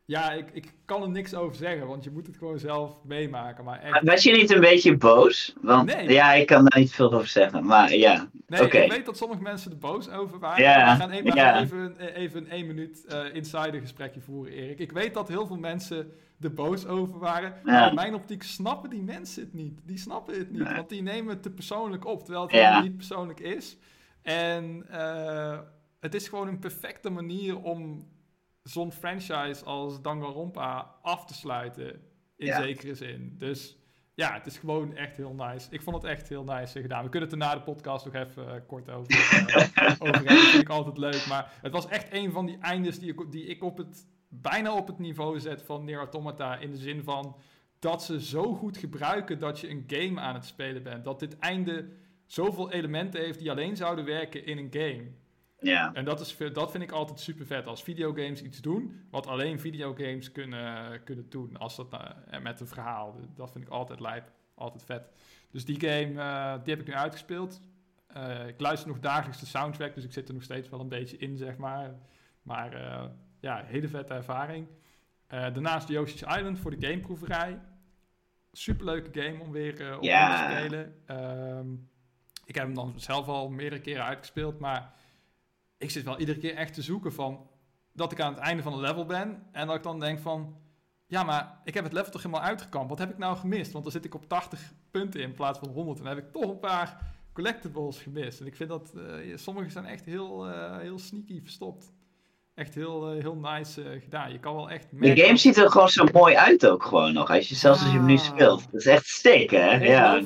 ja, 0.06 0.32
ik, 0.32 0.50
ik 0.52 0.74
kan 0.84 1.02
er 1.02 1.10
niks 1.10 1.34
over 1.34 1.56
zeggen, 1.56 1.86
want 1.86 2.04
je 2.04 2.10
moet 2.10 2.26
het 2.26 2.36
gewoon 2.36 2.58
zelf 2.58 3.04
meemaken. 3.04 3.64
Maar 3.64 3.80
echt... 3.80 4.02
Was 4.02 4.22
je 4.22 4.32
niet 4.32 4.50
een 4.50 4.60
beetje 4.60 4.96
boos? 4.96 5.54
Want 5.60 5.94
nee. 5.94 6.08
ja, 6.12 6.32
ik 6.32 6.46
kan 6.46 6.64
daar 6.64 6.80
niet 6.80 6.92
veel 6.92 7.12
over 7.12 7.28
zeggen, 7.28 7.66
maar 7.66 7.94
ja. 7.94 8.28
Nee, 8.46 8.60
ik 8.60 8.90
weet 8.90 9.06
dat 9.06 9.16
sommige 9.16 9.42
mensen 9.42 9.70
er 9.70 9.78
boos 9.78 10.10
over 10.10 10.38
waren. 10.38 10.62
Ja. 10.62 10.92
We 10.92 11.00
gaan 11.00 11.10
even, 11.10 11.34
ja. 11.34 11.60
even, 11.60 11.96
even 12.14 12.40
een 12.40 12.50
één 12.50 12.66
minuut 12.66 13.04
uh, 13.08 13.34
insider 13.34 13.80
gesprekje 13.80 14.20
voeren, 14.20 14.52
Erik. 14.52 14.78
Ik 14.78 14.92
weet 14.92 15.14
dat 15.14 15.28
heel 15.28 15.46
veel 15.46 15.58
mensen 15.58 16.12
er 16.40 16.52
boos 16.52 16.86
over 16.86 17.18
waren. 17.18 17.54
Maar 17.64 17.88
in 17.88 17.94
mijn 17.94 18.14
optiek 18.14 18.42
snappen 18.42 18.90
die 18.90 19.02
mensen 19.02 19.42
het 19.42 19.54
niet. 19.54 19.80
Die 19.84 19.98
snappen 19.98 20.38
het 20.38 20.50
niet, 20.50 20.72
want 20.72 20.88
die 20.88 21.02
nemen 21.02 21.34
het 21.34 21.42
te 21.42 21.50
persoonlijk 21.50 22.06
op, 22.06 22.18
terwijl 22.24 22.42
het 22.42 22.52
helemaal 22.52 22.82
niet 22.82 22.96
persoonlijk 22.96 23.40
is. 23.40 23.76
En 24.22 24.86
uh, 24.90 25.58
het 26.00 26.14
is 26.14 26.28
gewoon 26.28 26.48
een 26.48 26.58
perfecte 26.58 27.10
manier 27.10 27.60
om 27.60 28.06
zo'n 28.68 28.92
franchise 28.92 29.64
als 29.64 30.02
Danganronpa 30.02 30.94
af 31.02 31.24
te 31.24 31.34
sluiten. 31.34 32.00
In 32.36 32.52
zekere 32.52 32.94
zin. 32.94 33.34
Dus 33.38 33.78
ja, 34.14 34.32
het 34.34 34.46
is 34.46 34.58
gewoon 34.58 34.94
echt 34.94 35.16
heel 35.16 35.34
nice. 35.34 35.66
Ik 35.70 35.82
vond 35.82 35.96
het 35.96 36.04
echt 36.04 36.28
heel 36.28 36.44
nice 36.44 36.80
gedaan. 36.80 37.04
We 37.04 37.08
kunnen 37.08 37.28
het 37.28 37.38
er 37.38 37.44
na 37.44 37.54
de 37.54 37.62
podcast 37.62 38.04
nog 38.04 38.14
even 38.14 38.44
uh, 38.44 38.52
kort 38.66 38.90
over, 38.90 39.12
uh, 39.12 39.92
over 40.02 40.14
hebben. 40.14 40.34
Dat 40.34 40.44
vind 40.44 40.62
ik 40.62 40.68
altijd 40.68 40.98
leuk. 40.98 41.26
Maar 41.26 41.52
het 41.62 41.72
was 41.72 41.88
echt 41.88 42.12
een 42.12 42.32
van 42.32 42.46
die 42.46 42.58
eindes 42.58 42.98
die 42.98 43.12
ik, 43.12 43.32
die 43.32 43.46
ik 43.46 43.62
op 43.62 43.76
het, 43.76 44.06
bijna 44.28 44.76
op 44.76 44.86
het 44.86 44.98
niveau 44.98 45.40
zet 45.40 45.62
van 45.62 45.84
Nier 45.84 45.98
Automata. 45.98 46.56
In 46.56 46.70
de 46.70 46.76
zin 46.76 47.04
van 47.04 47.36
dat 47.78 48.02
ze 48.02 48.22
zo 48.22 48.54
goed 48.54 48.76
gebruiken 48.76 49.38
dat 49.38 49.60
je 49.60 49.70
een 49.70 49.84
game 49.86 50.20
aan 50.20 50.34
het 50.34 50.44
spelen 50.44 50.82
bent. 50.82 51.04
Dat 51.04 51.20
dit 51.20 51.38
einde 51.38 51.88
zoveel 52.26 52.72
elementen 52.72 53.20
heeft 53.20 53.38
die 53.38 53.50
alleen 53.50 53.76
zouden 53.76 54.04
werken 54.04 54.46
in 54.46 54.58
een 54.58 54.72
game. 54.72 55.10
Ja. 55.60 55.94
En 55.94 56.04
dat, 56.04 56.20
is, 56.20 56.36
dat 56.52 56.70
vind 56.70 56.82
ik 56.82 56.92
altijd 56.92 57.20
super 57.20 57.46
vet. 57.46 57.66
Als 57.66 57.82
videogames 57.82 58.42
iets 58.42 58.60
doen, 58.60 59.06
wat 59.10 59.26
alleen 59.26 59.60
videogames 59.60 60.32
kunnen, 60.32 61.02
kunnen 61.04 61.28
doen. 61.28 61.56
Als 61.56 61.76
dat, 61.76 61.92
uh, 61.92 62.40
met 62.40 62.60
een 62.60 62.66
verhaal. 62.66 63.16
Dat 63.34 63.52
vind 63.52 63.64
ik 63.64 63.70
altijd 63.70 64.00
lijp. 64.00 64.32
Altijd 64.54 64.84
vet. 64.84 65.10
Dus 65.50 65.64
die 65.64 65.80
game, 65.80 66.12
uh, 66.12 66.64
die 66.64 66.74
heb 66.74 66.80
ik 66.80 66.86
nu 66.86 66.94
uitgespeeld. 66.94 67.60
Uh, 68.16 68.46
ik 68.46 68.60
luister 68.60 68.88
nog 68.88 68.98
dagelijks 68.98 69.40
de 69.40 69.46
soundtrack, 69.46 69.94
dus 69.94 70.04
ik 70.04 70.12
zit 70.12 70.28
er 70.28 70.34
nog 70.34 70.42
steeds 70.42 70.68
wel 70.68 70.80
een 70.80 70.88
beetje 70.88 71.16
in, 71.16 71.36
zeg 71.36 71.56
maar. 71.56 71.94
Maar 72.42 72.72
ja, 73.40 73.62
hele 73.64 73.88
vette 73.88 74.14
ervaring. 74.14 74.68
daarnaast 75.28 75.88
Yoshi's 75.88 76.22
Island 76.22 76.58
voor 76.58 76.76
de 76.76 76.86
gameproeverij. 76.86 77.60
Superleuke 78.52 79.22
game 79.22 79.40
om 79.40 79.52
weer 79.52 79.96
op 79.96 80.02
te 80.02 80.44
spelen. 80.48 80.94
Ehm, 81.06 81.72
ik 82.44 82.54
heb 82.54 82.64
hem 82.64 82.74
dan 82.74 82.92
zelf 82.96 83.26
al 83.26 83.48
meerdere 83.48 83.82
keren 83.82 84.04
uitgespeeld, 84.04 84.58
maar 84.58 84.94
ik 85.78 85.90
zit 85.90 86.04
wel 86.04 86.18
iedere 86.18 86.38
keer 86.38 86.54
echt 86.54 86.74
te 86.74 86.82
zoeken 86.82 87.12
van 87.12 87.48
dat 87.92 88.12
ik 88.12 88.20
aan 88.20 88.34
het 88.34 88.42
einde 88.42 88.62
van 88.62 88.72
een 88.72 88.80
level 88.80 89.06
ben 89.06 89.42
en 89.52 89.66
dat 89.66 89.76
ik 89.76 89.82
dan 89.82 90.00
denk 90.00 90.18
van 90.18 90.56
ja, 91.06 91.22
maar 91.22 91.60
ik 91.64 91.74
heb 91.74 91.84
het 91.84 91.92
level 91.92 92.10
toch 92.10 92.22
helemaal 92.22 92.44
uitgekampt. 92.44 92.88
Wat 92.88 92.98
heb 92.98 93.10
ik 93.10 93.18
nou 93.18 93.36
gemist? 93.36 93.72
Want 93.72 93.84
dan 93.84 93.92
zit 93.92 94.04
ik 94.04 94.14
op 94.14 94.28
80 94.28 94.60
punten 94.90 95.20
in 95.20 95.34
plaats 95.34 95.58
van 95.58 95.68
100 95.68 95.98
en 95.98 96.04
dan 96.04 96.14
heb 96.14 96.24
ik 96.24 96.32
toch 96.32 96.50
een 96.50 96.58
paar 96.58 96.98
collectibles 97.32 97.98
gemist. 97.98 98.40
En 98.40 98.46
ik 98.46 98.56
vind 98.56 98.68
dat 98.68 98.92
uh, 98.94 99.36
sommige 99.36 99.70
zijn 99.70 99.86
echt 99.86 100.04
heel, 100.04 100.48
uh, 100.48 100.78
heel 100.78 100.98
sneaky 100.98 101.40
verstopt. 101.42 101.92
Echt 102.54 102.74
heel, 102.74 103.14
uh, 103.14 103.22
heel 103.22 103.36
nice 103.36 103.98
gedaan. 104.02 104.32
Je 104.32 104.38
kan 104.38 104.54
wel 104.54 104.70
echt. 104.70 104.86
De 104.90 105.16
game 105.16 105.36
ziet 105.36 105.56
er 105.56 105.70
gewoon 105.70 105.88
zo 105.88 106.04
mooi 106.12 106.34
uit 106.34 106.66
ook 106.66 106.82
gewoon 106.82 107.12
nog. 107.12 107.30
Als 107.30 107.48
je, 107.48 107.54
zelfs 107.54 107.80
als 107.80 107.90
je 107.90 107.96
hem 107.96 108.06
nu 108.06 108.16
speelt. 108.16 108.64
Dat 108.72 108.80
is 108.80 108.86
echt 108.86 109.06
steken, 109.06 109.62
hè? 109.62 109.84
Ja. 109.84 110.22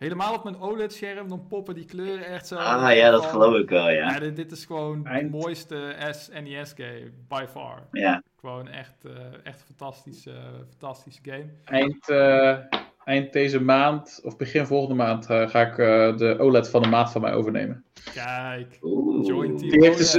Helemaal 0.00 0.34
op 0.34 0.44
mijn 0.44 0.60
OLED-scherm, 0.60 1.28
dan 1.28 1.46
poppen 1.48 1.74
die 1.74 1.84
kleuren 1.84 2.26
echt 2.26 2.46
zo. 2.46 2.56
Ah 2.56 2.94
ja, 2.94 3.10
dat 3.10 3.24
geloof 3.24 3.56
ik 3.56 3.68
wel, 3.68 3.90
ja. 3.90 4.12
ja 4.12 4.18
dit, 4.18 4.36
dit, 4.36 4.52
is 4.52 4.64
gewoon 4.64 5.02
de 5.02 5.28
mooiste 5.30 5.94
SNES-game, 6.10 7.10
by 7.28 7.44
far. 7.50 7.82
Ja. 7.92 8.22
Gewoon 8.40 8.68
echt, 8.68 8.94
uh, 9.06 9.12
echt 9.42 9.62
fantastische, 9.66 10.32
fantastische 10.68 11.20
game. 11.22 11.46
Eind, 11.64 12.08
uh, 12.08 12.56
eind 13.04 13.32
deze 13.32 13.60
maand, 13.60 14.20
of 14.22 14.36
begin 14.36 14.66
volgende 14.66 14.94
maand, 14.94 15.30
uh, 15.30 15.48
ga 15.48 15.60
ik 15.60 15.76
de 16.18 16.36
OLED 16.38 16.68
van 16.68 16.82
de 16.82 16.88
maat 16.88 17.12
van 17.12 17.20
mij 17.20 17.32
overnemen. 17.32 17.84
Kijk, 18.14 18.78
Oeh. 18.82 19.26
join 19.26 19.56
team 19.56 19.70
die 19.70 19.84
heeft 19.84 19.98
dus, 19.98 20.12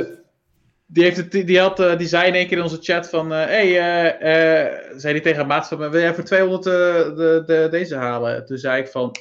die, 0.86 1.04
heeft 1.04 1.18
het, 1.18 1.32
die, 1.32 1.60
had, 1.60 1.78
die 1.98 2.08
zei 2.08 2.28
in 2.28 2.34
één 2.34 2.48
keer 2.48 2.58
in 2.58 2.64
onze 2.64 2.82
chat 2.82 3.10
van... 3.10 3.32
Hé, 3.32 3.74
hey, 3.74 4.94
zei 4.98 5.14
die 5.14 5.22
tegen 5.22 5.42
een 5.42 5.48
maat 5.48 5.68
van 5.68 5.78
me... 5.78 5.90
Wil 5.90 6.02
jij 6.02 6.14
voor 6.14 6.24
200 6.24 6.64
de, 6.64 7.44
de, 7.46 7.68
deze 7.72 7.96
halen? 7.96 8.46
Toen 8.46 8.58
zei 8.58 8.82
ik 8.82 8.88
van 8.88 9.16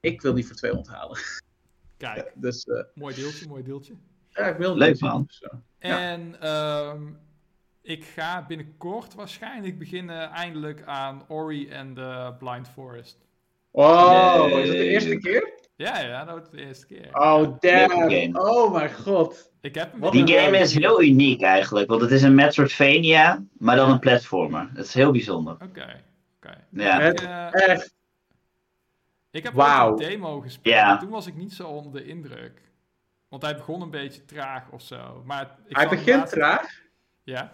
ik 0.00 0.20
wil 0.20 0.34
die 0.34 0.46
voor 0.46 0.56
200 0.56 0.96
halen. 0.96 1.18
Kijk, 1.96 2.32
dus, 2.34 2.66
uh, 2.66 2.82
mooi 2.94 3.14
deeltje, 3.14 3.48
mooi 3.48 3.62
deeltje. 3.62 3.94
Ja, 4.28 4.46
ik 4.46 4.56
wil 4.56 4.76
Leuk 4.76 5.00
man. 5.00 5.24
Zo. 5.28 5.46
En 5.78 6.36
ja. 6.40 6.90
um, 6.90 7.18
ik 7.82 8.04
ga 8.04 8.44
binnenkort 8.46 9.14
waarschijnlijk 9.14 9.78
beginnen 9.78 10.30
eindelijk 10.30 10.82
aan 10.84 11.24
Ori 11.28 11.68
en 11.68 11.94
the 11.94 12.34
Blind 12.38 12.68
Forest. 12.68 13.18
Wow, 13.70 14.46
nee. 14.46 14.62
is 14.62 14.68
dat 14.68 14.76
de 14.76 14.84
eerste 14.84 15.18
keer? 15.18 15.54
Ja, 15.76 16.00
ja, 16.00 16.24
dat 16.24 16.42
is 16.42 16.50
de 16.50 16.66
eerste 16.66 16.86
keer. 16.86 17.08
Oh, 17.12 17.58
damn. 17.60 18.36
Oh 18.36 18.72
mijn 18.72 18.94
god. 18.94 19.50
Ik 19.60 19.74
heb 19.74 19.92
hem 20.00 20.10
Die 20.10 20.36
game 20.36 20.58
is 20.58 20.74
heel 20.74 21.02
uniek 21.02 21.42
eigenlijk, 21.42 21.88
want 21.88 22.00
het 22.00 22.10
is 22.10 22.22
een 22.22 22.34
Metroidvania, 22.34 23.44
maar 23.58 23.76
dan 23.76 23.90
een 23.90 23.98
platformer. 23.98 24.70
Het 24.74 24.86
is 24.86 24.94
heel 24.94 25.10
bijzonder. 25.10 25.52
Oké, 25.52 25.64
okay. 25.64 25.84
oké. 25.84 26.02
Okay. 26.36 26.56
Ja. 26.70 27.00
Het, 27.00 27.22
uh, 27.22 27.68
echt 27.68 27.95
ik 29.36 29.42
heb 29.42 29.52
wow. 29.52 29.92
ook 29.92 30.00
een 30.00 30.08
demo 30.08 30.40
gespeeld. 30.40 30.74
Yeah. 30.74 31.00
Toen 31.00 31.10
was 31.10 31.26
ik 31.26 31.36
niet 31.36 31.52
zo 31.52 31.68
onder 31.68 31.92
de 31.92 32.04
indruk. 32.04 32.60
Want 33.28 33.42
hij 33.42 33.56
begon 33.56 33.82
een 33.82 33.90
beetje 33.90 34.24
traag 34.24 34.70
of 34.70 34.82
zo. 34.82 35.22
Maar 35.24 35.58
ik 35.66 35.76
hij 35.76 35.88
begint 35.88 36.16
laatste... 36.16 36.36
traag? 36.36 36.80
Ja. 37.22 37.52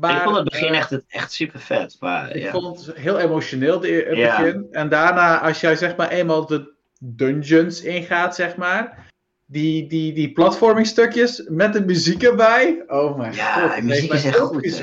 Maar, 0.00 0.16
ik 0.16 0.22
vond 0.22 0.36
het 0.36 0.48
begin 0.48 0.72
uh, 0.72 0.78
echt, 0.78 1.02
echt 1.06 1.32
super 1.32 1.60
vet. 1.60 1.96
Maar, 2.00 2.30
ik 2.30 2.42
ja. 2.42 2.50
vond 2.50 2.86
het 2.86 2.96
heel 2.96 3.18
emotioneel, 3.18 3.80
het 3.80 4.16
yeah. 4.16 4.40
begin. 4.40 4.66
En 4.70 4.88
daarna, 4.88 5.40
als 5.40 5.60
jij 5.60 5.76
zeg 5.76 5.96
maar 5.96 6.08
eenmaal 6.08 6.46
de 6.46 6.72
dungeons 6.98 7.82
ingaat, 7.82 8.34
zeg 8.34 8.56
maar. 8.56 9.10
Die, 9.46 9.88
die, 9.88 10.12
die 10.12 10.32
platforming 10.32 10.86
stukjes 10.86 11.46
met 11.48 11.72
de 11.72 11.84
muziek 11.84 12.22
erbij. 12.22 12.84
Oh 12.86 13.18
mijn 13.18 13.34
ja, 13.34 13.52
god. 13.52 13.76
Ja, 13.76 13.82
muziek 13.82 14.12
is 14.12 14.24
echt 14.24 14.38
goed. 14.38 14.82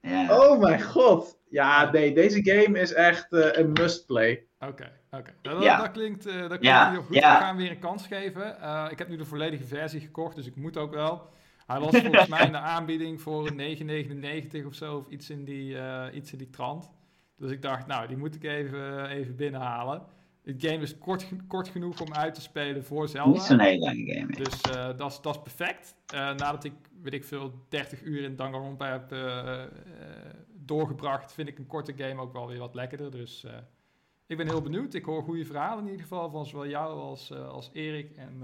Ja. 0.00 0.38
Oh 0.38 0.60
mijn 0.60 0.82
god. 0.82 1.38
Ja, 1.48 1.90
nee, 1.90 2.14
deze 2.14 2.40
game 2.42 2.80
is 2.80 2.92
echt 2.92 3.26
uh, 3.30 3.46
een 3.52 3.72
must 3.72 4.06
play. 4.06 4.46
Oké, 4.60 4.70
okay, 4.70 4.92
oké. 5.10 5.16
Okay. 5.16 5.34
Dat, 5.42 5.62
ja. 5.62 5.76
dat, 5.76 5.90
klinkt, 5.90 6.26
uh, 6.26 6.32
dat 6.34 6.46
klinkt 6.46 6.66
ja. 6.66 6.90
heel 6.90 7.02
goed. 7.02 7.14
Ja. 7.14 7.38
We 7.38 7.44
gaan 7.44 7.56
weer 7.56 7.70
een 7.70 7.78
kans 7.78 8.06
geven. 8.06 8.56
Uh, 8.60 8.86
ik 8.90 8.98
heb 8.98 9.08
nu 9.08 9.16
de 9.16 9.24
volledige 9.24 9.64
versie 9.64 10.00
gekocht, 10.00 10.36
dus 10.36 10.46
ik 10.46 10.56
moet 10.56 10.76
ook 10.76 10.94
wel. 10.94 11.28
Hij 11.66 11.80
was 11.80 11.96
volgens 11.96 12.26
mij 12.26 12.46
in 12.46 12.52
de 12.52 12.58
aanbieding 12.76 13.20
voor 13.20 13.50
9,99 13.52 14.66
of 14.66 14.74
zo, 14.74 14.96
of 14.96 15.08
iets 15.08 15.30
in, 15.30 15.44
die, 15.44 15.74
uh, 15.74 16.04
iets 16.12 16.32
in 16.32 16.38
die 16.38 16.50
trant. 16.50 16.90
Dus 17.36 17.50
ik 17.50 17.62
dacht, 17.62 17.86
nou, 17.86 18.06
die 18.08 18.16
moet 18.16 18.34
ik 18.34 18.44
even, 18.44 19.06
even 19.06 19.36
binnenhalen. 19.36 20.02
Het 20.42 20.64
game 20.64 20.82
is 20.82 20.98
kort, 20.98 21.26
kort 21.48 21.68
genoeg 21.68 22.00
om 22.00 22.14
uit 22.14 22.34
te 22.34 22.40
spelen 22.40 22.84
voor 22.84 23.08
Zelda. 23.08 23.30
Niet 23.30 23.42
zo'n 23.42 23.60
hele 23.60 23.78
lange 23.78 24.14
game. 24.14 24.32
Dus 24.32 24.60
uh, 24.76 24.96
dat 24.96 25.10
is 25.22 25.40
perfect. 25.42 25.94
Uh, 26.14 26.20
nadat 26.20 26.64
ik, 26.64 26.72
weet 27.02 27.14
ik 27.14 27.24
veel, 27.24 27.66
30 27.68 28.02
uur 28.02 28.22
in 28.22 28.36
Danganronpa 28.36 28.90
heb 28.90 29.12
uh, 29.12 29.62
doorgebracht, 30.54 31.32
vind 31.32 31.48
ik 31.48 31.58
een 31.58 31.66
korte 31.66 31.92
game 31.96 32.20
ook 32.20 32.32
wel 32.32 32.46
weer 32.46 32.58
wat 32.58 32.74
lekkerder. 32.74 33.10
Dus 33.10 33.46
ik 34.26 34.36
ben 34.36 34.46
heel 34.46 34.62
benieuwd. 34.62 34.94
Ik 34.94 35.04
hoor 35.04 35.22
goede 35.22 35.44
verhalen 35.44 35.84
in 35.84 35.90
ieder 35.90 36.02
geval 36.02 36.30
van 36.30 36.46
zowel 36.46 36.68
jou 36.68 36.98
als, 37.00 37.32
als 37.32 37.70
Erik. 37.72 38.16
En 38.16 38.42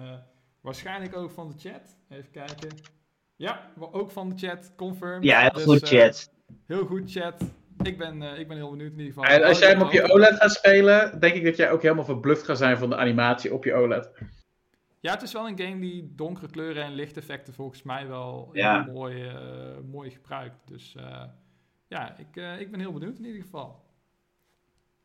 waarschijnlijk 0.61 1.17
ook 1.17 1.31
van 1.31 1.49
de 1.49 1.69
chat. 1.69 1.97
Even 2.09 2.31
kijken. 2.31 2.69
Ja, 3.37 3.71
ook 3.79 4.11
van 4.11 4.29
de 4.29 4.47
chat. 4.47 4.73
Confirm. 4.77 5.23
Ja, 5.23 5.41
heel 5.41 5.51
dus, 5.53 5.65
goed 5.65 5.89
chat. 5.89 6.31
Heel 6.67 6.87
goed 6.87 7.13
chat. 7.13 7.45
Ik 7.83 7.99
ben, 7.99 8.23
uh, 8.23 8.39
ik 8.39 8.49
ben 8.49 8.57
heel 8.57 8.71
benieuwd 8.71 8.93
in 8.93 8.99
ieder 8.99 9.13
geval. 9.13 9.31
En 9.31 9.43
als 9.43 9.59
jij 9.59 9.71
hem 9.71 9.83
op 9.83 9.93
je 9.93 10.13
OLED 10.13 10.35
gaat 10.35 10.53
spelen, 10.53 11.21
denk 11.21 11.35
ik 11.35 11.45
dat 11.45 11.57
jij 11.57 11.71
ook 11.71 11.83
helemaal 11.83 12.05
verbluft 12.05 12.43
gaat 12.43 12.59
zijn 12.59 12.79
van 12.79 12.91
de 12.91 12.97
animatie 12.97 13.55
op 13.55 13.65
je 13.65 13.75
OLED. 13.75 14.11
Ja, 15.01 15.13
het 15.13 15.23
is 15.23 15.33
wel 15.33 15.49
een 15.49 15.59
game 15.59 15.81
die 15.81 16.13
donkere 16.15 16.51
kleuren 16.51 16.85
en 16.85 16.95
lichteffecten 16.95 17.55
volgens 17.55 17.83
mij 17.83 18.09
wel 18.09 18.49
heel 18.53 18.85
mooi, 18.93 19.25
uh, 19.25 19.35
mooi 19.91 20.11
gebruikt. 20.11 20.69
Dus 20.69 20.95
uh, 20.99 21.25
ja, 21.89 22.19
ik, 22.19 22.61
ik 22.61 22.71
ben 22.71 22.81
heel 22.81 22.93
benieuwd 22.93 23.19
in 23.19 23.25
ieder 23.25 23.43
geval. 23.43 23.82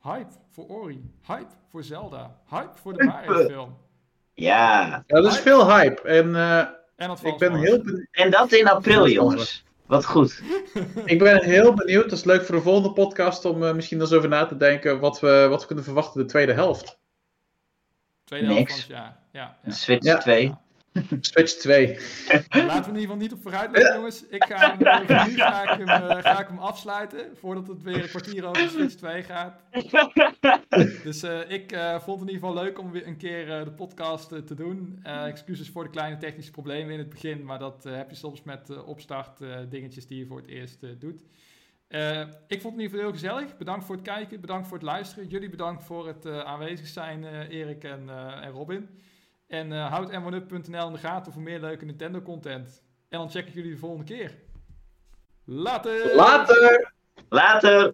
Hype 0.07 0.31
voor 0.49 0.67
Ori. 0.67 1.11
Hype 1.27 1.51
voor 1.69 1.83
Zelda. 1.83 2.39
Hype 2.49 2.77
voor 2.81 2.97
de 2.97 3.03
Mario 3.03 3.45
film. 3.45 3.77
Ja. 4.33 5.03
Ja, 5.07 5.17
er 5.17 5.25
is 5.25 5.39
veel 5.39 5.75
hype. 5.75 6.01
En, 6.01 6.35
en 6.95 7.17
ik 7.23 7.37
ben 7.37 7.55
heel 7.55 7.81
En 8.11 8.31
dat 8.31 8.51
in 8.51 8.67
april, 8.67 9.07
jongens. 9.07 9.65
Wat 9.85 10.05
goed. 10.05 10.41
ik 11.05 11.19
ben 11.19 11.43
heel 11.43 11.73
benieuwd. 11.73 12.03
Het 12.03 12.11
is 12.11 12.23
leuk 12.23 12.45
voor 12.45 12.55
de 12.55 12.61
volgende 12.61 12.91
podcast 12.91 13.45
om 13.45 13.63
uh, 13.63 13.73
misschien 13.73 13.99
eens 13.99 14.13
over 14.13 14.29
na 14.29 14.45
te 14.45 14.57
denken 14.57 14.99
wat 14.99 15.19
we, 15.19 15.47
wat 15.49 15.61
we 15.61 15.67
kunnen 15.67 15.83
verwachten 15.83 16.21
de 16.21 16.27
tweede 16.27 16.53
helft. 16.53 16.99
Tweede 18.23 18.45
helft 18.45 18.69
van 18.69 18.79
het 18.79 18.87
jaar. 18.87 19.17
Ja, 19.31 19.57
ja. 19.63 19.71
Switch 19.71 20.05
ja. 20.05 20.17
2. 20.17 20.55
Switch 21.21 21.53
2. 21.53 21.99
Laten 22.49 22.49
we 22.49 22.59
in 22.59 22.85
ieder 22.85 22.99
geval 22.99 23.15
niet 23.15 23.33
op 23.33 23.41
vooruit 23.41 23.71
lopen, 23.71 23.95
jongens. 23.95 24.25
Ik 24.27 24.43
ga 24.43 24.75
hem, 24.75 24.81
uh, 24.81 25.25
nu 25.25 25.35
ga 25.35 25.71
ik 25.71 25.85
hem, 25.85 25.87
uh, 25.87 26.17
ga 26.23 26.39
ik 26.39 26.47
hem 26.47 26.57
afsluiten, 26.57 27.37
voordat 27.39 27.67
het 27.67 27.83
weer 27.83 28.03
een 28.03 28.09
kwartier 28.09 28.45
over 28.45 28.69
Switch 28.69 28.95
2 28.95 29.23
gaat. 29.23 29.61
Dus 31.03 31.23
uh, 31.23 31.49
ik 31.49 31.77
vond 32.03 32.19
het 32.19 32.29
in 32.29 32.35
ieder 32.35 32.47
geval 32.47 32.53
leuk 32.53 32.79
om 32.79 32.91
weer 32.91 33.07
een 33.07 33.17
keer 33.17 33.45
de 33.45 33.71
podcast 33.71 34.29
te 34.29 34.55
doen. 34.55 34.99
excuses 35.03 35.69
voor 35.69 35.83
de 35.83 35.89
kleine 35.89 36.17
technische 36.17 36.51
problemen 36.51 36.93
in 36.93 36.99
het 36.99 37.09
begin, 37.09 37.45
maar 37.45 37.59
dat 37.59 37.83
heb 37.83 38.09
je 38.09 38.15
soms 38.15 38.43
met 38.43 38.83
opstart 38.85 39.39
dingetjes 39.69 40.07
die 40.07 40.19
je 40.19 40.25
voor 40.25 40.37
het 40.37 40.47
eerst 40.47 40.79
doet. 40.99 41.21
ik 42.47 42.61
vond 42.61 42.73
het 42.73 42.73
in 42.73 42.79
ieder 42.79 42.83
geval 42.83 42.99
heel 42.99 43.11
gezellig. 43.11 43.57
Bedankt 43.57 43.85
voor 43.85 43.95
het 43.95 44.05
kijken, 44.05 44.41
bedankt 44.41 44.67
voor 44.67 44.77
het 44.77 44.85
luisteren. 44.85 45.27
Jullie 45.27 45.49
bedankt 45.49 45.83
voor 45.83 46.07
het 46.07 46.25
aanwezig 46.25 46.87
zijn, 46.87 47.23
Erik 47.49 47.83
en, 47.83 48.09
en 48.41 48.51
Robin. 48.51 48.89
En 49.47 49.71
uh, 49.71 49.89
houd 49.89 50.11
m1up.nl 50.11 50.87
in 50.87 50.93
de 50.93 50.99
gaten 50.99 51.33
voor 51.33 51.41
meer 51.41 51.59
leuke 51.59 51.85
Nintendo 51.85 52.21
content. 52.21 52.83
En 53.09 53.19
dan 53.19 53.29
check 53.29 53.47
ik 53.47 53.53
jullie 53.53 53.71
de 53.71 53.77
volgende 53.77 54.05
keer. 54.05 54.37
Later! 55.43 56.15
Later! 56.15 56.93
Later! 57.29 57.93